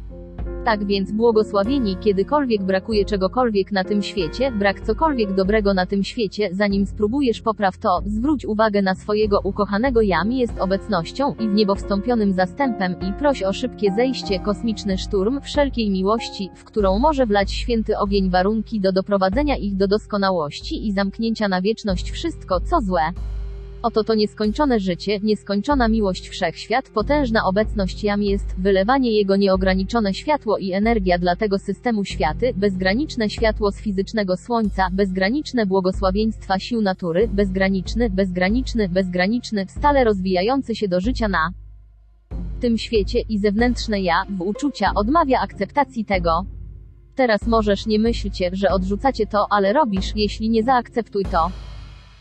Tak 0.64 0.86
więc 0.86 1.12
błogosławieni, 1.12 1.96
kiedykolwiek 1.96 2.62
brakuje 2.62 3.04
czegokolwiek 3.04 3.72
na 3.72 3.84
tym 3.84 4.02
świecie, 4.02 4.52
brak 4.52 4.80
cokolwiek 4.80 5.34
dobrego 5.34 5.74
na 5.74 5.86
tym 5.86 6.04
świecie, 6.04 6.48
zanim 6.52 6.86
spróbujesz 6.86 7.40
popraw 7.40 7.78
to, 7.78 8.02
zwróć 8.06 8.46
uwagę 8.46 8.82
na 8.82 8.94
swojego 8.94 9.40
ukochanego 9.44 10.00
jam 10.00 10.32
jest 10.32 10.58
obecnością 10.58 11.34
i 11.34 11.48
w 11.48 11.54
niebo 11.54 11.74
wstąpionym 11.74 12.32
zastępem 12.32 12.94
i 13.00 13.12
proś 13.12 13.42
o 13.42 13.52
szybkie 13.52 13.92
zejście 13.92 14.38
kosmiczny 14.38 14.98
szturm 14.98 15.40
wszelkiej 15.40 15.90
miłości, 15.90 16.50
w 16.54 16.64
którą 16.64 16.98
może 16.98 17.26
wlać 17.26 17.52
święty 17.52 17.98
ogień 17.98 18.30
warunki 18.30 18.80
do 18.80 18.92
doprowadzenia 18.92 19.56
ich 19.56 19.76
do 19.76 19.88
doskonałości 19.88 20.86
i 20.86 20.92
zamknięcia 20.92 21.48
na 21.48 21.62
wieczność 21.62 22.10
wszystko 22.10 22.60
co 22.60 22.80
złe. 22.80 23.02
Oto 23.82 24.04
to 24.04 24.14
nieskończone 24.14 24.80
życie, 24.80 25.20
nieskończona 25.22 25.88
miłość 25.88 26.28
wszechświat, 26.28 26.90
potężna 26.90 27.44
obecność 27.44 28.04
jam 28.04 28.22
jest, 28.22 28.54
wylewanie 28.58 29.12
jego 29.12 29.36
nieograniczone 29.36 30.14
światło 30.14 30.58
i 30.58 30.72
energia 30.72 31.18
dla 31.18 31.36
tego 31.36 31.58
systemu 31.58 32.04
światy, 32.04 32.52
bezgraniczne 32.56 33.30
światło 33.30 33.70
z 33.70 33.80
fizycznego 33.80 34.36
słońca, 34.36 34.88
bezgraniczne 34.92 35.66
błogosławieństwa 35.66 36.58
sił 36.58 36.82
natury, 36.82 37.28
bezgraniczny, 37.28 38.10
bezgraniczny, 38.10 38.88
bezgraniczny, 38.88 39.66
stale 39.68 40.04
rozwijający 40.04 40.74
się 40.74 40.88
do 40.88 41.00
życia 41.00 41.28
na 41.28 41.50
tym 42.60 42.78
świecie 42.78 43.20
i 43.28 43.38
zewnętrzne 43.38 44.00
ja, 44.00 44.24
w 44.28 44.40
uczucia, 44.40 44.92
odmawia 44.94 45.40
akceptacji 45.40 46.04
tego. 46.04 46.46
Teraz 47.14 47.46
możesz 47.46 47.86
nie 47.86 47.98
myślcie, 47.98 48.50
że 48.52 48.70
odrzucacie 48.70 49.26
to, 49.26 49.46
ale 49.50 49.72
robisz, 49.72 50.12
jeśli 50.16 50.50
nie 50.50 50.62
zaakceptuj 50.62 51.24
to. 51.24 51.50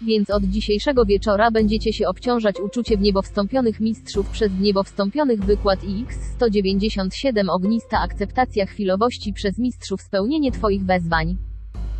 Więc 0.01 0.29
od 0.29 0.43
dzisiejszego 0.43 1.05
wieczora 1.05 1.51
będziecie 1.51 1.93
się 1.93 2.07
obciążać 2.07 2.59
uczucie 2.59 2.97
w 2.97 3.01
niebo 3.01 3.21
wstąpionych 3.21 3.79
mistrzów 3.79 4.29
przez 4.29 4.51
w 4.51 4.61
niebo 4.61 4.83
wstąpionych 4.83 5.43
wykład 5.43 5.79
X197 5.79 7.49
ognista 7.49 7.99
akceptacja 7.99 8.65
chwilowości 8.65 9.33
przez 9.33 9.57
mistrzów 9.57 10.01
spełnienie 10.01 10.51
Twoich 10.51 10.85
wezwań. 10.85 11.37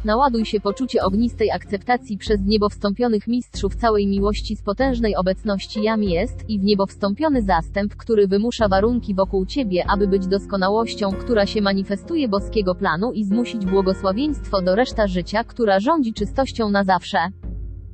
Naładuj 0.05 0.45
się 0.45 0.59
poczucie 0.59 1.03
ognistej 1.03 1.51
akceptacji 1.51 2.17
przez 2.17 2.41
w 2.41 2.45
niebo 2.45 2.69
wstąpionych 2.69 3.27
mistrzów 3.27 3.75
całej 3.75 4.07
miłości 4.07 4.55
z 4.55 4.61
potężnej 4.61 5.15
obecności 5.15 5.83
jam 5.83 6.03
jest 6.03 6.49
i 6.49 6.59
w 6.59 6.63
niebo 6.63 6.85
wstąpiony 6.85 7.41
zastęp, 7.41 7.95
który 7.95 8.27
wymusza 8.27 8.67
warunki 8.67 9.15
wokół 9.15 9.45
Ciebie, 9.45 9.83
aby 9.89 10.07
być 10.07 10.27
doskonałością, 10.27 11.11
która 11.11 11.45
się 11.45 11.61
manifestuje 11.61 12.27
boskiego 12.27 12.75
planu 12.75 13.11
i 13.11 13.23
zmusić 13.23 13.65
błogosławieństwo 13.65 14.61
do 14.61 14.75
reszta 14.75 15.07
życia, 15.07 15.43
która 15.43 15.79
rządzi 15.79 16.13
czystością 16.13 16.69
na 16.69 16.83
zawsze. 16.83 17.17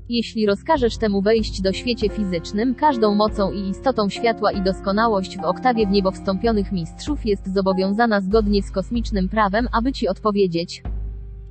Jeśli 0.09 0.45
rozkażesz 0.45 0.97
temu 0.97 1.21
wejść 1.21 1.61
do 1.61 1.73
świecie 1.73 2.09
fizycznym, 2.09 2.75
każdą 2.75 3.15
mocą 3.15 3.51
i 3.51 3.69
istotą 3.69 4.09
światła 4.09 4.51
i 4.51 4.61
doskonałość 4.61 5.37
w 5.37 5.43
oktawie 5.43 5.87
w 5.87 5.89
niebo 5.89 6.11
wstąpionych 6.11 6.71
mistrzów 6.71 7.25
jest 7.25 7.53
zobowiązana 7.53 8.21
zgodnie 8.21 8.63
z 8.63 8.71
kosmicznym 8.71 9.29
prawem, 9.29 9.67
aby 9.71 9.93
ci 9.93 10.07
odpowiedzieć. 10.07 10.83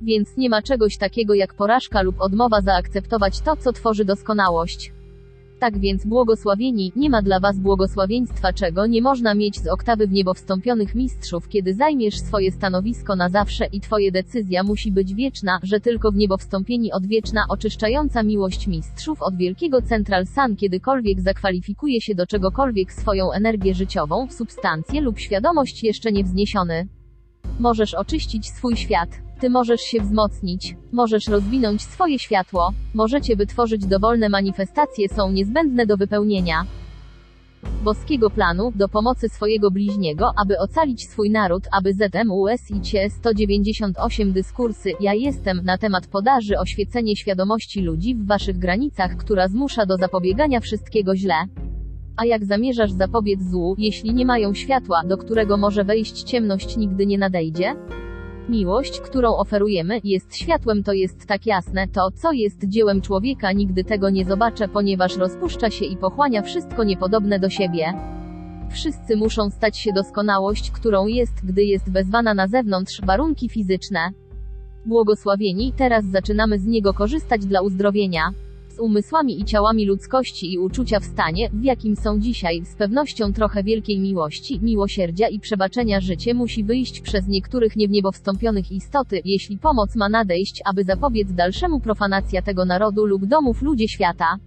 Więc 0.01 0.37
nie 0.37 0.49
ma 0.49 0.61
czegoś 0.61 0.97
takiego 0.97 1.33
jak 1.33 1.53
porażka 1.53 2.01
lub 2.01 2.15
odmowa 2.21 2.61
zaakceptować 2.61 3.41
to, 3.41 3.55
co 3.55 3.73
tworzy 3.73 4.05
doskonałość. 4.05 4.94
Tak 5.59 5.79
więc 5.79 6.05
błogosławieni, 6.05 6.91
nie 6.95 7.09
ma 7.09 7.21
dla 7.21 7.39
was 7.39 7.59
błogosławieństwa 7.59 8.53
czego 8.53 8.85
nie 8.87 9.01
można 9.01 9.35
mieć 9.35 9.59
z 9.59 9.67
oktawy 9.67 10.07
w 10.07 10.11
niebo 10.11 10.33
wstąpionych 10.33 10.95
mistrzów, 10.95 11.49
kiedy 11.49 11.73
zajmiesz 11.73 12.19
swoje 12.19 12.51
stanowisko 12.51 13.15
na 13.15 13.29
zawsze 13.29 13.65
i 13.65 13.81
twoje 13.81 14.11
decyzja 14.11 14.63
musi 14.63 14.91
być 14.91 15.13
wieczna, 15.13 15.59
że 15.63 15.79
tylko 15.79 16.11
w 16.11 16.15
niebo 16.15 16.37
wstąpieni 16.37 16.91
odwieczna, 16.91 17.45
oczyszczająca 17.49 18.23
miłość 18.23 18.67
mistrzów 18.67 19.21
od 19.21 19.37
wielkiego 19.37 19.81
Central 19.81 20.25
Sun 20.25 20.55
kiedykolwiek 20.55 21.21
zakwalifikuje 21.21 22.01
się 22.01 22.15
do 22.15 22.27
czegokolwiek 22.27 22.93
swoją 22.93 23.31
energię 23.31 23.73
życiową, 23.73 24.27
substancję 24.29 25.01
lub 25.01 25.19
świadomość 25.19 25.83
jeszcze 25.83 26.11
nie 26.11 26.23
wzniesiony. 26.23 26.87
Możesz 27.59 27.93
oczyścić 27.93 28.49
swój 28.49 28.77
świat. 28.77 29.09
Ty 29.45 29.49
możesz 29.49 29.81
się 29.81 30.01
wzmocnić, 30.01 30.75
możesz 30.91 31.27
rozwinąć 31.27 31.81
swoje 31.81 32.19
światło, 32.19 32.73
możecie 32.93 33.35
wytworzyć 33.35 33.85
dowolne 33.85 34.29
manifestacje 34.29 35.09
są 35.09 35.31
niezbędne 35.31 35.85
do 35.85 35.97
wypełnienia. 35.97 36.65
boskiego 37.83 38.29
planu, 38.29 38.71
do 38.75 38.89
pomocy 38.89 39.29
swojego 39.29 39.71
bliźniego, 39.71 40.31
aby 40.37 40.59
ocalić 40.59 41.09
swój 41.09 41.29
naród, 41.29 41.63
aby 41.71 41.93
ZMUS 41.93 42.71
i 42.71 42.81
CIE 42.81 43.09
198 43.09 44.33
dyskursy, 44.33 44.91
ja 44.99 45.13
jestem, 45.13 45.61
na 45.65 45.77
temat 45.77 46.07
podaży 46.07 46.59
oświecenie 46.59 47.15
świadomości 47.15 47.81
ludzi 47.81 48.15
w 48.15 48.27
waszych 48.27 48.57
granicach, 48.57 49.17
która 49.17 49.47
zmusza 49.47 49.85
do 49.85 49.97
zapobiegania 49.97 50.59
wszystkiego 50.59 51.15
źle. 51.15 51.35
A 52.17 52.25
jak 52.25 52.45
zamierzasz 52.45 52.91
zapobiec 52.91 53.43
złu, 53.43 53.75
jeśli 53.77 54.13
nie 54.13 54.25
mają 54.25 54.53
światła, 54.53 55.01
do 55.07 55.17
którego 55.17 55.57
może 55.57 55.83
wejść 55.83 56.23
ciemność 56.23 56.77
nigdy 56.77 57.05
nie 57.05 57.17
nadejdzie? 57.17 57.75
Miłość, 58.49 58.99
którą 58.99 59.35
oferujemy, 59.35 59.99
jest 60.03 60.37
światłem, 60.37 60.83
to 60.83 60.93
jest 60.93 61.25
tak 61.27 61.45
jasne, 61.45 61.87
to, 61.87 62.11
co 62.11 62.31
jest 62.31 62.67
dziełem 62.67 63.01
człowieka, 63.01 63.51
nigdy 63.51 63.83
tego 63.83 64.09
nie 64.09 64.25
zobaczę, 64.25 64.67
ponieważ 64.67 65.17
rozpuszcza 65.17 65.69
się 65.69 65.85
i 65.85 65.97
pochłania 65.97 66.41
wszystko 66.41 66.83
niepodobne 66.83 67.39
do 67.39 67.49
siebie. 67.49 67.93
Wszyscy 68.71 69.15
muszą 69.15 69.49
stać 69.49 69.77
się 69.77 69.93
doskonałość, 69.93 70.71
którą 70.71 71.07
jest, 71.07 71.45
gdy 71.45 71.63
jest 71.63 71.91
wezwana 71.91 72.33
na 72.33 72.47
zewnątrz, 72.47 73.01
warunki 73.01 73.49
fizyczne. 73.49 73.99
Błogosławieni, 74.85 75.73
teraz 75.77 76.05
zaczynamy 76.05 76.59
z 76.59 76.65
niego 76.65 76.93
korzystać 76.93 77.45
dla 77.45 77.61
uzdrowienia 77.61 78.21
z 78.75 78.79
umysłami 78.79 79.41
i 79.41 79.45
ciałami 79.45 79.85
ludzkości 79.85 80.53
i 80.53 80.59
uczucia 80.59 80.99
w 80.99 81.05
stanie, 81.05 81.49
w 81.53 81.63
jakim 81.63 81.95
są 81.95 82.19
dzisiaj, 82.19 82.65
z 82.65 82.75
pewnością 82.75 83.33
trochę 83.33 83.63
wielkiej 83.63 83.99
miłości, 83.99 84.59
miłosierdzia 84.61 85.27
i 85.27 85.39
przebaczenia 85.39 86.01
życie 86.01 86.33
musi 86.33 86.63
wyjść 86.63 87.01
przez 87.01 87.27
niektórych 87.27 87.75
nie 87.75 87.87
istoty, 88.71 89.21
jeśli 89.25 89.57
pomoc 89.57 89.95
ma 89.95 90.09
nadejść, 90.09 90.61
aby 90.65 90.83
zapobiec 90.83 91.33
dalszemu 91.33 91.79
profanacja 91.79 92.41
tego 92.41 92.65
narodu 92.65 93.05
lub 93.05 93.25
domów 93.25 93.61
ludzie 93.61 93.87
świata. 93.87 94.37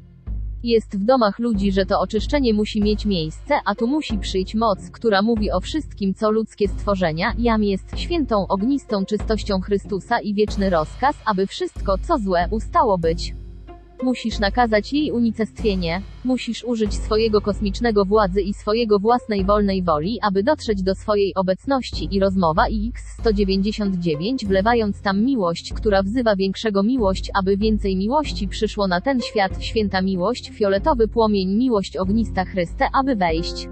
Jest 0.63 0.99
w 0.99 1.05
domach 1.05 1.39
ludzi, 1.39 1.73
że 1.73 1.87
to 1.87 2.01
oczyszczenie 2.01 2.55
musi 2.55 2.83
mieć 2.83 3.07
miejsce, 3.07 3.55
a 3.65 3.75
tu 3.75 3.87
musi 3.87 4.19
przyjść 4.19 4.55
moc, 4.55 4.91
która 4.91 5.23
mówi 5.23 5.51
o 5.51 5.61
wszystkim, 5.61 6.15
co 6.15 6.31
ludzkie 6.31 6.69
stworzenia, 6.69 7.35
jam 7.39 7.65
jest 7.65 7.99
świętą, 7.99 8.47
ognistą 8.49 9.05
czystością 9.05 9.61
Chrystusa 9.61 10.21
i 10.21 10.35
wieczny 10.35 10.71
rozkaz, 10.71 11.17
aby 11.27 11.47
wszystko, 11.47 11.99
co 11.99 12.19
złe, 12.19 12.49
ustało 12.51 12.99
być. 12.99 13.38
Musisz 14.03 14.39
nakazać 14.39 14.93
jej 14.93 15.13
unicestwienie. 15.13 16.03
Musisz 16.25 16.65
użyć 16.65 16.95
swojego 16.95 17.41
kosmicznego 17.41 18.05
władzy 18.05 18.41
i 18.41 18.55
swojego 18.55 18.99
własnej 18.99 19.45
wolnej 19.45 19.83
woli, 19.83 20.19
aby 20.23 20.43
dotrzeć 20.43 20.83
do 20.83 20.95
swojej 20.95 21.35
obecności 21.35 22.09
i 22.11 22.21
rozmowa 22.21 22.65
X199 22.69 24.47
wlewając 24.47 25.01
tam 25.01 25.25
miłość, 25.25 25.73
która 25.73 26.03
wzywa 26.03 26.37
większego 26.37 26.83
miłość, 26.83 27.31
aby 27.35 27.57
więcej 27.57 27.97
miłości 27.97 28.49
przyszło 28.49 28.89
na 28.89 29.01
ten 29.01 29.21
świat, 29.21 29.63
święta 29.65 30.03
miłość, 30.03 30.51
fioletowy 30.51 31.09
płomień, 31.09 31.55
miłość 31.55 31.97
ognista 31.97 32.45
Chryste, 32.45 32.89
aby 32.93 33.17
wejść 33.17 33.69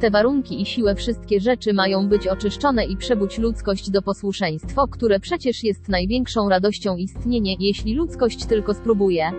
te 0.00 0.10
warunki 0.10 0.62
i 0.62 0.66
siłę 0.66 0.94
wszystkie 0.94 1.40
rzeczy 1.40 1.72
mają 1.72 2.08
być 2.08 2.28
oczyszczone 2.28 2.84
i 2.84 2.96
przebuć 2.96 3.38
ludzkość 3.38 3.90
do 3.90 4.02
posłuszeństwo, 4.02 4.88
które 4.88 5.20
przecież 5.20 5.64
jest 5.64 5.88
największą 5.88 6.48
radością 6.48 6.96
istnienie, 6.96 7.56
jeśli 7.58 7.94
ludzkość 7.94 8.46
tylko 8.46 8.74
spróbuje. 8.74 9.30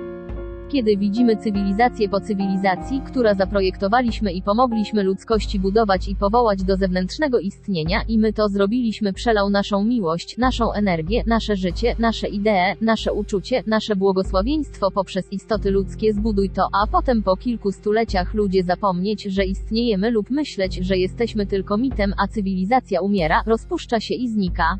Kiedy 0.71 0.97
widzimy 0.97 1.37
cywilizację 1.37 2.09
po 2.09 2.19
cywilizacji, 2.21 3.01
która 3.01 3.33
zaprojektowaliśmy 3.33 4.31
i 4.31 4.41
pomogliśmy 4.41 5.03
ludzkości 5.03 5.59
budować 5.59 6.07
i 6.07 6.15
powołać 6.15 6.63
do 6.63 6.77
zewnętrznego 6.77 7.39
istnienia, 7.39 8.01
i 8.07 8.17
my 8.17 8.33
to 8.33 8.49
zrobiliśmy, 8.49 9.13
przelał 9.13 9.49
naszą 9.49 9.83
miłość, 9.83 10.37
naszą 10.37 10.71
energię, 10.71 11.23
nasze 11.27 11.55
życie, 11.55 11.95
nasze 11.99 12.27
idee, 12.27 12.75
nasze 12.81 13.13
uczucie, 13.13 13.63
nasze 13.67 13.95
błogosławieństwo 13.95 14.91
poprzez 14.91 15.31
istoty 15.31 15.71
ludzkie, 15.71 16.13
zbuduj 16.13 16.49
to, 16.49 16.67
a 16.83 16.87
potem 16.87 17.23
po 17.23 17.37
kilku 17.37 17.71
stuleciach 17.71 18.33
ludzie 18.33 18.63
zapomnieć, 18.63 19.23
że 19.23 19.45
istniejemy 19.45 20.11
lub 20.11 20.29
myśleć, 20.29 20.75
że 20.75 20.97
jesteśmy 20.97 21.45
tylko 21.45 21.77
mitem, 21.77 22.13
a 22.17 22.27
cywilizacja 22.27 23.01
umiera, 23.01 23.43
rozpuszcza 23.45 23.99
się 23.99 24.13
i 24.13 24.29
znika. 24.29 24.77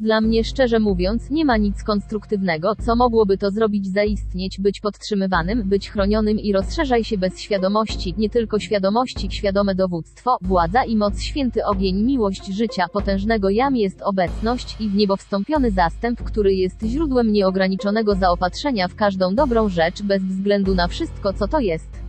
Dla 0.00 0.20
mnie 0.20 0.44
szczerze 0.44 0.78
mówiąc, 0.78 1.30
nie 1.30 1.44
ma 1.44 1.56
nic 1.56 1.82
konstruktywnego, 1.84 2.74
co 2.76 2.96
mogłoby 2.96 3.38
to 3.38 3.50
zrobić 3.50 3.86
zaistnieć, 3.86 4.60
być 4.60 4.80
podtrzymywanym, 4.80 5.68
być 5.68 5.90
chronionym 5.90 6.38
i 6.38 6.52
rozszerzaj 6.52 7.04
się 7.04 7.18
bez 7.18 7.40
świadomości, 7.40 8.14
nie 8.18 8.30
tylko 8.30 8.58
świadomości, 8.58 9.30
świadome 9.30 9.74
dowództwo, 9.74 10.38
władza 10.42 10.84
i 10.84 10.96
moc 10.96 11.22
święty 11.22 11.64
ogień, 11.64 12.02
miłość 12.02 12.46
życia, 12.46 12.86
potężnego 12.92 13.50
jam 13.50 13.76
jest 13.76 14.02
obecność 14.02 14.76
i 14.80 14.88
w 14.88 14.94
niebo 14.94 15.16
wstąpiony 15.16 15.70
zastęp, 15.70 16.22
który 16.22 16.54
jest 16.54 16.82
źródłem 16.82 17.32
nieograniczonego 17.32 18.14
zaopatrzenia 18.14 18.88
w 18.88 18.94
każdą 18.94 19.34
dobrą 19.34 19.68
rzecz, 19.68 20.02
bez 20.02 20.22
względu 20.22 20.74
na 20.74 20.88
wszystko 20.88 21.32
co 21.32 21.48
to 21.48 21.58
jest. 21.58 21.99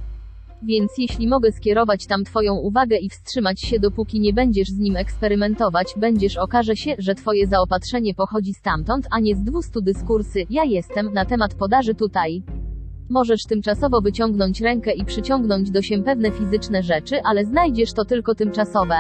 Więc 0.64 0.92
jeśli 0.98 1.28
mogę 1.28 1.52
skierować 1.52 2.06
tam 2.06 2.24
Twoją 2.24 2.56
uwagę 2.56 2.98
i 2.98 3.10
wstrzymać 3.10 3.62
się 3.62 3.80
dopóki 3.80 4.20
nie 4.20 4.34
będziesz 4.34 4.68
z 4.68 4.78
nim 4.78 4.96
eksperymentować, 4.96 5.94
będziesz 5.98 6.38
okaże 6.38 6.76
się, 6.76 6.96
że 6.98 7.16
Twoje 7.16 7.48
zaopatrzenie 7.48 8.14
pochodzi 8.14 8.54
stamtąd, 8.54 9.08
a 9.12 9.20
nie 9.20 9.36
z 9.36 9.44
200 9.44 9.82
dyskursy, 9.82 10.46
ja 10.50 10.64
jestem, 10.64 11.14
na 11.14 11.26
temat 11.26 11.54
podaży 11.54 11.96
tutaj. 11.96 12.44
Możesz 13.10 13.44
tymczasowo 13.44 14.02
wyciągnąć 14.02 14.62
rękę 14.62 14.94
i 14.94 15.06
przyciągnąć 15.06 15.72
do 15.72 15.82
się 15.82 16.04
pewne 16.04 16.32
fizyczne 16.32 16.84
rzeczy, 16.84 17.22
ale 17.24 17.46
znajdziesz 17.46 17.94
to 17.94 18.06
tylko 18.06 18.36
tymczasowe. 18.36 18.96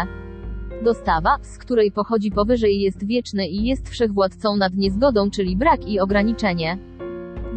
Dostawa, 0.83 1.37
z 1.41 1.57
której 1.57 1.91
pochodzi 1.91 2.31
powyżej 2.31 2.81
jest 2.81 3.07
wieczny 3.07 3.47
i 3.47 3.65
jest 3.65 3.89
wszechwładcą 3.89 4.55
nad 4.55 4.73
niezgodą, 4.73 5.29
czyli 5.29 5.57
brak 5.57 5.87
i 5.87 5.99
ograniczenie. 5.99 6.77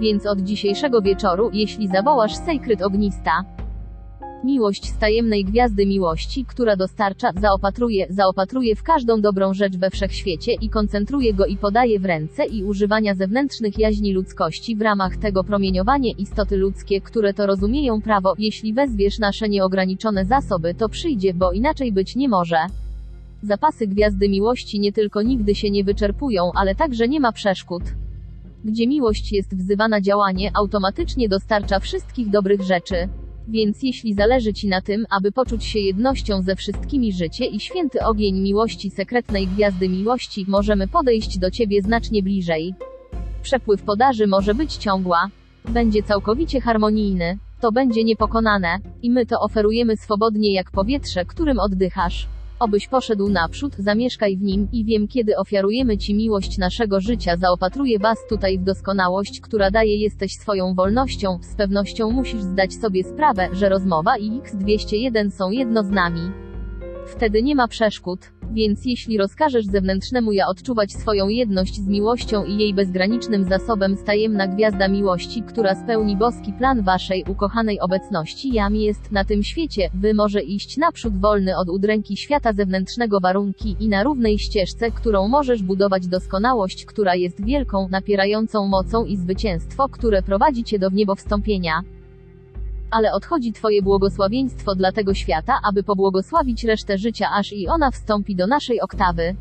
Więc 0.00 0.26
od 0.26 0.40
dzisiejszego 0.40 1.02
wieczoru, 1.02 1.50
jeśli 1.52 1.88
zawołasz 1.88 2.34
Sacred 2.36 2.82
Ognista, 2.82 3.44
Miłość 4.44 4.86
z 4.90 4.98
tajemnej 4.98 5.44
gwiazdy 5.44 5.86
miłości, 5.86 6.44
która 6.44 6.76
dostarcza, 6.76 7.30
zaopatruje, 7.40 8.06
zaopatruje 8.10 8.76
w 8.76 8.82
każdą 8.82 9.20
dobrą 9.20 9.54
rzecz 9.54 9.76
we 9.76 9.90
wszechświecie 9.90 10.52
i 10.60 10.68
koncentruje 10.68 11.34
go 11.34 11.46
i 11.46 11.56
podaje 11.56 12.00
w 12.00 12.04
ręce 12.04 12.44
i 12.44 12.64
używania 12.64 13.14
zewnętrznych 13.14 13.78
jaźni 13.78 14.12
ludzkości 14.12 14.76
w 14.76 14.82
ramach 14.82 15.16
tego 15.16 15.44
promieniowanie 15.44 16.10
istoty 16.10 16.56
ludzkie, 16.56 17.00
które 17.00 17.34
to 17.34 17.46
rozumieją 17.46 18.02
prawo, 18.02 18.34
jeśli 18.38 18.72
wezwiesz 18.72 19.18
nasze 19.18 19.48
nieograniczone 19.48 20.24
zasoby, 20.24 20.74
to 20.74 20.88
przyjdzie, 20.88 21.34
bo 21.34 21.52
inaczej 21.52 21.92
być 21.92 22.16
nie 22.16 22.28
może. 22.28 22.58
Zapasy 23.42 23.86
gwiazdy 23.86 24.28
miłości 24.28 24.80
nie 24.80 24.92
tylko 24.92 25.22
nigdy 25.22 25.54
się 25.54 25.70
nie 25.70 25.84
wyczerpują, 25.84 26.50
ale 26.54 26.74
także 26.74 27.08
nie 27.08 27.20
ma 27.20 27.32
przeszkód. 27.32 27.82
Gdzie 28.64 28.86
miłość 28.86 29.32
jest 29.32 29.56
wzywana 29.56 30.00
działanie, 30.00 30.50
automatycznie 30.54 31.28
dostarcza 31.28 31.80
wszystkich 31.80 32.30
dobrych 32.30 32.62
rzeczy. 32.62 33.08
Więc 33.48 33.82
jeśli 33.82 34.14
zależy 34.14 34.52
Ci 34.52 34.68
na 34.68 34.80
tym, 34.80 35.06
aby 35.10 35.32
poczuć 35.32 35.64
się 35.64 35.78
jednością 35.78 36.42
ze 36.42 36.56
wszystkimi 36.56 37.12
życie 37.12 37.46
i 37.46 37.60
święty 37.60 38.04
ogień 38.04 38.40
miłości 38.40 38.90
sekretnej 38.90 39.46
gwiazdy 39.46 39.88
miłości, 39.88 40.44
możemy 40.48 40.88
podejść 40.88 41.38
do 41.38 41.50
Ciebie 41.50 41.82
znacznie 41.82 42.22
bliżej. 42.22 42.74
Przepływ 43.42 43.82
podaży 43.82 44.26
może 44.26 44.54
być 44.54 44.74
ciągła. 44.74 45.30
Będzie 45.68 46.02
całkowicie 46.02 46.60
harmonijny. 46.60 47.38
To 47.60 47.72
będzie 47.72 48.04
niepokonane. 48.04 48.78
I 49.02 49.10
my 49.10 49.26
to 49.26 49.40
oferujemy 49.40 49.96
swobodnie 49.96 50.52
jak 50.52 50.70
powietrze, 50.70 51.24
którym 51.24 51.58
oddychasz. 51.58 52.28
Obyś 52.58 52.88
poszedł 52.88 53.28
naprzód, 53.28 53.76
zamieszkaj 53.78 54.36
w 54.36 54.42
nim, 54.42 54.68
i 54.72 54.84
wiem 54.84 55.08
kiedy 55.08 55.36
ofiarujemy 55.36 55.98
Ci 55.98 56.14
miłość 56.14 56.58
naszego 56.58 57.00
życia 57.00 57.36
zaopatruję 57.36 57.98
Was 57.98 58.18
tutaj 58.28 58.58
w 58.58 58.64
doskonałość, 58.64 59.40
która 59.40 59.70
daje 59.70 59.96
jesteś 59.96 60.32
swoją 60.32 60.74
wolnością, 60.74 61.38
z 61.42 61.54
pewnością 61.54 62.10
musisz 62.10 62.42
zdać 62.42 62.74
sobie 62.74 63.04
sprawę, 63.04 63.48
że 63.52 63.68
rozmowa 63.68 64.18
i 64.18 64.30
X201 64.30 65.30
są 65.30 65.50
jedno 65.50 65.82
z 65.82 65.90
nami. 65.90 66.20
Wtedy 67.06 67.42
nie 67.42 67.54
ma 67.54 67.68
przeszkód. 67.68 68.20
Więc 68.52 68.84
jeśli 68.84 69.18
rozkażesz 69.18 69.66
zewnętrznemu 69.66 70.32
ja 70.32 70.46
odczuwać 70.46 70.92
swoją 70.92 71.28
jedność 71.28 71.74
z 71.76 71.88
miłością 71.88 72.44
i 72.44 72.58
jej 72.58 72.74
bezgranicznym 72.74 73.44
zasobem 73.44 73.96
stajemna 73.96 74.46
gwiazda 74.46 74.88
miłości, 74.88 75.42
która 75.42 75.74
spełni 75.74 76.16
boski 76.16 76.52
plan 76.52 76.82
waszej 76.82 77.24
ukochanej 77.28 77.80
obecności 77.80 78.52
jam 78.52 78.76
jest 78.76 79.12
na 79.12 79.24
tym 79.24 79.42
świecie, 79.42 79.90
wy 79.94 80.14
może 80.14 80.42
iść 80.42 80.76
naprzód 80.76 81.20
wolny 81.20 81.56
od 81.56 81.68
udręki 81.68 82.16
świata 82.16 82.52
zewnętrznego 82.52 83.20
warunki 83.20 83.76
i 83.80 83.88
na 83.88 84.02
równej 84.02 84.38
ścieżce, 84.38 84.90
którą 84.90 85.28
możesz 85.28 85.62
budować 85.62 86.06
doskonałość, 86.06 86.84
która 86.84 87.14
jest 87.14 87.44
wielką, 87.44 87.88
napierającą 87.90 88.68
mocą 88.68 89.04
i 89.04 89.16
zwycięstwo, 89.16 89.88
które 89.88 90.22
prowadzi 90.22 90.64
cię 90.64 90.78
do 90.78 90.90
wniebowstąpienia 90.90 91.82
ale 92.94 93.12
odchodzi 93.12 93.52
Twoje 93.52 93.82
błogosławieństwo 93.82 94.74
dla 94.74 94.92
tego 94.92 95.14
świata, 95.14 95.60
aby 95.68 95.82
pobłogosławić 95.82 96.64
resztę 96.64 96.98
życia, 96.98 97.28
aż 97.30 97.52
i 97.52 97.68
ona 97.68 97.90
wstąpi 97.90 98.36
do 98.36 98.46
naszej 98.46 98.80
oktawy. 98.80 99.36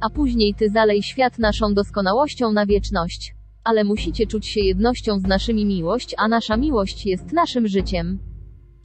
A 0.00 0.10
później 0.10 0.54
Ty 0.54 0.70
zalej 0.70 1.02
świat 1.02 1.38
naszą 1.38 1.74
doskonałością 1.74 2.52
na 2.52 2.66
wieczność. 2.66 3.34
Ale 3.64 3.84
musicie 3.84 4.26
czuć 4.26 4.46
się 4.46 4.60
jednością 4.60 5.18
z 5.18 5.22
naszymi 5.22 5.66
miłość, 5.66 6.14
a 6.18 6.28
nasza 6.28 6.56
miłość 6.56 7.06
jest 7.06 7.32
naszym 7.32 7.68
życiem. 7.68 8.18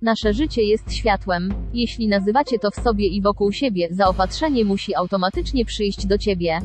Nasze 0.02 0.34
życie 0.34 0.64
jest 0.64 0.94
światłem. 0.94 1.54
Jeśli 1.74 2.08
nazywacie 2.08 2.60
to 2.60 2.72
w 2.72 2.76
sobie 2.76 3.08
i 3.08 3.22
wokół 3.22 3.52
siebie, 3.52 3.88
zaopatrzenie 3.92 4.66
musi 4.66 4.96
automatycznie 4.96 5.66
przyjść 5.66 6.06
do 6.06 6.18
Ciebie. 6.18 6.60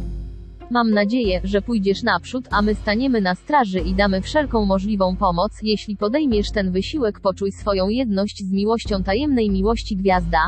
Mam 0.70 0.90
nadzieję, 0.90 1.40
że 1.44 1.62
pójdziesz 1.62 2.02
naprzód, 2.02 2.48
a 2.50 2.62
my 2.62 2.74
staniemy 2.74 3.20
na 3.20 3.34
straży 3.34 3.80
i 3.80 3.94
damy 3.94 4.20
wszelką 4.20 4.64
możliwą 4.64 5.16
pomoc, 5.16 5.52
jeśli 5.62 5.96
podejmiesz 5.96 6.50
ten 6.50 6.72
wysiłek 6.72 7.20
poczuj 7.20 7.52
swoją 7.52 7.88
jedność 7.88 8.38
z 8.38 8.52
miłością 8.52 9.02
tajemnej 9.02 9.50
miłości 9.50 9.96
gwiazda. 9.96 10.38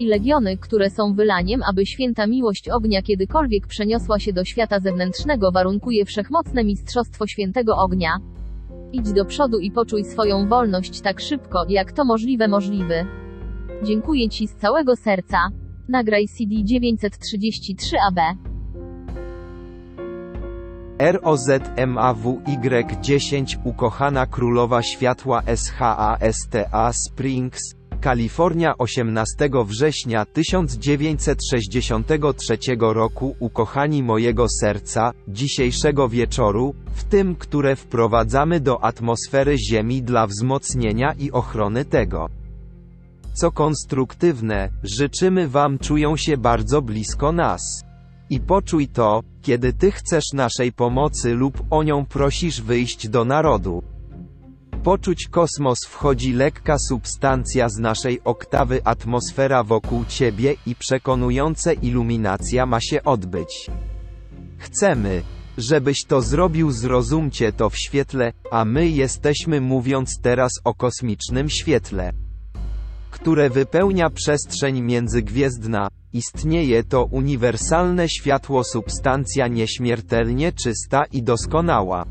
I 0.00 0.06
legiony, 0.06 0.56
które 0.56 0.90
są 0.90 1.14
wylaniem, 1.14 1.60
aby 1.62 1.86
święta 1.86 2.26
miłość 2.26 2.68
ognia 2.68 3.02
kiedykolwiek 3.02 3.66
przeniosła 3.66 4.18
się 4.18 4.32
do 4.32 4.44
świata 4.44 4.80
zewnętrznego 4.80 5.52
warunkuje 5.52 6.04
wszechmocne 6.04 6.64
mistrzostwo 6.64 7.26
świętego 7.26 7.76
ognia. 7.76 8.10
Idź 8.92 9.12
do 9.12 9.24
przodu 9.24 9.58
i 9.58 9.70
poczuj 9.70 10.04
swoją 10.04 10.48
wolność 10.48 11.00
tak 11.00 11.20
szybko, 11.20 11.64
jak 11.68 11.92
to 11.92 12.04
możliwe 12.04 12.48
możliwy. 12.48 13.06
Dziękuję 13.82 14.28
Ci 14.28 14.48
z 14.48 14.54
całego 14.54 14.96
serca. 14.96 15.38
Nagraj 15.88 16.26
CD 16.28 16.54
933 16.64 17.96
AB. 18.08 18.53
ROZMAWY10 20.98 23.56
Ukochana 23.64 24.26
Królowa 24.26 24.82
Światła 24.82 25.42
SHASTA 25.56 26.92
Springs, 26.92 27.74
Kalifornia 28.00 28.78
18 28.78 29.50
września 29.66 30.24
1963 30.24 32.58
roku 32.80 33.36
Ukochani 33.38 34.02
mojego 34.02 34.48
serca, 34.48 35.12
dzisiejszego 35.28 36.08
wieczoru, 36.08 36.74
w 36.94 37.04
tym, 37.04 37.36
które 37.36 37.76
wprowadzamy 37.76 38.60
do 38.60 38.84
atmosfery 38.84 39.58
Ziemi 39.58 40.02
dla 40.02 40.26
wzmocnienia 40.26 41.12
i 41.18 41.30
ochrony 41.30 41.84
tego, 41.84 42.28
co 43.34 43.52
konstruktywne, 43.52 44.70
życzymy 44.82 45.48
Wam 45.48 45.78
czują 45.78 46.16
się 46.16 46.36
bardzo 46.36 46.82
blisko 46.82 47.32
nas. 47.32 47.84
I 48.30 48.40
poczuj 48.40 48.88
to, 48.88 49.22
kiedy 49.44 49.72
Ty 49.72 49.92
chcesz 49.92 50.32
naszej 50.32 50.72
pomocy 50.72 51.34
lub 51.34 51.62
o 51.70 51.82
nią 51.82 52.06
prosisz 52.06 52.60
wyjść 52.62 53.08
do 53.08 53.24
narodu. 53.24 53.82
Poczuć 54.82 55.28
kosmos 55.28 55.78
wchodzi 55.88 56.32
lekka 56.32 56.78
substancja 56.78 57.68
z 57.68 57.78
naszej 57.78 58.20
oktawy 58.24 58.80
atmosfera 58.84 59.64
wokół 59.64 60.04
Ciebie 60.08 60.54
i 60.66 60.74
przekonujące 60.74 61.74
iluminacja 61.74 62.66
ma 62.66 62.80
się 62.80 63.02
odbyć. 63.04 63.70
Chcemy, 64.58 65.22
żebyś 65.58 66.04
to 66.04 66.20
zrobił 66.22 66.70
zrozumcie 66.70 67.52
to 67.52 67.70
w 67.70 67.78
świetle, 67.78 68.32
a 68.50 68.64
my 68.64 68.88
jesteśmy 68.88 69.60
mówiąc 69.60 70.20
teraz 70.22 70.52
o 70.64 70.74
kosmicznym 70.74 71.50
świetle 71.50 72.12
które 73.14 73.50
wypełnia 73.50 74.10
przestrzeń 74.10 74.80
międzygwiezdna, 74.80 75.88
istnieje 76.14 76.84
to 76.84 77.04
uniwersalne 77.04 78.08
światło 78.08 78.64
substancja 78.64 79.48
nieśmiertelnie 79.48 80.52
czysta 80.52 81.04
i 81.12 81.22
doskonała. 81.22 82.04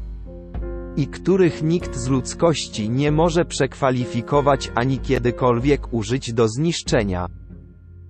I 0.97 1.07
których 1.07 1.63
nikt 1.63 1.95
z 1.95 2.07
ludzkości 2.07 2.89
nie 2.89 3.11
może 3.11 3.45
przekwalifikować 3.45 4.71
ani 4.75 4.99
kiedykolwiek 4.99 5.93
użyć 5.93 6.33
do 6.33 6.49
zniszczenia. 6.49 7.27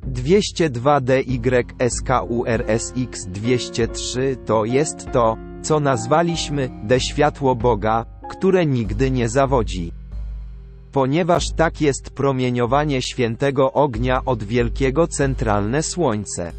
202 0.07 1.01
DYSKURSX 1.01 1.65
203 3.25 4.37
to 4.45 4.65
jest 4.65 5.11
to, 5.11 5.37
co 5.61 5.79
nazwaliśmy 5.79 6.69
D 6.83 6.99
światło 6.99 7.55
Boga, 7.55 8.05
które 8.29 8.65
nigdy 8.65 9.11
nie 9.11 9.29
zawodzi. 9.29 9.91
Ponieważ 10.93 11.51
tak 11.51 11.81
jest 11.81 12.09
promieniowanie 12.09 13.01
świętego 13.01 13.73
ognia 13.73 14.25
od 14.25 14.43
wielkiego 14.43 15.07
centralne 15.07 15.83
słońce. 15.83 16.51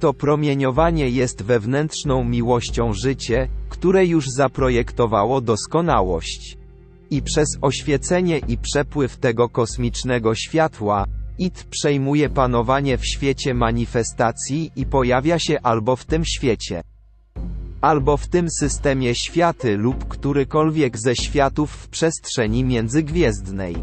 To 0.00 0.14
promieniowanie 0.14 1.08
jest 1.08 1.42
wewnętrzną 1.42 2.24
miłością 2.24 2.92
życie, 2.92 3.48
które 3.68 4.06
już 4.06 4.28
zaprojektowało 4.28 5.40
doskonałość. 5.40 6.56
I 7.10 7.22
przez 7.22 7.48
oświecenie 7.60 8.38
i 8.38 8.58
przepływ 8.58 9.16
tego 9.16 9.48
kosmicznego 9.48 10.34
światła, 10.34 11.04
IT 11.38 11.64
przejmuje 11.70 12.28
panowanie 12.28 12.98
w 12.98 13.06
świecie 13.06 13.54
manifestacji 13.54 14.70
i 14.76 14.86
pojawia 14.86 15.38
się 15.38 15.60
albo 15.62 15.96
w 15.96 16.04
tym 16.04 16.24
świecie, 16.24 16.82
albo 17.82 18.16
w 18.16 18.26
tym 18.28 18.50
systemie 18.50 19.14
światy 19.14 19.76
lub 19.76 20.08
którykolwiek 20.08 20.98
ze 20.98 21.16
światów 21.16 21.70
w 21.70 21.88
przestrzeni 21.88 22.64
międzygwiezdnej. 22.64 23.76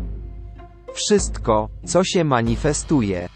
Wszystko, 0.94 1.70
co 1.86 2.04
się 2.04 2.24
manifestuje, 2.24 3.30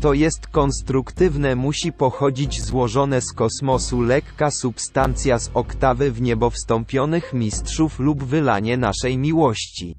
to 0.00 0.12
jest 0.12 0.46
konstruktywne 0.46 1.56
musi 1.56 1.92
pochodzić 1.92 2.62
złożone 2.62 3.20
z 3.20 3.32
kosmosu 3.32 4.00
lekka 4.00 4.50
substancja 4.50 5.38
z 5.38 5.50
oktawy 5.54 6.12
w 6.12 6.20
niebo 6.20 6.50
wstąpionych 6.50 7.32
mistrzów 7.32 7.98
lub 7.98 8.24
wylanie 8.24 8.76
naszej 8.76 9.18
miłości 9.18 9.96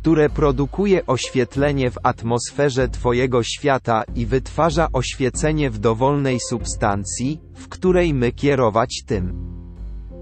które 0.00 0.30
produkuje 0.30 1.06
oświetlenie 1.06 1.90
w 1.90 1.98
atmosferze 2.02 2.88
Twojego 2.88 3.42
świata 3.42 4.04
i 4.14 4.26
wytwarza 4.26 4.88
oświecenie 4.92 5.70
w 5.70 5.78
dowolnej 5.78 6.40
substancji, 6.40 7.40
w 7.54 7.68
której 7.68 8.14
my 8.14 8.32
kierować 8.32 9.02
tym. 9.06 9.34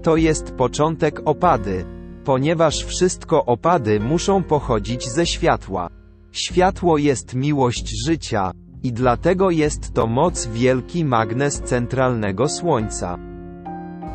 To 0.03 0.15
jest 0.15 0.51
początek 0.51 1.21
opady, 1.25 1.85
ponieważ 2.23 2.83
wszystko 2.83 3.45
opady 3.45 3.99
muszą 3.99 4.43
pochodzić 4.43 5.09
ze 5.09 5.25
światła. 5.25 5.89
Światło 6.31 6.97
jest 6.97 7.35
miłość 7.35 8.05
życia, 8.05 8.51
i 8.83 8.93
dlatego 8.93 9.49
jest 9.49 9.93
to 9.93 10.07
moc 10.07 10.47
wielki 10.47 11.05
magnes 11.05 11.61
centralnego 11.61 12.49
Słońca 12.49 13.29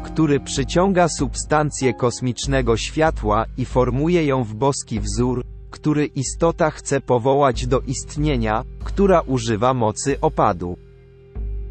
który 0.04 0.40
przyciąga 0.40 1.08
substancję 1.08 1.94
kosmicznego 1.94 2.76
światła 2.76 3.44
i 3.56 3.64
formuje 3.64 4.26
ją 4.26 4.44
w 4.44 4.54
boski 4.54 5.00
wzór, 5.00 5.44
który 5.74 6.06
istota 6.06 6.70
chce 6.70 7.00
powołać 7.00 7.66
do 7.66 7.80
istnienia, 7.80 8.64
która 8.84 9.20
używa 9.20 9.74
mocy 9.74 10.20
opadu. 10.20 10.76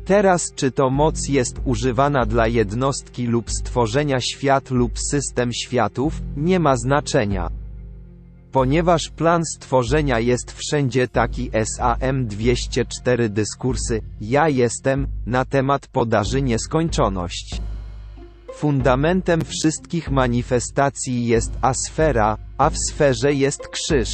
Teraz 0.05 0.53
czy 0.55 0.71
to 0.71 0.89
moc 0.89 1.27
jest 1.27 1.55
używana 1.65 2.25
dla 2.25 2.47
jednostki 2.47 3.27
lub 3.27 3.51
stworzenia 3.51 4.21
świat 4.21 4.71
lub 4.71 4.99
system 4.99 5.53
światów, 5.53 6.21
nie 6.37 6.59
ma 6.59 6.77
znaczenia. 6.77 7.49
Ponieważ 8.51 9.09
plan 9.09 9.45
stworzenia 9.45 10.19
jest 10.19 10.51
wszędzie 10.51 11.07
taki 11.07 11.51
SAM 11.65 12.27
204 12.27 13.29
dyskursy, 13.29 14.01
ja 14.21 14.49
jestem, 14.49 15.07
na 15.25 15.45
temat 15.45 15.87
podaży 15.87 16.41
nieskończoność. 16.41 17.61
Fundamentem 18.53 19.41
wszystkich 19.45 20.11
manifestacji 20.11 21.27
jest 21.27 21.51
asfera, 21.61 22.37
a 22.57 22.69
w 22.69 22.77
sferze 22.77 23.33
jest 23.33 23.67
krzyż, 23.67 24.09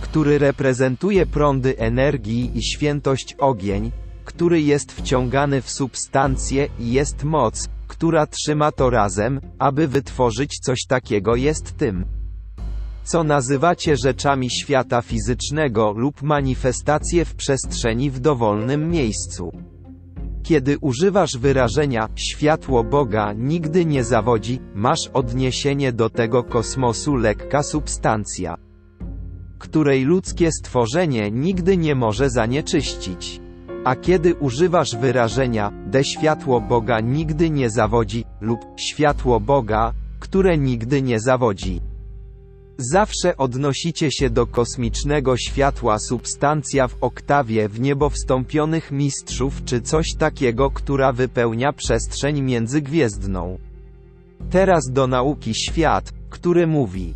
który 0.00 0.38
reprezentuje 0.38 1.26
prądy 1.26 1.78
energii 1.78 2.50
i 2.54 2.62
świętość 2.62 3.34
ogień, 3.38 3.90
który 4.24 4.60
jest 4.60 4.92
wciągany 4.92 5.62
w 5.62 5.70
substancję 5.70 6.68
i 6.78 6.92
jest 6.92 7.24
moc, 7.24 7.68
która 7.88 8.26
trzyma 8.26 8.72
to 8.72 8.90
razem, 8.90 9.40
aby 9.58 9.88
wytworzyć 9.88 10.58
coś 10.62 10.78
takiego 10.88 11.36
jest 11.36 11.76
tym, 11.76 12.04
co 13.04 13.24
nazywacie 13.24 13.96
rzeczami 13.96 14.50
świata 14.50 15.02
fizycznego 15.02 15.92
lub 15.92 16.22
manifestacje 16.22 17.24
w 17.24 17.34
przestrzeni 17.34 18.10
w 18.10 18.20
dowolnym 18.20 18.90
miejscu. 18.90 19.71
Kiedy 20.42 20.78
używasz 20.78 21.38
wyrażenia 21.38 22.08
światło 22.14 22.84
Boga 22.84 23.32
nigdy 23.32 23.84
nie 23.84 24.04
zawodzi, 24.04 24.60
masz 24.74 25.08
odniesienie 25.08 25.92
do 25.92 26.10
tego 26.10 26.42
kosmosu 26.42 27.16
lekka 27.16 27.62
substancja, 27.62 28.56
której 29.58 30.04
ludzkie 30.04 30.52
stworzenie 30.52 31.30
nigdy 31.30 31.76
nie 31.76 31.94
może 31.94 32.30
zanieczyścić. 32.30 33.40
A 33.84 33.96
kiedy 33.96 34.34
używasz 34.34 34.96
wyrażenia 34.96 35.72
de 35.86 36.04
światło 36.04 36.60
Boga 36.60 37.00
nigdy 37.00 37.50
nie 37.50 37.70
zawodzi 37.70 38.24
lub 38.40 38.60
światło 38.76 39.40
Boga, 39.40 39.92
które 40.20 40.58
nigdy 40.58 41.02
nie 41.02 41.20
zawodzi, 41.20 41.80
Zawsze 42.78 43.36
odnosicie 43.36 44.10
się 44.10 44.30
do 44.30 44.46
kosmicznego 44.46 45.36
światła 45.36 45.98
substancja 45.98 46.88
w 46.88 46.96
oktawie 47.00 47.68
w 47.68 47.80
niebo 47.80 48.10
wstąpionych 48.10 48.90
mistrzów 48.90 49.64
czy 49.64 49.80
coś 49.80 50.14
takiego, 50.14 50.70
która 50.70 51.12
wypełnia 51.12 51.72
przestrzeń 51.72 52.40
międzygwiezdną. 52.42 53.58
Teraz 54.50 54.90
do 54.90 55.06
nauki 55.06 55.54
świat, 55.54 56.12
który 56.30 56.66
mówi 56.66 57.14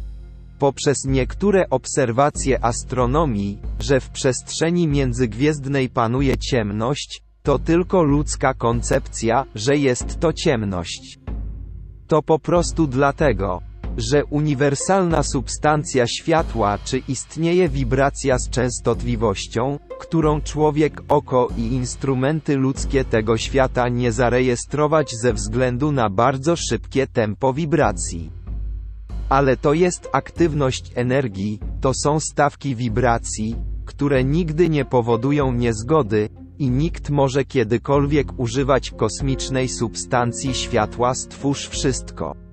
poprzez 0.59 1.05
niektóre 1.05 1.71
obserwacje 1.71 2.65
astronomii, 2.65 3.59
że 3.81 4.01
w 4.01 4.11
przestrzeni 4.11 4.89
międzygwiezdnej 4.89 5.89
panuje 5.89 6.39
ciemność, 6.39 7.23
to 7.43 7.59
tylko 7.59 8.03
ludzka 8.03 8.55
koncepcja, 8.55 9.45
że 9.55 9.77
jest 9.77 10.21
to 10.21 10.33
ciemność. 10.33 11.19
To 12.07 12.23
po 12.23 12.39
prostu 12.39 12.87
dlatego, 12.87 13.63
że 13.97 14.25
uniwersalna 14.25 15.23
substancja 15.23 16.07
światła 16.07 16.79
czy 16.85 16.99
istnieje 16.99 17.69
wibracja 17.69 18.39
z 18.39 18.51
częstotliwością, 18.51 19.79
którą 19.99 20.41
człowiek, 20.41 21.03
oko 21.09 21.49
i 21.57 21.63
instrumenty 21.63 22.57
ludzkie 22.57 23.05
tego 23.05 23.37
świata 23.37 23.89
nie 23.89 24.13
zarejestrować 24.13 25.15
ze 25.23 25.33
względu 25.33 25.93
na 25.93 26.11
bardzo 26.11 26.57
szybkie 26.57 27.07
tempo 27.07 27.53
wibracji. 27.53 28.31
Ale 29.29 29.57
to 29.57 29.73
jest 29.73 30.09
aktywność 30.13 30.93
energii, 30.95 31.61
to 31.81 31.93
są 31.95 32.21
stawki 32.21 32.77
wibracji, 32.77 33.57
które 33.85 34.25
nigdy 34.25 34.69
nie 34.69 34.85
powodują 34.85 35.53
niezgody, 35.53 36.29
i 36.59 36.71
nikt 36.71 37.11
może 37.11 37.45
kiedykolwiek 37.45 38.41
używać 38.41 38.91
kosmicznej 38.91 39.69
substancji 39.69 40.55
światła 40.55 41.15
stwórz 41.15 41.69
wszystko. 41.69 42.46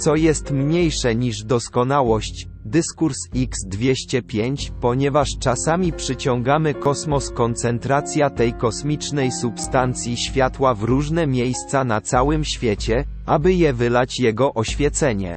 Co 0.00 0.16
jest 0.16 0.50
mniejsze 0.50 1.14
niż 1.14 1.44
doskonałość, 1.44 2.48
dyskurs 2.64 3.18
X205, 3.34 4.70
ponieważ 4.80 5.38
czasami 5.38 5.92
przyciągamy 5.92 6.74
kosmos 6.74 7.30
koncentracja 7.30 8.30
tej 8.30 8.52
kosmicznej 8.52 9.32
substancji 9.32 10.16
światła 10.16 10.74
w 10.74 10.82
różne 10.82 11.26
miejsca 11.26 11.84
na 11.84 12.00
całym 12.00 12.44
świecie, 12.44 13.04
aby 13.26 13.54
je 13.54 13.72
wylać 13.72 14.20
jego 14.20 14.54
oświecenie 14.54 15.36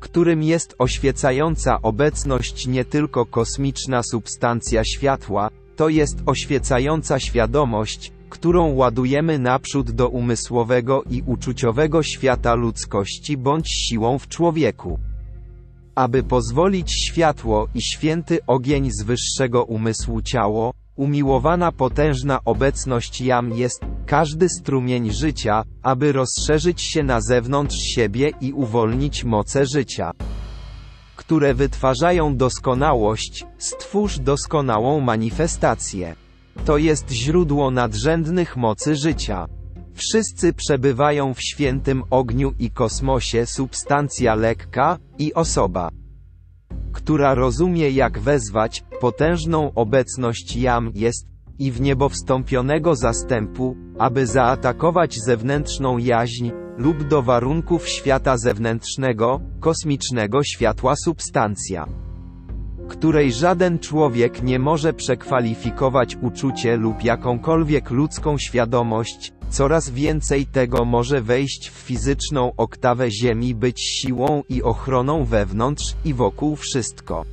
którym 0.00 0.42
jest 0.42 0.74
oświecająca 0.78 1.82
obecność 1.82 2.66
nie 2.66 2.84
tylko 2.84 3.26
kosmiczna 3.26 4.02
substancja 4.02 4.84
światła, 4.84 5.50
to 5.76 5.88
jest 5.88 6.18
oświecająca 6.26 7.20
świadomość, 7.20 8.12
którą 8.30 8.74
ładujemy 8.74 9.38
naprzód 9.38 9.90
do 9.90 10.08
umysłowego 10.08 11.02
i 11.10 11.22
uczuciowego 11.26 12.02
świata 12.02 12.54
ludzkości 12.54 13.36
bądź 13.36 13.70
siłą 13.70 14.18
w 14.18 14.28
człowieku. 14.28 14.98
Aby 15.94 16.22
pozwolić 16.22 16.92
światło 16.92 17.68
i 17.74 17.82
święty 17.82 18.38
ogień 18.46 18.90
z 18.90 19.02
wyższego 19.02 19.64
umysłu 19.64 20.22
ciało, 20.22 20.72
umiłowana 20.96 21.72
potężna 21.72 22.38
obecność 22.44 23.20
jam 23.20 23.52
jest, 23.52 23.80
każdy 24.06 24.48
strumień 24.48 25.12
życia, 25.12 25.62
aby 25.82 26.12
rozszerzyć 26.12 26.82
się 26.82 27.02
na 27.02 27.20
zewnątrz 27.20 27.76
siebie 27.76 28.30
i 28.40 28.52
uwolnić 28.52 29.24
moce 29.24 29.66
życia 29.66 30.12
które 31.30 31.54
wytwarzają 31.54 32.36
doskonałość, 32.36 33.46
stwórz 33.58 34.18
doskonałą 34.18 35.00
manifestację. 35.00 36.16
To 36.64 36.78
jest 36.78 37.10
źródło 37.10 37.70
nadrzędnych 37.70 38.56
mocy 38.56 38.96
życia. 38.96 39.46
Wszyscy 39.94 40.52
przebywają 40.52 41.34
w 41.34 41.42
świętym 41.42 42.02
ogniu 42.10 42.52
i 42.58 42.70
kosmosie 42.70 43.46
substancja 43.46 44.34
lekka 44.34 44.98
i 45.18 45.34
osoba, 45.34 45.88
która 46.92 47.34
rozumie 47.34 47.90
jak 47.90 48.18
wezwać 48.18 48.84
potężną 49.00 49.74
obecność 49.74 50.56
jam 50.56 50.90
jest 50.94 51.26
i 51.58 51.72
w 51.72 51.80
niebo 51.80 52.08
wstąpionego 52.08 52.96
zastępu, 52.96 53.76
aby 53.98 54.26
zaatakować 54.26 55.16
zewnętrzną 55.26 55.98
jaźń, 55.98 56.50
lub 56.78 57.08
do 57.08 57.22
warunków 57.22 57.88
świata 57.88 58.36
zewnętrznego, 58.36 59.40
kosmicznego 59.60 60.44
światła 60.44 60.94
substancja, 61.04 61.86
której 62.90 63.32
żaden 63.32 63.78
człowiek 63.78 64.42
nie 64.42 64.58
może 64.58 64.92
przekwalifikować 64.92 66.16
uczucie 66.22 66.76
lub 66.76 67.04
jakąkolwiek 67.04 67.90
ludzką 67.90 68.38
świadomość, 68.38 69.32
coraz 69.50 69.90
więcej 69.90 70.46
tego 70.46 70.84
może 70.84 71.20
wejść 71.20 71.70
w 71.70 71.72
fizyczną 71.72 72.52
oktawę 72.56 73.10
Ziemi 73.10 73.54
być 73.54 73.80
siłą 73.80 74.42
i 74.48 74.62
ochroną 74.62 75.24
wewnątrz 75.24 75.94
i 76.04 76.14
wokół 76.14 76.56
wszystko 76.56 77.24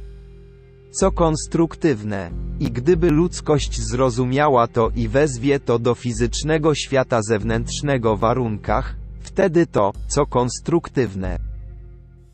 co 0.92 1.12
konstruktywne. 1.12 2.32
I 2.60 2.72
gdyby 2.72 3.10
ludzkość 3.10 3.82
zrozumiała 3.82 4.68
to 4.68 4.90
i 4.96 5.08
wezwie 5.08 5.60
to 5.60 5.80
do 5.80 5.96
fizycznego 5.96 6.76
świata 6.76 7.22
zewnętrznego 7.22 8.18
warunkach, 8.18 8.96
Wtedy 9.38 9.68
to, 9.68 9.94
co 10.08 10.26
konstruktywne. 10.26 11.47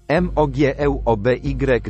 MOGEUOBY 0.09 1.41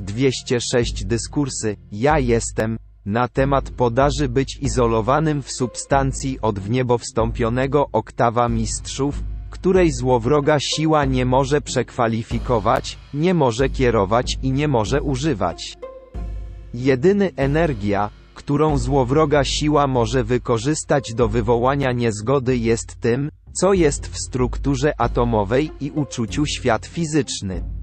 206 0.02 1.06
dyskursy, 1.06 1.76
ja 1.91 2.19
jestem, 2.19 2.77
na 3.06 3.27
temat 3.27 3.69
podaży 3.69 4.30
być 4.30 4.57
izolowanym 4.61 5.41
w 5.41 5.52
substancji 5.52 6.41
od 6.41 6.60
w 6.60 6.69
niebo 6.69 6.98
wstąpionego 6.98 7.90
oktawa 7.91 8.49
mistrzów, 8.49 9.23
której 9.49 9.91
złowroga 9.91 10.60
siła 10.60 11.06
nie 11.06 11.26
może 11.26 11.61
przekwalifikować, 11.61 12.98
nie 13.14 13.34
może 13.34 13.69
kierować 13.69 14.38
i 14.44 14.52
nie 14.52 14.68
może 14.68 15.02
używać. 15.02 15.77
Jedyny 16.73 17.31
energia, 17.35 18.10
którą 18.34 18.77
złowroga 18.77 19.44
siła 19.44 19.88
może 19.88 20.23
wykorzystać 20.23 21.14
do 21.14 21.27
wywołania 21.27 21.91
niezgody 21.91 22.57
jest 22.57 22.95
tym, 22.95 23.30
co 23.53 23.73
jest 23.73 24.07
w 24.07 24.18
strukturze 24.18 24.94
atomowej 24.98 25.72
i 25.81 25.91
uczuciu 25.91 26.45
świat 26.45 26.85
fizyczny. 26.85 27.82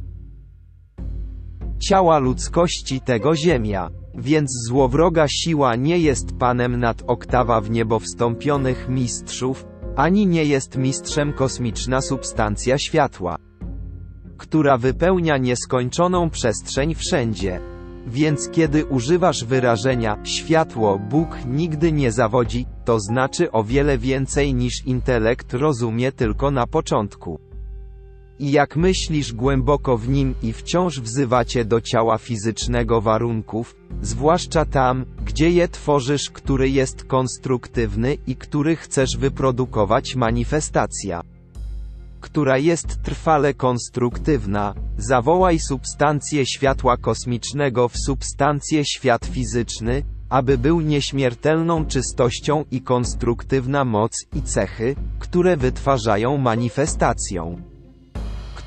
Ciała 1.80 2.18
ludzkości 2.18 3.00
tego 3.00 3.36
Ziemia. 3.36 3.90
Więc 4.14 4.50
złowroga 4.68 5.28
siła 5.28 5.76
nie 5.76 5.98
jest 5.98 6.38
panem 6.38 6.80
nad 6.80 7.02
oktawa 7.06 7.60
w 7.60 7.70
niebo 7.70 7.98
wstąpionych 7.98 8.88
mistrzów, 8.88 9.66
ani 9.96 10.26
nie 10.26 10.44
jest 10.44 10.76
mistrzem 10.76 11.32
kosmiczna 11.32 12.00
substancja 12.00 12.78
światła, 12.78 13.36
która 14.36 14.78
wypełnia 14.78 15.36
nieskończoną 15.36 16.30
przestrzeń 16.30 16.94
wszędzie. 16.94 17.60
Więc 18.06 18.48
kiedy 18.50 18.86
używasz 18.86 19.44
wyrażenia 19.44 20.16
światło 20.24 20.98
Bóg 20.98 21.28
nigdy 21.46 21.92
nie 21.92 22.12
zawodzi, 22.12 22.66
to 22.84 23.00
znaczy 23.00 23.52
o 23.52 23.64
wiele 23.64 23.98
więcej 23.98 24.54
niż 24.54 24.86
intelekt 24.86 25.54
rozumie 25.54 26.12
tylko 26.12 26.50
na 26.50 26.66
początku. 26.66 27.49
I 28.40 28.50
jak 28.50 28.76
myślisz 28.76 29.32
głęboko 29.32 29.98
w 29.98 30.08
nim 30.08 30.34
i 30.42 30.52
wciąż 30.52 31.00
wzywacie 31.00 31.64
do 31.64 31.80
ciała 31.80 32.18
fizycznego 32.18 33.00
warunków, 33.00 33.76
zwłaszcza 34.02 34.64
tam, 34.64 35.04
gdzie 35.24 35.50
je 35.50 35.68
tworzysz, 35.68 36.30
który 36.30 36.70
jest 36.70 37.04
konstruktywny 37.04 38.16
i 38.26 38.36
który 38.36 38.76
chcesz 38.76 39.16
wyprodukować 39.16 40.16
manifestacja 40.16 41.22
która 42.20 42.58
jest 42.58 43.02
trwale 43.02 43.54
konstruktywna, 43.54 44.74
zawołaj 44.98 45.58
substancję 45.58 46.46
światła 46.46 46.96
kosmicznego 46.96 47.88
w 47.88 47.98
substancję 47.98 48.84
świat 48.84 49.26
fizyczny, 49.26 50.02
aby 50.28 50.58
był 50.58 50.80
nieśmiertelną 50.80 51.86
czystością 51.86 52.64
i 52.70 52.82
konstruktywna 52.82 53.84
moc 53.84 54.12
i 54.34 54.42
cechy, 54.42 54.96
które 55.18 55.56
wytwarzają 55.56 56.38
manifestacją, 56.38 57.69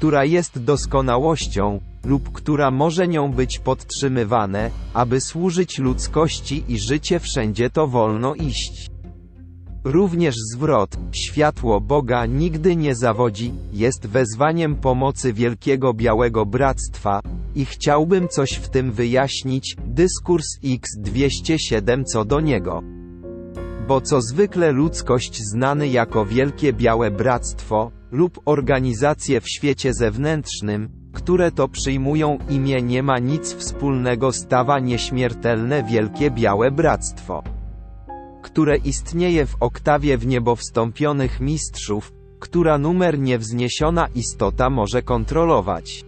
która 0.03 0.25
jest 0.25 0.63
doskonałością, 0.63 1.79
lub 2.05 2.31
która 2.31 2.71
może 2.71 3.07
nią 3.07 3.31
być 3.31 3.59
podtrzymywane, 3.59 4.71
aby 4.93 5.21
służyć 5.21 5.79
ludzkości 5.79 6.63
i 6.67 6.79
życie 6.79 7.19
wszędzie 7.19 7.69
to 7.69 7.87
wolno 7.87 8.35
iść. 8.35 8.89
Również 9.83 10.35
zwrot, 10.53 10.97
światło 11.11 11.81
Boga 11.81 12.25
nigdy 12.25 12.75
nie 12.75 12.95
zawodzi, 12.95 13.53
jest 13.73 14.07
wezwaniem 14.07 14.75
pomocy 14.75 15.33
Wielkiego 15.33 15.93
Białego 15.93 16.45
Bractwa, 16.45 17.21
i 17.55 17.65
chciałbym 17.65 18.27
coś 18.27 18.51
w 18.51 18.69
tym 18.69 18.91
wyjaśnić, 18.91 19.75
dyskurs 19.85 20.47
X207 20.63 22.03
co 22.03 22.25
do 22.25 22.39
niego. 22.39 22.83
Bo 23.87 24.01
co 24.01 24.21
zwykle 24.21 24.71
ludzkość 24.71 25.41
znany 25.41 25.87
jako 25.87 26.25
Wielkie 26.25 26.73
Białe 26.73 27.11
Bractwo, 27.11 27.91
lub 28.13 28.39
organizacje 28.45 29.41
w 29.41 29.49
świecie 29.49 29.93
zewnętrznym, 29.93 30.89
które 31.13 31.51
to 31.51 31.67
przyjmują 31.67 32.37
imię 32.49 32.81
nie 32.81 33.03
ma 33.03 33.19
nic 33.19 33.53
wspólnego 33.53 34.31
stawa 34.31 34.79
nieśmiertelne 34.79 35.83
Wielkie 35.83 36.31
Białe 36.31 36.71
Bractwo 36.71 37.43
które 38.43 38.77
istnieje 38.77 39.45
w 39.45 39.55
oktawie 39.59 40.17
w 40.17 40.27
niebo 40.27 40.55
wstąpionych 40.55 41.39
mistrzów, 41.39 42.13
która 42.39 42.77
numer 42.77 43.19
niewzniesiona 43.19 44.07
istota 44.15 44.69
może 44.69 45.01
kontrolować. 45.01 46.05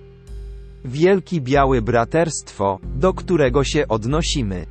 Wielki 0.85 1.41
biały 1.41 1.81
braterstwo, 1.81 2.79
do 2.95 3.13
którego 3.13 3.63
się 3.63 3.87
odnosimy. 3.87 4.65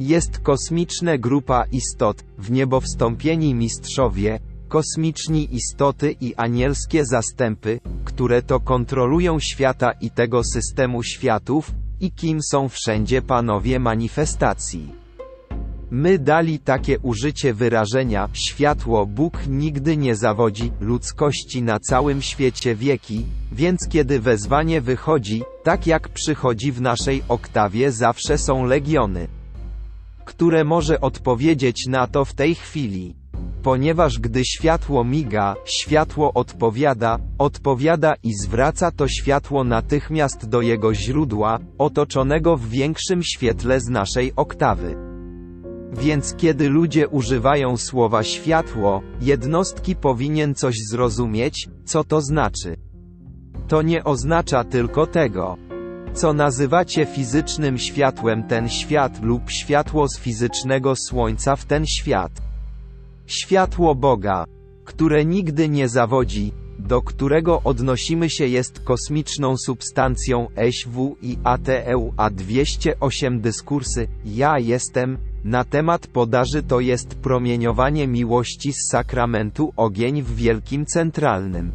Jest 0.00 0.38
kosmiczna 0.38 1.18
grupa 1.18 1.64
istot, 1.72 2.24
w 2.38 2.50
niebo 2.50 2.80
wstąpieni 2.80 3.54
mistrzowie, 3.54 4.40
kosmiczni 4.68 5.54
istoty 5.54 6.16
i 6.20 6.34
anielskie 6.34 7.04
zastępy, 7.04 7.80
które 8.04 8.42
to 8.42 8.60
kontrolują 8.60 9.40
świata 9.40 9.92
i 9.92 10.10
tego 10.10 10.44
systemu 10.44 11.02
światów, 11.02 11.72
i 12.00 12.12
kim 12.12 12.42
są 12.42 12.68
wszędzie 12.68 13.22
panowie 13.22 13.78
manifestacji 13.78 15.06
My 15.90 16.18
dali 16.18 16.58
takie 16.58 16.98
użycie 16.98 17.54
wyrażenia, 17.54 18.28
światło 18.32 19.06
Bóg 19.06 19.46
nigdy 19.48 19.96
nie 19.96 20.14
zawodzi, 20.16 20.72
ludzkości 20.80 21.62
na 21.62 21.80
całym 21.80 22.22
świecie 22.22 22.74
wieki, 22.74 23.26
więc 23.52 23.88
kiedy 23.88 24.20
wezwanie 24.20 24.80
wychodzi, 24.80 25.42
tak 25.62 25.86
jak 25.86 26.08
przychodzi 26.08 26.72
w 26.72 26.80
naszej 26.80 27.22
oktawie 27.28 27.92
zawsze 27.92 28.38
są 28.38 28.64
legiony, 28.64 29.28
które 30.24 30.64
może 30.64 31.00
odpowiedzieć 31.00 31.86
na 31.86 32.06
to 32.06 32.24
w 32.24 32.34
tej 32.34 32.54
chwili. 32.54 33.14
Ponieważ 33.62 34.18
gdy 34.18 34.44
światło 34.44 35.04
miga, 35.04 35.54
światło 35.64 36.32
odpowiada, 36.34 37.18
odpowiada 37.38 38.14
i 38.22 38.34
zwraca 38.34 38.90
to 38.90 39.08
światło 39.08 39.64
natychmiast 39.64 40.48
do 40.48 40.60
jego 40.60 40.94
źródła, 40.94 41.58
otoczonego 41.78 42.56
w 42.56 42.68
większym 42.68 43.22
świetle 43.22 43.80
z 43.80 43.88
naszej 43.88 44.32
oktawy. 44.36 44.96
Więc 45.92 46.34
kiedy 46.34 46.68
ludzie 46.68 47.08
używają 47.08 47.76
słowa 47.76 48.22
światło, 48.22 49.02
jednostki 49.20 49.96
powinien 49.96 50.54
coś 50.54 50.76
zrozumieć, 50.90 51.68
co 51.84 52.04
to 52.04 52.20
znaczy. 52.20 52.76
To 53.68 53.82
nie 53.82 54.04
oznacza 54.04 54.64
tylko 54.64 55.06
tego, 55.06 55.56
co 56.14 56.32
nazywacie 56.32 57.06
fizycznym 57.06 57.78
światłem 57.78 58.42
ten 58.42 58.68
świat 58.68 59.22
lub 59.22 59.50
światło 59.50 60.08
z 60.08 60.18
fizycznego 60.18 60.96
słońca 60.96 61.56
w 61.56 61.64
ten 61.64 61.86
świat. 61.86 62.45
Światło 63.26 63.94
Boga, 63.94 64.44
które 64.84 65.24
nigdy 65.24 65.68
nie 65.68 65.88
zawodzi, 65.88 66.52
do 66.78 67.02
którego 67.02 67.60
odnosimy 67.64 68.30
się 68.30 68.46
jest 68.46 68.80
kosmiczną 68.80 69.56
substancją 69.56 70.48
SW 70.70 71.16
i 71.22 71.38
ATEU 71.44 72.12
a 72.16 72.30
208 72.30 73.40
dyskursy, 73.40 74.08
ja 74.24 74.58
jestem, 74.58 75.18
na 75.44 75.64
temat 75.64 76.06
podaży 76.06 76.62
to 76.62 76.80
jest 76.80 77.14
promieniowanie 77.14 78.06
miłości 78.06 78.72
z 78.72 78.88
sakramentu 78.90 79.72
ogień 79.76 80.22
w 80.22 80.34
wielkim 80.34 80.86
centralnym 80.86 81.72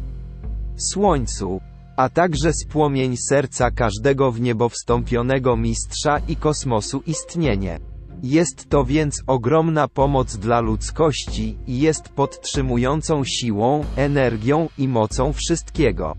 słońcu, 0.76 1.60
a 1.96 2.08
także 2.08 2.52
spłomień 2.52 3.16
serca 3.16 3.70
każdego 3.70 4.32
w 4.32 4.40
niebo 4.40 4.68
wstąpionego 4.68 5.56
mistrza 5.56 6.18
i 6.28 6.36
kosmosu 6.36 7.02
istnienie. 7.06 7.91
Jest 8.22 8.68
to 8.68 8.84
więc 8.84 9.22
ogromna 9.26 9.88
pomoc 9.88 10.36
dla 10.36 10.60
ludzkości 10.60 11.58
i 11.66 11.80
jest 11.80 12.08
podtrzymującą 12.08 13.24
siłą, 13.24 13.84
energią 13.96 14.68
i 14.78 14.88
mocą 14.88 15.32
wszystkiego. 15.32 16.16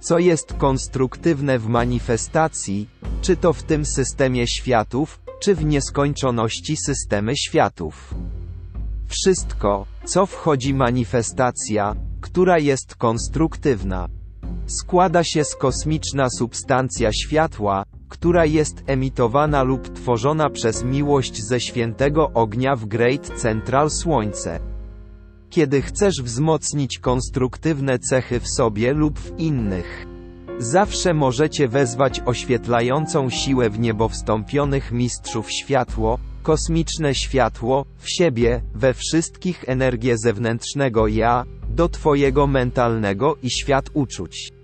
Co 0.00 0.18
jest 0.18 0.52
konstruktywne 0.52 1.58
w 1.58 1.68
manifestacji, 1.68 2.88
czy 3.20 3.36
to 3.36 3.52
w 3.52 3.62
tym 3.62 3.84
systemie 3.84 4.46
światów, 4.46 5.20
czy 5.40 5.54
w 5.54 5.64
nieskończoności 5.64 6.76
systemy 6.76 7.36
światów. 7.36 8.14
Wszystko, 9.06 9.86
co 10.04 10.26
wchodzi 10.26 10.74
manifestacja, 10.74 11.96
która 12.20 12.58
jest 12.58 12.94
konstruktywna, 12.94 14.08
składa 14.66 15.24
się 15.24 15.44
z 15.44 15.56
kosmiczna 15.56 16.30
substancja 16.30 17.12
światła, 17.12 17.84
która 18.08 18.44
jest 18.44 18.82
emitowana 18.86 19.62
lub 19.62 19.88
tworzona 19.88 20.50
przez 20.50 20.84
miłość 20.84 21.42
ze 21.42 21.60
świętego 21.60 22.30
ognia 22.34 22.76
w 22.76 22.86
Great 22.86 23.32
Central 23.36 23.90
Słońce. 23.90 24.60
Kiedy 25.50 25.82
chcesz 25.82 26.22
wzmocnić 26.22 26.98
konstruktywne 26.98 27.98
cechy 27.98 28.40
w 28.40 28.48
sobie 28.48 28.92
lub 28.92 29.18
w 29.18 29.38
innych, 29.38 30.06
zawsze 30.58 31.14
możecie 31.14 31.68
wezwać 31.68 32.22
oświetlającą 32.26 33.30
siłę 33.30 33.70
w 33.70 33.78
niebo 33.78 34.08
wstąpionych 34.08 34.92
mistrzów 34.92 35.52
światło, 35.52 36.18
kosmiczne 36.42 37.14
światło, 37.14 37.84
w 37.98 38.10
siebie, 38.10 38.62
we 38.74 38.94
wszystkich 38.94 39.64
energię 39.66 40.18
zewnętrznego 40.18 41.06
ja, 41.06 41.44
do 41.68 41.88
Twojego 41.88 42.46
mentalnego 42.46 43.36
i 43.42 43.50
świat 43.50 43.90
uczuć. 43.94 44.55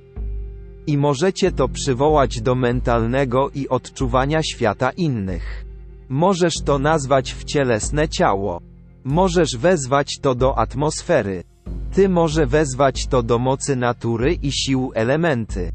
I 0.86 0.98
możecie 0.98 1.52
to 1.52 1.68
przywołać 1.68 2.40
do 2.40 2.54
mentalnego 2.54 3.50
i 3.54 3.68
odczuwania 3.68 4.42
świata 4.42 4.90
innych. 4.90 5.64
Możesz 6.08 6.54
to 6.64 6.78
nazwać 6.78 7.32
wcielesne 7.32 8.08
ciało. 8.08 8.60
Możesz 9.04 9.56
wezwać 9.56 10.18
to 10.18 10.34
do 10.34 10.58
atmosfery. 10.58 11.44
Ty 11.92 12.08
może 12.08 12.46
wezwać 12.46 13.06
to 13.06 13.22
do 13.22 13.38
mocy 13.38 13.76
natury 13.76 14.34
i 14.42 14.52
sił 14.52 14.92
elementy. 14.94 15.72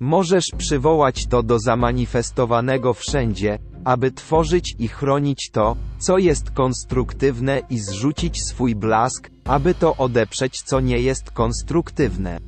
Możesz 0.00 0.44
przywołać 0.58 1.26
to 1.26 1.42
do 1.42 1.58
zamanifestowanego 1.58 2.94
wszędzie, 2.94 3.58
aby 3.84 4.12
tworzyć 4.12 4.76
i 4.78 4.88
chronić 4.88 5.50
to, 5.52 5.76
co 5.98 6.18
jest 6.18 6.50
konstruktywne 6.50 7.62
i 7.70 7.78
zrzucić 7.78 8.42
swój 8.42 8.74
blask, 8.74 9.30
aby 9.44 9.74
to 9.74 9.96
odeprzeć 9.96 10.62
co 10.62 10.80
nie 10.80 10.98
jest 10.98 11.30
konstruktywne. 11.30 12.38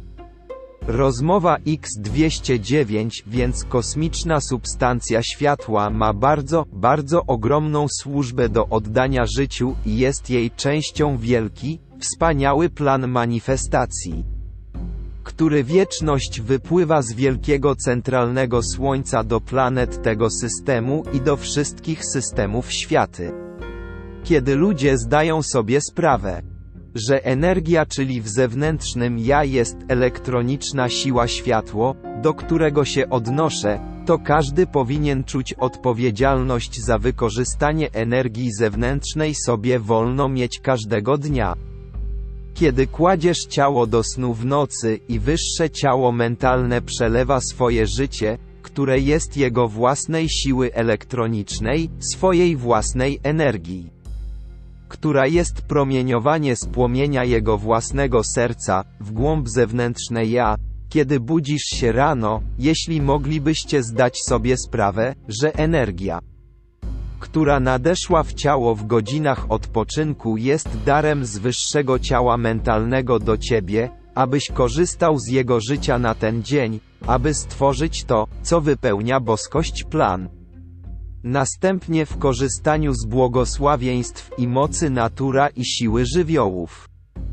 Rozmowa 0.87 1.57
X209 1.59 3.11
więc 3.27 3.65
kosmiczna 3.65 4.41
substancja 4.41 5.23
światła 5.23 5.91
ma 5.91 6.13
bardzo, 6.15 6.67
bardzo 6.73 7.27
ogromną 7.27 7.87
służbę 8.01 8.49
do 8.49 8.69
oddania 8.69 9.25
życiu 9.37 9.77
i 9.87 9.99
jest 9.99 10.31
jej 10.31 10.51
częścią 10.51 11.19
wielki, 11.19 11.81
wspaniały 12.01 12.71
plan 12.71 13.09
manifestacji, 13.09 14.25
który 15.25 15.65
wieczność 15.65 16.41
wypływa 16.41 17.03
z 17.03 17.13
wielkiego 17.13 17.77
centralnego 17.77 18.63
Słońca 18.63 19.25
do 19.25 19.41
planet 19.41 20.03
tego 20.03 20.31
systemu 20.31 21.03
i 21.13 21.21
do 21.21 21.37
wszystkich 21.37 22.05
systemów 22.05 22.73
światy. 22.73 23.33
Kiedy 24.25 24.57
ludzie 24.57 24.99
zdają 24.99 25.43
sobie 25.43 25.81
sprawę, 25.81 26.43
że 26.95 27.25
energia 27.25 27.87
czyli 27.87 28.21
w 28.21 28.29
zewnętrznym 28.29 29.19
ja 29.19 29.45
jest 29.45 29.77
elektroniczna 29.89 30.89
siła 30.89 31.29
światło, 31.29 31.95
do 32.23 32.35
którego 32.35 32.85
się 32.85 33.11
odnoszę, 33.11 33.81
to 34.07 34.19
każdy 34.19 34.67
powinien 34.67 35.25
czuć 35.25 35.53
odpowiedzialność 35.53 36.81
za 36.81 36.99
wykorzystanie 36.99 37.93
energii 37.93 38.53
zewnętrznej 38.53 39.35
sobie 39.35 39.79
wolno 39.79 40.29
mieć 40.29 40.61
każdego 40.61 41.19
dnia. 41.19 41.55
Kiedy 42.55 42.87
kładziesz 42.87 43.45
ciało 43.45 43.87
do 43.87 44.03
snu 44.03 44.35
w 44.35 44.45
nocy 44.45 45.01
i 45.09 45.19
wyższe 45.19 45.71
ciało 45.71 46.13
mentalne 46.13 46.83
przelewa 46.83 47.41
swoje 47.41 47.87
życie, 47.87 48.39
które 48.63 49.01
jest 49.01 49.37
jego 49.37 49.69
własnej 49.69 50.29
siły 50.29 50.75
elektronicznej, 50.75 51.91
swojej 51.99 52.57
własnej 52.57 53.21
energii 53.23 54.00
która 54.91 55.27
jest 55.27 55.63
promieniowanie 55.63 56.57
z 56.57 56.67
płomienia 56.67 57.25
jego 57.25 57.59
własnego 57.59 58.25
serca, 58.25 58.85
w 59.01 59.13
głąb 59.13 59.49
zewnętrzne 59.49 60.27
ja, 60.27 60.57
kiedy 60.89 61.21
budzisz 61.21 61.63
się 61.63 61.93
rano, 61.93 62.43
jeśli 62.59 63.03
moglibyście 63.03 63.83
zdać 63.83 64.19
sobie 64.23 64.57
sprawę, 64.57 65.15
że 65.29 65.55
energia, 65.55 66.19
która 67.21 67.61
nadeszła 67.61 68.23
w 68.23 68.35
ciało 68.35 68.75
w 68.75 68.87
godzinach 68.87 69.51
odpoczynku 69.51 70.37
jest 70.37 70.69
darem 70.87 71.25
z 71.25 71.39
wyższego 71.39 71.99
ciała 71.99 72.37
mentalnego 72.37 73.19
do 73.19 73.37
ciebie, 73.37 73.91
abyś 74.15 74.51
korzystał 74.55 75.19
z 75.19 75.29
jego 75.29 75.61
życia 75.61 75.99
na 75.99 76.15
ten 76.15 76.43
dzień, 76.43 76.81
aby 77.07 77.35
stworzyć 77.35 78.05
to, 78.05 78.27
co 78.43 78.61
wypełnia 78.61 79.21
boskość 79.21 79.85
plan. 79.85 80.40
Następnie 81.25 82.07
w 82.07 82.19
korzystaniu 82.19 82.95
z 82.95 83.07
błogosławieństw 83.07 84.31
i 84.39 84.49
mocy 84.49 84.91
natura 84.91 85.49
i 85.49 85.65
siły 85.65 86.07
żywiołów. 86.07 86.89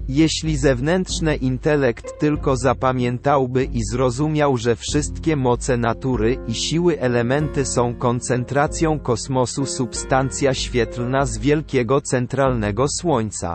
Jeśli 0.07 0.57
zewnętrzny 0.57 1.35
intelekt 1.35 2.19
tylko 2.19 2.57
zapamiętałby 2.57 3.63
i 3.65 3.79
zrozumiał, 3.91 4.57
że 4.57 4.75
wszystkie 4.75 5.35
moce 5.35 5.77
natury 5.77 6.37
i 6.47 6.53
siły 6.53 6.99
elementy 6.99 7.65
są 7.65 7.95
koncentracją 7.95 8.99
kosmosu 8.99 9.65
substancja 9.65 10.53
świetlna 10.53 11.25
z 11.25 11.37
wielkiego 11.37 12.01
centralnego 12.01 12.85
Słońca. 12.87 13.53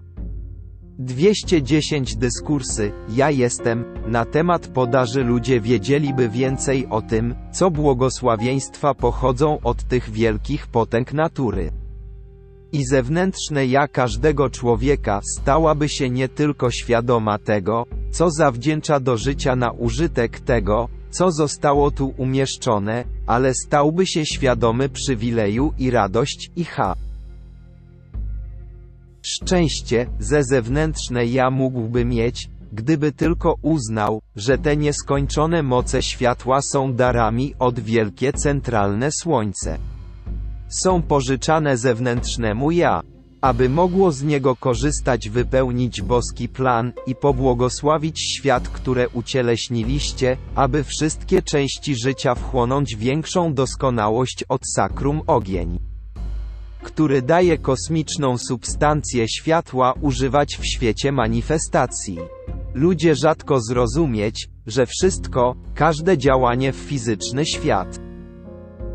210 1.02 2.16
dyskursy, 2.16 2.92
ja 3.08 3.30
jestem, 3.30 3.84
na 4.06 4.24
temat 4.24 4.68
podaży 4.68 5.24
ludzie 5.24 5.60
wiedzieliby 5.60 6.28
więcej 6.28 6.86
o 6.90 7.02
tym, 7.02 7.34
co 7.52 7.70
błogosławieństwa 7.70 8.94
pochodzą 8.94 9.58
od 9.60 9.84
tych 9.84 10.10
wielkich 10.10 10.66
potęg 10.66 11.12
natury. 11.12 11.70
I 12.72 12.84
zewnętrzne 12.84 13.66
ja 13.66 13.88
każdego 13.88 14.50
człowieka 14.50 15.20
stałaby 15.38 15.88
się 15.88 16.10
nie 16.10 16.28
tylko 16.28 16.70
świadoma 16.70 17.38
tego, 17.38 17.86
co 18.10 18.30
zawdzięcza 18.30 19.00
do 19.00 19.16
życia 19.16 19.56
na 19.56 19.70
użytek 19.70 20.40
tego, 20.40 20.88
co 21.10 21.32
zostało 21.32 21.90
tu 21.90 22.14
umieszczone, 22.16 23.04
ale 23.26 23.54
stałby 23.54 24.06
się 24.06 24.26
świadomy 24.26 24.88
przywileju 24.88 25.72
i 25.78 25.90
radość 25.90 26.50
i 26.56 26.64
ha. 26.64 26.94
Szczęście, 29.22 30.06
ze 30.18 30.44
zewnętrzne 30.44 31.26
ja 31.26 31.50
mógłby 31.50 32.04
mieć, 32.04 32.50
gdyby 32.72 33.12
tylko 33.12 33.54
uznał, 33.62 34.20
że 34.36 34.58
te 34.58 34.76
nieskończone 34.76 35.62
moce 35.62 36.02
światła 36.02 36.62
są 36.62 36.94
darami 36.94 37.54
od 37.58 37.80
wielkie 37.80 38.32
centralne 38.32 39.10
słońce. 39.12 39.78
są 40.68 41.02
pożyczane 41.02 41.76
zewnętrznemu 41.76 42.70
ja, 42.70 43.02
aby 43.40 43.68
mogło 43.68 44.12
z 44.12 44.22
niego 44.22 44.56
korzystać 44.56 45.28
wypełnić 45.28 46.02
boski 46.02 46.48
plan 46.48 46.92
i 47.06 47.14
pobłogosławić 47.14 48.20
świat, 48.20 48.68
które 48.68 49.08
ucieleśniliście, 49.08 50.36
aby 50.54 50.84
wszystkie 50.84 51.42
części 51.42 51.96
życia 51.96 52.34
wchłonąć 52.34 52.96
większą 52.96 53.54
doskonałość 53.54 54.44
od 54.48 54.60
sakrum 54.74 55.22
ogień 55.26 55.91
który 56.82 57.22
daje 57.22 57.58
kosmiczną 57.58 58.38
substancję 58.38 59.28
światła 59.28 59.94
używać 60.00 60.56
w 60.56 60.66
świecie 60.66 61.12
manifestacji. 61.12 62.18
Ludzie 62.74 63.14
rzadko 63.14 63.60
zrozumieć, 63.60 64.48
że 64.66 64.86
wszystko, 64.86 65.56
każde 65.74 66.18
działanie 66.18 66.72
w 66.72 66.76
fizyczny 66.76 67.46
świat, 67.46 68.00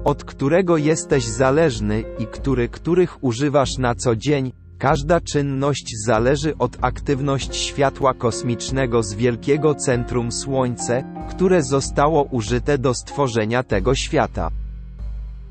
od 0.03 0.23
którego 0.23 0.77
jesteś 0.77 1.23
zależny 1.25 2.03
i 2.19 2.27
który 2.27 2.69
których 2.69 3.23
używasz 3.23 3.77
na 3.77 3.95
co 3.95 4.15
dzień, 4.15 4.51
każda 4.77 5.21
czynność 5.21 5.93
zależy 6.05 6.57
od 6.57 6.77
aktywności 6.81 7.59
światła 7.59 8.13
kosmicznego 8.13 9.03
z 9.03 9.13
wielkiego 9.13 9.75
centrum 9.75 10.31
Słońce, 10.31 11.03
które 11.29 11.63
zostało 11.63 12.23
użyte 12.23 12.77
do 12.77 12.93
stworzenia 12.93 13.63
tego 13.63 13.95
świata. 13.95 14.51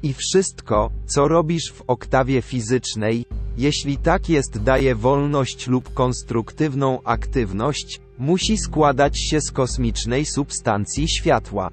I 0.03 0.15
wszystko, 0.15 0.91
co 1.07 1.29
robisz 1.29 1.73
w 1.73 1.83
oktawie 1.87 2.43
fizycznej, 2.43 3.25
jeśli 3.59 3.99
tak 3.99 4.29
jest 4.29 4.63
daje 4.63 4.95
wolność 4.95 5.67
lub 5.67 5.95
konstruktywną 5.95 7.03
aktywność, 7.03 8.01
musi 8.19 8.59
składać 8.59 9.19
się 9.19 9.41
z 9.41 9.51
kosmicznej 9.51 10.27
substancji 10.27 11.09
światła. 11.09 11.71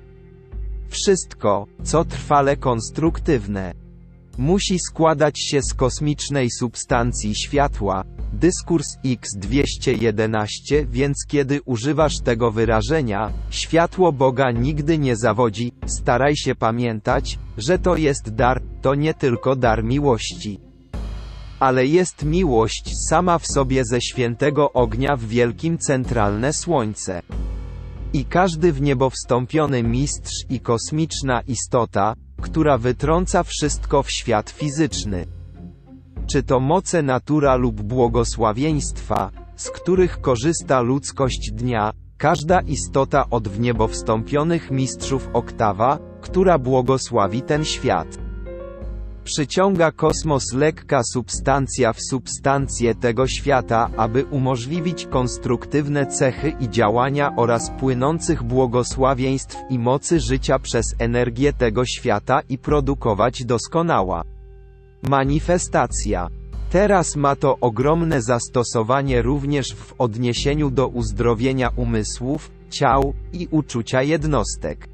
Wszystko, 0.90 1.68
co 1.84 2.06
trwale 2.06 2.58
konstruktywne, 2.58 3.83
musi 4.38 4.80
składać 4.80 5.40
się 5.40 5.62
z 5.62 5.74
kosmicznej 5.74 6.52
substancji 6.52 7.36
światła. 7.36 8.04
Dyskurs 8.34 8.98
X211 9.06 10.88
Więc 10.90 11.18
kiedy 11.28 11.62
używasz 11.66 12.20
tego 12.20 12.52
wyrażenia, 12.52 13.32
światło 13.50 14.12
Boga 14.12 14.52
nigdy 14.52 14.98
nie 14.98 15.16
zawodzi, 15.16 15.72
staraj 15.86 16.36
się 16.36 16.56
pamiętać, 16.56 17.40
że 17.58 17.80
to 17.80 17.96
jest 17.96 18.36
dar, 18.36 18.62
to 18.82 18.96
nie 18.96 19.14
tylko 19.14 19.56
dar 19.56 19.84
miłości. 19.84 20.60
Ale 21.60 21.86
jest 21.86 22.26
miłość 22.26 22.98
sama 23.10 23.40
w 23.40 23.48
sobie 23.48 23.86
ze 23.86 24.02
świętego 24.02 24.74
ognia 24.74 25.16
w 25.16 25.24
wielkim 25.24 25.78
centralne 25.78 26.54
słońce. 26.54 27.22
I 28.14 28.26
każdy 28.26 28.74
w 28.74 28.82
niebo 28.82 29.10
wstąpiony 29.10 29.84
mistrz 29.84 30.46
i 30.50 30.60
kosmiczna 30.60 31.42
istota, 31.42 32.16
która 32.44 32.78
wytrąca 32.78 33.44
wszystko 33.44 34.04
w 34.04 34.12
świat 34.12 34.50
fizyczny. 34.50 35.26
Czy 36.28 36.44
to 36.44 36.60
moce 36.60 37.02
natura 37.02 37.56
lub 37.56 37.82
błogosławieństwa, 37.82 39.32
z 39.56 39.70
których 39.70 40.22
korzysta 40.22 40.82
ludzkość 40.82 41.52
dnia, 41.52 41.92
każda 42.18 42.62
istota 42.62 43.30
od 43.30 43.48
w 43.48 43.60
niebo 43.60 43.88
wstąpionych 43.88 44.72
mistrzów 44.72 45.30
oktawa, 45.34 46.00
która 46.22 46.58
błogosławi 46.58 47.42
ten 47.42 47.66
świat. 47.66 48.18
Przyciąga 49.24 49.92
kosmos 49.92 50.54
lekka 50.54 51.02
substancja 51.04 51.94
w 51.94 52.02
substancję 52.02 52.96
tego 52.96 53.28
świata, 53.28 53.90
aby 53.98 54.26
umożliwić 54.26 55.06
konstruktywne 55.06 56.06
cechy 56.06 56.54
i 56.60 56.70
działania 56.70 57.36
oraz 57.36 57.72
płynących 57.80 58.44
błogosławieństw 58.44 59.58
i 59.70 59.80
mocy 59.80 60.20
życia 60.20 60.60
przez 60.60 60.96
energię 61.00 61.54
tego 61.54 61.86
świata 61.86 62.42
i 62.50 62.58
produkować 62.58 63.46
doskonała 63.46 64.24
manifestacja. 65.10 66.28
Teraz 66.70 67.16
ma 67.16 67.36
to 67.36 67.58
ogromne 67.62 68.22
zastosowanie 68.22 69.22
również 69.22 69.76
w 69.76 69.94
odniesieniu 69.98 70.70
do 70.72 70.88
uzdrowienia 70.88 71.70
umysłów, 71.76 72.52
ciał 72.70 73.14
i 73.34 73.48
uczucia 73.52 74.02
jednostek. 74.02 74.88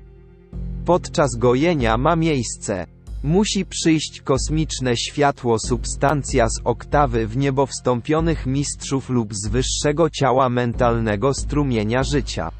Podczas 0.86 1.36
gojenia 1.36 1.98
ma 1.98 2.16
miejsce 2.16 2.86
Musi 3.24 3.66
przyjść 3.66 4.22
kosmiczne 4.22 4.98
światło 4.98 5.60
substancja 5.60 6.50
z 6.50 6.62
oktawy 6.64 7.28
w 7.28 7.38
niebo 7.38 7.66
wstąpionych 7.66 8.46
mistrzów 8.46 9.10
lub 9.10 9.34
z 9.34 9.48
wyższego 9.48 10.10
ciała 10.10 10.50
mentalnego 10.50 11.34
strumienia 11.34 12.04
życia. 12.04 12.52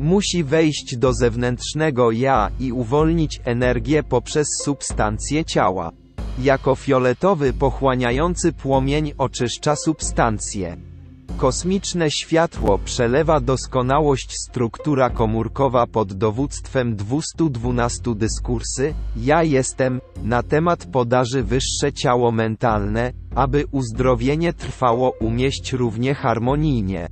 Musi 0.00 0.44
wejść 0.44 0.96
do 0.96 1.12
zewnętrznego 1.14 2.10
ja 2.10 2.50
i 2.60 2.72
uwolnić 2.72 3.40
energię 3.44 4.02
poprzez 4.02 4.48
substancję 4.64 5.44
ciała. 5.44 5.90
Jako 6.38 6.74
fioletowy 6.74 7.52
pochłaniający 7.52 8.52
płomień 8.52 9.12
oczyszcza 9.18 9.76
substancję. 9.76 10.89
Kosmiczne 11.36 12.10
światło 12.10 12.78
przelewa 12.78 13.40
doskonałość 13.40 14.32
struktura 14.32 15.10
komórkowa 15.10 15.86
pod 15.86 16.12
dowództwem 16.12 16.96
212 16.96 18.14
dyskursy, 18.14 18.94
ja 19.16 19.42
jestem, 19.42 20.00
na 20.22 20.42
temat 20.42 20.86
podaży 20.86 21.42
wyższe 21.42 21.92
ciało 21.92 22.32
mentalne, 22.32 23.12
aby 23.34 23.64
uzdrowienie 23.70 24.52
trwało 24.52 25.10
umieść 25.10 25.72
równie 25.72 26.14
harmonijnie. 26.14 27.08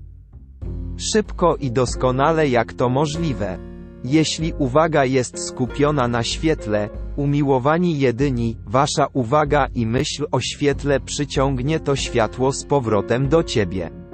Szybko 0.97 1.57
i 1.57 1.71
doskonale 1.71 2.49
jak 2.49 2.73
to 2.73 2.89
możliwe. 2.89 3.59
Jeśli 4.05 4.53
uwaga 4.59 5.05
jest 5.05 5.47
skupiona 5.47 6.09
na 6.09 6.23
świetle, 6.23 6.89
umiłowani 7.17 7.99
jedyni, 7.99 8.57
wasza 8.67 9.07
uwaga 9.13 9.67
i 9.75 9.87
myśl 9.87 10.27
o 10.31 10.41
świetle 10.41 11.01
przyciągnie 11.01 11.81
to 11.81 11.97
światło 11.97 12.53
z 12.53 12.65
powrotem 12.65 13.29
do 13.29 13.43
ciebie. 13.43 14.08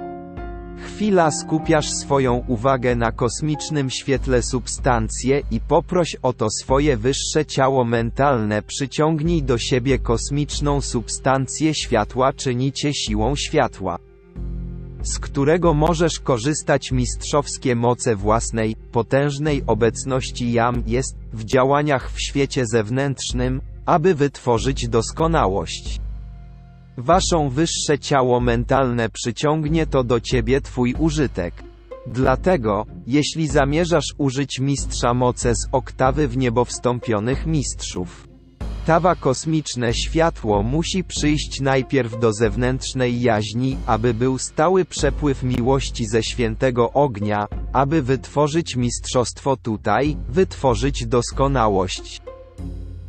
Chwila 0.85 1.31
skupiasz 1.31 1.89
swoją 1.89 2.43
uwagę 2.47 2.95
na 2.95 3.11
kosmicznym 3.11 3.89
świetle 3.89 4.43
substancje 4.43 5.41
i 5.51 5.59
poproś 5.59 6.15
o 6.21 6.33
to 6.33 6.49
swoje 6.49 6.97
wyższe 6.97 7.45
ciało 7.45 7.83
mentalne 7.83 8.61
przyciągnij 8.61 9.43
do 9.43 9.57
siebie 9.57 9.99
kosmiczną 9.99 10.81
substancję 10.81 11.73
światła 11.73 12.33
czynicie 12.33 12.93
siłą 12.93 13.35
światła 13.35 13.97
z 15.03 15.19
którego 15.19 15.73
możesz 15.73 16.19
korzystać 16.19 16.91
mistrzowskie 16.91 17.75
moce 17.75 18.15
własnej, 18.15 18.75
potężnej 18.91 19.63
obecności 19.67 20.51
jam 20.51 20.83
jest, 20.87 21.15
w 21.33 21.43
działaniach 21.43 22.11
w 22.11 22.21
świecie 22.21 22.65
zewnętrznym, 22.65 23.61
aby 23.85 24.15
wytworzyć 24.15 24.87
doskonałość. 24.87 26.04
Waszą 26.97 27.49
wyższe 27.49 27.99
ciało 27.99 28.39
mentalne 28.39 29.09
przyciągnie 29.09 29.87
to 29.87 30.03
do 30.03 30.19
ciebie 30.19 30.61
Twój 30.61 30.93
użytek. 30.99 31.53
Dlatego, 32.07 32.85
jeśli 33.07 33.47
zamierzasz 33.47 34.15
użyć 34.17 34.59
mistrza 34.59 35.13
moce 35.13 35.55
z 35.55 35.67
oktawy 35.71 36.27
w 36.27 36.37
niebo 36.37 36.65
wstąpionych 36.65 37.45
mistrzów, 37.45 38.27
tawa 38.85 39.15
kosmiczne 39.15 39.93
światło 39.93 40.63
musi 40.63 41.03
przyjść 41.03 41.61
najpierw 41.61 42.19
do 42.19 42.33
zewnętrznej 42.33 43.21
jaźni, 43.21 43.77
aby 43.85 44.13
był 44.13 44.37
stały 44.37 44.85
przepływ 44.85 45.43
miłości 45.43 46.05
ze 46.05 46.23
świętego 46.23 46.91
ognia, 46.93 47.47
aby 47.73 48.01
wytworzyć 48.01 48.75
mistrzostwo 48.75 49.57
tutaj, 49.57 50.17
wytworzyć 50.29 51.05
doskonałość, 51.05 52.21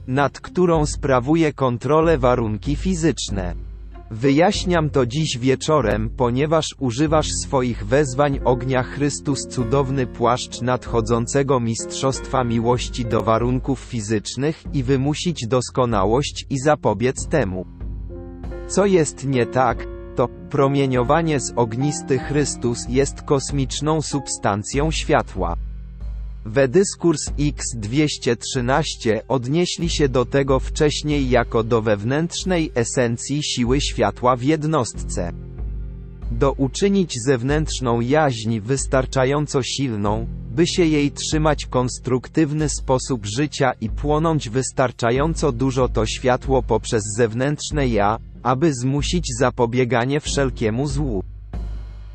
nad 0.07 0.41
którą 0.41 0.87
sprawuje 0.87 1.53
kontrolę 1.53 2.19
warunki 2.19 2.77
fizyczne. 2.77 3.66
Wyjaśniam 4.11 4.91
to 4.91 5.07
dziś 5.07 5.39
wieczorem, 5.39 6.11
ponieważ 6.17 6.67
używasz 6.79 7.29
swoich 7.33 7.87
wezwań 7.87 8.41
ognia 8.45 8.83
Chrystus 8.83 9.47
cudowny 9.47 10.07
płaszcz 10.07 10.61
nadchodzącego 10.63 11.61
mistrzostwa 11.61 12.45
miłości 12.45 13.05
do 13.05 13.21
warunków 13.21 13.81
fizycznych 13.81 14.65
i 14.73 14.83
wymusić 14.83 15.47
doskonałość 15.47 16.47
i 16.51 16.59
zapobiec 16.59 17.29
temu. 17.29 17.67
Co 18.69 18.87
jest 18.87 19.27
nie 19.27 19.47
tak, 19.47 19.87
to 20.17 20.29
promieniowanie 20.51 21.41
z 21.41 21.53
ognisty 21.57 22.19
Chrystus 22.19 22.79
jest 22.89 23.23
kosmiczną 23.23 24.03
substancją 24.03 24.91
światła. 24.91 25.57
Wedyskurs 26.47 27.31
X213 27.39 29.21
odnieśli 29.29 29.89
się 29.89 30.09
do 30.09 30.25
tego 30.25 30.61
wcześniej 30.61 31.31
jako 31.31 31.63
do 31.63 31.83
wewnętrznej 31.83 32.73
esencji 32.75 33.43
siły 33.43 33.81
światła 33.81 34.37
w 34.37 34.43
jednostce. 34.43 35.33
Do 36.31 36.53
uczynić 36.53 37.15
zewnętrzną 37.25 38.01
jaźń 38.01 38.61
wystarczająco 38.61 39.63
silną, 39.63 40.27
by 40.51 40.67
się 40.67 40.85
jej 40.85 41.11
trzymać 41.11 41.67
konstruktywny 41.67 42.69
sposób 42.69 43.27
życia 43.27 43.73
i 43.81 43.91
płonąć 43.91 44.49
wystarczająco 44.49 45.53
dużo 45.53 45.89
to 45.89 46.07
światło 46.07 46.63
poprzez 46.63 47.03
zewnętrzne 47.17 47.89
ja, 47.89 48.19
aby 48.43 48.75
zmusić 48.75 49.27
zapobieganie 49.39 50.21
wszelkiemu 50.21 50.87
złu. 50.87 51.23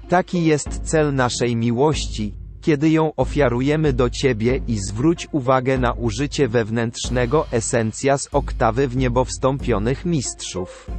Taki 0.09 0.45
jest 0.45 0.81
cel 0.83 1.15
naszej 1.15 1.55
miłości, 1.55 2.40
kiedy 2.61 2.89
ją 2.89 3.15
ofiarujemy 3.15 3.93
do 3.93 4.09
Ciebie 4.09 4.61
i 4.67 4.77
zwróć 4.79 5.27
uwagę 5.31 5.77
na 5.77 5.93
użycie 5.93 6.47
wewnętrznego 6.47 7.45
esencja 7.51 8.17
z 8.17 8.27
oktawy 8.31 8.88
w 8.88 8.97
niebo 8.97 9.25
wstąpionych 9.25 10.05
mistrzów. 10.05 10.91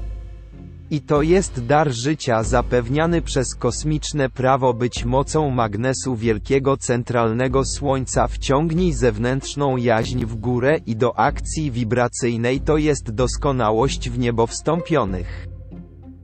I 0.90 1.00
to 1.00 1.22
jest 1.22 1.66
dar 1.66 1.92
życia 1.92 2.42
zapewniany 2.42 3.22
przez 3.22 3.54
kosmiczne 3.54 4.30
prawo 4.30 4.74
być 4.74 5.04
mocą 5.04 5.50
magnesu 5.50 6.16
wielkiego 6.16 6.76
centralnego 6.76 7.64
słońca 7.64 8.28
wciągnij 8.28 8.92
zewnętrzną 8.92 9.76
jaźń 9.76 10.24
w 10.24 10.34
górę 10.34 10.78
i 10.86 10.96
do 10.96 11.18
akcji 11.18 11.70
wibracyjnej 11.70 12.60
to 12.60 12.76
jest 12.76 13.10
doskonałość 13.10 14.10
w 14.10 14.18
niebo 14.18 14.46
wstąpionych 14.46 15.46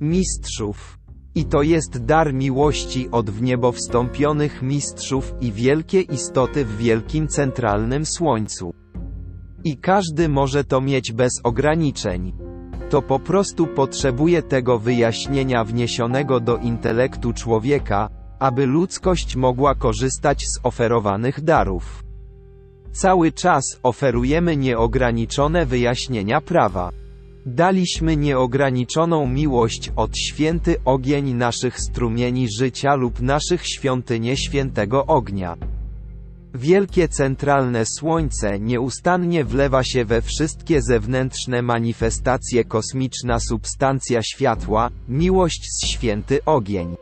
mistrzów. 0.01 0.98
I 1.35 1.45
to 1.45 1.63
jest 1.63 2.05
dar 2.05 2.35
miłości 2.35 3.09
od 3.11 3.31
w 3.31 3.43
niebo 3.43 3.73
wstąpionych 3.73 4.63
mistrzów 4.63 5.35
i 5.41 5.53
wielkie 5.53 6.01
istoty 6.01 6.65
w 6.65 6.77
wielkim 6.77 7.29
centralnym 7.29 8.07
słońcu. 8.07 8.75
I 9.65 9.77
każdy 9.77 10.29
może 10.29 10.65
to 10.65 10.81
mieć 10.81 11.13
bez 11.13 11.33
ograniczeń. 11.45 12.33
To 12.91 13.03
po 13.03 13.19
prostu 13.19 13.67
potrzebuje 13.67 14.43
tego 14.43 14.79
wyjaśnienia 14.79 15.65
wniesionego 15.65 16.41
do 16.41 16.57
intelektu 16.57 17.33
człowieka, 17.33 18.09
aby 18.39 18.67
ludzkość 18.67 19.37
mogła 19.37 19.75
korzystać 19.75 20.49
z 20.49 20.61
oferowanych 20.63 21.41
darów. 21.41 22.05
Cały 22.93 23.33
czas 23.33 23.65
oferujemy 23.83 24.57
nieograniczone 24.57 25.67
wyjaśnienia 25.67 26.41
prawa. 26.41 26.91
Daliśmy 27.55 28.17
nieograniczoną 28.17 29.27
miłość 29.27 29.93
od 29.97 30.17
święty 30.17 30.77
ogień 30.85 31.35
naszych 31.35 31.81
strumieni 31.81 32.49
życia 32.59 32.95
lub 32.95 33.21
naszych 33.21 33.67
świątynie 33.67 34.37
świętego 34.37 35.07
ognia. 35.07 35.57
Wielkie 36.55 37.09
centralne 37.09 37.87
słońce 37.87 38.61
nieustannie 38.61 39.45
wlewa 39.45 39.85
się 39.85 40.05
we 40.05 40.23
wszystkie 40.23 40.83
zewnętrzne 40.83 41.63
manifestacje 41.63 42.65
kosmiczna 42.65 43.41
substancja 43.41 44.23
światła, 44.23 44.91
miłość 45.09 45.63
z 45.71 45.87
święty 45.87 46.45
ogień. 46.45 46.97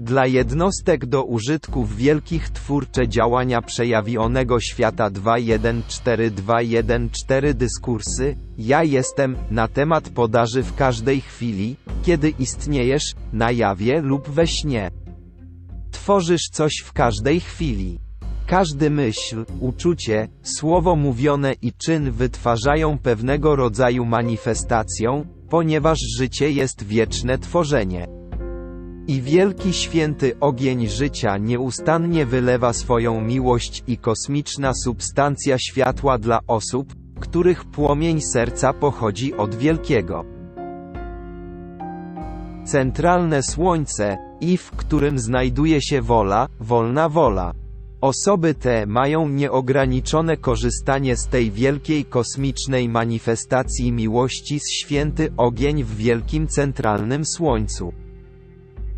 Dla 0.00 0.26
jednostek 0.26 1.06
do 1.06 1.24
użytku 1.24 1.84
w 1.84 1.96
wielkich 1.96 2.50
twórcze 2.50 3.08
działania 3.08 3.62
przejawionego 3.62 4.60
świata 4.60 5.10
2.1.4.2.1.4 5.10 7.54
dyskursy, 7.54 8.36
ja 8.58 8.84
jestem, 8.84 9.36
na 9.50 9.68
temat 9.68 10.08
podaży 10.08 10.62
w 10.62 10.74
każdej 10.74 11.20
chwili, 11.20 11.76
kiedy 12.02 12.32
istniejesz, 12.38 13.14
na 13.32 13.50
jawie 13.50 14.00
lub 14.00 14.28
we 14.28 14.46
śnie. 14.46 14.90
Tworzysz 15.90 16.48
coś 16.52 16.72
w 16.84 16.92
każdej 16.92 17.40
chwili. 17.40 17.98
Każdy 18.46 18.90
myśl, 18.90 19.44
uczucie, 19.60 20.28
słowo 20.42 20.96
mówione 20.96 21.52
i 21.62 21.72
czyn 21.72 22.10
wytwarzają 22.10 22.98
pewnego 22.98 23.56
rodzaju 23.56 24.04
manifestacją, 24.04 25.26
ponieważ 25.48 25.98
życie 26.18 26.50
jest 26.50 26.84
wieczne 26.84 27.38
tworzenie. 27.38 28.19
I 29.10 29.22
wielki 29.22 29.72
święty 29.72 30.40
ogień 30.40 30.88
życia 30.88 31.38
nieustannie 31.38 32.26
wylewa 32.26 32.72
swoją 32.72 33.20
miłość 33.20 33.82
i 33.86 33.98
kosmiczna 33.98 34.72
substancja 34.74 35.58
światła 35.58 36.18
dla 36.18 36.40
osób, 36.46 36.94
których 37.20 37.64
płomień 37.64 38.20
serca 38.20 38.72
pochodzi 38.72 39.34
od 39.34 39.54
wielkiego. 39.54 40.24
Centralne 42.64 43.42
słońce, 43.42 44.18
i 44.40 44.56
w 44.56 44.70
którym 44.70 45.18
znajduje 45.18 45.82
się 45.82 46.02
wola, 46.02 46.48
wolna 46.60 47.08
wola. 47.08 47.52
Osoby 48.00 48.54
te 48.54 48.86
mają 48.86 49.28
nieograniczone 49.28 50.36
korzystanie 50.36 51.16
z 51.16 51.26
tej 51.26 51.50
wielkiej 51.50 52.04
kosmicznej 52.04 52.88
manifestacji 52.88 53.92
miłości 53.92 54.60
z 54.60 54.70
święty 54.70 55.32
ogień 55.36 55.84
w 55.84 55.96
wielkim 55.96 56.48
centralnym 56.48 57.24
słońcu. 57.24 57.92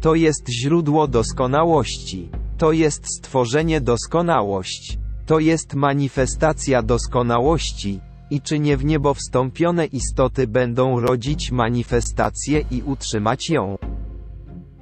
To 0.02 0.14
jest 0.14 0.48
źródło 0.48 1.08
doskonałości. 1.08 2.28
To 2.58 2.72
jest 2.72 3.06
stworzenie 3.16 3.80
doskonałość. 3.80 4.98
To 5.26 5.38
jest 5.38 5.74
manifestacja 5.74 6.82
doskonałości. 6.82 8.00
I 8.30 8.40
czy 8.40 8.58
nie 8.58 8.76
w 8.76 8.84
niebo 8.84 9.14
wstąpione 9.14 9.86
istoty 9.86 10.46
będą 10.46 11.00
rodzić 11.00 11.52
manifestację 11.52 12.64
i 12.70 12.82
utrzymać 12.82 13.50
ją? 13.50 13.78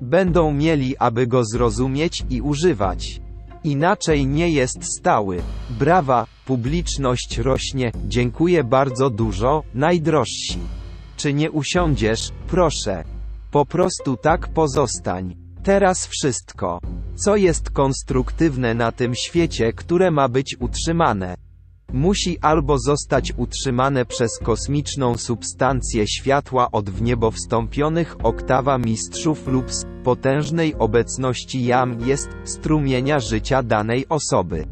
Będą 0.01 0.53
mieli, 0.53 0.97
aby 0.97 1.27
go 1.27 1.45
zrozumieć 1.45 2.25
i 2.31 2.41
używać. 2.41 3.21
Inaczej 3.65 4.27
nie 4.27 4.51
jest 4.51 4.85
stały. 4.85 5.43
Brawa, 5.71 6.27
publiczność 6.47 7.39
rośnie, 7.39 7.93
dziękuję 8.09 8.65
bardzo 8.65 9.11
dużo, 9.11 9.63
najdrożsi. 9.75 10.59
Czy 11.17 11.35
nie 11.35 11.51
usiądziesz, 11.51 12.33
proszę. 12.49 13.05
Po 13.51 13.67
prostu 13.67 14.17
tak 14.17 14.49
pozostań. 14.49 15.37
Teraz 15.63 16.07
wszystko. 16.07 16.81
Co 17.15 17.37
jest 17.37 17.71
konstruktywne 17.71 18.75
na 18.75 18.93
tym 18.93 19.15
świecie, 19.15 19.73
które 19.73 20.11
ma 20.11 20.29
być 20.29 20.57
utrzymane? 20.61 21.35
Musi 21.93 22.39
albo 22.39 22.79
zostać 22.79 23.33
utrzymane 23.37 24.05
przez 24.05 24.39
kosmiczną 24.39 25.17
substancję 25.17 26.09
światła 26.09 26.71
od 26.71 26.91
w 26.91 27.03
niebo 27.03 27.31
wstąpionych 27.31 28.17
oktawa 28.23 28.79
mistrzów 28.79 29.47
lub 29.47 29.73
z 29.73 29.85
potężnej 30.05 30.75
obecności 30.75 31.65
jam 31.65 32.01
jest 32.01 32.29
strumienia 32.45 33.21
życia 33.21 33.63
danej 33.63 34.09
osoby. 34.09 34.67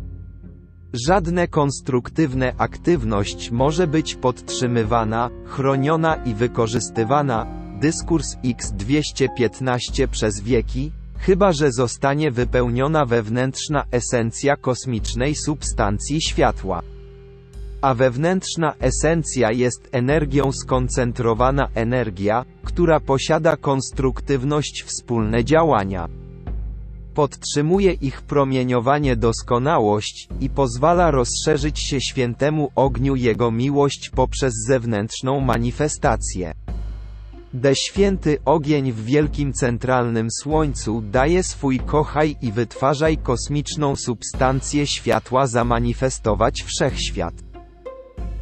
Żadne 1.07 1.49
konstruktywne 1.49 2.55
aktywność 2.59 3.51
może 3.51 3.87
być 3.87 4.15
podtrzymywana, 4.15 5.31
chroniona 5.45 6.15
i 6.15 6.35
wykorzystywana, 6.35 7.47
dyskurs 7.81 8.37
X215 8.45 10.07
przez 10.07 10.41
wieki, 10.41 10.93
chyba 11.19 11.53
że 11.53 11.73
zostanie 11.73 12.31
wypełniona 12.31 13.07
wewnętrzna 13.07 13.85
esencja 13.91 14.57
kosmicznej 14.57 15.35
substancji 15.35 16.23
światła. 16.23 16.83
A 17.81 17.95
wewnętrzna 17.95 18.75
esencja 18.81 19.53
jest 19.53 19.89
energią 19.93 20.53
skoncentrowana 20.53 21.69
energia, 21.75 22.45
która 22.65 23.01
posiada 23.01 23.57
konstruktywność 23.57 24.83
wspólne 24.83 25.45
działania. 25.45 26.09
Podtrzymuje 27.15 27.93
ich 27.93 28.23
promieniowanie 28.23 29.17
doskonałość 29.17 30.29
i 30.41 30.51
pozwala 30.51 31.11
rozszerzyć 31.11 31.81
się 31.81 32.01
świętemu 32.01 32.71
ogniu 32.75 33.17
jego 33.17 33.51
miłość 33.51 34.11
poprzez 34.11 34.55
zewnętrzną 34.67 35.41
manifestację. 35.41 36.55
De 37.55 37.75
święty 37.75 38.39
ogień 38.45 38.93
w 38.93 39.05
wielkim 39.05 39.53
centralnym 39.53 40.29
słońcu 40.31 41.03
daje 41.03 41.43
swój 41.43 41.79
kochaj 41.79 42.37
i 42.43 42.53
wytwarzaj 42.53 43.19
kosmiczną 43.19 43.97
substancję 43.97 44.87
światła 44.87 45.47
zamanifestować 45.47 46.63
wszechświat. 46.63 47.35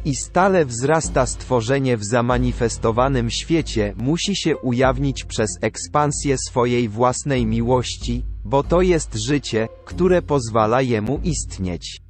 I 0.05 0.15
stale 0.15 0.65
wzrasta 0.65 1.25
stworzenie 1.25 1.97
w 1.97 2.03
zamanifestowanym 2.03 3.29
świecie 3.29 3.93
musi 3.97 4.35
się 4.35 4.57
ujawnić 4.57 5.23
przez 5.23 5.49
ekspansję 5.61 6.35
swojej 6.37 6.89
własnej 6.89 7.45
miłości, 7.45 8.23
bo 8.45 8.63
to 8.63 8.81
jest 8.81 9.15
życie, 9.15 9.67
które 9.85 10.21
pozwala 10.21 10.81
jemu 10.81 11.19
istnieć. 11.23 12.01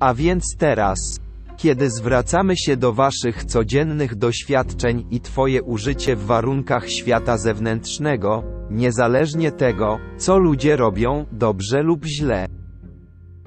A 0.00 0.14
więc 0.14 0.44
teraz, 0.58 1.20
kiedy 1.62 1.90
zwracamy 1.90 2.56
się 2.56 2.76
do 2.76 2.92
Waszych 2.92 3.44
codziennych 3.44 4.14
doświadczeń 4.14 5.06
i 5.10 5.20
Twoje 5.20 5.62
użycie 5.62 6.16
w 6.16 6.24
warunkach 6.24 6.90
świata 6.90 7.38
zewnętrznego, 7.38 8.42
niezależnie 8.70 9.52
tego, 9.52 9.98
co 10.18 10.38
ludzie 10.38 10.76
robią, 10.76 11.26
dobrze 11.32 11.82
lub 11.82 12.04
źle. 12.04 12.46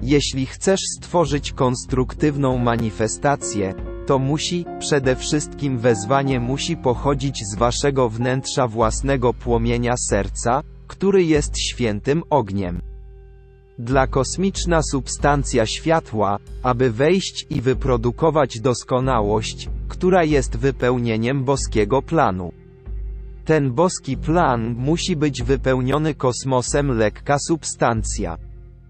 Jeśli 0.02 0.46
chcesz 0.46 0.80
stworzyć 0.96 1.52
konstruktywną 1.52 2.58
manifestację, 2.58 3.74
to 4.06 4.18
musi, 4.18 4.64
przede 4.78 5.16
wszystkim 5.16 5.78
wezwanie 5.78 6.40
musi 6.40 6.76
pochodzić 6.76 7.44
z 7.46 7.54
Waszego 7.58 8.08
wnętrza 8.08 8.68
własnego 8.68 9.34
płomienia 9.34 9.96
serca, 9.96 10.62
który 10.86 11.24
jest 11.24 11.58
świętym 11.58 12.22
ogniem. 12.30 12.93
Dla 13.78 14.06
kosmiczna 14.06 14.82
substancja 14.82 15.66
światła, 15.66 16.38
aby 16.62 16.90
wejść 16.90 17.46
i 17.50 17.60
wyprodukować 17.60 18.60
doskonałość, 18.60 19.68
która 19.88 20.24
jest 20.24 20.56
wypełnieniem 20.56 21.44
boskiego 21.44 22.02
planu. 22.02 22.52
Ten 23.44 23.72
boski 23.72 24.16
plan 24.16 24.74
musi 24.78 25.16
być 25.16 25.42
wypełniony 25.42 26.14
kosmosem 26.14 26.98
lekka 26.98 27.38
substancja. 27.38 28.38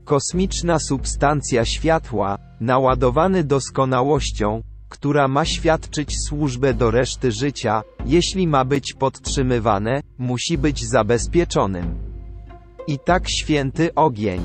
Kosmiczna 0.04 0.78
substancja 0.78 1.64
światła, 1.64 2.38
naładowany 2.60 3.44
doskonałością, 3.44 4.62
która 4.88 5.28
ma 5.28 5.44
świadczyć 5.44 6.16
służbę 6.26 6.74
do 6.74 6.90
reszty 6.90 7.32
życia, 7.32 7.82
jeśli 8.06 8.46
ma 8.46 8.64
być 8.64 8.92
podtrzymywane, 8.92 10.02
musi 10.18 10.58
być 10.58 10.84
zabezpieczonym. 10.84 11.94
I 12.86 12.98
tak 12.98 13.28
święty 13.28 13.94
ogień. 13.94 14.40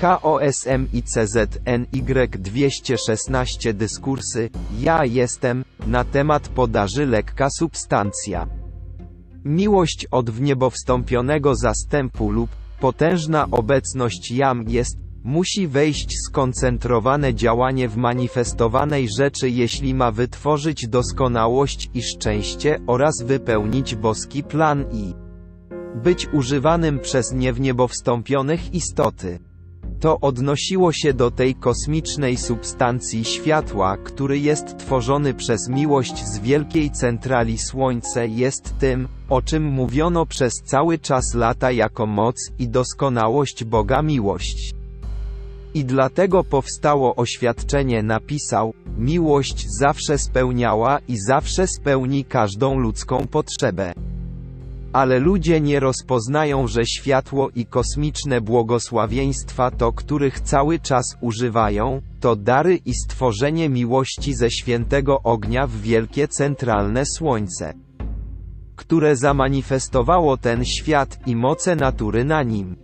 KOSM 0.00 0.86
i 0.92 1.02
CZNY216 1.02 3.72
dyskursy 3.72 4.50
Ja 4.78 5.04
jestem 5.04 5.64
na 5.86 6.04
temat 6.04 6.48
podaży 6.48 7.06
lekka 7.06 7.50
substancja. 7.50 8.46
Miłość 9.44 10.06
od 10.10 10.30
wniebowstąpionego 10.30 11.54
zastępu 11.54 12.30
lub 12.30 12.50
potężna 12.80 13.46
obecność 13.50 14.30
jam 14.30 14.68
jest 14.68 14.98
musi 15.24 15.68
wejść 15.68 16.16
skoncentrowane 16.26 17.34
działanie 17.34 17.88
w 17.88 17.96
manifestowanej 17.96 19.08
rzeczy 19.18 19.50
jeśli 19.50 19.94
ma 19.94 20.12
wytworzyć 20.12 20.88
doskonałość 20.88 21.90
i 21.94 22.02
szczęście 22.02 22.80
oraz 22.86 23.22
wypełnić 23.22 23.94
boski 23.94 24.42
plan 24.42 24.84
i 24.92 25.14
być 26.04 26.28
używanym 26.32 26.98
przez 26.98 27.32
niewniebowstąpionych 27.32 28.74
istoty. 28.74 29.49
To 30.00 30.20
odnosiło 30.20 30.92
się 30.92 31.14
do 31.14 31.30
tej 31.30 31.54
kosmicznej 31.54 32.36
substancji 32.36 33.24
światła, 33.24 33.96
który 33.96 34.38
jest 34.38 34.78
tworzony 34.78 35.34
przez 35.34 35.68
miłość 35.68 36.24
z 36.24 36.38
wielkiej 36.38 36.90
centrali 36.90 37.58
Słońce 37.58 38.28
jest 38.28 38.78
tym, 38.78 39.08
o 39.28 39.42
czym 39.42 39.64
mówiono 39.64 40.26
przez 40.26 40.52
cały 40.64 40.98
czas 40.98 41.34
lata 41.34 41.72
jako 41.72 42.06
moc 42.06 42.36
i 42.58 42.68
doskonałość 42.68 43.64
Boga 43.64 44.02
miłość. 44.02 44.74
I 45.74 45.84
dlatego 45.84 46.44
powstało 46.44 47.16
oświadczenie 47.16 48.02
napisał, 48.02 48.74
miłość 48.98 49.66
zawsze 49.68 50.18
spełniała 50.18 50.98
i 51.08 51.18
zawsze 51.18 51.66
spełni 51.66 52.24
każdą 52.24 52.78
ludzką 52.78 53.26
potrzebę. 53.26 53.92
Ale 54.92 55.18
ludzie 55.18 55.60
nie 55.60 55.80
rozpoznają, 55.80 56.66
że 56.66 56.86
światło 56.86 57.50
i 57.54 57.66
kosmiczne 57.66 58.40
błogosławieństwa 58.40 59.70
to, 59.70 59.92
których 59.92 60.40
cały 60.40 60.78
czas 60.78 61.16
używają, 61.20 62.02
to 62.20 62.36
dary 62.36 62.76
i 62.86 62.94
stworzenie 62.94 63.68
miłości 63.68 64.34
ze 64.34 64.50
świętego 64.50 65.22
ognia 65.22 65.66
w 65.66 65.76
wielkie 65.76 66.28
centralne 66.28 67.06
słońce, 67.06 67.74
które 68.76 69.16
zamanifestowało 69.16 70.36
ten 70.36 70.64
świat 70.64 71.18
i 71.26 71.36
moce 71.36 71.76
natury 71.76 72.24
na 72.24 72.42
nim. 72.42 72.76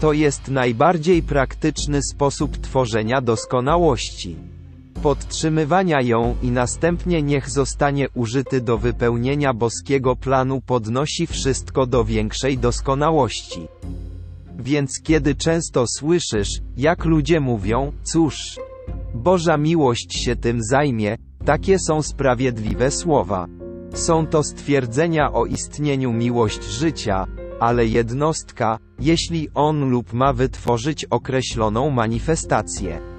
To 0.00 0.12
jest 0.12 0.48
najbardziej 0.48 1.22
praktyczny 1.22 2.02
sposób 2.02 2.56
tworzenia 2.56 3.20
doskonałości 3.20 4.53
podtrzymywania 5.02 6.00
ją 6.00 6.36
i 6.42 6.50
następnie 6.50 7.22
niech 7.22 7.50
zostanie 7.50 8.08
użyty 8.14 8.60
do 8.60 8.78
wypełnienia 8.78 9.54
boskiego 9.54 10.16
planu 10.16 10.60
podnosi 10.60 11.26
wszystko 11.26 11.86
do 11.86 12.04
większej 12.04 12.58
doskonałości. 12.58 13.68
Więc 14.58 15.00
kiedy 15.02 15.34
często 15.34 15.84
słyszysz, 15.86 16.60
jak 16.76 17.04
ludzie 17.04 17.40
mówią, 17.40 17.92
cóż, 18.02 18.58
Boża 19.14 19.56
miłość 19.56 20.18
się 20.24 20.36
tym 20.36 20.62
zajmie, 20.62 21.16
takie 21.44 21.78
są 21.78 22.02
sprawiedliwe 22.02 22.90
słowa. 22.90 23.46
Są 23.94 24.26
to 24.26 24.42
stwierdzenia 24.42 25.32
o 25.32 25.46
istnieniu 25.46 26.12
miłość 26.12 26.64
życia, 26.64 27.26
ale 27.60 27.86
jednostka, 27.86 28.78
jeśli 28.98 29.48
on 29.54 29.90
lub 29.90 30.12
ma 30.12 30.32
wytworzyć 30.32 31.04
określoną 31.04 31.90
manifestację. 31.90 33.13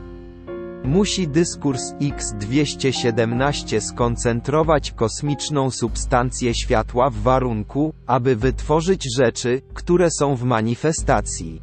Musi 0.86 1.28
dyskurs 1.28 1.94
X217 1.94 3.80
skoncentrować 3.82 4.92
kosmiczną 4.92 5.72
substancję 5.72 6.54
światła 6.54 7.10
w 7.10 7.16
warunku, 7.16 7.94
aby 8.08 8.36
wytworzyć 8.36 9.06
rzeczy, 9.18 9.62
które 9.74 10.12
są 10.12 10.36
w 10.36 10.44
manifestacji. 10.44 11.62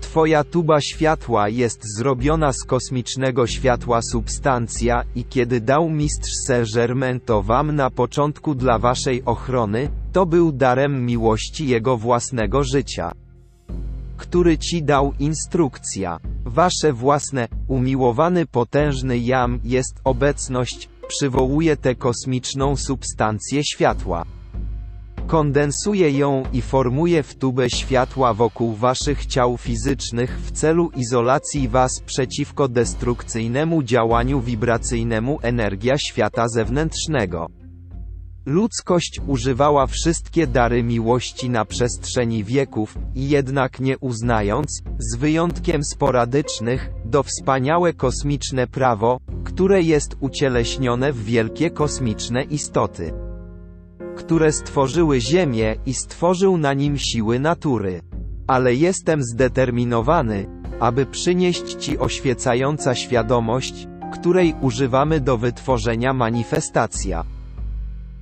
Twoja 0.00 0.44
tuba 0.44 0.80
światła 0.80 1.48
jest 1.48 1.96
zrobiona 1.96 2.52
z 2.52 2.64
kosmicznego 2.64 3.46
światła 3.46 4.02
substancja 4.02 5.04
i 5.14 5.24
kiedy 5.24 5.60
dał 5.60 5.90
mistrz 5.90 6.32
Saint-Germain 6.46 7.20
to 7.20 7.42
wam 7.42 7.76
na 7.76 7.90
początku 7.90 8.54
dla 8.54 8.78
waszej 8.78 9.24
ochrony, 9.24 9.88
to 10.12 10.26
był 10.26 10.52
darem 10.52 11.06
miłości 11.06 11.68
jego 11.68 11.96
własnego 11.96 12.64
życia 12.64 13.12
który 14.16 14.58
ci 14.58 14.82
dał 14.82 15.12
instrukcja. 15.18 16.18
Wasze 16.44 16.92
własne, 16.92 17.48
umiłowany 17.68 18.46
potężny 18.46 19.18
jam 19.18 19.60
jest 19.64 20.00
obecność, 20.04 20.88
przywołuje 21.08 21.76
tę 21.76 21.94
kosmiczną 21.94 22.76
substancję 22.76 23.64
światła. 23.64 24.24
Kondensuje 25.26 26.10
ją 26.10 26.42
i 26.52 26.62
formuje 26.62 27.22
w 27.22 27.34
tubę 27.34 27.70
światła 27.70 28.34
wokół 28.34 28.74
waszych 28.74 29.26
ciał 29.26 29.56
fizycznych 29.56 30.40
w 30.40 30.50
celu 30.50 30.90
izolacji 30.96 31.68
was 31.68 32.00
przeciwko 32.00 32.68
destrukcyjnemu 32.68 33.82
działaniu 33.82 34.40
wibracyjnemu 34.40 35.38
energia 35.42 35.98
świata 35.98 36.48
zewnętrznego. 36.48 37.63
Ludzkość 38.46 39.20
używała 39.26 39.86
wszystkie 39.86 40.46
dary 40.46 40.82
miłości 40.82 41.50
na 41.50 41.64
przestrzeni 41.64 42.44
wieków, 42.44 42.98
jednak 43.14 43.80
nie 43.80 43.98
uznając, 43.98 44.82
z 44.98 45.16
wyjątkiem 45.16 45.84
sporadycznych, 45.84 46.90
do 47.04 47.22
wspaniałe 47.22 47.92
kosmiczne 47.92 48.66
prawo, 48.66 49.20
które 49.44 49.82
jest 49.82 50.16
ucieleśnione 50.20 51.12
w 51.12 51.24
wielkie 51.24 51.70
kosmiczne 51.70 52.42
istoty, 52.42 53.12
które 54.16 54.52
stworzyły 54.52 55.20
Ziemię 55.20 55.76
i 55.86 55.94
stworzył 55.94 56.58
na 56.58 56.74
nim 56.74 56.98
siły 56.98 57.38
natury. 57.38 58.00
Ale 58.46 58.74
jestem 58.74 59.22
zdeterminowany, 59.22 60.46
aby 60.80 61.06
przynieść 61.06 61.74
Ci 61.74 61.98
oświecająca 61.98 62.94
świadomość, 62.94 63.88
której 64.12 64.54
używamy 64.60 65.20
do 65.20 65.38
wytworzenia 65.38 66.12
manifestacja 66.12 67.33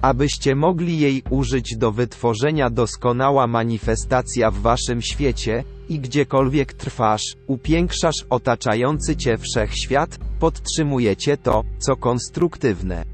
abyście 0.02 0.54
mogli 0.54 0.98
jej 0.98 1.22
użyć 1.30 1.76
do 1.76 1.92
wytworzenia 1.92 2.70
doskonała 2.70 3.46
manifestacja 3.46 4.50
w 4.50 4.58
waszym 4.58 5.02
świecie, 5.02 5.64
i 5.88 6.00
gdziekolwiek 6.00 6.72
trwasz, 6.72 7.36
upiększasz 7.46 8.24
otaczający 8.30 9.16
cię 9.16 9.38
wszechświat, 9.38 10.18
podtrzymujecie 10.40 11.36
to, 11.36 11.64
co 11.78 11.96
konstruktywne. 11.96 13.04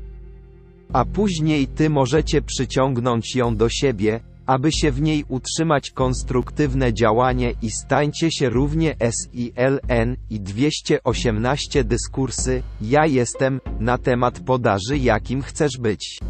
A 0.93 1.05
później 1.05 1.66
ty 1.66 1.90
możecie 1.90 2.43
przyciągnąć 2.43 3.36
ją 3.36 3.56
do 3.56 3.69
siebie, 3.69 4.20
aby 4.47 4.73
się 4.73 4.90
w 4.90 5.01
niej 5.01 5.24
utrzymać 5.28 5.90
konstruktywne 5.90 6.94
działanie 6.94 7.52
i 7.62 7.70
stańcie 7.70 8.31
się 8.31 8.48
równie 8.48 8.97
SILN 9.01 10.16
i 10.31 10.40
218 10.40 11.85
dyskursy, 11.85 12.62
ja 12.81 13.06
jestem, 13.06 13.60
na 13.81 13.98
temat 13.98 14.40
podaży 14.40 14.98
jakim 14.98 15.43
chcesz 15.43 15.78
być. 15.78 16.20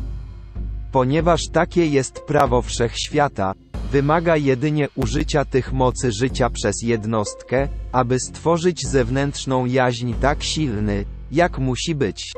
Ponieważ 0.93 1.49
takie 1.49 1.87
jest 1.87 2.21
prawo 2.21 2.63
wszechświata, 2.63 3.53
wymaga 3.93 4.37
jedynie 4.37 4.89
użycia 4.95 5.45
tych 5.45 5.73
mocy 5.73 6.13
życia 6.13 6.51
przez 6.51 6.83
jednostkę, 6.83 7.69
aby 7.93 8.21
stworzyć 8.21 8.87
zewnętrzną 8.87 9.67
jaźń 9.67 10.15
tak 10.21 10.43
silny, 10.43 11.05
jak 11.33 11.59
musi 11.59 11.95
być. 11.95 12.33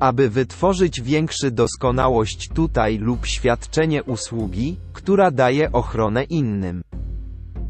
Aby 0.00 0.30
wytworzyć 0.30 1.00
większy 1.00 1.50
doskonałość 1.50 2.48
tutaj 2.48 2.98
lub 2.98 3.26
świadczenie 3.26 4.04
usługi, 4.04 4.76
która 4.92 5.30
daje 5.30 5.72
ochronę 5.72 6.24
innym. 6.24 6.82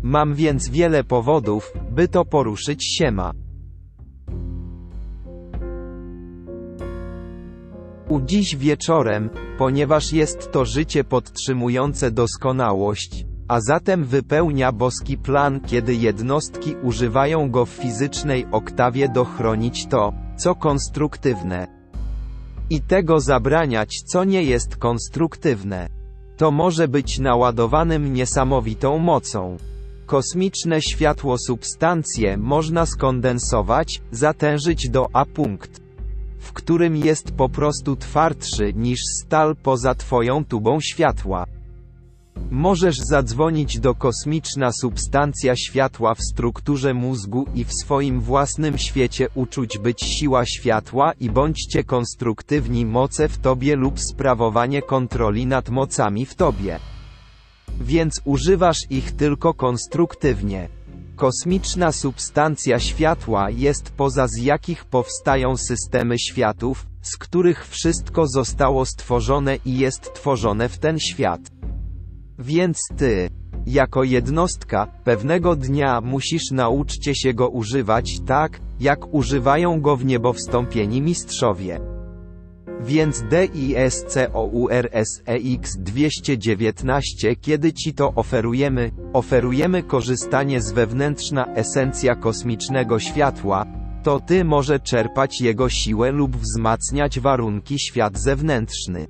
Mam 0.02 0.34
więc 0.34 0.68
wiele 0.68 1.04
powodów, 1.04 1.72
by 1.90 2.08
to 2.08 2.24
poruszyć 2.24 2.96
siema. 2.98 3.32
U 8.08 8.20
dziś 8.20 8.56
wieczorem, 8.56 9.30
ponieważ 9.58 10.12
jest 10.12 10.52
to 10.52 10.64
życie 10.64 11.04
podtrzymujące 11.04 12.10
doskonałość, 12.10 13.26
a 13.48 13.60
zatem 13.60 14.04
wypełnia 14.04 14.72
boski 14.72 15.18
plan, 15.18 15.60
kiedy 15.60 15.94
jednostki 15.94 16.74
używają 16.82 17.50
go 17.50 17.66
w 17.66 17.70
fizycznej 17.70 18.46
oktawie 18.52 19.08
do 19.08 19.24
chronić 19.24 19.86
to, 19.86 20.12
co 20.36 20.54
konstruktywne. 20.54 21.66
I 22.70 22.80
tego 22.80 23.20
zabraniać, 23.20 24.02
co 24.02 24.24
nie 24.24 24.42
jest 24.42 24.76
konstruktywne. 24.76 25.88
To 26.36 26.50
może 26.50 26.88
być 26.88 27.18
naładowanym 27.18 28.12
niesamowitą 28.12 28.98
mocą. 28.98 29.56
Kosmiczne 30.06 30.82
światło 30.82 31.38
substancje 31.38 32.36
można 32.36 32.86
skondensować, 32.86 34.02
zatężyć 34.10 34.88
do 34.88 35.08
A 35.12 35.24
punkt 35.24 35.85
w 36.46 36.52
którym 36.52 36.96
jest 36.96 37.32
po 37.32 37.48
prostu 37.48 37.96
twardszy 37.96 38.72
niż 38.74 39.00
stal 39.22 39.56
poza 39.56 39.94
Twoją 39.94 40.44
tubą 40.44 40.80
światła. 40.80 41.46
Możesz 42.50 42.96
zadzwonić 42.98 43.80
do 43.80 43.94
kosmiczna 43.94 44.72
substancja 44.72 45.56
światła 45.56 46.14
w 46.14 46.22
strukturze 46.22 46.94
mózgu 46.94 47.46
i 47.54 47.64
w 47.64 47.72
swoim 47.72 48.20
własnym 48.20 48.78
świecie 48.78 49.28
uczuć 49.34 49.78
być 49.78 50.02
siła 50.02 50.46
światła 50.46 51.12
i 51.20 51.30
bądźcie 51.30 51.84
konstruktywni 51.84 52.86
moce 52.86 53.28
w 53.28 53.38
Tobie 53.38 53.76
lub 53.76 54.00
sprawowanie 54.00 54.82
kontroli 54.82 55.46
nad 55.46 55.68
mocami 55.68 56.26
w 56.26 56.34
Tobie. 56.34 56.78
Więc 57.80 58.20
używasz 58.24 58.80
ich 58.90 59.12
tylko 59.12 59.54
konstruktywnie. 59.54 60.75
Kosmiczna 61.16 61.92
substancja 61.92 62.80
światła 62.80 63.50
jest 63.50 63.90
poza 63.90 64.26
z 64.28 64.36
jakich 64.36 64.84
powstają 64.84 65.56
systemy 65.56 66.18
światów, 66.18 66.86
z 67.02 67.16
których 67.16 67.68
wszystko 67.68 68.26
zostało 68.26 68.86
stworzone 68.86 69.56
i 69.64 69.78
jest 69.78 70.14
tworzone 70.14 70.68
w 70.68 70.78
ten 70.78 70.98
świat. 70.98 71.40
Więc 72.38 72.78
ty, 72.96 73.28
jako 73.66 74.04
jednostka, 74.04 74.86
pewnego 75.04 75.56
dnia 75.56 76.00
musisz 76.00 76.50
nauczcie 76.50 77.14
się 77.14 77.34
go 77.34 77.48
używać 77.48 78.20
tak, 78.26 78.60
jak 78.80 79.14
używają 79.14 79.80
go 79.80 79.96
w 79.96 80.04
niebo 80.04 80.32
wstąpieni 80.32 81.02
mistrzowie. 81.02 81.95
Więc 82.80 83.22
DISCOURSEX 83.22 84.06
219 85.78 87.36
kiedy 87.36 87.72
Ci 87.72 87.94
to 87.94 88.12
oferujemy, 88.14 88.90
oferujemy 89.12 89.82
korzystanie 89.82 90.60
z 90.60 90.72
wewnętrzna 90.72 91.46
esencja 91.54 92.14
kosmicznego 92.14 92.98
światła, 92.98 93.66
to 94.02 94.20
Ty 94.20 94.44
może 94.44 94.80
czerpać 94.80 95.40
jego 95.40 95.68
siłę 95.68 96.12
lub 96.12 96.36
wzmacniać 96.36 97.20
warunki 97.20 97.78
świat 97.78 98.18
zewnętrzny, 98.18 99.06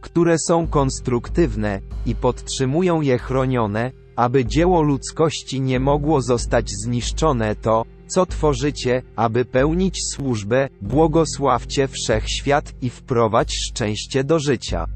które 0.00 0.36
są 0.38 0.66
konstruktywne 0.66 1.80
i 2.06 2.14
podtrzymują 2.14 3.00
je 3.00 3.18
chronione, 3.18 3.92
aby 4.16 4.44
dzieło 4.44 4.82
ludzkości 4.82 5.60
nie 5.60 5.80
mogło 5.80 6.22
zostać 6.22 6.70
zniszczone 6.70 7.56
to, 7.56 7.84
co 8.08 8.26
tworzycie, 8.26 9.02
aby 9.16 9.44
pełnić 9.44 10.04
służbę, 10.12 10.68
błogosławcie 10.82 11.88
wszechświat 11.88 12.72
i 12.82 12.90
wprowadź 12.90 13.54
szczęście 13.56 14.24
do 14.24 14.38
życia. 14.38 14.86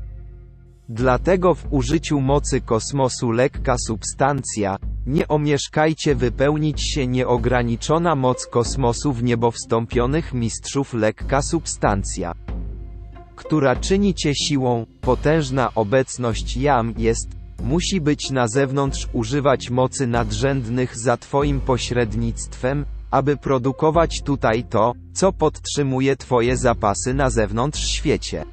Dlatego 0.89 1.55
w 1.55 1.67
użyciu 1.71 2.21
mocy 2.21 2.61
kosmosu 2.61 3.31
lekka 3.31 3.77
substancja, 3.87 4.77
nie 5.07 5.29
omieszkajcie 5.29 6.15
wypełnić 6.15 6.83
się 6.83 7.07
nieograniczona 7.07 8.15
moc 8.15 8.47
kosmosu 8.47 9.13
w 9.13 9.23
niebowstąpionych 9.23 10.33
mistrzów 10.35 10.95
lekka 10.95 11.43
substancja, 11.43 12.33
która 13.37 13.77
czyni 13.77 14.15
cię 14.15 14.35
siłą, 14.35 14.87
potężna 15.01 15.75
obecność 15.75 16.57
jam 16.57 16.95
jest, 16.99 17.29
musi 17.63 18.01
być 18.01 18.31
na 18.31 18.49
zewnątrz 18.49 19.09
używać 19.13 19.71
mocy 19.71 20.07
nadrzędnych 20.07 20.99
za 20.99 21.17
Twoim 21.17 21.61
pośrednictwem, 21.61 22.85
aby 23.13 23.37
produkować 23.37 24.23
tutaj 24.23 24.65
to, 24.65 24.93
co 25.13 25.33
podtrzymuje 25.33 26.17
Twoje 26.17 26.57
zapasy 26.57 27.15
na 27.15 27.31
zewnątrz 27.31 27.87
świecie. 27.87 28.45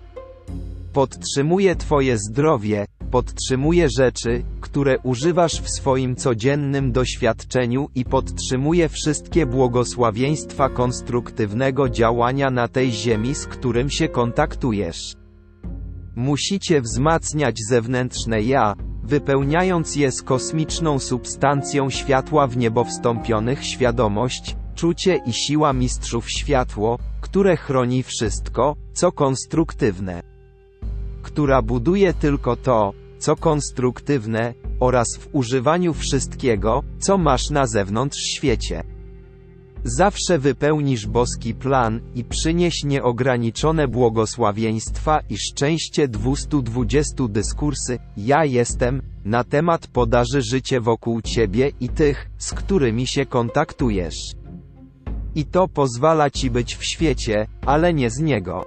Podtrzymuje 0.94 1.76
Twoje 1.76 2.18
zdrowie, 2.18 2.86
podtrzymuje 3.12 3.90
rzeczy, 3.98 4.44
które 4.62 5.00
używasz 5.00 5.62
w 5.62 5.70
swoim 5.70 6.16
codziennym 6.16 6.92
doświadczeniu 6.92 7.90
i 7.96 8.06
podtrzymuje 8.06 8.90
wszystkie 8.90 9.46
błogosławieństwa 9.46 10.70
konstruktywnego 10.70 11.90
działania 11.90 12.50
na 12.52 12.68
tej 12.68 12.92
ziemi, 12.92 13.36
z 13.36 13.46
którym 13.46 13.90
się 13.90 14.08
kontaktujesz. 14.08 15.16
Musicie 16.16 16.82
wzmacniać 16.82 17.58
zewnętrzne 17.70 18.42
ja, 18.42 18.74
wypełniając 19.10 19.96
je 19.96 20.12
z 20.12 20.22
kosmiczną 20.22 21.00
substancją 21.00 21.90
światła 21.90 22.48
w 22.48 22.58
niebo 22.58 22.84
wstąpionych 22.84 23.66
świadomość, 23.66 24.56
czucie 24.76 25.20
i 25.26 25.34
siła 25.34 25.74
mistrzów 25.74 26.30
światło, 26.30 27.00
które 27.22 27.58
chroni 27.58 28.04
wszystko, 28.04 28.76
co 28.94 29.12
konstruktywne. 29.12 30.24
Która 31.22 31.62
buduje 31.62 32.14
tylko 32.14 32.56
to, 32.56 32.94
co 33.20 33.36
konstruktywne, 33.36 34.54
oraz 34.80 35.18
w 35.18 35.30
używaniu 35.32 35.94
wszystkiego, 35.94 36.84
co 37.00 37.18
masz 37.18 37.50
na 37.50 37.68
zewnątrz 37.68 38.20
świecie. 38.20 38.84
Zawsze 39.84 40.40
wypełnisz 40.40 41.08
boski 41.08 41.54
plan 41.54 42.00
i 42.16 42.24
przynieś 42.24 42.84
nieograniczone 42.84 43.88
błogosławieństwa 43.88 45.20
i 45.30 45.38
szczęście 45.38 46.08
220 46.08 47.28
dyskursy, 47.30 48.00
ja 48.18 48.46
jestem, 48.46 49.02
na 49.26 49.44
temat 49.44 49.88
podaży 49.88 50.42
życie 50.42 50.82
wokół 50.82 51.22
ciebie 51.22 51.72
i 51.80 51.90
tych, 51.90 52.30
z 52.38 52.54
którymi 52.54 53.08
się 53.08 53.26
kontaktujesz. 53.26 54.32
I 55.36 55.46
to 55.46 55.68
pozwala 55.68 56.30
ci 56.30 56.52
być 56.52 56.76
w 56.76 56.84
świecie, 56.84 57.48
ale 57.66 57.94
nie 57.94 58.10
z 58.10 58.20
niego. 58.20 58.66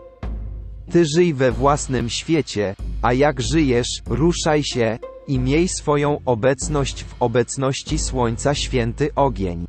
Ty 0.91 1.05
żyj 1.07 1.35
we 1.35 1.53
własnym 1.53 2.09
świecie, 2.09 2.75
a 3.03 3.13
jak 3.13 3.41
żyjesz, 3.43 4.03
ruszaj 4.07 4.65
się 4.65 4.99
i 5.29 5.39
miej 5.39 5.69
swoją 5.69 6.19
obecność 6.25 7.05
w 7.05 7.15
obecności 7.21 7.99
Słońca 7.99 8.55
Święty 8.55 9.15
Ogień 9.15 9.67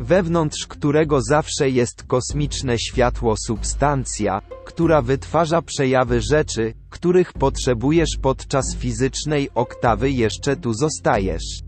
wewnątrz 0.00 0.66
którego 0.66 1.22
zawsze 1.22 1.70
jest 1.70 2.02
kosmiczne 2.02 2.78
światło 2.78 3.34
substancja, 3.46 4.40
która 4.64 5.02
wytwarza 5.02 5.62
przejawy 5.62 6.20
rzeczy, 6.20 6.74
których 6.90 7.32
potrzebujesz 7.32 8.16
podczas 8.22 8.76
fizycznej 8.76 9.48
oktawy 9.54 10.10
jeszcze 10.10 10.56
tu 10.56 10.74
zostajesz. 10.74 11.60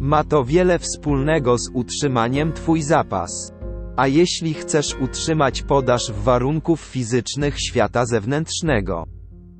Ma 0.00 0.24
to 0.24 0.44
wiele 0.44 0.78
wspólnego 0.78 1.58
z 1.58 1.70
utrzymaniem 1.74 2.52
Twój 2.52 2.82
zapas. 2.82 3.52
A 3.96 4.06
jeśli 4.06 4.54
chcesz 4.54 4.94
utrzymać 5.00 5.62
podaż 5.62 6.12
w 6.12 6.22
warunków 6.22 6.80
fizycznych 6.80 7.60
świata 7.60 8.06
zewnętrznego, 8.06 9.04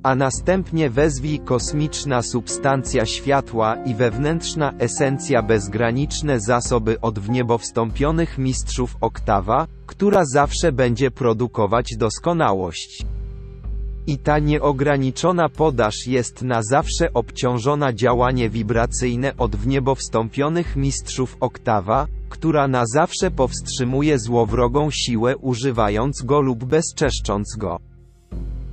a 0.03 0.15
następnie 0.15 0.89
wezwij 0.89 1.39
kosmiczna 1.39 2.21
substancja 2.21 3.05
światła 3.05 3.75
i 3.85 3.95
wewnętrzna 3.95 4.73
esencja 4.79 5.43
bezgraniczne 5.43 6.39
zasoby 6.39 7.01
od 7.01 7.19
w 7.19 7.29
niebo 7.29 7.57
wstąpionych 7.57 8.37
mistrzów 8.37 8.97
oktawa, 9.01 9.67
która 9.85 10.25
zawsze 10.25 10.71
będzie 10.71 11.11
produkować 11.11 11.95
doskonałość. 11.97 13.05
I 14.07 14.17
ta 14.17 14.39
nieograniczona 14.39 15.49
podaż 15.49 16.07
jest 16.07 16.41
na 16.41 16.63
zawsze 16.63 17.13
obciążona 17.13 17.93
działanie 17.93 18.49
wibracyjne 18.49 19.37
od 19.37 19.55
w 19.55 19.67
niebo 19.67 19.95
wstąpionych 19.95 20.75
mistrzów 20.75 21.37
oktawa, 21.39 22.07
która 22.29 22.67
na 22.67 22.83
zawsze 22.93 23.31
powstrzymuje 23.31 24.19
złowrogą 24.19 24.89
siłę 24.91 25.37
używając 25.37 26.21
go 26.21 26.41
lub 26.41 26.65
bezczeszcząc 26.65 27.55
go. 27.57 27.88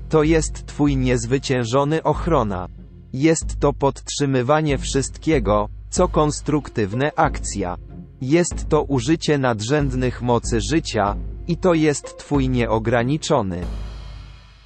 To 0.08 0.22
jest 0.22 0.66
Twój 0.66 0.96
niezwyciężony 0.96 2.02
ochrona. 2.02 2.68
Jest 3.12 3.60
to 3.60 3.72
podtrzymywanie 3.72 4.78
wszystkiego, 4.78 5.68
co 5.90 6.08
konstruktywne 6.08 7.12
akcja. 7.16 7.76
Jest 8.20 8.68
to 8.68 8.82
użycie 8.82 9.38
nadrzędnych 9.38 10.22
mocy 10.22 10.60
życia, 10.60 11.16
i 11.48 11.56
to 11.56 11.74
jest 11.74 12.18
Twój 12.18 12.48
nieograniczony, 12.48 13.60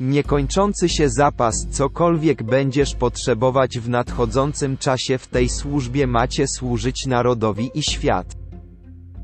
niekończący 0.00 0.88
się 0.88 1.08
zapas 1.08 1.66
cokolwiek 1.70 2.42
będziesz 2.42 2.94
potrzebować 2.94 3.78
w 3.78 3.88
nadchodzącym 3.88 4.76
czasie 4.76 5.18
w 5.18 5.26
tej 5.26 5.48
służbie 5.48 6.06
macie 6.06 6.48
służyć 6.48 7.06
narodowi 7.06 7.70
i 7.74 7.82
świat. 7.82 8.36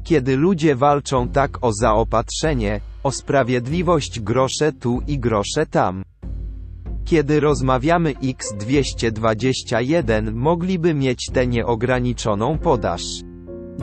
Kiedy 0.05 0.37
ludzie 0.37 0.77
walczą 0.77 1.29
tak 1.29 1.65
o 1.65 1.73
zaopatrzenie, 1.73 2.81
o 3.07 3.11
sprawiedliwość 3.11 4.21
grosze 4.21 4.73
tu 4.73 5.01
i 5.07 5.19
grosze 5.19 5.67
tam. 5.67 6.03
Kiedy 7.05 7.41
rozmawiamy 7.41 8.15
X221 8.15 10.35
mogliby 10.35 10.95
mieć 10.95 11.27
tę 11.33 11.47
nieograniczoną 11.47 12.59
podaż. 12.59 13.03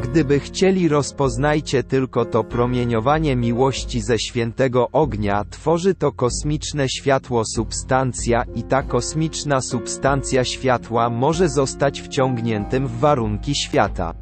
Gdyby 0.03 0.39
chcieli 0.39 0.87
rozpoznajcie 0.87 1.83
tylko 1.83 2.25
to 2.25 2.43
promieniowanie 2.43 3.35
miłości 3.35 4.01
ze 4.01 4.19
świętego 4.19 4.87
ognia 4.91 5.45
tworzy 5.49 5.95
to 5.95 6.11
kosmiczne 6.11 6.89
światło 6.89 7.45
substancja 7.45 8.43
i 8.55 8.63
ta 8.63 8.83
kosmiczna 8.83 9.61
substancja 9.61 10.43
światła 10.43 11.09
może 11.09 11.49
zostać 11.49 12.01
wciągniętym 12.01 12.87
w 12.87 12.99
warunki 12.99 13.55
świata 13.55 14.13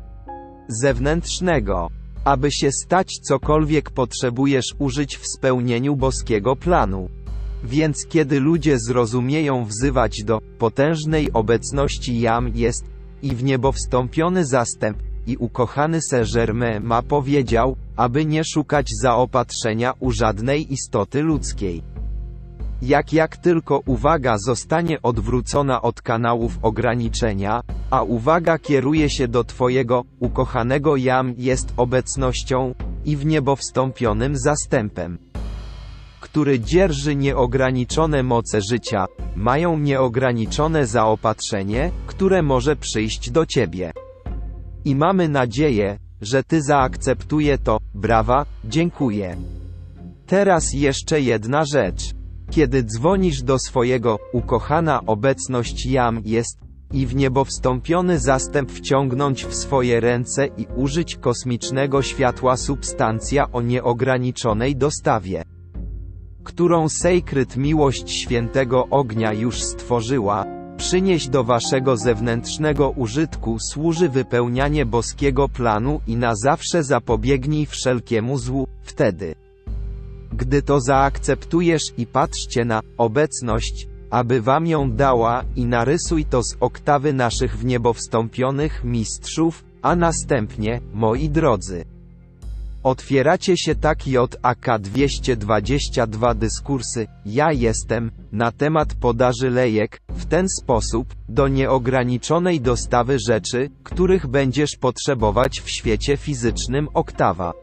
zewnętrznego. 0.67 2.00
Aby 2.23 2.51
się 2.51 2.71
stać 2.71 3.19
cokolwiek 3.21 3.89
potrzebujesz 3.89 4.75
użyć 4.79 5.17
w 5.17 5.27
spełnieniu 5.27 5.95
boskiego 5.95 6.55
planu. 6.55 7.09
Więc 7.63 8.05
kiedy 8.05 8.39
ludzie 8.39 8.79
zrozumieją 8.79 9.65
wzywać 9.65 10.23
do 10.23 10.39
potężnej 10.57 11.33
obecności 11.33 12.19
Jam 12.19 12.51
jest 12.55 12.85
i 13.21 13.35
w 13.35 13.43
niebo 13.43 13.71
wstąpiony 13.71 14.45
zastęp 14.45 14.97
i 15.27 15.37
ukochany 15.37 16.01
Saint-Germain 16.01 16.83
ma 16.83 17.01
powiedział, 17.01 17.75
aby 17.95 18.25
nie 18.25 18.43
szukać 18.43 18.89
zaopatrzenia 19.01 19.93
u 19.99 20.11
żadnej 20.11 20.73
istoty 20.73 21.21
ludzkiej. 21.21 21.90
Jak 22.81 23.13
jak 23.13 23.37
tylko 23.37 23.81
uwaga 23.85 24.37
zostanie 24.37 25.01
odwrócona 25.01 25.81
od 25.81 26.01
kanałów 26.01 26.59
ograniczenia, 26.61 27.61
a 27.89 28.03
uwaga 28.03 28.59
kieruje 28.59 29.09
się 29.09 29.27
do 29.27 29.43
Twojego, 29.43 30.03
ukochanego 30.19 30.95
Jam 30.95 31.33
jest 31.37 31.73
obecnością, 31.77 32.73
i 33.05 33.17
w 33.17 33.25
niebo 33.25 33.55
wstąpionym 33.55 34.37
zastępem, 34.37 35.17
który 36.19 36.59
dzierży 36.59 37.15
nieograniczone 37.15 38.23
moce 38.23 38.61
życia, 38.61 39.05
mają 39.35 39.79
nieograniczone 39.79 40.87
zaopatrzenie, 40.87 41.91
które 42.07 42.41
może 42.41 42.75
przyjść 42.75 43.31
do 43.31 43.45
Ciebie. 43.45 43.91
I 44.85 44.95
mamy 44.95 45.29
nadzieję, 45.29 45.97
że 46.21 46.43
ty 46.43 46.61
zaakceptuje 46.61 47.57
to, 47.57 47.77
brawa, 47.93 48.45
dziękuję. 48.65 49.37
Teraz 50.27 50.73
jeszcze 50.73 51.21
jedna 51.21 51.65
rzecz. 51.65 52.20
Kiedy 52.51 52.83
dzwonisz 52.83 53.41
do 53.41 53.59
swojego, 53.59 54.19
ukochana 54.33 55.05
obecność 55.05 55.85
jam 55.85 56.21
jest, 56.25 56.59
i 56.93 57.05
w 57.05 57.15
niebo 57.15 57.45
wstąpiony 57.45 58.19
zastęp 58.19 58.71
wciągnąć 58.71 59.45
w 59.45 59.55
swoje 59.55 59.99
ręce 59.99 60.47
i 60.47 60.67
użyć 60.75 61.15
kosmicznego 61.15 62.01
światła 62.01 62.57
substancja 62.57 63.51
o 63.51 63.61
nieograniczonej 63.61 64.75
dostawie, 64.75 65.43
którą 66.43 66.89
Sacred 66.89 67.57
Miłość 67.57 68.11
Świętego 68.11 68.87
Ognia 68.89 69.33
już 69.33 69.63
stworzyła, 69.63 70.45
przynieść 70.77 71.29
do 71.29 71.43
waszego 71.43 71.97
zewnętrznego 71.97 72.89
użytku 72.89 73.59
służy 73.59 74.09
wypełnianie 74.09 74.85
boskiego 74.85 75.49
planu 75.49 76.01
i 76.07 76.15
na 76.15 76.35
zawsze 76.35 76.83
zapobiegnij 76.83 77.65
wszelkiemu 77.65 78.37
złu, 78.37 78.67
wtedy. 78.81 79.40
Gdy 80.33 80.61
to 80.61 80.79
zaakceptujesz 80.81 81.83
i 81.97 82.05
patrzcie 82.05 82.65
na 82.65 82.81
obecność, 82.97 83.87
aby 84.09 84.41
wam 84.41 84.67
ją 84.67 84.91
dała 84.91 85.43
i 85.55 85.65
narysuj 85.65 86.25
to 86.25 86.43
z 86.43 86.57
oktawy 86.59 87.13
naszych 87.13 87.57
w 87.57 87.65
niebo 87.65 87.93
wstąpionych 87.93 88.83
mistrzów, 88.83 89.63
a 89.81 89.95
następnie, 89.95 90.81
moi 90.93 91.29
drodzy. 91.29 91.85
Otwieracie 92.83 93.57
się 93.57 93.75
tak 93.75 94.07
JAK 94.07 94.79
222 94.79 96.33
dyskursy, 96.33 97.07
ja 97.25 97.51
jestem, 97.51 98.11
na 98.31 98.51
temat 98.51 98.93
podaży 98.93 99.49
lejek, 99.49 100.01
w 100.09 100.25
ten 100.25 100.49
sposób, 100.49 101.15
do 101.29 101.47
nieograniczonej 101.47 102.61
dostawy 102.61 103.17
rzeczy, 103.27 103.69
których 103.83 104.27
będziesz 104.27 104.75
potrzebować 104.79 105.61
w 105.61 105.69
świecie 105.69 106.17
fizycznym 106.17 106.87
oktawa. 106.93 107.53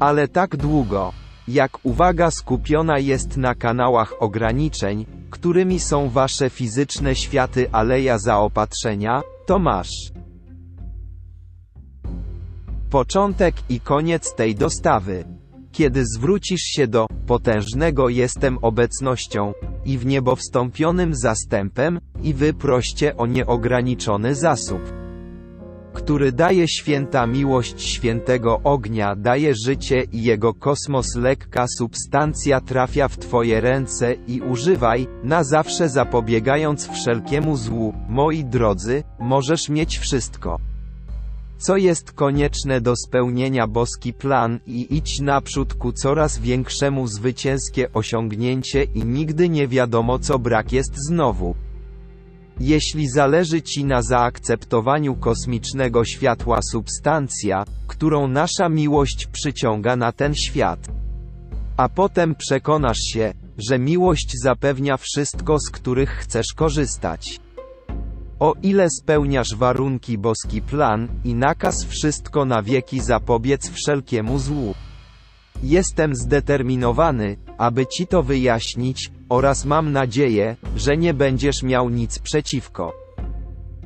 Ale 0.00 0.28
tak 0.28 0.56
długo, 0.56 1.12
jak 1.48 1.78
uwaga 1.82 2.30
skupiona 2.30 2.98
jest 2.98 3.36
na 3.36 3.54
kanałach 3.54 4.14
ograniczeń, 4.20 5.06
którymi 5.30 5.80
są 5.80 6.08
wasze 6.08 6.50
fizyczne 6.50 7.14
światy 7.14 7.70
aleja 7.72 8.18
zaopatrzenia, 8.18 9.22
to 9.46 9.58
masz 9.58 10.12
początek 12.90 13.54
i 13.68 13.80
koniec 13.80 14.34
tej 14.34 14.54
dostawy. 14.54 15.24
Kiedy 15.72 16.04
zwrócisz 16.06 16.60
się 16.60 16.86
do 16.86 17.06
potężnego 17.26 18.08
jestem 18.08 18.58
obecnością 18.62 19.52
i 19.84 19.98
w 19.98 20.06
niebo 20.06 20.36
wstąpionym 20.36 21.14
zastępem 21.14 22.00
i 22.22 22.34
wy 22.34 22.54
proście 22.54 23.16
o 23.16 23.26
nieograniczony 23.26 24.34
zasób 24.34 25.07
który 25.92 26.32
daje 26.32 26.68
święta 26.68 27.26
miłość 27.26 27.82
świętego 27.82 28.60
ognia, 28.64 29.16
daje 29.16 29.54
życie 29.54 30.02
i 30.12 30.22
jego 30.22 30.54
kosmos 30.54 31.14
lekka 31.14 31.66
substancja 31.78 32.60
trafia 32.60 33.08
w 33.08 33.16
Twoje 33.16 33.60
ręce 33.60 34.14
i 34.26 34.40
używaj, 34.40 35.06
na 35.24 35.44
zawsze 35.44 35.88
zapobiegając 35.88 36.88
wszelkiemu 36.88 37.56
złu, 37.56 37.94
moi 38.08 38.44
drodzy, 38.44 39.02
możesz 39.18 39.68
mieć 39.68 39.98
wszystko. 39.98 40.58
Co 41.58 41.76
jest 41.76 42.12
konieczne 42.12 42.80
do 42.80 42.96
spełnienia 42.96 43.66
boski 43.66 44.12
plan 44.12 44.60
i 44.66 44.96
idź 44.96 45.20
naprzód 45.20 45.74
ku 45.74 45.92
coraz 45.92 46.38
większemu 46.38 47.06
zwycięskie 47.06 47.92
osiągnięcie 47.92 48.84
i 48.84 49.04
nigdy 49.04 49.48
nie 49.48 49.68
wiadomo 49.68 50.18
co 50.18 50.38
brak 50.38 50.72
jest 50.72 50.96
znowu. 50.96 51.54
Jeśli 52.60 53.08
zależy 53.08 53.62
Ci 53.62 53.84
na 53.84 54.02
zaakceptowaniu 54.02 55.16
kosmicznego 55.16 56.04
światła 56.04 56.62
substancja, 56.62 57.64
którą 57.86 58.28
nasza 58.28 58.68
miłość 58.68 59.26
przyciąga 59.26 59.96
na 59.96 60.12
ten 60.12 60.34
świat. 60.34 60.88
A 61.76 61.88
potem 61.88 62.34
przekonasz 62.34 62.98
się, 62.98 63.32
że 63.58 63.78
miłość 63.78 64.32
zapewnia 64.42 64.96
wszystko 64.96 65.58
z 65.58 65.70
których 65.70 66.10
chcesz 66.10 66.52
korzystać. 66.56 67.40
O 68.38 68.54
ile 68.62 68.90
spełniasz 68.90 69.54
warunki 69.54 70.18
boski 70.18 70.62
plan 70.62 71.08
i 71.24 71.34
nakaz 71.34 71.84
wszystko 71.84 72.44
na 72.44 72.62
wieki 72.62 73.00
zapobiec 73.00 73.70
wszelkiemu 73.70 74.38
złu. 74.38 74.74
Jestem 75.62 76.14
zdeterminowany, 76.14 77.36
aby 77.58 77.86
Ci 77.86 78.06
to 78.06 78.22
wyjaśnić, 78.22 79.10
oraz 79.28 79.64
mam 79.64 79.92
nadzieję, 79.92 80.56
że 80.76 80.96
nie 80.96 81.14
będziesz 81.14 81.62
miał 81.62 81.90
nic 81.90 82.18
przeciwko. 82.18 82.92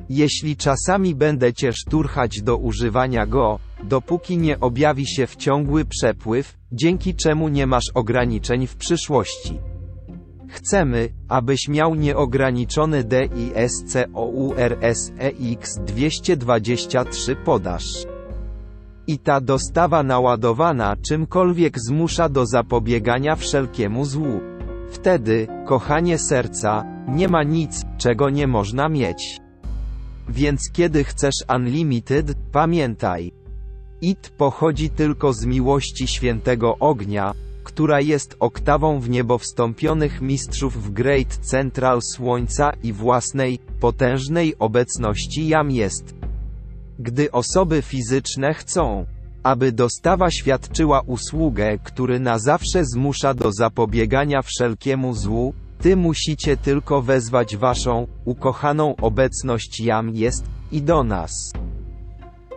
Jeśli 0.09 0.57
czasami 0.57 1.15
będę 1.15 1.53
Cię 1.53 1.73
szturchać 1.73 2.41
do 2.41 2.57
używania 2.57 3.25
go, 3.25 3.59
dopóki 3.83 4.37
nie 4.37 4.59
objawi 4.59 5.07
się 5.07 5.27
w 5.27 5.35
ciągły 5.35 5.85
przepływ, 5.85 6.57
dzięki 6.71 7.15
czemu 7.15 7.49
nie 7.49 7.67
masz 7.67 7.91
ograniczeń 7.93 8.67
w 8.67 8.75
przyszłości. 8.75 9.59
Chcemy, 10.49 11.09
abyś 11.29 11.67
miał 11.69 11.95
nieograniczony 11.95 13.03
DISCOURSEX 13.03 14.09
223 15.85 17.35
podaż. 17.35 18.12
I 19.07 19.19
ta 19.19 19.41
dostawa 19.41 20.03
naładowana 20.03 20.95
czymkolwiek 20.95 21.79
zmusza 21.79 22.29
do 22.29 22.45
zapobiegania 22.45 23.35
wszelkiemu 23.35 24.05
złu. 24.05 24.39
Wtedy, 24.91 25.47
kochanie 25.65 26.17
serca, 26.17 26.85
nie 27.07 27.27
ma 27.27 27.43
nic, 27.43 27.85
czego 27.97 28.29
nie 28.29 28.47
można 28.47 28.89
mieć. 28.89 29.39
Więc 30.29 30.71
kiedy 30.71 31.03
chcesz 31.03 31.35
Unlimited, 31.55 32.35
pamiętaj. 32.51 33.31
It 34.01 34.29
pochodzi 34.37 34.89
tylko 34.89 35.33
z 35.33 35.45
miłości 35.45 36.07
świętego 36.07 36.77
ognia, 36.79 37.33
która 37.63 38.01
jest 38.01 38.35
oktawą 38.39 38.99
w 38.99 39.09
niebo 39.09 39.37
wstąpionych 39.37 40.21
mistrzów 40.21 40.83
w 40.83 40.91
Great 40.91 41.37
Central 41.41 42.01
Słońca 42.01 42.71
i 42.83 42.93
własnej, 42.93 43.59
potężnej 43.79 44.55
obecności 44.59 45.47
jam 45.47 45.71
jest. 45.71 46.22
Gdy 46.99 47.31
osoby 47.31 47.81
fizyczne 47.81 48.53
chcą, 48.53 49.05
aby 49.43 49.71
dostawa 49.71 50.31
świadczyła 50.31 51.01
usługę, 51.01 51.77
który 51.83 52.19
na 52.19 52.39
zawsze 52.39 52.85
zmusza 52.85 53.33
do 53.33 53.51
zapobiegania 53.51 54.41
wszelkiemu 54.41 55.13
złu, 55.13 55.53
ty 55.81 55.95
musicie 55.95 56.57
tylko 56.57 57.01
wezwać 57.01 57.57
waszą, 57.57 58.07
ukochaną 58.25 58.95
obecność 58.95 59.79
jam 59.79 60.09
jest, 60.09 60.45
i 60.71 60.81
do 60.81 61.03
nas. 61.03 61.53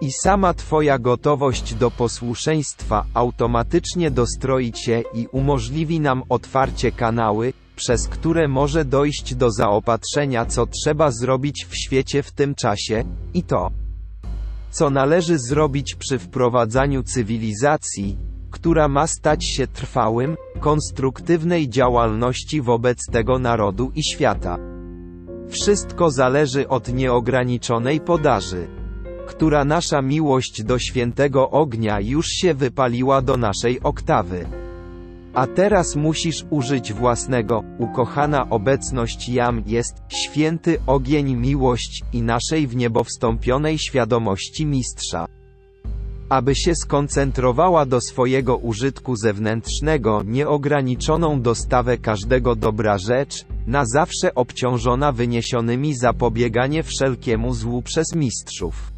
I 0.01 0.13
sama 0.13 0.55
Twoja 0.55 0.99
gotowość 0.99 1.75
do 1.75 1.91
posłuszeństwa 1.91 3.05
automatycznie 3.15 4.11
dostroi 4.11 4.73
Cię 4.73 5.03
i 5.15 5.27
umożliwi 5.27 6.01
nam 6.01 6.23
otwarcie 6.29 6.93
kanały, 6.93 7.53
przez 7.77 8.09
które 8.09 8.49
może 8.49 8.85
dojść 8.85 9.35
do 9.35 9.51
zaopatrzenia 9.51 10.47
co 10.47 10.67
trzeba 10.67 11.11
zrobić 11.11 11.67
w 11.69 11.77
świecie 11.77 12.23
w 12.23 12.33
tym 12.33 12.55
czasie, 12.55 13.05
i 13.35 13.43
to 13.43 13.71
co 14.71 14.91
należy 14.91 15.39
zrobić 15.39 15.95
przy 15.95 16.19
wprowadzaniu 16.19 17.03
cywilizacji, 17.03 18.19
która 18.51 18.89
ma 18.89 19.07
stać 19.07 19.45
się 19.45 19.67
trwałym, 19.67 20.37
konstruktywnej 20.61 21.69
działalności 21.69 22.63
wobec 22.63 23.07
tego 23.13 23.39
narodu 23.39 23.93
i 23.95 24.03
świata. 24.03 24.59
Wszystko 25.49 26.11
zależy 26.11 26.69
od 26.69 26.93
nieograniczonej 26.93 28.01
podaży, 28.01 28.69
która 29.27 29.65
nasza 29.65 30.03
miłość 30.03 30.63
do 30.63 30.79
świętego 30.79 31.51
ognia 31.51 32.01
już 32.01 32.27
się 32.27 32.55
wypaliła 32.55 33.23
do 33.23 33.37
naszej 33.37 33.81
oktawy. 33.81 34.47
A 35.37 35.47
teraz 35.47 35.97
musisz 35.97 36.45
użyć 36.51 36.93
własnego, 36.93 37.65
ukochana 37.79 38.51
obecność 38.51 39.29
jam 39.29 39.63
jest, 39.67 39.95
święty 40.09 40.79
ogień 40.87 41.35
miłość 41.35 42.03
i 42.13 42.23
naszej 42.23 42.67
w 42.67 42.77
niebo 42.77 43.05
wstąpionej 43.05 43.79
świadomości 43.79 44.67
mistrza. 44.67 45.27
Aby 46.29 46.55
się 46.55 46.75
skoncentrowała 46.75 47.87
do 47.87 48.01
swojego 48.01 48.57
użytku 48.57 49.17
zewnętrznego 49.17 50.23
nieograniczoną 50.27 51.43
dostawę 51.43 51.99
każdego 51.99 52.55
dobra 52.55 52.99
rzecz, 52.99 53.45
na 53.67 53.85
zawsze 53.87 54.35
obciążona 54.35 55.13
wyniesionymi 55.13 55.95
zapobieganie 55.95 56.83
wszelkiemu 56.83 57.55
złu 57.55 57.83
przez 57.83 58.15
mistrzów. 58.15 58.96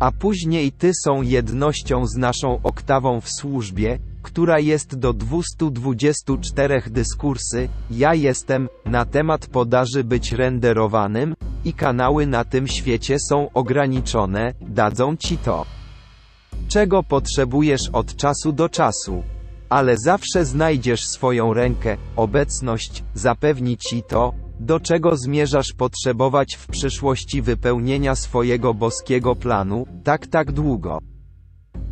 A 0.00 0.12
później 0.12 0.72
ty 0.72 0.94
są 0.94 1.22
jednością 1.22 2.06
z 2.06 2.16
naszą 2.16 2.60
oktawą 2.62 3.20
w 3.20 3.30
służbie, 3.30 3.98
która 4.22 4.58
jest 4.58 4.98
do 4.98 5.12
224 5.12 6.82
dyskursy, 6.86 7.68
ja 7.90 8.14
jestem, 8.14 8.68
na 8.84 9.04
temat 9.04 9.46
podaży 9.46 10.04
być 10.04 10.32
renderowanym, 10.32 11.34
i 11.64 11.72
kanały 11.72 12.26
na 12.26 12.44
tym 12.44 12.68
świecie 12.68 13.16
są 13.28 13.52
ograniczone, 13.52 14.54
dadzą 14.60 15.16
ci 15.16 15.38
to. 15.38 15.66
Czego 16.68 17.02
potrzebujesz 17.02 17.88
od 17.92 18.16
czasu 18.16 18.52
do 18.52 18.68
czasu. 18.68 19.22
Ale 19.68 19.96
zawsze 19.98 20.44
znajdziesz 20.44 21.06
swoją 21.06 21.54
rękę, 21.54 21.96
obecność, 22.16 23.04
zapewni 23.14 23.76
ci 23.76 24.02
to, 24.02 24.32
Do 24.60 24.80
czego 24.80 25.16
zmierzasz 25.16 25.72
potrzebować 25.72 26.54
w 26.54 26.66
przyszłości 26.66 27.42
wypełnienia 27.42 28.14
swojego 28.14 28.74
boskiego 28.74 29.36
planu, 29.36 29.86
tak 30.04 30.26
tak 30.26 30.52
długo. 30.52 30.98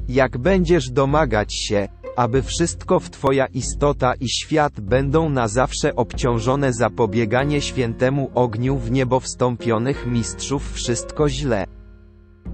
Jak 0.08 0.38
będziesz 0.38 0.90
domagać 0.90 1.54
się, 1.54 1.88
aby 2.16 2.42
wszystko 2.42 3.00
w 3.00 3.10
Twoja 3.10 3.46
istota 3.46 4.14
i 4.14 4.28
świat 4.28 4.80
będą 4.80 5.28
na 5.28 5.48
zawsze 5.48 5.96
obciążone 5.96 6.72
zapobieganie 6.72 7.60
świętemu 7.60 8.30
ogniu 8.34 8.78
w 8.78 8.90
niebo 8.90 9.20
wstąpionych 9.20 10.06
mistrzów 10.06 10.72
wszystko 10.72 11.28
źle. 11.28 11.66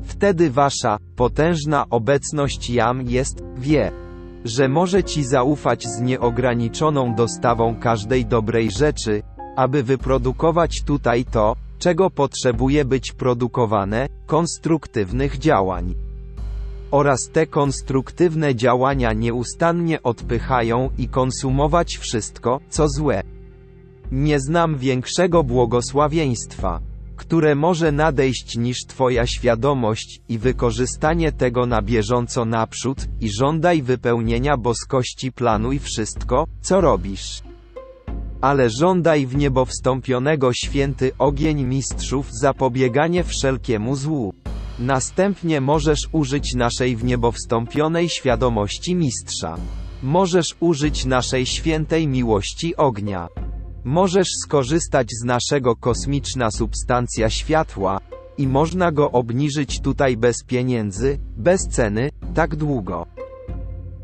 Wtedy 0.03 0.51
Wasza, 0.51 0.99
potężna 1.17 1.85
obecność 1.91 2.71
Jam 2.71 3.03
jest, 3.03 3.43
wie, 3.57 3.93
że 4.45 4.69
może 4.69 5.05
Ci 5.05 5.25
zaufać 5.25 5.87
z 5.87 6.01
nieograniczoną 6.01 7.15
dostawą 7.15 7.77
każdej 7.77 8.27
dobrej 8.27 8.71
rzeczy, 8.71 9.23
aby 9.57 9.83
wyprodukować 9.83 10.83
tutaj 10.83 11.25
to, 11.25 11.57
czego 11.79 12.11
potrzebuje 12.11 12.85
być 12.85 13.13
produkowane, 13.13 14.09
konstruktywnych 14.27 15.39
działań 15.39 15.95
oraz 16.95 17.29
te 17.29 17.47
konstruktywne 17.47 18.55
działania 18.55 19.13
nieustannie 19.13 20.03
odpychają 20.03 20.91
i 20.99 21.09
konsumować 21.09 21.97
wszystko, 21.97 22.61
co 22.69 22.89
złe. 22.89 23.23
Nie 24.13 24.41
znam 24.41 24.79
większego 24.79 25.45
błogosławieństwa, 25.45 26.81
które 27.17 27.55
może 27.55 27.93
nadejść 27.93 28.57
niż 28.57 28.87
Twoja 28.87 29.27
świadomość 29.27 30.21
i 30.29 30.39
wykorzystanie 30.39 31.33
tego 31.33 31.67
na 31.67 31.83
bieżąco 31.83 32.45
naprzód, 32.45 32.99
i 33.21 33.29
żądaj 33.41 33.83
wypełnienia 33.83 34.57
boskości 34.57 35.33
planuj 35.33 35.79
wszystko, 35.79 36.47
co 36.61 36.81
robisz. 36.81 37.44
Ale 38.45 38.71
żądaj 38.71 39.27
w 39.27 39.37
niebo 39.37 39.65
wstąpionego 39.65 40.53
święty 40.53 41.13
ogień 41.19 41.65
mistrzów 41.65 42.27
zapobieganie 42.33 43.25
wszelkiemu 43.25 43.97
złu. 43.97 44.35
Następnie 44.79 45.61
możesz 45.61 46.09
użyć 46.13 46.55
naszej 46.55 46.97
w 46.97 47.05
niebo 47.05 47.33
wstąpionej 47.33 48.09
świadomości 48.09 48.95
mistrza. 48.95 49.57
Możesz 50.03 50.57
użyć 50.61 51.05
naszej 51.05 51.47
świętej 51.47 52.09
miłości 52.09 52.77
ognia. 52.77 53.29
Możesz 53.85 54.29
skorzystać 54.43 55.09
z 55.11 55.25
naszego 55.25 55.77
kosmiczna 55.77 56.51
substancja 56.51 57.31
światła, 57.31 58.01
i 58.39 58.47
można 58.47 58.93
go 58.93 59.11
obniżyć 59.11 59.81
tutaj 59.81 60.17
bez 60.17 60.45
pieniędzy, 60.45 61.19
bez 61.37 61.69
ceny, 61.69 62.11
tak 62.35 62.57
długo. 62.57 63.07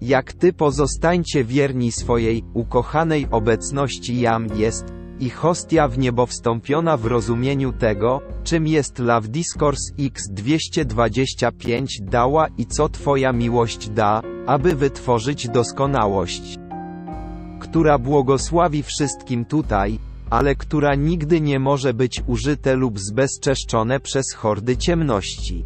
Jak 0.03 0.33
ty 0.33 0.53
pozostańcie 0.53 1.45
wierni 1.45 1.93
swojej, 1.93 2.45
ukochanej 2.55 3.27
obecności 3.31 4.21
jam 4.21 4.47
jest, 4.57 4.85
i 5.21 5.31
hostia 5.31 5.89
w 5.89 5.99
niebo 5.99 6.27
wstąpiona 6.27 6.97
w 6.97 7.07
rozumieniu 7.07 7.73
tego, 7.73 8.21
czym 8.45 8.67
jest 8.67 8.99
Love 8.99 9.29
Discourse 9.29 9.95
X225 9.99 11.87
dała 12.03 12.47
i 12.59 12.67
co 12.67 12.89
Twoja 12.89 13.33
miłość 13.33 13.89
da, 13.89 14.23
aby 14.47 14.75
wytworzyć 14.75 15.49
doskonałość, 15.49 16.59
która 17.61 17.99
błogosławi 17.99 18.83
wszystkim 18.83 19.45
tutaj, 19.45 19.99
ale 20.31 20.55
która 20.55 20.95
nigdy 20.95 21.41
nie 21.41 21.59
może 21.59 21.95
być 21.95 22.23
użyte 22.27 22.75
lub 22.75 22.99
zbezczeszczone 22.99 24.01
przez 24.01 24.33
hordy 24.33 24.77
ciemności. 24.77 25.65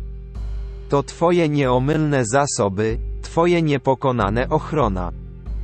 To 0.89 1.03
Twoje 1.03 1.49
nieomylne 1.49 2.25
zasoby, 2.25 2.99
Twoje 3.23 3.63
niepokonane 3.63 4.49
ochrona. 4.49 5.13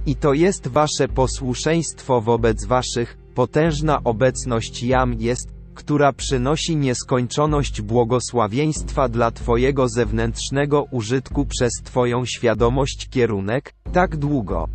I 0.07 0.17
to 0.17 0.33
jest 0.33 0.69
Wasze 0.69 1.09
posłuszeństwo 1.09 2.21
wobec 2.21 2.65
Waszych, 2.65 3.19
potężna 3.35 4.05
obecność 4.05 4.83
Jam 4.83 5.15
jest, 5.15 5.49
która 5.75 6.13
przynosi 6.13 6.77
nieskończoność 6.77 7.83
błogosławieństwa 7.83 9.09
dla 9.09 9.31
Twojego 9.31 9.89
zewnętrznego 9.89 10.85
użytku 10.91 11.47
przez 11.47 11.73
Twoją 11.85 12.25
świadomość 12.25 13.09
kierunek, 13.09 13.75
tak 13.93 14.17
długo. 14.17 14.69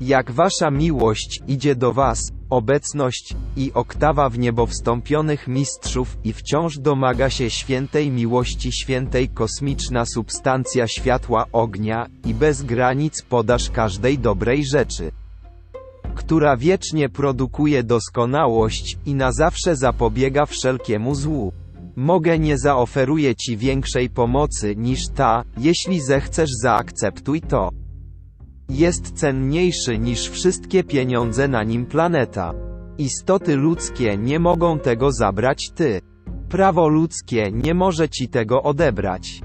Jak 0.00 0.30
Wasza 0.30 0.70
miłość 0.70 1.42
idzie 1.48 1.74
do 1.74 1.92
Was, 1.92 2.32
obecność 2.50 3.34
i 3.56 3.72
oktawa 3.72 4.28
w 4.28 4.38
niebo 4.38 4.66
wstąpionych 4.66 5.48
mistrzów 5.48 6.18
i 6.24 6.32
wciąż 6.32 6.78
domaga 6.78 7.30
się 7.30 7.50
świętej 7.50 8.10
miłości 8.10 8.72
świętej 8.72 9.28
kosmiczna 9.28 10.06
substancja 10.06 10.88
światła 10.88 11.44
ognia 11.52 12.06
i 12.24 12.34
bez 12.34 12.62
granic 12.62 13.22
podasz 13.22 13.70
każdej 13.70 14.18
dobrej 14.18 14.64
rzeczy 14.64 15.10
która 16.14 16.56
wiecznie 16.56 17.08
produkuje 17.08 17.82
doskonałość 17.82 18.98
i 19.06 19.14
na 19.14 19.32
zawsze 19.32 19.76
zapobiega 19.76 20.46
wszelkiemu 20.46 21.14
złu. 21.14 21.52
Mogę 21.96 22.38
nie 22.38 22.58
zaoferuję 22.58 23.36
Ci 23.36 23.56
większej 23.56 24.10
pomocy 24.10 24.76
niż 24.76 25.08
ta, 25.08 25.44
jeśli 25.58 26.00
zechcesz 26.00 26.50
zaakceptuj 26.62 27.40
to. 27.40 27.70
Jest 28.68 29.12
cenniejszy 29.12 29.98
niż 29.98 30.28
wszystkie 30.28 30.84
pieniądze 30.84 31.48
na 31.48 31.62
nim 31.62 31.86
planeta. 31.86 32.54
Istoty 32.98 33.56
ludzkie 33.56 34.16
nie 34.18 34.38
mogą 34.38 34.78
tego 34.78 35.12
zabrać 35.12 35.70
Ty. 35.70 36.00
Prawo 36.48 36.88
ludzkie 36.88 37.52
nie 37.52 37.74
może 37.74 38.08
Ci 38.08 38.28
tego 38.28 38.62
odebrać. 38.62 39.40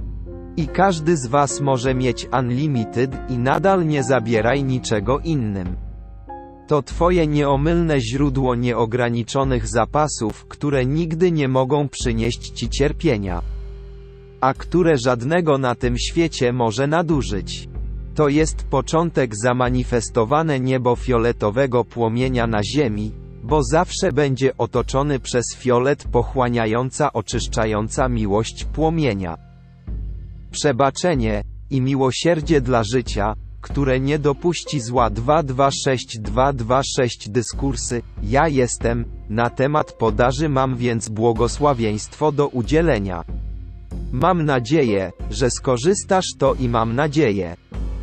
I 0.58 0.68
każdy 0.68 1.18
z 1.18 1.28
Was 1.28 1.62
może 1.62 1.96
mieć 1.96 2.28
unlimited 2.40 3.12
i 3.30 3.38
nadal 3.38 3.88
nie 3.88 4.04
zabieraj 4.04 4.64
niczego 4.64 5.20
innym. 5.20 5.76
To 6.68 6.82
Twoje 6.82 7.28
nieomylne 7.28 8.02
źródło 8.02 8.56
nieograniczonych 8.56 9.68
zapasów, 9.68 10.46
które 10.46 10.86
nigdy 10.86 11.32
nie 11.32 11.48
mogą 11.48 11.90
przynieść 11.90 12.50
Ci 12.50 12.70
cierpienia, 12.70 13.42
a 14.42 14.54
które 14.54 14.98
żadnego 14.98 15.58
na 15.58 15.76
tym 15.76 15.98
świecie 15.98 16.54
może 16.54 16.88
nadużyć. 16.88 17.69
To 18.20 18.30
jest 18.30 18.64
początek 18.64 19.36
zamanifestowane 19.36 20.60
niebo 20.60 20.96
fioletowego 20.96 21.86
płomienia 21.86 22.48
na 22.48 22.64
ziemi, 22.64 23.12
bo 23.44 23.64
zawsze 23.64 24.12
będzie 24.12 24.58
otoczony 24.58 25.20
przez 25.20 25.46
fiolet 25.58 26.04
pochłaniająca 26.12 27.14
oczyszczająca 27.14 28.10
miłość 28.10 28.66
płomienia. 28.66 29.38
Przebaczenie 30.52 31.44
i 31.70 31.82
miłosierdzie 31.82 32.62
dla 32.62 32.84
życia, 32.84 33.34
które 33.62 34.00
nie 34.00 34.20
dopuści 34.20 34.80
zła 34.80 35.10
226226 35.10 37.30
dyskursy, 37.30 38.02
ja 38.24 38.48
jestem, 38.48 39.06
na 39.30 39.50
temat 39.50 39.92
podaży 39.92 40.50
mam 40.50 40.76
więc 40.76 41.10
błogosławieństwo 41.10 42.32
do 42.32 42.48
udzielenia. 42.48 43.24
Mam 44.12 44.46
nadzieję, 44.46 45.12
że 45.30 45.50
skorzystasz 45.50 46.28
to 46.38 46.54
i 46.54 46.70
mam 46.70 46.96
nadzieję, 46.96 47.56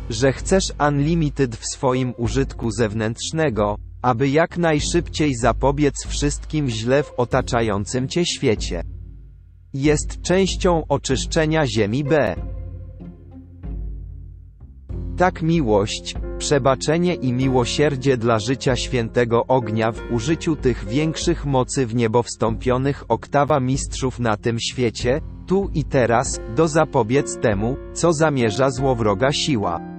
że 0.09 0.33
chcesz 0.33 0.73
unlimited 0.89 1.55
w 1.55 1.65
swoim 1.65 2.13
użytku 2.17 2.71
zewnętrznego, 2.71 3.77
aby 4.01 4.29
jak 4.29 4.57
najszybciej 4.57 5.35
zapobiec 5.35 5.95
wszystkim 6.07 6.69
źle 6.69 7.03
w 7.03 7.13
otaczającym 7.17 8.07
cię 8.07 8.25
świecie. 8.25 8.83
Jest 9.73 10.21
częścią 10.21 10.83
oczyszczenia 10.89 11.67
Ziemi 11.67 12.03
B. 12.03 12.35
Tak 15.17 15.41
miłość, 15.41 16.15
przebaczenie 16.37 17.15
i 17.15 17.33
miłosierdzie 17.33 18.17
dla 18.17 18.39
życia 18.39 18.75
świętego 18.75 19.45
ognia 19.47 19.91
w 19.91 20.11
użyciu 20.11 20.55
tych 20.55 20.85
większych 20.85 21.45
mocy 21.45 21.85
w 21.85 21.95
niebo 21.95 22.23
wstąpionych 22.23 23.03
oktawa 23.07 23.59
mistrzów 23.59 24.19
na 24.19 24.37
tym 24.37 24.59
świecie, 24.59 25.21
tu 25.47 25.69
i 25.73 25.83
teraz, 25.83 26.39
do 26.55 26.67
zapobiec 26.67 27.37
temu, 27.37 27.77
co 27.93 28.13
zamierza 28.13 28.69
złowroga 28.69 29.31
siła. 29.31 29.96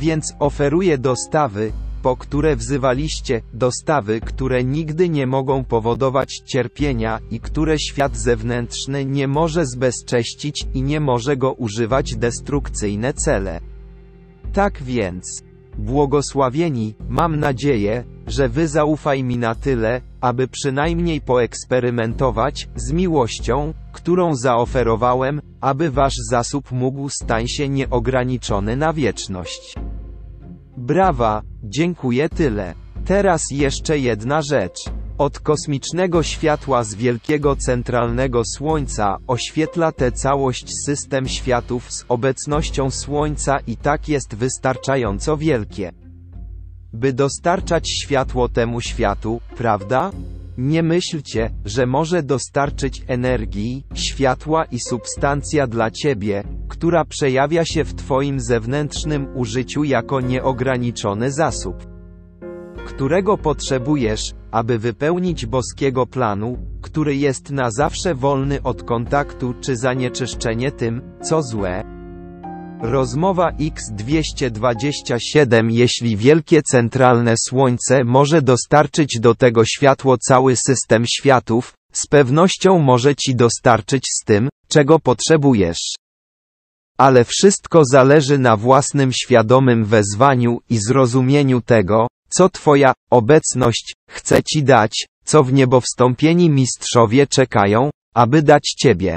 Więc 0.00 0.34
oferuję 0.38 0.98
dostawy, 0.98 1.72
po 2.02 2.16
które 2.16 2.56
wzywaliście, 2.56 3.42
dostawy, 3.52 4.20
które 4.20 4.64
nigdy 4.64 5.08
nie 5.08 5.26
mogą 5.26 5.64
powodować 5.64 6.42
cierpienia 6.46 7.18
i 7.30 7.40
które 7.40 7.78
świat 7.78 8.16
zewnętrzny 8.16 9.04
nie 9.04 9.28
może 9.28 9.66
zbezcześcić 9.66 10.66
i 10.74 10.82
nie 10.82 11.00
może 11.00 11.36
go 11.36 11.52
używać 11.52 12.16
destrukcyjne 12.16 13.12
cele. 13.14 13.60
Tak 14.52 14.82
więc, 14.82 15.42
błogosławieni, 15.78 16.94
mam 17.08 17.36
nadzieję, 17.36 18.04
że 18.26 18.48
wy 18.48 18.68
zaufaj 18.68 19.24
mi 19.24 19.38
na 19.38 19.54
tyle, 19.54 20.00
aby 20.20 20.48
przynajmniej 20.48 21.20
poeksperymentować 21.20 22.68
z 22.76 22.92
miłością, 22.92 23.74
którą 23.92 24.34
zaoferowałem, 24.34 25.40
aby 25.60 25.90
wasz 25.90 26.16
zasób 26.30 26.72
mógł 26.72 27.08
stać 27.08 27.50
się 27.50 27.68
nieograniczony 27.68 28.76
na 28.76 28.92
wieczność. 28.92 29.74
Brawa, 30.76 31.42
dziękuję 31.62 32.28
tyle. 32.28 32.74
Teraz 33.04 33.42
jeszcze 33.50 33.98
jedna 33.98 34.42
rzecz. 34.42 34.78
Od 35.18 35.40
kosmicznego 35.40 36.22
światła 36.22 36.84
z 36.84 36.94
wielkiego 36.94 37.56
centralnego 37.56 38.42
Słońca 38.44 39.16
oświetla 39.26 39.92
tę 39.92 40.12
całość 40.12 40.74
system 40.84 41.28
światów 41.28 41.92
z 41.92 42.04
obecnością 42.08 42.90
Słońca 42.90 43.58
i 43.66 43.76
tak 43.76 44.08
jest 44.08 44.34
wystarczająco 44.34 45.36
wielkie. 45.36 45.92
By 46.92 47.12
dostarczać 47.12 47.88
światło 47.88 48.48
temu 48.48 48.80
światu, 48.80 49.40
prawda? 49.56 50.10
Nie 50.58 50.82
myślcie, 50.82 51.50
że 51.64 51.86
może 51.86 52.22
dostarczyć 52.22 53.02
energii, 53.06 53.84
światła 53.94 54.64
i 54.64 54.80
substancja 54.80 55.66
dla 55.66 55.90
ciebie, 55.90 56.44
która 56.68 57.04
przejawia 57.04 57.64
się 57.64 57.84
w 57.84 57.94
twoim 57.94 58.40
zewnętrznym 58.40 59.26
użyciu 59.34 59.84
jako 59.84 60.20
nieograniczony 60.20 61.32
zasób, 61.32 61.86
którego 62.86 63.38
potrzebujesz, 63.38 64.32
aby 64.50 64.78
wypełnić 64.78 65.46
boskiego 65.46 66.06
planu, 66.06 66.58
który 66.82 67.16
jest 67.16 67.50
na 67.50 67.70
zawsze 67.70 68.14
wolny 68.14 68.62
od 68.62 68.82
kontaktu 68.82 69.54
czy 69.60 69.76
zanieczyszczenie 69.76 70.72
tym, 70.72 71.02
co 71.22 71.42
złe. 71.42 71.89
Rozmowa 72.82 73.52
X227 73.52 75.70
Jeśli 75.70 76.16
wielkie 76.16 76.62
centralne 76.62 77.34
słońce 77.48 78.04
może 78.04 78.42
dostarczyć 78.42 79.18
do 79.20 79.34
tego 79.34 79.64
światło 79.64 80.16
cały 80.28 80.56
system 80.56 81.04
światów, 81.06 81.72
z 81.92 82.06
pewnością 82.06 82.78
może 82.78 83.14
ci 83.14 83.34
dostarczyć 83.34 84.02
z 84.20 84.24
tym, 84.24 84.48
czego 84.68 84.98
potrzebujesz. 84.98 85.94
Ale 86.98 87.24
wszystko 87.24 87.82
zależy 87.92 88.38
na 88.38 88.56
własnym 88.56 89.12
świadomym 89.12 89.84
wezwaniu 89.84 90.58
i 90.70 90.78
zrozumieniu 90.78 91.60
tego, 91.60 92.06
co 92.36 92.48
Twoja 92.48 92.92
obecność 93.10 93.94
chce 94.10 94.42
Ci 94.42 94.62
dać, 94.62 95.06
co 95.24 95.44
w 95.44 95.52
niebo 95.52 95.80
wstąpieni 95.80 96.50
mistrzowie 96.50 97.26
czekają, 97.26 97.90
aby 98.14 98.42
dać 98.42 98.74
Ciebie. 98.78 99.16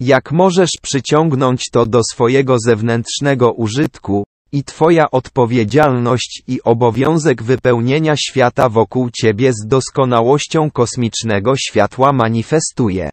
Jak 0.00 0.32
możesz 0.32 0.70
przyciągnąć 0.82 1.64
to 1.72 1.86
do 1.86 2.00
swojego 2.12 2.56
zewnętrznego 2.58 3.52
użytku, 3.52 4.24
i 4.54 4.64
Twoja 4.64 5.10
odpowiedzialność 5.10 6.42
i 6.46 6.62
obowiązek 6.62 7.42
wypełnienia 7.42 8.14
świata 8.16 8.68
wokół 8.68 9.10
Ciebie 9.10 9.52
z 9.52 9.66
doskonałością 9.66 10.70
kosmicznego 10.70 11.56
światła 11.56 12.12
manifestuje. 12.12 13.10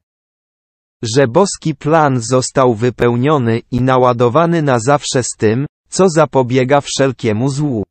Że 1.15 1.27
boski 1.27 1.75
plan 1.75 2.21
został 2.21 2.75
wypełniony 2.75 3.61
i 3.71 3.81
naładowany 3.81 4.61
na 4.61 4.79
zawsze 4.79 5.23
z 5.23 5.37
tym, 5.37 5.65
co 5.89 6.09
zapobiega 6.09 6.81
wszelkiemu 6.81 7.49
złu. 7.49 7.83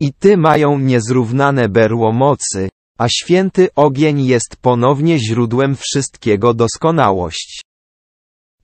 I 0.00 0.12
Ty 0.12 0.36
mają 0.36 0.78
niezrównane 0.78 1.68
berło 1.68 2.12
mocy, 2.12 2.68
a 2.98 3.08
święty 3.08 3.68
ogień 3.74 4.26
jest 4.26 4.56
ponownie 4.62 5.18
źródłem 5.18 5.76
wszystkiego 5.76 6.54
doskonałość. 6.54 7.64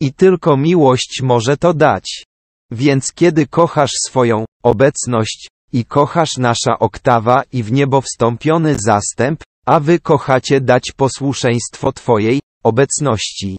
I 0.01 0.13
tylko 0.13 0.57
miłość 0.57 1.21
może 1.23 1.57
to 1.57 1.75
dać. 1.75 2.25
Więc 2.71 3.13
kiedy 3.13 3.47
kochasz 3.47 3.91
swoją 4.07 4.45
obecność, 4.63 5.49
i 5.73 5.85
kochasz 5.85 6.37
nasza 6.39 6.79
oktawa 6.79 7.43
i 7.53 7.63
w 7.63 7.73
niebo 7.73 8.01
wstąpiony 8.01 8.77
zastęp, 8.87 9.43
a 9.67 9.81
wy 9.81 9.99
kochacie 9.99 10.61
dać 10.61 10.83
posłuszeństwo 10.97 11.93
Twojej 11.93 12.41
obecności. 12.65 13.59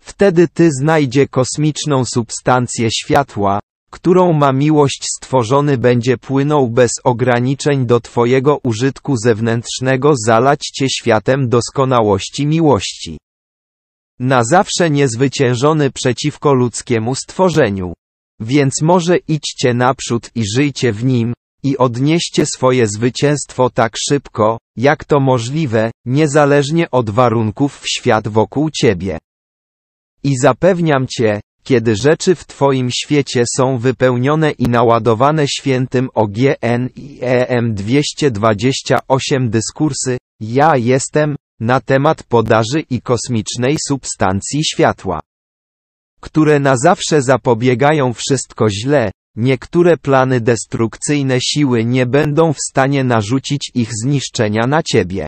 Wtedy 0.00 0.48
Ty 0.48 0.70
znajdzie 0.80 1.28
kosmiczną 1.28 2.04
substancję 2.04 2.88
światła, 2.90 3.60
którą 3.90 4.32
ma 4.32 4.52
miłość 4.52 5.04
stworzony 5.16 5.78
będzie 5.78 6.18
płynął 6.18 6.68
bez 6.68 6.90
ograniczeń 7.04 7.86
do 7.86 8.00
Twojego 8.00 8.58
użytku 8.62 9.16
zewnętrznego 9.16 10.12
zalać 10.26 10.60
Cię 10.60 10.86
światem 10.90 11.48
doskonałości 11.48 12.46
miłości 12.46 13.18
na 14.20 14.44
zawsze 14.44 14.90
niezwyciężony 14.90 15.90
przeciwko 15.90 16.54
ludzkiemu 16.54 17.14
stworzeniu. 17.14 17.92
Więc 18.40 18.82
może 18.82 19.16
idźcie 19.16 19.74
naprzód 19.74 20.30
i 20.34 20.42
żyjcie 20.56 20.92
w 20.92 21.04
nim, 21.04 21.34
i 21.62 21.78
odnieście 21.78 22.46
swoje 22.46 22.86
zwycięstwo 22.86 23.70
tak 23.70 23.94
szybko, 24.08 24.58
jak 24.76 25.04
to 25.04 25.20
możliwe, 25.20 25.90
niezależnie 26.04 26.90
od 26.90 27.10
warunków 27.10 27.80
w 27.80 27.88
świat 27.88 28.28
wokół 28.28 28.70
ciebie. 28.70 29.18
I 30.24 30.36
zapewniam 30.38 31.06
cię, 31.06 31.40
kiedy 31.62 31.96
rzeczy 31.96 32.34
w 32.34 32.46
Twoim 32.46 32.90
świecie 32.90 33.44
są 33.56 33.78
wypełnione 33.78 34.50
i 34.50 34.68
naładowane 34.68 35.48
świętym 35.48 36.08
OGN 36.14 36.88
i 36.96 37.18
EM 37.20 37.74
228 37.74 39.50
dyskursy, 39.50 40.18
ja 40.40 40.76
jestem, 40.76 41.36
na 41.62 41.80
temat 41.80 42.22
podaży 42.22 42.80
i 42.90 43.00
kosmicznej 43.00 43.76
substancji 43.88 44.60
światła, 44.64 45.20
które 46.20 46.60
na 46.60 46.76
zawsze 46.76 47.22
zapobiegają 47.22 48.12
wszystko 48.12 48.70
źle, 48.70 49.10
niektóre 49.36 49.96
plany 49.96 50.40
destrukcyjne 50.40 51.38
siły 51.40 51.84
nie 51.84 52.06
będą 52.06 52.52
w 52.52 52.60
stanie 52.70 53.04
narzucić 53.04 53.70
ich 53.74 53.90
zniszczenia 54.02 54.66
na 54.66 54.82
ciebie. 54.82 55.26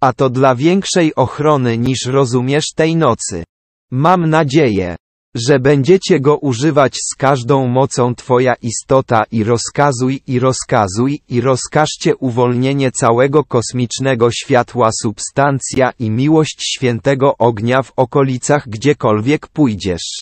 A 0.00 0.12
to 0.12 0.30
dla 0.30 0.54
większej 0.54 1.14
ochrony 1.14 1.78
niż 1.78 2.06
rozumiesz 2.06 2.64
tej 2.74 2.96
nocy. 2.96 3.44
Mam 3.90 4.30
nadzieję, 4.30 4.96
że 5.36 5.58
będziecie 5.58 6.20
go 6.20 6.36
używać 6.36 6.96
z 6.96 7.14
każdą 7.14 7.66
mocą 7.66 8.14
Twoja 8.14 8.54
istota 8.62 9.24
i 9.30 9.44
rozkazuj 9.44 10.20
i 10.26 10.38
rozkazuj 10.38 11.20
i 11.28 11.40
rozkażcie 11.40 12.16
uwolnienie 12.16 12.92
całego 12.92 13.44
kosmicznego 13.44 14.30
światła 14.30 14.90
substancja 15.02 15.90
i 15.98 16.10
miłość 16.10 16.76
świętego 16.76 17.36
ognia 17.38 17.82
w 17.82 17.92
okolicach 17.96 18.68
gdziekolwiek 18.68 19.46
pójdziesz. 19.48 20.20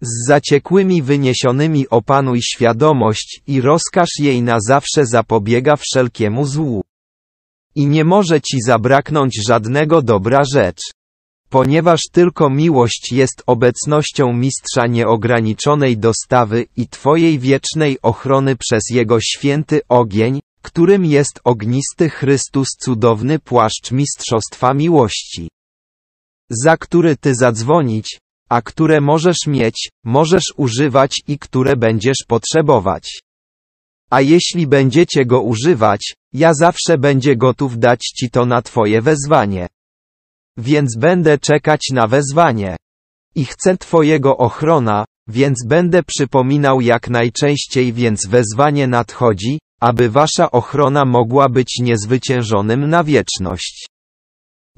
Z 0.00 0.26
zaciekłymi 0.28 1.02
wyniesionymi 1.02 1.88
opanuj 1.88 2.42
świadomość 2.42 3.42
i 3.46 3.60
rozkaż 3.60 4.08
jej 4.18 4.42
na 4.42 4.56
zawsze 4.60 5.06
zapobiega 5.06 5.76
wszelkiemu 5.76 6.44
złu. 6.44 6.82
I 7.74 7.86
nie 7.86 8.04
może 8.04 8.40
ci 8.40 8.60
zabraknąć 8.66 9.46
żadnego 9.48 10.02
dobra 10.02 10.42
rzecz. 10.54 10.95
Ponieważ 11.48 12.00
tylko 12.12 12.50
miłość 12.50 13.12
jest 13.12 13.42
obecnością 13.46 14.32
mistrza 14.32 14.86
nieograniczonej 14.86 15.98
dostawy 15.98 16.66
i 16.76 16.88
Twojej 16.88 17.38
wiecznej 17.38 17.98
ochrony 18.02 18.56
przez 18.56 18.82
Jego 18.90 19.20
święty 19.20 19.80
ogień, 19.88 20.40
którym 20.62 21.04
jest 21.04 21.40
ognisty 21.44 22.10
Chrystus 22.10 22.68
cudowny 22.80 23.38
płaszcz 23.38 23.92
mistrzostwa 23.92 24.74
miłości. 24.74 25.48
Za 26.50 26.76
który 26.76 27.16
Ty 27.16 27.34
zadzwonić, 27.34 28.18
a 28.48 28.62
które 28.62 29.00
możesz 29.00 29.46
mieć, 29.46 29.88
możesz 30.04 30.44
używać 30.56 31.12
i 31.28 31.38
które 31.38 31.76
będziesz 31.76 32.18
potrzebować. 32.28 33.20
A 34.10 34.20
jeśli 34.20 34.66
będziecie 34.66 35.26
go 35.26 35.40
używać, 35.42 36.14
ja 36.32 36.54
zawsze 36.54 36.98
będzie 36.98 37.36
gotów 37.36 37.78
dać 37.78 38.00
Ci 38.00 38.30
to 38.30 38.46
na 38.46 38.62
Twoje 38.62 39.02
wezwanie. 39.02 39.68
Więc 40.56 40.96
będę 40.98 41.38
czekać 41.38 41.80
na 41.92 42.06
wezwanie. 42.06 42.76
I 43.34 43.44
chcę 43.44 43.76
Twojego 43.76 44.36
ochrona, 44.36 45.04
więc 45.28 45.66
będę 45.66 46.02
przypominał 46.02 46.80
jak 46.80 47.10
najczęściej 47.10 47.92
więc 47.92 48.26
wezwanie 48.26 48.86
nadchodzi, 48.86 49.58
aby 49.80 50.10
Wasza 50.10 50.50
ochrona 50.50 51.04
mogła 51.04 51.48
być 51.48 51.78
niezwyciężonym 51.80 52.88
na 52.88 53.04
wieczność. 53.04 53.86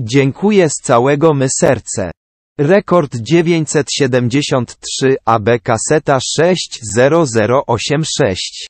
Dziękuję 0.00 0.68
z 0.68 0.74
całego 0.82 1.34
my 1.34 1.46
serce. 1.60 2.10
Rekord 2.59 3.16
973 3.16 5.16
AB 5.24 5.48
kaseta 5.62 6.18
60086 6.20 8.68